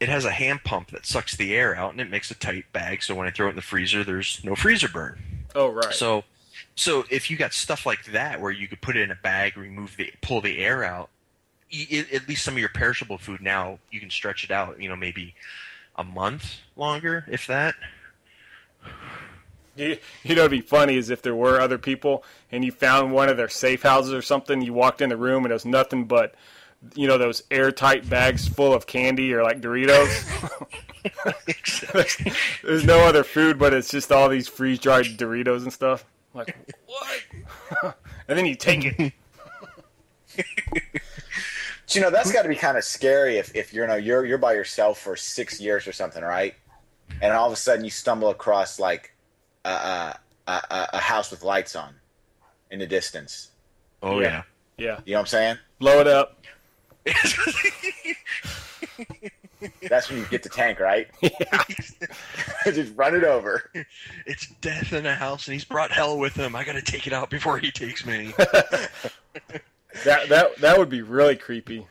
It 0.00 0.08
has 0.08 0.24
a 0.24 0.32
hand 0.32 0.64
pump 0.64 0.90
that 0.90 1.06
sucks 1.06 1.36
the 1.36 1.54
air 1.54 1.76
out 1.76 1.92
and 1.92 2.00
it 2.00 2.10
makes 2.10 2.30
a 2.30 2.34
tight 2.34 2.64
bag. 2.72 3.04
So 3.04 3.14
when 3.14 3.28
I 3.28 3.30
throw 3.30 3.46
it 3.46 3.50
in 3.50 3.56
the 3.56 3.62
freezer, 3.62 4.02
there's 4.02 4.42
no 4.42 4.56
freezer 4.56 4.88
burn. 4.88 5.20
Oh 5.54 5.68
right. 5.68 5.94
So 5.94 6.24
so 6.74 7.04
if 7.10 7.30
you 7.30 7.36
got 7.36 7.52
stuff 7.52 7.86
like 7.86 8.06
that 8.06 8.40
where 8.40 8.50
you 8.50 8.66
could 8.66 8.80
put 8.80 8.96
it 8.96 9.02
in 9.02 9.10
a 9.10 9.18
bag, 9.22 9.56
remove 9.56 9.96
the 9.96 10.12
pull 10.20 10.40
the 10.40 10.58
air 10.58 10.82
out, 10.82 11.10
at 11.72 12.28
least 12.28 12.44
some 12.44 12.54
of 12.54 12.60
your 12.60 12.68
perishable 12.68 13.18
food 13.18 13.40
now 13.40 13.78
you 13.90 14.00
can 14.00 14.10
stretch 14.10 14.44
it 14.44 14.50
out. 14.50 14.80
You 14.80 14.88
know 14.88 14.96
maybe 14.96 15.34
a 15.96 16.04
month 16.04 16.56
longer 16.76 17.24
if 17.28 17.46
that. 17.46 17.74
You, 19.76 19.96
you 20.22 20.34
know, 20.34 20.42
it'd 20.42 20.50
be 20.50 20.60
funny 20.60 20.96
is 20.96 21.10
if 21.10 21.22
there 21.22 21.34
were 21.34 21.60
other 21.60 21.78
people 21.78 22.24
and 22.50 22.64
you 22.64 22.72
found 22.72 23.12
one 23.12 23.28
of 23.28 23.36
their 23.36 23.48
safe 23.48 23.82
houses 23.82 24.12
or 24.12 24.22
something. 24.22 24.60
You 24.60 24.72
walked 24.72 25.00
in 25.00 25.08
the 25.08 25.16
room 25.16 25.44
and 25.44 25.50
it 25.50 25.54
was 25.54 25.64
nothing 25.64 26.04
but, 26.04 26.34
you 26.94 27.06
know, 27.06 27.16
those 27.16 27.42
airtight 27.50 28.08
bags 28.08 28.46
full 28.46 28.74
of 28.74 28.86
candy 28.86 29.32
or 29.32 29.42
like 29.42 29.60
Doritos. 29.60 30.68
there's, 31.92 32.16
there's 32.62 32.84
no 32.84 32.98
other 33.00 33.24
food, 33.24 33.58
but 33.58 33.72
it's 33.72 33.90
just 33.90 34.12
all 34.12 34.28
these 34.28 34.46
freeze 34.46 34.78
dried 34.78 35.06
Doritos 35.06 35.62
and 35.62 35.72
stuff. 35.72 36.04
Like 36.34 36.56
what? 36.86 37.24
and 38.28 38.38
then 38.38 38.46
you 38.46 38.54
take 38.54 38.84
it. 38.84 39.12
you 41.88 42.00
know 42.00 42.10
that's 42.10 42.32
got 42.32 42.42
to 42.42 42.48
be 42.48 42.56
kind 42.56 42.78
of 42.78 42.84
scary 42.84 43.36
if, 43.36 43.54
if 43.54 43.74
you're 43.74 43.84
you 43.84 43.90
know 43.90 43.96
you're 43.96 44.24
you're 44.24 44.38
by 44.38 44.54
yourself 44.54 44.98
for 44.98 45.14
six 45.14 45.60
years 45.60 45.86
or 45.86 45.92
something, 45.92 46.22
right? 46.22 46.54
And 47.20 47.32
all 47.32 47.46
of 47.46 47.52
a 47.52 47.56
sudden 47.56 47.84
you 47.84 47.90
stumble 47.90 48.30
across 48.30 48.78
like 48.78 49.14
a, 49.64 50.16
a, 50.46 50.60
a, 50.92 50.98
house 50.98 51.30
with 51.30 51.42
lights 51.42 51.76
on 51.76 51.94
in 52.70 52.78
the 52.78 52.86
distance. 52.86 53.50
Oh 54.02 54.20
yeah. 54.20 54.42
yeah, 54.76 55.00
You 55.04 55.12
know 55.12 55.18
what 55.18 55.20
I'm 55.20 55.26
saying? 55.26 55.56
Blow 55.78 56.00
it 56.00 56.08
up. 56.08 56.38
That's 59.88 60.10
when 60.10 60.18
you 60.18 60.26
get 60.26 60.42
the 60.42 60.48
tank, 60.48 60.80
right? 60.80 61.08
Yeah. 61.22 61.64
Just 62.72 62.96
run 62.96 63.14
it 63.14 63.24
over. 63.24 63.70
It's 64.26 64.46
death 64.60 64.92
in 64.92 65.06
a 65.06 65.14
house, 65.14 65.46
and 65.46 65.52
he's 65.52 65.64
brought 65.64 65.90
hell 65.90 66.18
with 66.18 66.34
him. 66.34 66.54
I 66.54 66.64
got 66.64 66.72
to 66.72 66.82
take 66.82 67.06
it 67.06 67.12
out 67.12 67.30
before 67.30 67.58
he 67.58 67.70
takes 67.70 68.06
me. 68.06 68.32
that 68.36 68.90
that 70.28 70.56
that 70.60 70.78
would 70.78 70.88
be 70.88 71.02
really 71.02 71.36
creepy. 71.36 71.86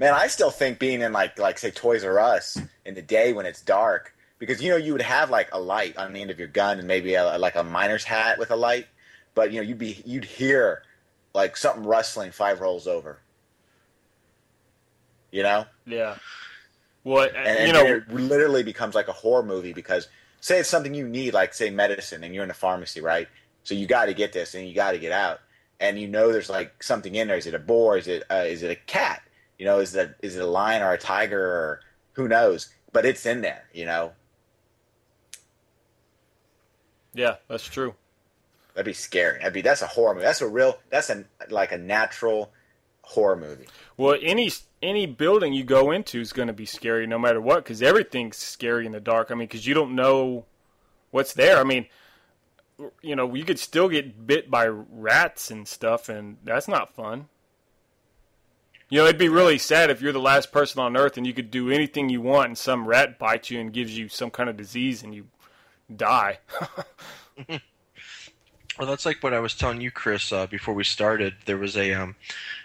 Man, 0.00 0.14
I 0.14 0.28
still 0.28 0.50
think 0.50 0.78
being 0.78 1.02
in 1.02 1.12
like 1.12 1.38
like 1.38 1.58
say 1.58 1.70
Toys 1.70 2.04
R 2.04 2.18
Us 2.18 2.58
in 2.86 2.94
the 2.94 3.02
day 3.02 3.34
when 3.34 3.44
it's 3.44 3.60
dark 3.60 4.14
because 4.38 4.62
you 4.62 4.70
know 4.70 4.78
you 4.78 4.92
would 4.92 5.02
have 5.02 5.28
like 5.28 5.50
a 5.52 5.60
light 5.60 5.98
on 5.98 6.14
the 6.14 6.22
end 6.22 6.30
of 6.30 6.38
your 6.38 6.48
gun 6.48 6.78
and 6.78 6.88
maybe 6.88 7.14
a, 7.14 7.36
like 7.36 7.54
a 7.54 7.62
miner's 7.62 8.04
hat 8.04 8.38
with 8.38 8.50
a 8.50 8.56
light, 8.56 8.86
but 9.34 9.52
you 9.52 9.60
know 9.60 9.68
you'd 9.68 9.76
be 9.76 10.02
you'd 10.06 10.24
hear 10.24 10.82
like 11.34 11.54
something 11.54 11.84
rustling 11.84 12.32
five 12.32 12.62
rolls 12.62 12.86
over. 12.86 13.20
You 15.30 15.42
know? 15.42 15.66
Yeah. 15.86 16.16
Well, 17.04 17.28
and, 17.36 17.66
you 17.66 17.72
know, 17.72 17.86
it 17.86 18.10
literally 18.10 18.62
becomes 18.62 18.94
like 18.94 19.06
a 19.08 19.12
horror 19.12 19.42
movie 19.42 19.72
because 19.72 20.08
say 20.40 20.60
it's 20.60 20.68
something 20.68 20.94
you 20.94 21.06
need, 21.06 21.34
like 21.34 21.52
say 21.52 21.68
medicine, 21.68 22.24
and 22.24 22.34
you're 22.34 22.44
in 22.44 22.50
a 22.50 22.54
pharmacy, 22.54 23.02
right? 23.02 23.28
So 23.64 23.74
you 23.74 23.86
got 23.86 24.06
to 24.06 24.14
get 24.14 24.32
this, 24.32 24.54
and 24.54 24.66
you 24.66 24.74
got 24.74 24.92
to 24.92 24.98
get 24.98 25.12
out, 25.12 25.40
and 25.78 26.00
you 26.00 26.08
know 26.08 26.32
there's 26.32 26.48
like 26.48 26.82
something 26.82 27.14
in 27.14 27.28
there. 27.28 27.36
Is 27.36 27.46
it 27.46 27.54
a 27.54 27.58
boar? 27.58 27.98
Is 27.98 28.08
it 28.08 28.22
uh, 28.30 28.44
is 28.46 28.62
it 28.62 28.70
a 28.70 28.76
cat? 28.76 29.20
You 29.60 29.66
know, 29.66 29.78
is 29.78 29.94
it 29.94 30.16
is 30.22 30.36
it 30.36 30.42
a 30.42 30.46
lion 30.46 30.80
or 30.80 30.94
a 30.94 30.98
tiger 30.98 31.38
or 31.38 31.80
who 32.12 32.28
knows? 32.28 32.70
But 32.94 33.04
it's 33.04 33.26
in 33.26 33.42
there, 33.42 33.64
you 33.74 33.84
know. 33.84 34.12
Yeah, 37.12 37.36
that's 37.46 37.66
true. 37.66 37.94
That'd 38.72 38.86
be 38.86 38.94
scary. 38.94 39.36
That'd 39.36 39.52
be 39.52 39.60
that's 39.60 39.82
a 39.82 39.86
horror 39.86 40.14
movie. 40.14 40.24
That's 40.24 40.40
a 40.40 40.48
real. 40.48 40.78
That's 40.88 41.10
a 41.10 41.26
like 41.50 41.72
a 41.72 41.76
natural 41.76 42.50
horror 43.02 43.36
movie. 43.36 43.66
Well, 43.98 44.16
any 44.22 44.50
any 44.82 45.04
building 45.04 45.52
you 45.52 45.64
go 45.64 45.90
into 45.90 46.22
is 46.22 46.32
going 46.32 46.48
to 46.48 46.54
be 46.54 46.64
scary 46.64 47.06
no 47.06 47.18
matter 47.18 47.42
what 47.42 47.56
because 47.56 47.82
everything's 47.82 48.38
scary 48.38 48.86
in 48.86 48.92
the 48.92 48.98
dark. 48.98 49.30
I 49.30 49.34
mean, 49.34 49.46
because 49.46 49.66
you 49.66 49.74
don't 49.74 49.94
know 49.94 50.46
what's 51.10 51.34
there. 51.34 51.58
I 51.58 51.64
mean, 51.64 51.84
you 53.02 53.14
know, 53.14 53.34
you 53.34 53.44
could 53.44 53.58
still 53.58 53.90
get 53.90 54.26
bit 54.26 54.50
by 54.50 54.68
rats 54.68 55.50
and 55.50 55.68
stuff, 55.68 56.08
and 56.08 56.38
that's 56.44 56.66
not 56.66 56.94
fun. 56.94 57.28
You 58.90 58.98
know, 58.98 59.04
it'd 59.04 59.18
be 59.18 59.28
really 59.28 59.56
sad 59.56 59.88
if 59.88 60.02
you're 60.02 60.12
the 60.12 60.18
last 60.18 60.50
person 60.50 60.80
on 60.80 60.96
Earth 60.96 61.16
and 61.16 61.24
you 61.24 61.32
could 61.32 61.50
do 61.50 61.70
anything 61.70 62.08
you 62.08 62.20
want, 62.20 62.48
and 62.48 62.58
some 62.58 62.86
rat 62.86 63.20
bites 63.20 63.48
you 63.48 63.60
and 63.60 63.72
gives 63.72 63.96
you 63.96 64.08
some 64.08 64.30
kind 64.30 64.50
of 64.50 64.56
disease, 64.56 65.04
and 65.04 65.14
you 65.14 65.28
die. 65.94 66.38
well, 67.48 68.88
that's 68.88 69.06
like 69.06 69.22
what 69.22 69.32
I 69.32 69.38
was 69.38 69.54
telling 69.54 69.80
you, 69.80 69.92
Chris, 69.92 70.32
uh, 70.32 70.48
before 70.48 70.74
we 70.74 70.82
started. 70.82 71.34
There 71.46 71.56
was 71.56 71.76
a 71.76 71.94
um, 71.94 72.16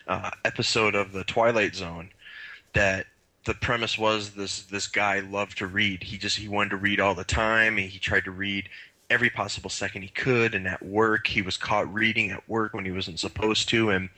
uh, 0.07 0.31
episode 0.43 0.95
of 0.95 1.11
the 1.11 1.23
Twilight 1.23 1.75
Zone 1.75 2.09
that 2.73 3.05
the 3.45 3.53
premise 3.53 3.95
was 3.95 4.31
this 4.31 4.63
this 4.63 4.87
guy 4.87 5.19
loved 5.19 5.59
to 5.59 5.67
read. 5.67 6.01
He 6.01 6.17
just 6.17 6.37
he 6.37 6.47
wanted 6.47 6.71
to 6.71 6.77
read 6.77 6.99
all 6.99 7.13
the 7.13 7.23
time, 7.23 7.77
and 7.77 7.87
he 7.87 7.99
tried 7.99 8.25
to 8.25 8.31
read 8.31 8.67
every 9.09 9.29
possible 9.29 9.69
second 9.69 10.01
he 10.01 10.07
could. 10.09 10.55
And 10.55 10.67
at 10.67 10.83
work, 10.83 11.27
he 11.27 11.43
was 11.43 11.57
caught 11.57 11.93
reading 11.93 12.31
at 12.31 12.49
work 12.49 12.73
when 12.73 12.85
he 12.85 12.91
wasn't 12.91 13.19
supposed 13.19 13.69
to, 13.69 13.91
and 13.91 14.09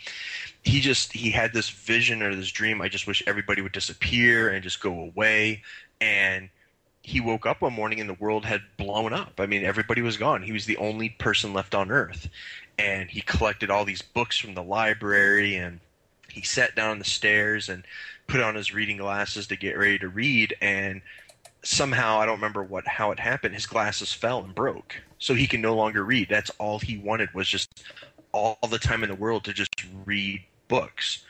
he 0.67 0.81
just 0.81 1.13
he 1.13 1.31
had 1.31 1.53
this 1.53 1.69
vision 1.69 2.21
or 2.21 2.35
this 2.35 2.51
dream. 2.51 2.81
I 2.81 2.89
just 2.89 3.07
wish 3.07 3.23
everybody 3.25 3.61
would 3.61 3.71
disappear 3.71 4.49
and 4.49 4.61
just 4.61 4.81
go 4.81 4.99
away. 4.99 5.63
And 6.01 6.49
he 7.01 7.21
woke 7.21 7.45
up 7.45 7.61
one 7.61 7.71
morning 7.71 8.01
and 8.01 8.09
the 8.09 8.15
world 8.15 8.43
had 8.43 8.61
blown 8.75 9.13
up. 9.13 9.39
I 9.39 9.45
mean, 9.45 9.63
everybody 9.63 10.01
was 10.01 10.17
gone. 10.17 10.41
He 10.41 10.51
was 10.51 10.65
the 10.65 10.75
only 10.77 11.09
person 11.09 11.53
left 11.53 11.73
on 11.73 11.89
Earth. 11.89 12.29
And 12.77 13.09
he 13.09 13.21
collected 13.21 13.71
all 13.71 13.85
these 13.85 14.01
books 14.01 14.37
from 14.37 14.55
the 14.55 14.63
library 14.63 15.55
and 15.55 15.79
he 16.29 16.41
sat 16.41 16.75
down 16.75 16.89
on 16.89 16.99
the 16.99 17.05
stairs 17.05 17.69
and 17.69 17.85
put 18.27 18.41
on 18.41 18.55
his 18.55 18.73
reading 18.73 18.97
glasses 18.97 19.47
to 19.47 19.55
get 19.55 19.77
ready 19.77 19.97
to 19.99 20.09
read. 20.09 20.53
And 20.59 21.01
somehow 21.63 22.19
I 22.19 22.25
don't 22.25 22.35
remember 22.35 22.61
what 22.61 22.85
how 22.85 23.11
it 23.11 23.19
happened. 23.21 23.55
His 23.55 23.65
glasses 23.65 24.11
fell 24.11 24.43
and 24.43 24.53
broke, 24.53 25.01
so 25.17 25.33
he 25.33 25.47
can 25.47 25.61
no 25.61 25.75
longer 25.75 26.03
read. 26.03 26.27
That's 26.29 26.51
all 26.59 26.79
he 26.79 26.97
wanted 26.97 27.33
was 27.33 27.47
just 27.47 27.85
all 28.33 28.59
the 28.69 28.77
time 28.77 29.03
in 29.03 29.09
the 29.09 29.15
world 29.15 29.45
to 29.45 29.53
just 29.53 29.69
read 30.05 30.43
books, 30.67 31.23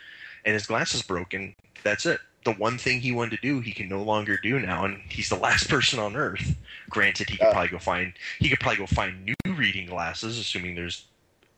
and 0.46 0.54
his 0.54 0.68
glasses 0.68 1.02
broke, 1.02 1.34
and 1.34 1.54
that's 1.84 2.06
it. 2.06 2.20
The 2.46 2.54
one 2.54 2.78
thing 2.78 3.02
he 3.02 3.12
wanted 3.12 3.38
to 3.38 3.42
do, 3.42 3.60
he 3.60 3.74
can 3.74 3.90
no 3.90 4.02
longer 4.02 4.38
do 4.38 4.60
now, 4.60 4.86
and 4.86 5.02
he's 5.10 5.30
the 5.30 5.36
last 5.48 5.70
person 5.70 6.00
on 6.00 6.16
Earth. 6.16 6.56
Granted, 6.90 7.30
he 7.30 7.38
could 7.38 7.48
Uh. 7.48 7.52
probably 7.52 7.70
go 7.70 7.80
find 7.80 8.14
he 8.40 8.50
could 8.50 8.60
probably 8.60 8.78
go 8.78 8.88
find 8.88 9.26
new 9.26 9.54
reading 9.54 9.88
glasses, 9.88 10.38
assuming 10.38 10.76
there's 10.76 11.06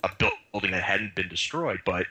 a 0.04 0.10
building 0.52 0.72
that 0.72 0.84
hadn't 0.84 1.16
been 1.16 1.28
destroyed. 1.30 1.82
But 1.86 2.08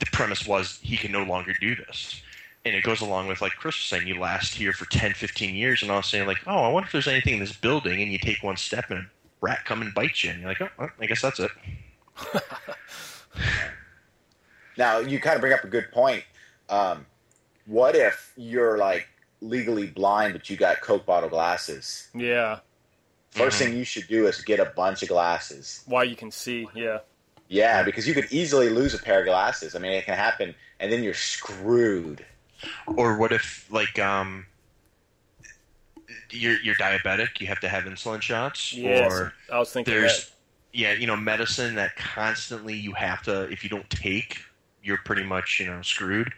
the 0.00 0.06
premise 0.06 0.46
was 0.46 0.78
he 0.82 0.96
can 0.96 1.12
no 1.12 1.22
longer 1.22 1.54
do 1.60 1.74
this 1.76 2.20
and 2.64 2.74
it 2.74 2.82
goes 2.82 3.00
along 3.00 3.28
with 3.28 3.40
like 3.42 3.52
Chris 3.52 3.76
was 3.76 3.84
saying, 3.84 4.06
you 4.06 4.18
last 4.18 4.54
here 4.54 4.72
for 4.72 4.86
10, 4.86 5.12
15 5.12 5.54
years, 5.54 5.82
and 5.82 5.92
I 5.92 5.96
was 5.96 6.06
saying 6.06 6.26
like, 6.26 6.38
oh, 6.46 6.62
I 6.64 6.68
wonder 6.68 6.86
if 6.86 6.92
there's 6.92 7.08
anything 7.08 7.34
in 7.34 7.40
this 7.40 7.52
building, 7.52 8.00
and 8.00 8.10
you 8.10 8.18
take 8.18 8.42
one 8.42 8.56
step 8.56 8.90
and 8.90 9.00
a 9.00 9.06
rat 9.40 9.64
come 9.64 9.82
and 9.82 9.92
bite 9.92 10.22
you, 10.22 10.30
and 10.30 10.40
you're 10.40 10.48
like, 10.48 10.62
oh, 10.62 10.68
well, 10.78 10.90
I 11.00 11.06
guess 11.06 11.20
that's 11.22 11.40
it. 11.40 11.50
Now 14.76 14.98
you 14.98 15.20
kind 15.20 15.34
of 15.36 15.40
bring 15.40 15.52
up 15.52 15.64
a 15.64 15.68
good 15.68 15.90
point. 15.92 16.24
Um, 16.68 17.06
what 17.66 17.94
if 17.94 18.32
you're 18.36 18.78
like 18.78 19.08
legally 19.40 19.86
blind, 19.86 20.32
but 20.32 20.48
you 20.50 20.56
got 20.56 20.80
Coke 20.80 21.04
bottle 21.06 21.28
glasses? 21.28 22.08
Yeah. 22.14 22.60
1st 23.32 23.46
Mhm. 23.54 23.58
thing 23.58 23.76
you 23.76 23.84
should 23.84 24.06
do 24.08 24.26
is 24.26 24.40
get 24.42 24.60
a 24.60 24.64
bunch 24.66 25.02
of 25.02 25.08
glasses. 25.08 25.82
Why 25.86 26.04
you 26.04 26.16
can 26.16 26.30
see. 26.30 26.68
Yeah. 26.74 26.98
Yeah, 27.48 27.82
because 27.82 28.06
you 28.08 28.14
could 28.14 28.32
easily 28.32 28.70
lose 28.70 28.94
a 28.94 28.98
pair 28.98 29.20
of 29.20 29.26
glasses. 29.26 29.74
I 29.74 29.78
mean, 29.78 29.92
it 29.92 30.04
can 30.06 30.16
happen, 30.16 30.54
and 30.80 30.90
then 30.90 31.02
you're 31.02 31.14
screwed. 31.14 32.24
Or 32.86 33.18
what 33.18 33.32
if 33.32 33.66
like 33.70 33.98
um, 33.98 34.46
you're 36.30 36.58
you're 36.60 36.74
diabetic, 36.76 37.40
you 37.40 37.46
have 37.48 37.60
to 37.60 37.68
have 37.68 37.84
insulin 37.84 38.22
shots, 38.22 38.72
Yes. 38.72 39.12
or 39.12 39.34
I 39.52 39.58
was 39.58 39.72
thinking 39.72 39.92
there's 39.92 40.26
that. 40.26 40.30
yeah, 40.72 40.92
you 40.94 41.06
know, 41.06 41.16
medicine 41.16 41.74
that 41.74 41.96
constantly 41.96 42.74
you 42.74 42.92
have 42.94 43.22
to 43.24 43.42
if 43.50 43.62
you 43.62 43.68
don't 43.70 43.88
take, 43.90 44.38
you're 44.84 44.98
pretty 44.98 45.24
much 45.24 45.58
you 45.60 45.66
know 45.66 45.82
screwed. 45.82 46.32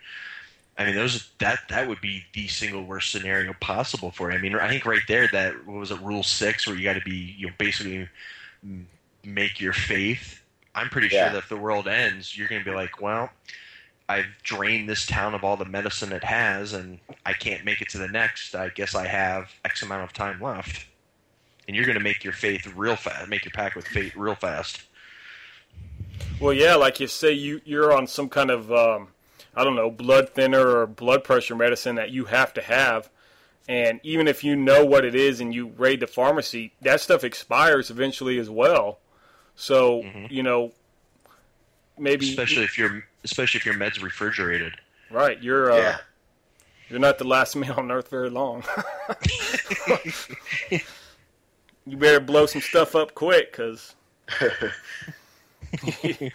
I 0.79 0.85
mean, 0.85 0.95
those 0.95 1.31
that 1.39 1.61
that 1.71 1.89
would 1.89 2.01
be 2.01 2.25
the 2.35 2.49
single 2.49 2.85
worst 2.85 3.11
scenario 3.11 3.55
possible 3.61 4.11
for 4.11 4.31
you. 4.31 4.39
I 4.39 4.41
mean, 4.41 4.55
I 4.55 4.69
think 4.69 4.85
right 4.87 5.01
there 5.09 5.29
that 5.33 5.67
what 5.67 5.79
was 5.79 5.91
it, 5.91 6.01
Rule 6.01 6.23
Six, 6.23 6.67
where 6.67 6.77
you 6.77 6.85
got 6.85 6.95
to 6.95 7.01
be 7.01 7.35
you 7.39 7.47
know 7.49 7.53
basically 7.59 8.09
make 9.25 9.61
your 9.61 9.73
faith. 9.73 10.43
I'm 10.75 10.89
pretty 10.91 11.09
Yeah. 11.09 11.25
sure 11.25 11.33
that 11.33 11.39
if 11.39 11.49
the 11.49 11.57
world 11.57 11.89
ends, 11.89 12.37
you're 12.37 12.49
going 12.49 12.63
to 12.63 12.71
be 12.71 12.75
like, 12.77 13.01
well, 13.01 13.31
I've 14.09 14.27
drained 14.43 14.89
this 14.89 15.07
town 15.07 15.35
of 15.35 15.43
all 15.45 15.57
the 15.57 15.65
medicine 15.65 16.13
it 16.13 16.25
has, 16.25 16.73
and 16.73 17.01
I 17.25 17.33
can't 17.33 17.65
make 17.65 17.81
it 17.81 17.89
to 17.91 17.99
the 17.99 18.09
next. 18.09 18.55
I 18.55 18.69
guess 18.69 18.95
I 18.95 19.07
have 19.07 19.51
X 19.65 19.83
amount 19.83 20.05
of 20.05 20.13
time 20.13 20.41
left, 20.41 20.87
and 21.67 21.75
you're 21.77 21.87
going 21.87 21.99
to 21.99 22.05
make 22.05 22.23
your 22.23 22.33
faith 22.35 22.67
real 22.77 22.97
fast, 22.97 23.29
make 23.29 23.45
your 23.45 23.53
pact 23.53 23.75
with 23.75 23.87
fate 23.89 24.15
real 24.17 24.35
fast. 24.37 24.83
Well, 26.41 26.53
yeah, 26.53 26.75
like 26.75 27.01
you 27.01 27.07
say, 27.07 27.33
you 27.33 27.61
you're 27.65 27.93
on 27.93 28.07
some 28.07 28.29
kind 28.29 28.51
of 28.51 28.71
um, 28.71 29.09
I 29.55 29.65
don't 29.65 29.77
know 29.77 29.91
blood 29.91 30.31
thinner 30.31 30.67
or 30.69 30.87
blood 30.87 31.25
pressure 31.25 31.57
medicine 31.57 31.97
that 31.97 32.11
you 32.11 32.27
have 32.27 32.53
to 32.55 32.63
have, 32.63 33.09
and 33.69 34.01
even 34.03 34.29
if 34.29 34.45
you 34.45 34.57
know 34.57 34.85
what 34.85 35.05
it 35.05 35.15
is 35.15 35.41
and 35.41 35.55
you 35.55 35.69
raid 35.69 36.01
the 36.01 36.07
pharmacy, 36.07 36.73
that 36.83 37.01
stuff 37.01 37.25
expires 37.25 37.91
eventually 37.91 38.39
as 38.39 38.51
well. 38.51 38.99
So 39.55 40.03
Mhm. 40.03 40.31
you 40.31 40.43
know, 40.43 40.73
maybe 41.99 42.29
especially 42.29 42.65
if 42.65 42.77
your 42.77 43.05
especially 43.25 43.59
if 43.59 43.67
your 43.67 43.77
med's 43.77 44.03
refrigerated. 44.03 44.75
right, 45.11 45.43
you're 45.43 45.73
uh, 45.73 45.79
Yeah. 45.79 45.99
you're 46.91 46.99
not 46.99 47.17
the 47.19 47.25
last 47.25 47.57
man 47.57 47.71
on 47.73 47.91
earth 47.91 48.11
very 48.11 48.29
long. 48.29 48.63
you 51.87 51.97
better 51.97 52.21
blow 52.21 52.45
some 52.45 52.61
stuff 52.61 52.95
up 52.95 53.15
quick, 53.15 53.55
cause 53.55 53.95
And 54.41 54.53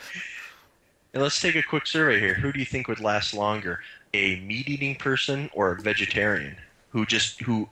let's 1.14 1.40
take 1.42 1.56
a 1.56 1.64
quick 1.64 1.88
survey 1.88 2.20
here. 2.20 2.34
Who 2.34 2.52
do 2.52 2.60
you 2.60 2.66
think 2.66 2.88
would 2.88 3.00
last 3.00 3.34
longer, 3.34 3.82
a 4.14 4.40
meat-eating 4.40 4.96
person 4.96 5.50
or 5.54 5.72
a 5.72 5.82
vegetarian 5.82 6.58
who 6.90 7.06
just 7.06 7.42
who 7.42 7.70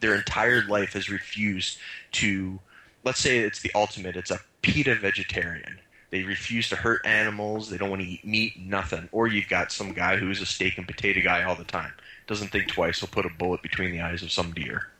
their 0.00 0.14
entire 0.14 0.62
life 0.66 0.92
has 0.94 1.08
refused 1.08 1.78
to? 2.12 2.58
Let's 3.04 3.20
say 3.20 3.38
it's 3.38 3.60
the 3.60 3.72
ultimate. 3.74 4.16
It's 4.16 4.30
a 4.30 4.40
PETA 4.62 4.96
vegetarian. 4.96 5.78
They 6.10 6.22
refuse 6.22 6.68
to 6.68 6.76
hurt 6.76 7.04
animals. 7.04 7.68
They 7.68 7.76
don't 7.76 7.90
want 7.90 8.02
to 8.02 8.08
eat 8.08 8.24
meat, 8.24 8.58
nothing. 8.58 9.08
Or 9.10 9.26
you've 9.26 9.48
got 9.48 9.72
some 9.72 9.92
guy 9.92 10.16
who's 10.16 10.40
a 10.40 10.46
steak 10.46 10.78
and 10.78 10.86
potato 10.86 11.20
guy 11.20 11.42
all 11.42 11.56
the 11.56 11.64
time. 11.64 11.92
Doesn't 12.26 12.48
think 12.48 12.68
twice. 12.68 13.00
He'll 13.00 13.08
put 13.08 13.26
a 13.26 13.30
bullet 13.30 13.62
between 13.62 13.90
the 13.90 14.00
eyes 14.00 14.22
of 14.22 14.30
some 14.30 14.52
deer. 14.52 14.90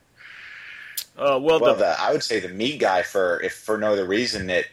uh, 1.16 1.38
well, 1.40 1.60
Well, 1.60 1.74
the, 1.74 1.84
the, 1.84 2.00
I 2.00 2.12
would 2.12 2.24
say 2.24 2.40
the 2.40 2.48
meat 2.48 2.80
guy 2.80 3.02
for 3.02 3.40
if 3.42 3.54
for 3.54 3.78
no 3.78 3.92
other 3.92 4.04
reason 4.06 4.48
that 4.48 4.64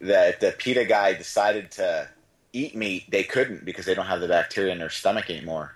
that 0.00 0.40
the 0.40 0.52
PETA 0.52 0.84
guy 0.86 1.12
decided 1.14 1.70
to 1.72 2.08
eat 2.52 2.74
meat, 2.74 3.10
they 3.10 3.22
couldn't 3.24 3.64
because 3.64 3.86
they 3.86 3.94
don't 3.94 4.06
have 4.06 4.20
the 4.20 4.28
bacteria 4.28 4.72
in 4.72 4.78
their 4.78 4.90
stomach 4.90 5.30
anymore. 5.30 5.74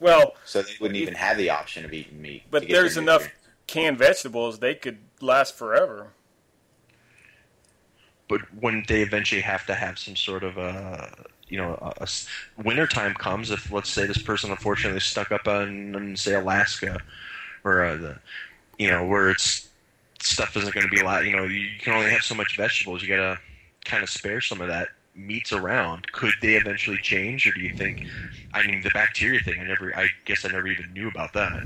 well, 0.00 0.34
So 0.44 0.62
they 0.62 0.72
wouldn't 0.80 0.96
even 0.98 1.14
have 1.14 1.36
the 1.36 1.50
option 1.50 1.84
of 1.84 1.92
eating 1.92 2.20
meat. 2.20 2.44
But 2.50 2.68
there's 2.68 2.96
enough 2.96 3.22
nutrients. 3.22 3.48
canned 3.66 3.98
vegetables; 3.98 4.58
they 4.60 4.74
could 4.74 4.98
last 5.20 5.56
forever. 5.56 6.08
but 8.28 8.40
when 8.60 8.84
they 8.88 9.02
eventually 9.02 9.40
have 9.40 9.64
to 9.66 9.74
have 9.74 9.98
some 9.98 10.14
sort 10.16 10.44
of 10.44 10.58
a 10.58 11.24
you 11.48 11.56
know 11.56 11.74
a, 11.80 11.88
a 12.00 12.02
s- 12.02 12.28
wintertime 12.62 13.14
comes 13.14 13.50
if 13.50 13.72
let's 13.72 13.88
say 13.90 14.06
this 14.06 14.20
person 14.22 14.50
unfortunately 14.50 15.00
stuck 15.00 15.32
up 15.32 15.46
in, 15.48 15.94
in 15.94 16.16
say 16.16 16.34
alaska 16.34 16.98
or 17.64 17.82
uh, 17.84 17.96
the 17.96 18.18
you 18.78 18.88
know 18.90 19.06
where 19.06 19.30
it's 19.30 19.67
stuff 20.20 20.56
isn't 20.56 20.74
going 20.74 20.86
to 20.86 20.94
be 20.94 21.00
a 21.00 21.04
lot 21.04 21.24
you 21.24 21.34
know 21.36 21.44
you 21.44 21.66
can 21.78 21.92
only 21.94 22.10
have 22.10 22.22
so 22.22 22.34
much 22.34 22.56
vegetables 22.56 23.02
you 23.02 23.08
got 23.08 23.16
to 23.16 23.38
kind 23.84 24.02
of 24.02 24.10
spare 24.10 24.40
some 24.40 24.60
of 24.60 24.68
that 24.68 24.88
meats 25.14 25.52
around. 25.52 26.10
Could 26.12 26.32
they 26.40 26.54
eventually 26.54 26.98
change 26.98 27.46
or 27.46 27.52
do 27.52 27.60
you 27.60 27.74
think 27.76 28.06
i 28.54 28.64
mean 28.66 28.82
the 28.82 28.90
bacteria 28.90 29.40
thing 29.40 29.60
i 29.60 29.64
never 29.64 29.96
i 29.96 30.08
guess 30.24 30.44
i 30.44 30.48
never 30.48 30.68
even 30.68 30.92
knew 30.92 31.08
about 31.08 31.32
that. 31.32 31.62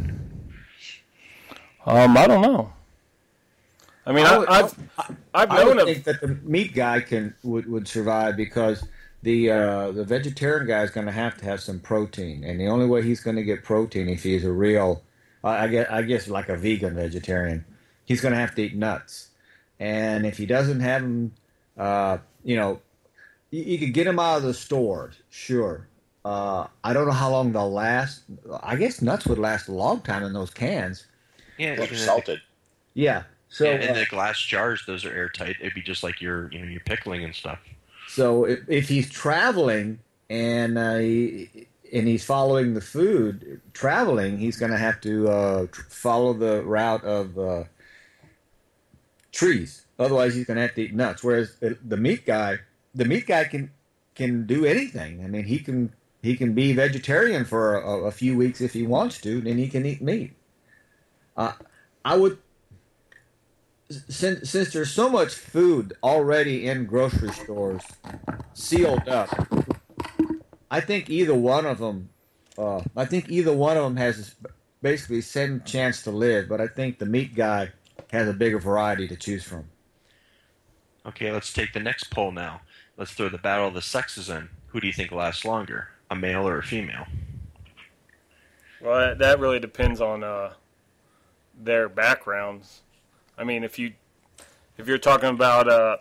Um, 1.85 2.17
I 2.17 2.27
don't 2.27 2.43
know. 2.43 2.73
I 4.07 4.13
mean, 4.13 4.27
I 4.27 4.35
I 4.35 4.39
would- 4.39 4.49
I've 4.49 4.75
I've 5.35 5.51
I 5.51 5.57
known 5.59 5.67
would 5.69 5.79
of 5.81 5.87
think 5.87 6.05
that 6.05 6.21
the 6.21 6.29
meat 6.43 6.75
guy 6.75 7.01
can 7.01 7.35
would, 7.43 7.67
would 7.71 7.87
survive 7.89 8.37
because 8.37 8.85
the 9.23 9.51
uh, 9.51 9.93
the 9.93 10.05
vegetarian 10.05 10.67
guy 10.67 10.83
is 10.83 10.91
going 10.91 11.07
to 11.07 11.13
have 11.13 11.37
to 11.39 11.45
have 11.45 11.61
some 11.61 11.79
protein, 11.79 12.43
and 12.45 12.61
the 12.61 12.67
only 12.67 12.87
way 12.87 13.03
he's 13.03 13.21
going 13.21 13.37
to 13.37 13.43
get 13.45 13.63
protein 13.63 14.09
if 14.09 14.23
he's 14.25 14.45
a 14.45 14.51
real, 14.53 15.03
I 15.45 15.65
I 15.65 15.69
guess, 15.69 15.87
I 15.91 16.03
guess 16.03 16.29
like 16.29 16.49
a 16.49 16.57
vegan 16.57 16.95
vegetarian, 16.97 17.65
he's 18.05 18.21
going 18.21 18.33
to 18.35 18.41
have 18.41 18.55
to 18.57 18.63
eat 18.63 18.77
nuts, 18.77 19.29
and 19.81 20.27
if 20.27 20.37
he 20.39 20.47
doesn't 20.47 20.81
have 20.81 21.03
them, 21.03 21.33
uh, 21.79 22.19
you 22.45 22.57
know, 22.57 22.81
you, 23.51 23.63
you 23.63 23.79
could 23.79 23.95
get 23.95 24.05
them 24.05 24.19
out 24.19 24.39
of 24.39 24.43
the 24.45 24.55
store, 24.55 25.13
sure. 25.31 25.87
Uh, 26.25 26.67
I 26.85 26.93
don't 26.93 27.07
know 27.07 27.13
how 27.13 27.31
long 27.31 27.53
they'll 27.53 27.73
last. 27.73 28.23
I 28.63 28.77
guess 28.77 29.03
nuts 29.03 29.27
would 29.27 29.39
last 29.39 29.69
a 29.69 29.73
long 29.73 30.01
time 30.03 30.23
in 30.23 30.33
those 30.33 30.51
cans. 30.51 31.07
yeah 31.59 31.75
They're 31.75 31.95
salted. 31.95 32.41
Yeah. 32.95 33.25
So 33.49 33.65
yeah, 33.65 33.81
in 33.81 33.91
uh, 33.91 33.95
the 33.95 34.07
glass 34.07 34.41
jars 34.41 34.85
those 34.87 35.05
are 35.05 35.13
airtight 35.13 35.57
it'd 35.61 35.75
be 35.75 35.83
just 35.83 36.03
like 36.03 36.23
your 36.23 36.51
you 36.53 36.61
know 36.61 36.69
your 36.69 36.81
pickling 36.81 37.23
and 37.23 37.35
stuff 37.35 37.59
So 38.09 38.45
if, 38.47 38.61
if 38.69 38.89
he's 38.89 39.11
traveling 39.11 39.99
and 40.31 40.79
uh, 40.79 40.97
he, 40.97 41.67
and 41.93 42.09
he's 42.09 42.25
following 42.25 42.73
the 42.73 42.81
food, 42.81 43.61
traveling, 43.75 44.39
he's 44.39 44.57
going 44.57 44.73
to 44.73 44.79
have 44.79 45.01
to 45.03 45.29
uh, 45.29 45.67
tr- 45.71 45.83
follow 45.91 46.33
the 46.33 46.63
route 46.63 47.05
of 47.05 47.39
uh, 47.39 47.65
trees. 49.33 49.87
Otherwise, 49.99 50.35
he's 50.35 50.47
going 50.47 50.57
to 50.57 50.63
have 50.63 50.75
to 50.75 50.83
eat 50.83 50.95
nuts. 50.95 51.25
Whereas 51.25 51.57
the, 51.57 51.79
the 51.85 51.97
meat 51.97 52.25
guy, 52.27 52.59
the 52.95 53.05
meat 53.05 53.27
guy 53.27 53.45
can 53.45 53.71
can 54.15 54.47
do 54.47 54.65
anything. 54.65 55.25
I 55.25 55.29
mean, 55.29 55.45
he 55.45 55.59
can 55.59 55.93
he 56.23 56.37
can 56.37 56.55
be 56.55 56.73
vegetarian 56.73 57.45
for 57.45 57.77
a, 57.77 58.05
a 58.05 58.11
few 58.11 58.37
weeks 58.37 58.61
if 58.61 58.73
he 58.73 58.87
wants 58.87 59.21
to, 59.23 59.41
then 59.41 59.59
he 59.59 59.69
can 59.69 59.85
eat 59.85 60.01
meat. 60.01 60.33
Uh, 61.37 61.53
I 62.05 62.17
would 62.17 62.39
since 64.09 64.51
since 64.51 64.73
there's 64.73 64.91
so 64.91 65.09
much 65.09 65.35
food 65.35 65.95
already 66.03 66.67
in 66.67 66.87
grocery 66.87 67.33
stores 67.33 67.83
sealed 68.55 69.09
up, 69.09 69.31
I 70.71 70.81
think 70.81 71.11
either 71.11 71.35
one 71.35 71.67
of 71.67 71.79
them, 71.79 72.11
uh, 72.57 72.83
I 72.97 73.05
think 73.05 73.29
either 73.29 73.53
one 73.53 73.77
of 73.77 73.85
them 73.85 73.97
has 73.97 74.35
basically 74.81 75.21
same 75.21 75.63
chance 75.65 76.03
to 76.03 76.11
live. 76.11 76.49
But 76.49 76.61
I 76.61 76.69
think 76.69 76.99
the 76.99 77.07
meat 77.07 77.35
guy 77.35 77.73
has 78.13 78.29
a 78.29 78.33
bigger 78.33 78.59
variety 78.59 79.09
to 79.09 79.17
choose 79.17 79.43
from. 79.43 79.65
Okay, 81.05 81.33
let's 81.33 81.53
take 81.53 81.73
the 81.73 81.81
next 81.81 82.05
poll 82.05 82.31
now. 82.31 82.61
Let's 82.97 83.13
throw 83.13 83.29
the 83.29 83.39
battle 83.39 83.67
of 83.67 83.75
the 83.75 83.83
sexes 83.83 84.29
in. 84.29 84.49
Who 84.69 84.81
do 84.81 84.87
you 84.87 84.93
think 84.93 85.11
lasts 85.11 85.45
longer, 85.45 85.89
a 86.11 86.15
male 86.15 86.47
or 86.47 86.59
a 86.59 86.63
female? 86.63 87.07
well, 88.83 88.99
that, 88.99 89.19
that 89.19 89.39
really 89.39 89.61
depends 89.61 90.01
on 90.01 90.23
uh, 90.23 90.53
their 91.59 91.89
backgrounds. 91.89 92.83
I 93.39 93.45
mean, 93.45 93.65
if 93.65 93.79
you 93.79 93.95
if 94.77 94.89
you're 94.89 94.99
talking 94.99 95.31
about, 95.31 95.69
uh, 95.69 95.97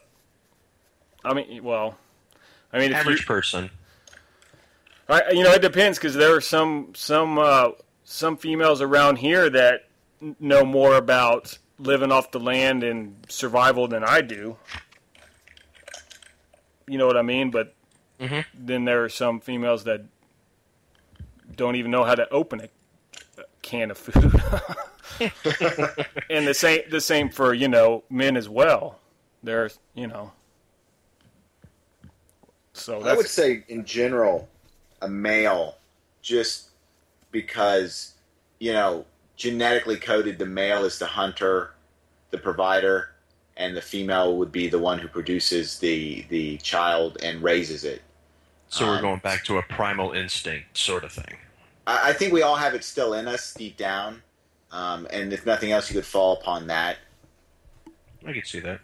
I 1.23 1.33
mean, 1.33 1.63
well, 1.63 1.97
I 2.73 2.79
mean, 2.79 2.91
if 2.91 2.97
you, 2.97 2.99
Average 2.99 3.25
person. 3.25 3.69
I, 5.07 5.31
you 5.31 5.43
know, 5.43 5.51
it 5.51 5.61
depends 5.61 5.97
because 5.97 6.15
there 6.15 6.35
are 6.35 6.41
some 6.41 6.93
some 6.95 7.37
uh, 7.37 7.69
some 8.03 8.37
females 8.37 8.81
around 8.81 9.17
here 9.17 9.49
that 9.49 9.87
know 10.39 10.65
more 10.65 10.95
about 10.95 11.57
living 11.81 12.11
off 12.11 12.31
the 12.31 12.39
land 12.39 12.83
and 12.83 13.25
survival 13.29 13.87
than 13.87 14.03
I 14.03 14.21
do. 14.21 14.57
You 16.87 16.97
know 16.97 17.07
what 17.07 17.17
I 17.17 17.21
mean? 17.21 17.51
But 17.51 17.73
Mhm. 18.19 18.45
then 18.53 18.85
there 18.85 19.03
are 19.03 19.09
some 19.09 19.39
females 19.39 19.83
that 19.85 20.01
don't 21.55 21.75
even 21.75 21.91
know 21.91 22.03
how 22.03 22.15
to 22.15 22.29
open 22.29 22.61
a 22.61 22.69
a 23.37 23.43
can 23.61 23.91
of 23.91 23.97
food. 23.97 24.41
and 26.29 26.47
the 26.47 26.53
same 26.53 26.81
the 26.89 26.99
same 27.01 27.29
for, 27.29 27.53
you 27.53 27.67
know, 27.67 28.03
men 28.09 28.35
as 28.35 28.49
well. 28.49 28.99
There's, 29.43 29.79
you 29.93 30.07
know. 30.07 30.33
So 32.73 33.01
I 33.03 33.13
would 33.15 33.27
say, 33.27 33.63
in 33.67 33.85
general, 33.85 34.49
a 35.01 35.07
male, 35.07 35.77
just 36.21 36.69
because, 37.31 38.13
you 38.59 38.73
know, 38.73 39.05
genetically 39.41 39.97
coded, 39.97 40.37
the 40.37 40.45
male 40.45 40.85
is 40.85 40.99
the 40.99 41.07
hunter, 41.07 41.71
the 42.29 42.37
provider, 42.37 43.09
and 43.57 43.75
the 43.75 43.81
female 43.81 44.37
would 44.37 44.51
be 44.51 44.69
the 44.69 44.77
one 44.77 44.99
who 44.99 45.07
produces 45.07 45.79
the 45.79 46.23
the 46.29 46.57
child 46.57 47.17
and 47.23 47.41
raises 47.41 47.83
it. 47.83 48.03
So 48.69 48.85
we're 48.85 48.97
Um, 48.97 49.01
going 49.01 49.19
back 49.19 49.43
to 49.45 49.57
a 49.57 49.63
primal 49.63 50.11
instinct 50.11 50.77
sort 50.77 51.03
of 51.03 51.11
thing. 51.11 51.37
I, 51.87 52.09
I 52.09 52.13
think 52.13 52.31
we 52.33 52.43
all 52.43 52.55
have 52.55 52.75
it 52.75 52.83
still 52.83 53.15
in 53.15 53.27
us 53.27 53.51
deep 53.55 53.77
down, 53.77 54.21
um, 54.71 55.07
and 55.09 55.33
if 55.33 55.43
nothing 55.43 55.71
else, 55.71 55.89
you 55.89 55.95
could 55.95 56.05
fall 56.05 56.33
upon 56.33 56.67
that. 56.67 56.97
I 58.25 58.33
could 58.33 58.45
see 58.45 58.59
that. 58.59 58.79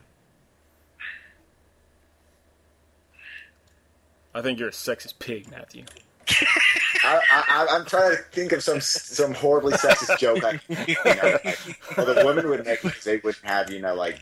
I 4.34 4.42
think 4.42 4.58
you're 4.58 4.70
a 4.70 4.72
sexist 4.72 5.20
pig, 5.20 5.52
Matthew. 5.52 5.86
I, 7.08 7.44
I, 7.48 7.68
I'm 7.76 7.86
trying 7.86 8.16
to 8.16 8.22
think 8.32 8.52
of 8.52 8.64
some 8.64 8.82
some 8.82 9.34
horribly 9.34 9.74
sexist 9.74 10.18
joke. 10.20 10.44
I, 10.44 10.60
you 10.88 10.96
know, 11.06 11.38
like, 11.44 11.58
well, 11.98 12.14
the 12.14 12.24
women 12.26 12.50
would 12.50 12.66
make 12.66 12.82
because 12.82 13.04
they 13.04 13.18
wouldn't 13.18 13.44
have 13.46 13.72
you 13.72 13.82
know 13.82 13.96
like 13.96 14.20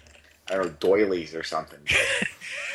I 0.49 0.56
don't 0.56 0.66
know 0.68 0.74
doilies 0.80 1.34
or 1.36 1.44
something. 1.44 1.80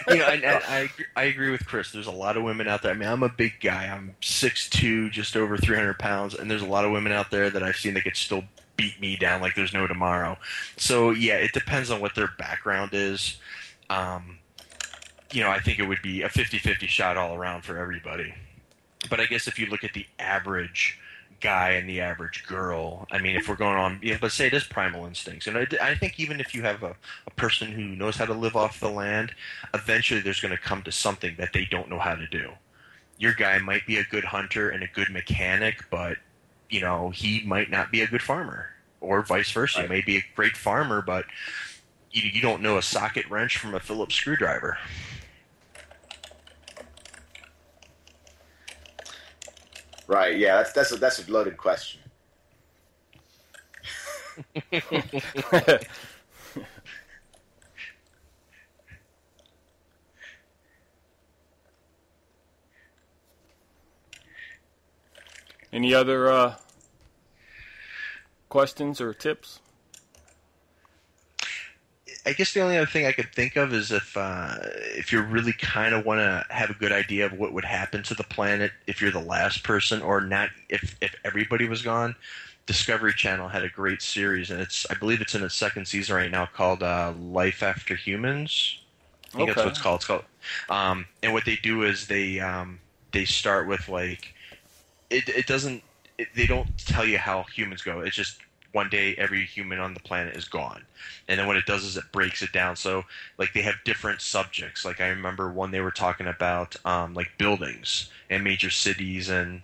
you 0.08 0.16
know, 0.18 0.26
and, 0.26 0.42
and 0.44 0.62
I 0.68 0.78
agree- 0.80 1.04
I 1.16 1.22
agree 1.24 1.50
with 1.50 1.66
Chris. 1.66 1.92
There's 1.92 2.06
a 2.06 2.10
lot 2.12 2.36
of 2.36 2.42
women 2.42 2.66
out 2.68 2.82
there. 2.82 2.90
I 2.92 2.94
mean, 2.94 3.08
I'm 3.08 3.22
a 3.22 3.28
big 3.28 3.54
guy. 3.60 3.86
I'm 3.86 4.16
6'2", 4.20 5.10
just 5.12 5.36
over 5.36 5.56
300 5.56 5.98
pounds, 5.98 6.34
and 6.34 6.50
there's 6.50 6.62
a 6.62 6.66
lot 6.66 6.84
of 6.84 6.90
women 6.92 7.12
out 7.12 7.30
there 7.30 7.48
that 7.50 7.62
I've 7.62 7.76
seen 7.76 7.94
that 7.94 8.02
could 8.04 8.16
still 8.16 8.42
beat 8.76 8.98
me 9.00 9.14
down 9.16 9.40
like 9.40 9.54
there's 9.54 9.74
no 9.74 9.86
tomorrow. 9.86 10.36
So 10.76 11.10
yeah, 11.10 11.34
it 11.34 11.52
depends 11.52 11.90
on 11.90 12.00
what 12.00 12.14
their 12.14 12.30
background 12.38 12.90
is. 12.94 13.36
Um, 13.90 14.38
you 15.32 15.42
know, 15.42 15.50
I 15.50 15.60
think 15.60 15.78
it 15.78 15.86
would 15.86 16.02
be 16.02 16.22
a 16.22 16.28
50-50 16.28 16.88
shot 16.88 17.16
all 17.16 17.34
around 17.34 17.62
for 17.62 17.76
everybody. 17.78 18.34
But 19.08 19.20
I 19.20 19.26
guess 19.26 19.48
if 19.48 19.58
you 19.58 19.66
look 19.66 19.84
at 19.84 19.94
the 19.94 20.06
average 20.18 20.98
guy 21.40 21.70
and 21.70 21.88
the 21.88 22.00
average 22.02 22.44
girl, 22.46 23.06
I 23.10 23.18
mean, 23.18 23.34
if 23.34 23.48
we're 23.48 23.56
going 23.56 23.76
on, 23.76 23.98
yeah, 24.02 24.18
let's 24.20 24.34
say 24.34 24.48
it 24.48 24.54
is 24.54 24.64
primal 24.64 25.06
instincts, 25.06 25.46
and 25.46 25.56
I, 25.56 25.66
I 25.80 25.94
think 25.94 26.20
even 26.20 26.38
if 26.38 26.54
you 26.54 26.62
have 26.62 26.82
a, 26.82 26.94
a 27.26 27.30
person 27.30 27.72
who 27.72 27.82
knows 27.82 28.16
how 28.16 28.26
to 28.26 28.34
live 28.34 28.56
off 28.56 28.78
the 28.80 28.90
land, 28.90 29.32
eventually 29.72 30.20
there's 30.20 30.40
going 30.40 30.54
to 30.54 30.60
come 30.60 30.82
to 30.82 30.92
something 30.92 31.34
that 31.38 31.52
they 31.54 31.64
don't 31.64 31.88
know 31.88 31.98
how 31.98 32.14
to 32.14 32.26
do. 32.26 32.50
Your 33.18 33.32
guy 33.32 33.58
might 33.58 33.86
be 33.86 33.96
a 33.96 34.04
good 34.04 34.24
hunter 34.24 34.70
and 34.70 34.82
a 34.82 34.88
good 34.88 35.10
mechanic, 35.10 35.84
but 35.90 36.18
you 36.68 36.80
know 36.80 37.10
he 37.10 37.42
might 37.46 37.70
not 37.70 37.90
be 37.90 38.02
a 38.02 38.06
good 38.06 38.22
farmer, 38.22 38.68
or 39.00 39.22
vice 39.22 39.50
versa. 39.50 39.78
Right. 39.78 39.90
He 39.90 39.96
may 39.96 40.02
be 40.02 40.16
a 40.18 40.24
great 40.34 40.56
farmer, 40.56 41.02
but 41.02 41.24
you, 42.12 42.22
you 42.30 42.40
don't 42.40 42.62
know 42.62 42.76
a 42.76 42.82
socket 42.82 43.28
wrench 43.30 43.56
from 43.56 43.74
a 43.74 43.80
Phillips 43.80 44.14
screwdriver. 44.14 44.78
Right? 50.10 50.36
Yeah, 50.36 50.56
that's 50.56 50.72
that's 50.72 50.90
a, 50.90 50.96
that's 50.96 51.28
a 51.28 51.30
loaded 51.30 51.56
question. 51.56 52.00
Any 65.72 65.94
other 65.94 66.28
uh, 66.28 66.56
questions 68.48 69.00
or 69.00 69.14
tips? 69.14 69.60
I 72.26 72.32
guess 72.32 72.52
the 72.52 72.60
only 72.60 72.76
other 72.76 72.86
thing 72.86 73.06
I 73.06 73.12
could 73.12 73.32
think 73.32 73.56
of 73.56 73.72
is 73.72 73.90
if 73.90 74.16
uh, 74.16 74.56
if 74.96 75.12
you 75.12 75.22
really 75.22 75.52
kind 75.54 75.94
of 75.94 76.04
want 76.04 76.18
to 76.18 76.44
have 76.52 76.70
a 76.70 76.74
good 76.74 76.92
idea 76.92 77.26
of 77.26 77.32
what 77.32 77.52
would 77.52 77.64
happen 77.64 78.02
to 78.04 78.14
the 78.14 78.24
planet 78.24 78.72
if 78.86 79.00
you're 79.00 79.10
the 79.10 79.20
last 79.20 79.62
person, 79.62 80.02
or 80.02 80.20
not 80.20 80.50
if 80.68 80.96
if 81.00 81.14
everybody 81.24 81.68
was 81.68 81.82
gone. 81.82 82.14
Discovery 82.66 83.14
Channel 83.14 83.48
had 83.48 83.64
a 83.64 83.68
great 83.68 84.02
series, 84.02 84.50
and 84.50 84.60
it's 84.60 84.86
I 84.90 84.94
believe 84.94 85.20
it's 85.20 85.34
in 85.34 85.42
its 85.42 85.56
second 85.56 85.88
season 85.88 86.14
right 86.14 86.30
now 86.30 86.46
called 86.46 86.82
uh, 86.82 87.14
Life 87.18 87.62
After 87.62 87.96
Humans. 87.96 88.80
I 89.32 89.36
think 89.36 89.48
that's 89.48 89.56
what 89.58 89.68
it's 89.68 89.80
called. 89.80 89.96
It's 89.96 90.06
called. 90.06 90.24
Um, 90.68 91.06
and 91.22 91.32
what 91.32 91.44
they 91.44 91.56
do 91.56 91.82
is 91.84 92.06
they 92.06 92.38
um, 92.38 92.80
they 93.12 93.24
start 93.24 93.66
with 93.66 93.88
like 93.88 94.34
it. 95.08 95.28
It 95.28 95.46
doesn't. 95.46 95.82
It, 96.18 96.28
they 96.36 96.46
don't 96.46 96.68
tell 96.78 97.06
you 97.06 97.18
how 97.18 97.44
humans 97.44 97.82
go. 97.82 98.00
It's 98.00 98.16
just 98.16 98.40
one 98.72 98.88
day 98.88 99.14
every 99.16 99.44
human 99.44 99.78
on 99.78 99.94
the 99.94 100.00
planet 100.00 100.36
is 100.36 100.44
gone, 100.44 100.84
and 101.28 101.38
then 101.38 101.46
what 101.46 101.56
it 101.56 101.66
does 101.66 101.84
is 101.84 101.96
it 101.96 102.12
breaks 102.12 102.42
it 102.42 102.52
down. 102.52 102.76
So 102.76 103.04
like 103.38 103.52
they 103.52 103.62
have 103.62 103.76
different 103.84 104.20
subjects. 104.20 104.84
Like 104.84 105.00
I 105.00 105.08
remember 105.08 105.50
one 105.50 105.70
they 105.70 105.80
were 105.80 105.90
talking 105.90 106.26
about 106.26 106.76
um, 106.84 107.14
like 107.14 107.38
buildings 107.38 108.10
and 108.28 108.44
major 108.44 108.70
cities 108.70 109.28
and 109.28 109.62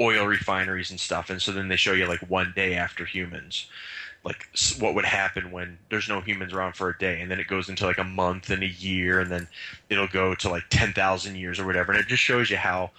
oil 0.00 0.26
refineries 0.26 0.90
and 0.90 1.00
stuff. 1.00 1.30
And 1.30 1.40
so 1.40 1.52
then 1.52 1.68
they 1.68 1.76
show 1.76 1.92
you 1.92 2.06
like 2.06 2.30
one 2.30 2.52
day 2.54 2.74
after 2.74 3.04
humans 3.04 3.66
like 4.24 4.46
what 4.78 4.94
would 4.94 5.04
happen 5.04 5.50
when 5.50 5.78
there's 5.88 6.08
no 6.08 6.20
humans 6.20 6.52
around 6.52 6.74
for 6.74 6.90
a 6.90 6.98
day 6.98 7.20
and 7.20 7.30
then 7.30 7.40
it 7.40 7.46
goes 7.46 7.68
into 7.68 7.86
like 7.86 7.98
a 7.98 8.04
month 8.04 8.50
and 8.50 8.62
a 8.62 8.68
year 8.68 9.20
and 9.20 9.30
then 9.30 9.48
it'll 9.88 10.08
go 10.08 10.34
to 10.34 10.50
like 10.50 10.64
10,000 10.70 11.36
years 11.36 11.58
or 11.58 11.66
whatever 11.66 11.92
and 11.92 12.00
it 12.00 12.06
just 12.06 12.22
shows 12.22 12.50
you 12.50 12.56
how 12.56 12.90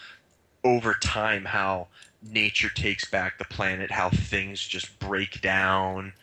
over 0.63 0.93
time 0.95 1.45
how 1.45 1.87
nature 2.21 2.69
takes 2.69 3.09
back 3.09 3.37
the 3.37 3.45
planet 3.45 3.91
how 3.91 4.09
things 4.09 4.65
just 4.65 4.97
break 4.99 5.41
down 5.41 6.13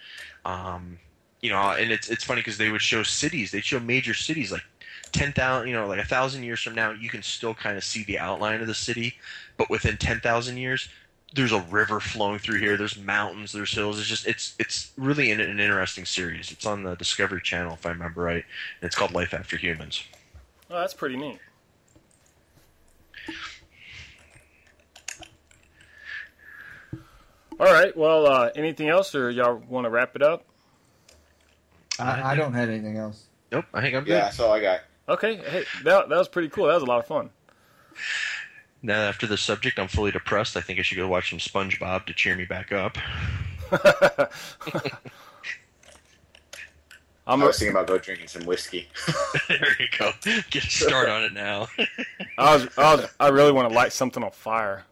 um, 0.44 0.98
you 1.40 1.50
know 1.50 1.70
and 1.70 1.90
it's 1.90 2.08
it's 2.08 2.24
funny 2.24 2.40
because 2.40 2.58
they 2.58 2.70
would 2.70 2.82
show 2.82 3.02
cities 3.02 3.50
they'd 3.50 3.64
show 3.64 3.80
major 3.80 4.14
cities 4.14 4.52
like 4.52 4.62
10,000 5.12 5.66
you 5.66 5.74
know 5.74 5.86
like 5.86 5.98
a 5.98 6.04
thousand 6.04 6.42
years 6.42 6.60
from 6.60 6.74
now 6.74 6.90
you 6.90 7.08
can 7.08 7.22
still 7.22 7.54
kind 7.54 7.76
of 7.76 7.84
see 7.84 8.04
the 8.04 8.18
outline 8.18 8.60
of 8.60 8.66
the 8.66 8.74
city 8.74 9.14
but 9.56 9.70
within 9.70 9.96
10,000 9.96 10.56
years 10.56 10.88
there's 11.34 11.52
a 11.52 11.60
river 11.60 12.00
flowing 12.00 12.38
through 12.38 12.58
here. 12.58 12.76
There's 12.76 12.98
mountains. 12.98 13.52
There's 13.52 13.72
hills. 13.72 13.98
It's 13.98 14.08
just 14.08 14.26
it's 14.26 14.54
it's 14.58 14.92
really 14.96 15.30
an, 15.30 15.40
an 15.40 15.60
interesting 15.60 16.04
series. 16.04 16.50
It's 16.50 16.66
on 16.66 16.82
the 16.82 16.94
Discovery 16.94 17.40
Channel 17.42 17.74
if 17.74 17.84
I 17.84 17.90
remember 17.90 18.22
right, 18.22 18.44
and 18.80 18.86
it's 18.86 18.96
called 18.96 19.12
Life 19.12 19.34
After 19.34 19.56
Humans. 19.56 20.04
Oh, 20.70 20.78
that's 20.80 20.94
pretty 20.94 21.16
neat. 21.16 21.38
All 27.60 27.72
right. 27.72 27.96
Well, 27.96 28.26
uh, 28.26 28.50
anything 28.54 28.88
else, 28.88 29.14
or 29.14 29.30
y'all 29.30 29.56
want 29.68 29.84
to 29.84 29.90
wrap 29.90 30.14
it 30.16 30.22
up? 30.22 30.44
I, 31.98 32.32
I 32.32 32.34
don't 32.36 32.52
have 32.52 32.68
anything 32.68 32.96
else. 32.96 33.24
Nope, 33.50 33.64
I 33.74 33.80
think 33.80 33.96
I'm 33.96 34.04
good. 34.04 34.12
Yeah, 34.12 34.20
that's 34.20 34.38
all 34.40 34.52
I 34.52 34.60
got. 34.60 34.80
Okay. 35.08 35.36
Hey, 35.36 35.64
that 35.84 36.08
that 36.08 36.18
was 36.18 36.28
pretty 36.28 36.48
cool. 36.48 36.66
That 36.66 36.74
was 36.74 36.82
a 36.82 36.86
lot 36.86 36.98
of 37.00 37.06
fun. 37.06 37.30
Now 38.82 39.00
after 39.00 39.26
the 39.26 39.36
subject, 39.36 39.78
I'm 39.78 39.88
fully 39.88 40.12
depressed. 40.12 40.56
I 40.56 40.60
think 40.60 40.78
I 40.78 40.82
should 40.82 40.98
go 40.98 41.08
watch 41.08 41.30
some 41.30 41.38
SpongeBob 41.38 42.06
to 42.06 42.14
cheer 42.14 42.36
me 42.36 42.44
back 42.44 42.70
up. 42.72 42.96
I'm 47.26 47.42
I 47.42 47.44
a, 47.44 47.46
was 47.48 47.58
thinking 47.58 47.72
about 47.74 47.88
go 47.88 47.98
drinking 47.98 48.28
some 48.28 48.46
whiskey. 48.46 48.88
there 49.48 49.76
you 49.78 49.86
go. 49.98 50.12
Get 50.50 50.64
a 50.64 50.70
start 50.70 51.08
on 51.08 51.24
it 51.24 51.32
now. 51.32 51.66
I 52.38 52.54
was, 52.54 52.68
I 52.78 52.94
was, 52.94 53.06
I 53.20 53.28
really 53.28 53.52
want 53.52 53.68
to 53.68 53.74
light 53.74 53.92
something 53.92 54.22
on 54.22 54.30
fire. 54.30 54.84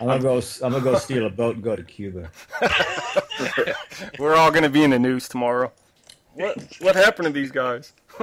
I'm 0.00 0.06
gonna 0.06 0.20
go. 0.20 0.40
I'm 0.62 0.72
gonna 0.72 0.84
go 0.84 0.96
steal 0.96 1.26
a 1.26 1.30
boat 1.30 1.56
and 1.56 1.64
go 1.64 1.74
to 1.74 1.82
Cuba. 1.82 2.30
We're 4.18 4.36
all 4.36 4.52
to 4.52 4.68
be 4.68 4.84
in 4.84 4.90
the 4.90 4.98
news 4.98 5.28
tomorrow. 5.28 5.72
What 6.34 6.56
what 6.80 6.94
happened 6.94 7.26
to 7.26 7.32
these 7.32 7.50
guys? 7.50 7.92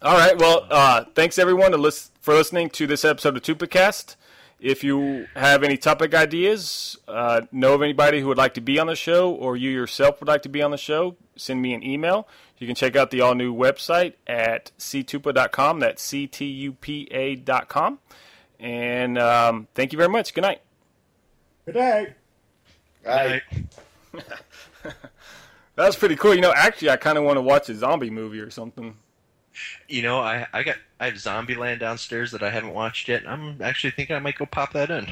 all 0.00 0.16
right. 0.16 0.38
Well, 0.38 0.66
uh, 0.70 1.04
thanks 1.14 1.38
everyone 1.38 1.72
to 1.72 1.76
lis- 1.76 2.12
for 2.20 2.34
listening 2.34 2.70
to 2.70 2.86
this 2.86 3.04
episode 3.04 3.36
of 3.36 3.42
Tupacast. 3.42 4.14
If 4.60 4.84
you 4.84 5.26
have 5.34 5.62
any 5.62 5.76
topic 5.76 6.14
ideas, 6.14 6.96
uh, 7.08 7.42
know 7.50 7.74
of 7.74 7.82
anybody 7.82 8.20
who 8.20 8.28
would 8.28 8.38
like 8.38 8.54
to 8.54 8.60
be 8.60 8.78
on 8.78 8.86
the 8.86 8.96
show, 8.96 9.30
or 9.30 9.56
you 9.56 9.70
yourself 9.70 10.20
would 10.20 10.28
like 10.28 10.42
to 10.42 10.48
be 10.48 10.62
on 10.62 10.70
the 10.70 10.78
show, 10.78 11.16
send 11.34 11.60
me 11.60 11.74
an 11.74 11.82
email. 11.82 12.28
You 12.58 12.66
can 12.66 12.76
check 12.76 12.96
out 12.96 13.10
the 13.10 13.20
all 13.20 13.34
new 13.34 13.54
website 13.54 14.14
at 14.26 14.70
ctupa.com. 14.78 15.80
That's 15.80 16.02
C 16.02 16.26
T 16.26 16.44
U 16.46 16.72
P 16.72 17.08
A.com. 17.10 17.98
And 18.58 19.18
um, 19.18 19.68
thank 19.74 19.92
you 19.92 19.98
very 19.98 20.08
much. 20.08 20.32
Good 20.32 20.42
night. 20.42 20.62
Good 21.66 21.74
day. 21.74 22.14
Right. 23.04 23.42
That 25.76 25.86
was 25.86 25.96
pretty 25.96 26.16
cool. 26.16 26.34
You 26.34 26.40
know, 26.40 26.54
actually, 26.56 26.90
I 26.90 26.96
kind 26.96 27.18
of 27.18 27.24
want 27.24 27.36
to 27.36 27.42
watch 27.42 27.68
a 27.68 27.74
zombie 27.74 28.10
movie 28.10 28.40
or 28.40 28.50
something. 28.50 28.96
You 29.88 30.02
know, 30.02 30.20
I 30.20 30.46
I 30.52 30.62
got 30.62 30.76
I 30.98 31.06
have 31.06 31.14
Zombieland 31.14 31.80
downstairs 31.80 32.32
that 32.32 32.42
I 32.42 32.50
haven't 32.50 32.72
watched 32.74 33.08
yet. 33.08 33.28
I'm 33.28 33.60
actually 33.62 33.90
thinking 33.90 34.16
I 34.16 34.18
might 34.18 34.36
go 34.36 34.46
pop 34.46 34.72
that 34.72 34.90
in. 34.90 35.06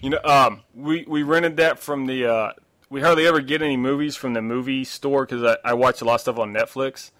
You 0.00 0.10
know, 0.10 0.20
um, 0.24 0.62
we 0.74 1.04
we 1.06 1.22
rented 1.22 1.58
that 1.58 1.78
from 1.78 2.06
the. 2.06 2.26
Uh, 2.26 2.52
we 2.90 3.00
hardly 3.00 3.26
ever 3.26 3.40
get 3.40 3.62
any 3.62 3.76
movies 3.76 4.16
from 4.16 4.34
the 4.34 4.42
movie 4.42 4.84
store 4.84 5.26
because 5.26 5.42
I, 5.64 5.70
I 5.70 5.74
watch 5.74 6.00
a 6.00 6.04
lot 6.04 6.16
of 6.16 6.20
stuff 6.22 6.38
on 6.38 6.52
Netflix. 6.52 7.10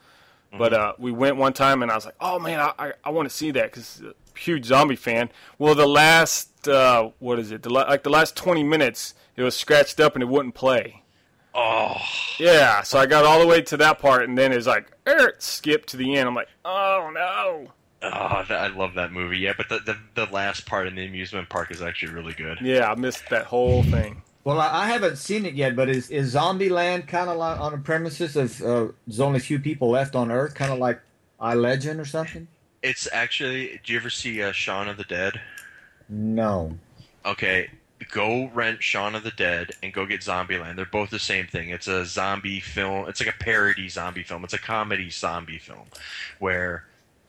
But 0.59 0.73
uh, 0.73 0.93
we 0.99 1.13
went 1.13 1.37
one 1.37 1.53
time 1.53 1.83
and 1.83 1.91
I 1.91 1.97
was 1.97 2.07
like, 2.07 2.15
oh 2.19 2.39
man, 2.39 2.59
I 2.61 2.73
I, 2.79 2.93
I 3.05 3.11
want 3.11 3.29
to 3.29 3.35
see 3.35 3.51
that 3.51 3.65
because 3.71 4.03
huge 4.35 4.65
zombie 4.65 4.97
fan. 4.97 5.29
Well, 5.59 5.75
the 5.75 5.87
last 5.87 6.67
uh, 6.67 7.11
what 7.19 7.39
is 7.39 7.51
it? 7.51 7.63
The 7.63 7.69
la- 7.71 7.83
like 7.83 8.05
the 8.05 8.11
last 8.11 8.37
twenty 8.37 8.63
minutes, 8.63 9.13
it 9.37 9.43
was 9.43 9.55
scratched 9.55 10.01
up 10.01 10.15
and 10.15 10.23
it 10.23 10.27
wouldn't 10.27 10.55
play. 10.55 11.03
Oh, 11.55 11.97
Yeah, 12.39 12.83
so 12.83 12.99
I 12.99 13.07
got 13.07 13.25
all 13.25 13.41
the 13.41 13.47
way 13.47 13.63
to 13.63 13.77
that 13.79 13.99
part 13.99 14.29
and 14.29 14.37
then 14.37 14.53
it's 14.53 14.67
like 14.67 14.91
er, 15.07 15.29
it 15.29 15.43
skipped 15.43 15.89
to 15.91 15.97
the 15.99 16.17
end. 16.17 16.29
I'm 16.29 16.35
like, 16.35 16.49
oh 16.65 17.11
no. 17.15 17.73
oh, 18.03 18.45
that, 18.49 18.53
I 18.53 18.69
love 18.69 18.95
that 18.95 19.13
movie. 19.13 19.39
Yeah, 19.39 19.55
but 19.57 19.69
the, 19.69 19.79
the 19.81 19.99
the 20.15 20.33
last 20.33 20.65
part 20.65 20.87
in 20.87 20.95
the 20.95 21.07
amusement 21.07 21.49
park 21.51 21.71
is 21.71 21.83
actually 21.83 22.13
really 22.15 22.35
good. 22.35 22.59
Yeah, 22.63 22.91
I 22.91 22.95
missed 22.95 23.29
that 23.31 23.45
whole 23.47 23.83
thing. 23.83 24.23
Well, 24.47 24.61
I, 24.61 24.87
haven't 24.87 25.17
seen 25.17 25.45
it 25.45 25.55
yet, 25.55 25.75
but 25.75 25.89
is 25.89 26.09
is 26.09 26.37
Zombieland 26.37 27.09
kind 27.09 27.29
of 27.29 27.37
like 27.37 27.59
on 27.59 27.73
the 27.73 27.79
premises 27.79 28.37
of 28.37 28.63
uh, 28.63 28.93
there's 29.05 29.19
only 29.19 29.39
a 29.39 29.41
few 29.41 29.59
people 29.59 29.91
left 29.91 30.15
on 30.15 30.31
Earth, 30.31 30.55
kind 30.55 30.73
of 30.73 30.79
like 30.79 31.01
I 31.41 31.55
Legend 31.55 31.99
or 31.99 32.05
something? 32.05 32.47
It's 32.81 33.09
actually. 33.13 33.81
Do 33.83 33.93
you 33.93 33.99
ever 33.99 34.09
see 34.09 34.41
uh, 34.45 34.53
Shaun 34.53 34.87
of 34.87 34.99
the 34.99 35.03
Dead? 35.03 35.41
No. 36.09 36.79
Okay, 37.25 37.71
go 38.13 38.49
rent 38.55 38.85
Shaun 38.85 39.17
of 39.17 39.25
the 39.25 39.33
Dead 39.33 39.73
and 39.83 39.93
go 39.93 40.07
get 40.07 40.21
Zombieland. 40.21 40.77
They're 40.77 40.87
both 40.87 41.11
the 41.11 41.19
same 41.19 41.49
thing. 41.49 41.71
It's 41.71 41.89
a 41.89 42.07
zombie 42.07 42.61
film. 42.61 43.09
It's 43.09 43.21
like 43.21 43.35
a 43.35 43.43
parody 43.43 43.89
zombie 43.89 44.23
film. 44.23 44.45
It's 44.45 44.55
a 44.55 44.61
comedy 44.61 45.11
zombie 45.11 45.59
film 45.59 45.87
where 46.39 46.85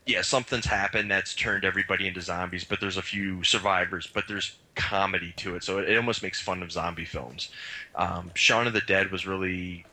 yeah, 0.07 0.22
something's 0.22 0.65
happened 0.65 1.11
that's 1.11 1.34
turned 1.34 1.65
everybody 1.65 2.07
into 2.07 2.22
zombies, 2.22 2.64
but 2.64 2.80
there's 2.80 2.98
a 2.98 3.02
few 3.02 3.44
survivors, 3.44 4.07
but 4.07 4.26
there's 4.27 4.56
comedy 4.77 5.33
to 5.37 5.55
it. 5.55 5.63
So 5.63 5.79
it, 5.79 5.89
it 5.89 5.97
almost 5.97 6.23
makes 6.23 6.39
fun 6.39 6.63
of 6.63 6.71
zombie 6.71 7.03
films. 7.03 7.49
Um, 7.95 8.31
Shaun 8.33 8.67
of 8.67 8.73
the 8.73 8.81
Dead 8.81 9.11
was 9.11 9.27
really 9.27 9.85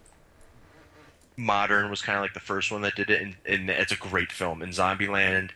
modern 1.37 1.91
was 1.91 2.01
kind 2.01 2.17
of 2.17 2.23
like 2.23 2.35
the 2.35 2.39
first 2.39 2.71
one 2.71 2.83
that 2.83 2.95
did 2.95 3.11
it 3.11 3.21
and, 3.21 3.35
and 3.45 3.69
it's 3.69 3.91
a 3.91 3.97
great 3.97 4.31
film 4.31 4.63
and 4.63 4.73
zombieland 4.73 5.51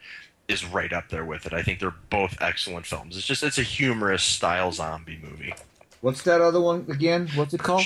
is 0.48 0.64
right 0.64 0.92
up 0.92 1.08
there 1.08 1.24
with 1.24 1.46
it 1.46 1.52
i 1.52 1.62
think 1.62 1.78
they're 1.78 1.94
both 2.10 2.36
excellent 2.40 2.84
films 2.84 3.16
it's 3.16 3.24
just 3.24 3.44
it's 3.44 3.58
a 3.58 3.62
humorous 3.62 4.24
style 4.24 4.72
zombie 4.72 5.20
movie 5.22 5.54
What's 6.00 6.22
that 6.22 6.40
other 6.40 6.60
one 6.60 6.86
again? 6.88 7.28
What's 7.36 7.54
it 7.54 7.60
called? 7.60 7.84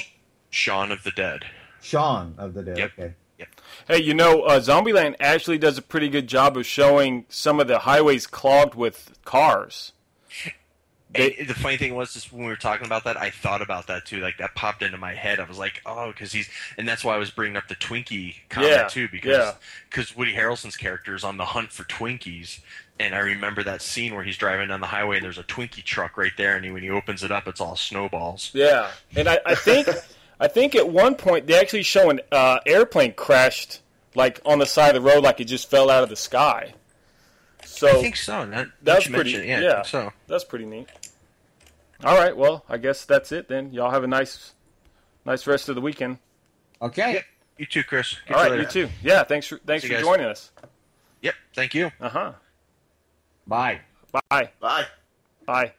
shaun 0.48 0.90
of 0.90 1.02
the 1.02 1.10
dead 1.10 1.44
Shaun 1.82 2.34
of 2.38 2.54
the 2.54 2.62
Dead. 2.62 2.78
Yep. 2.78 2.92
Okay. 2.98 3.14
Hey, 3.88 4.00
you 4.00 4.14
know, 4.14 4.42
uh, 4.42 4.60
Zombieland 4.60 5.16
actually 5.18 5.58
does 5.58 5.76
a 5.76 5.82
pretty 5.82 6.08
good 6.08 6.28
job 6.28 6.56
of 6.56 6.64
showing 6.64 7.26
some 7.28 7.58
of 7.58 7.66
the 7.66 7.80
highways 7.80 8.26
clogged 8.28 8.76
with 8.76 9.18
cars. 9.24 9.92
They- 11.14 11.34
And 11.40 11.48
the 11.48 11.54
funny 11.54 11.76
thing 11.76 11.94
was, 11.94 12.12
just 12.14 12.32
when 12.32 12.42
we 12.44 12.48
were 12.48 12.56
talking 12.56 12.86
about 12.86 13.04
that, 13.04 13.16
I 13.16 13.30
thought 13.30 13.60
about 13.62 13.86
that 13.88 14.06
too. 14.06 14.20
Like 14.20 14.38
that 14.38 14.54
popped 14.54 14.82
into 14.82 14.96
my 14.98 15.14
head. 15.14 15.40
I 15.40 15.44
was 15.44 15.58
like, 15.58 15.82
oh, 15.86 16.10
because 16.12 16.32
he's, 16.32 16.48
and 16.78 16.88
that's 16.88 17.04
why 17.04 17.14
I 17.14 17.18
was 17.18 17.30
bringing 17.30 17.56
up 17.56 17.68
the 17.68 17.74
Twinkie 17.76 18.36
comment 18.48 18.72
Yeah, 18.72 18.88
too, 18.88 19.08
because 19.10 19.36
yeah. 19.38 19.52
because 19.90 20.16
Woody 20.16 20.32
Harrelson's 20.34 20.76
character 20.76 21.14
is 21.14 21.24
on 21.24 21.36
the 21.36 21.44
hunt 21.44 21.70
for 21.72 21.84
Twinkies, 21.84 22.60
and 22.98 23.14
I 23.14 23.18
remember 23.18 23.62
that 23.64 23.82
scene 23.82 24.14
where 24.14 24.24
he's 24.24 24.36
driving 24.36 24.68
down 24.68 24.80
the 24.80 24.86
highway 24.86 25.16
and 25.16 25.24
there's 25.24 25.38
a 25.38 25.44
Twinkie 25.44 25.82
truck 25.84 26.16
right 26.16 26.32
there, 26.36 26.56
and 26.56 26.64
he, 26.64 26.70
when 26.70 26.82
he 26.82 26.90
opens 26.90 27.22
it 27.22 27.30
up, 27.30 27.46
it's 27.46 27.60
all 27.60 27.76
snowballs. 27.76 28.50
Yeah, 28.54 28.90
and 29.16 29.28
I, 29.28 29.38
I 29.44 29.54
think 29.54 29.88
I 30.40 30.48
think 30.48 30.74
at 30.74 30.88
one 30.88 31.14
point 31.14 31.46
they 31.46 31.58
actually 31.60 31.82
show 31.82 32.10
an 32.10 32.20
uh, 32.32 32.58
airplane 32.66 33.12
crashed 33.12 33.80
like 34.14 34.40
on 34.44 34.58
the 34.58 34.66
side 34.66 34.94
of 34.96 35.02
the 35.02 35.08
road, 35.10 35.24
like 35.24 35.40
it 35.40 35.44
just 35.44 35.70
fell 35.70 35.88
out 35.90 36.02
of 36.02 36.08
the 36.08 36.16
sky. 36.16 36.74
So 37.72 37.88
I 37.88 38.02
think 38.02 38.16
so. 38.16 38.46
That, 38.46 38.68
that's 38.82 39.06
pretty. 39.06 39.32
mentioned 39.34 39.50
it, 39.50 39.62
Yeah, 39.62 39.82
so. 39.82 40.12
that's 40.26 40.44
pretty 40.44 40.66
neat. 40.66 40.88
All 42.04 42.16
right, 42.16 42.36
well, 42.36 42.64
I 42.68 42.78
guess 42.78 43.04
that's 43.04 43.30
it 43.32 43.48
then. 43.48 43.72
Y'all 43.72 43.90
have 43.90 44.02
a 44.04 44.08
nice, 44.08 44.52
nice 45.24 45.46
rest 45.46 45.68
of 45.68 45.74
the 45.76 45.80
weekend. 45.80 46.18
Okay. 46.80 47.12
Yep. 47.14 47.24
You 47.58 47.66
too, 47.66 47.84
Chris. 47.84 48.16
Catch 48.26 48.36
All 48.36 48.42
right, 48.42 48.50
later. 48.50 48.62
you 48.62 48.68
too. 48.68 48.88
Yeah, 49.02 49.22
thanks 49.24 49.46
for 49.46 49.58
thanks 49.58 49.82
See 49.82 49.88
for 49.88 49.94
guys. 49.94 50.02
joining 50.02 50.26
us. 50.26 50.50
Yep. 51.20 51.34
Thank 51.54 51.74
you. 51.74 51.92
Uh 52.00 52.08
huh. 52.08 52.32
Bye. 53.46 53.80
Bye. 54.30 54.50
Bye. 54.60 54.86
Bye. 55.46 55.72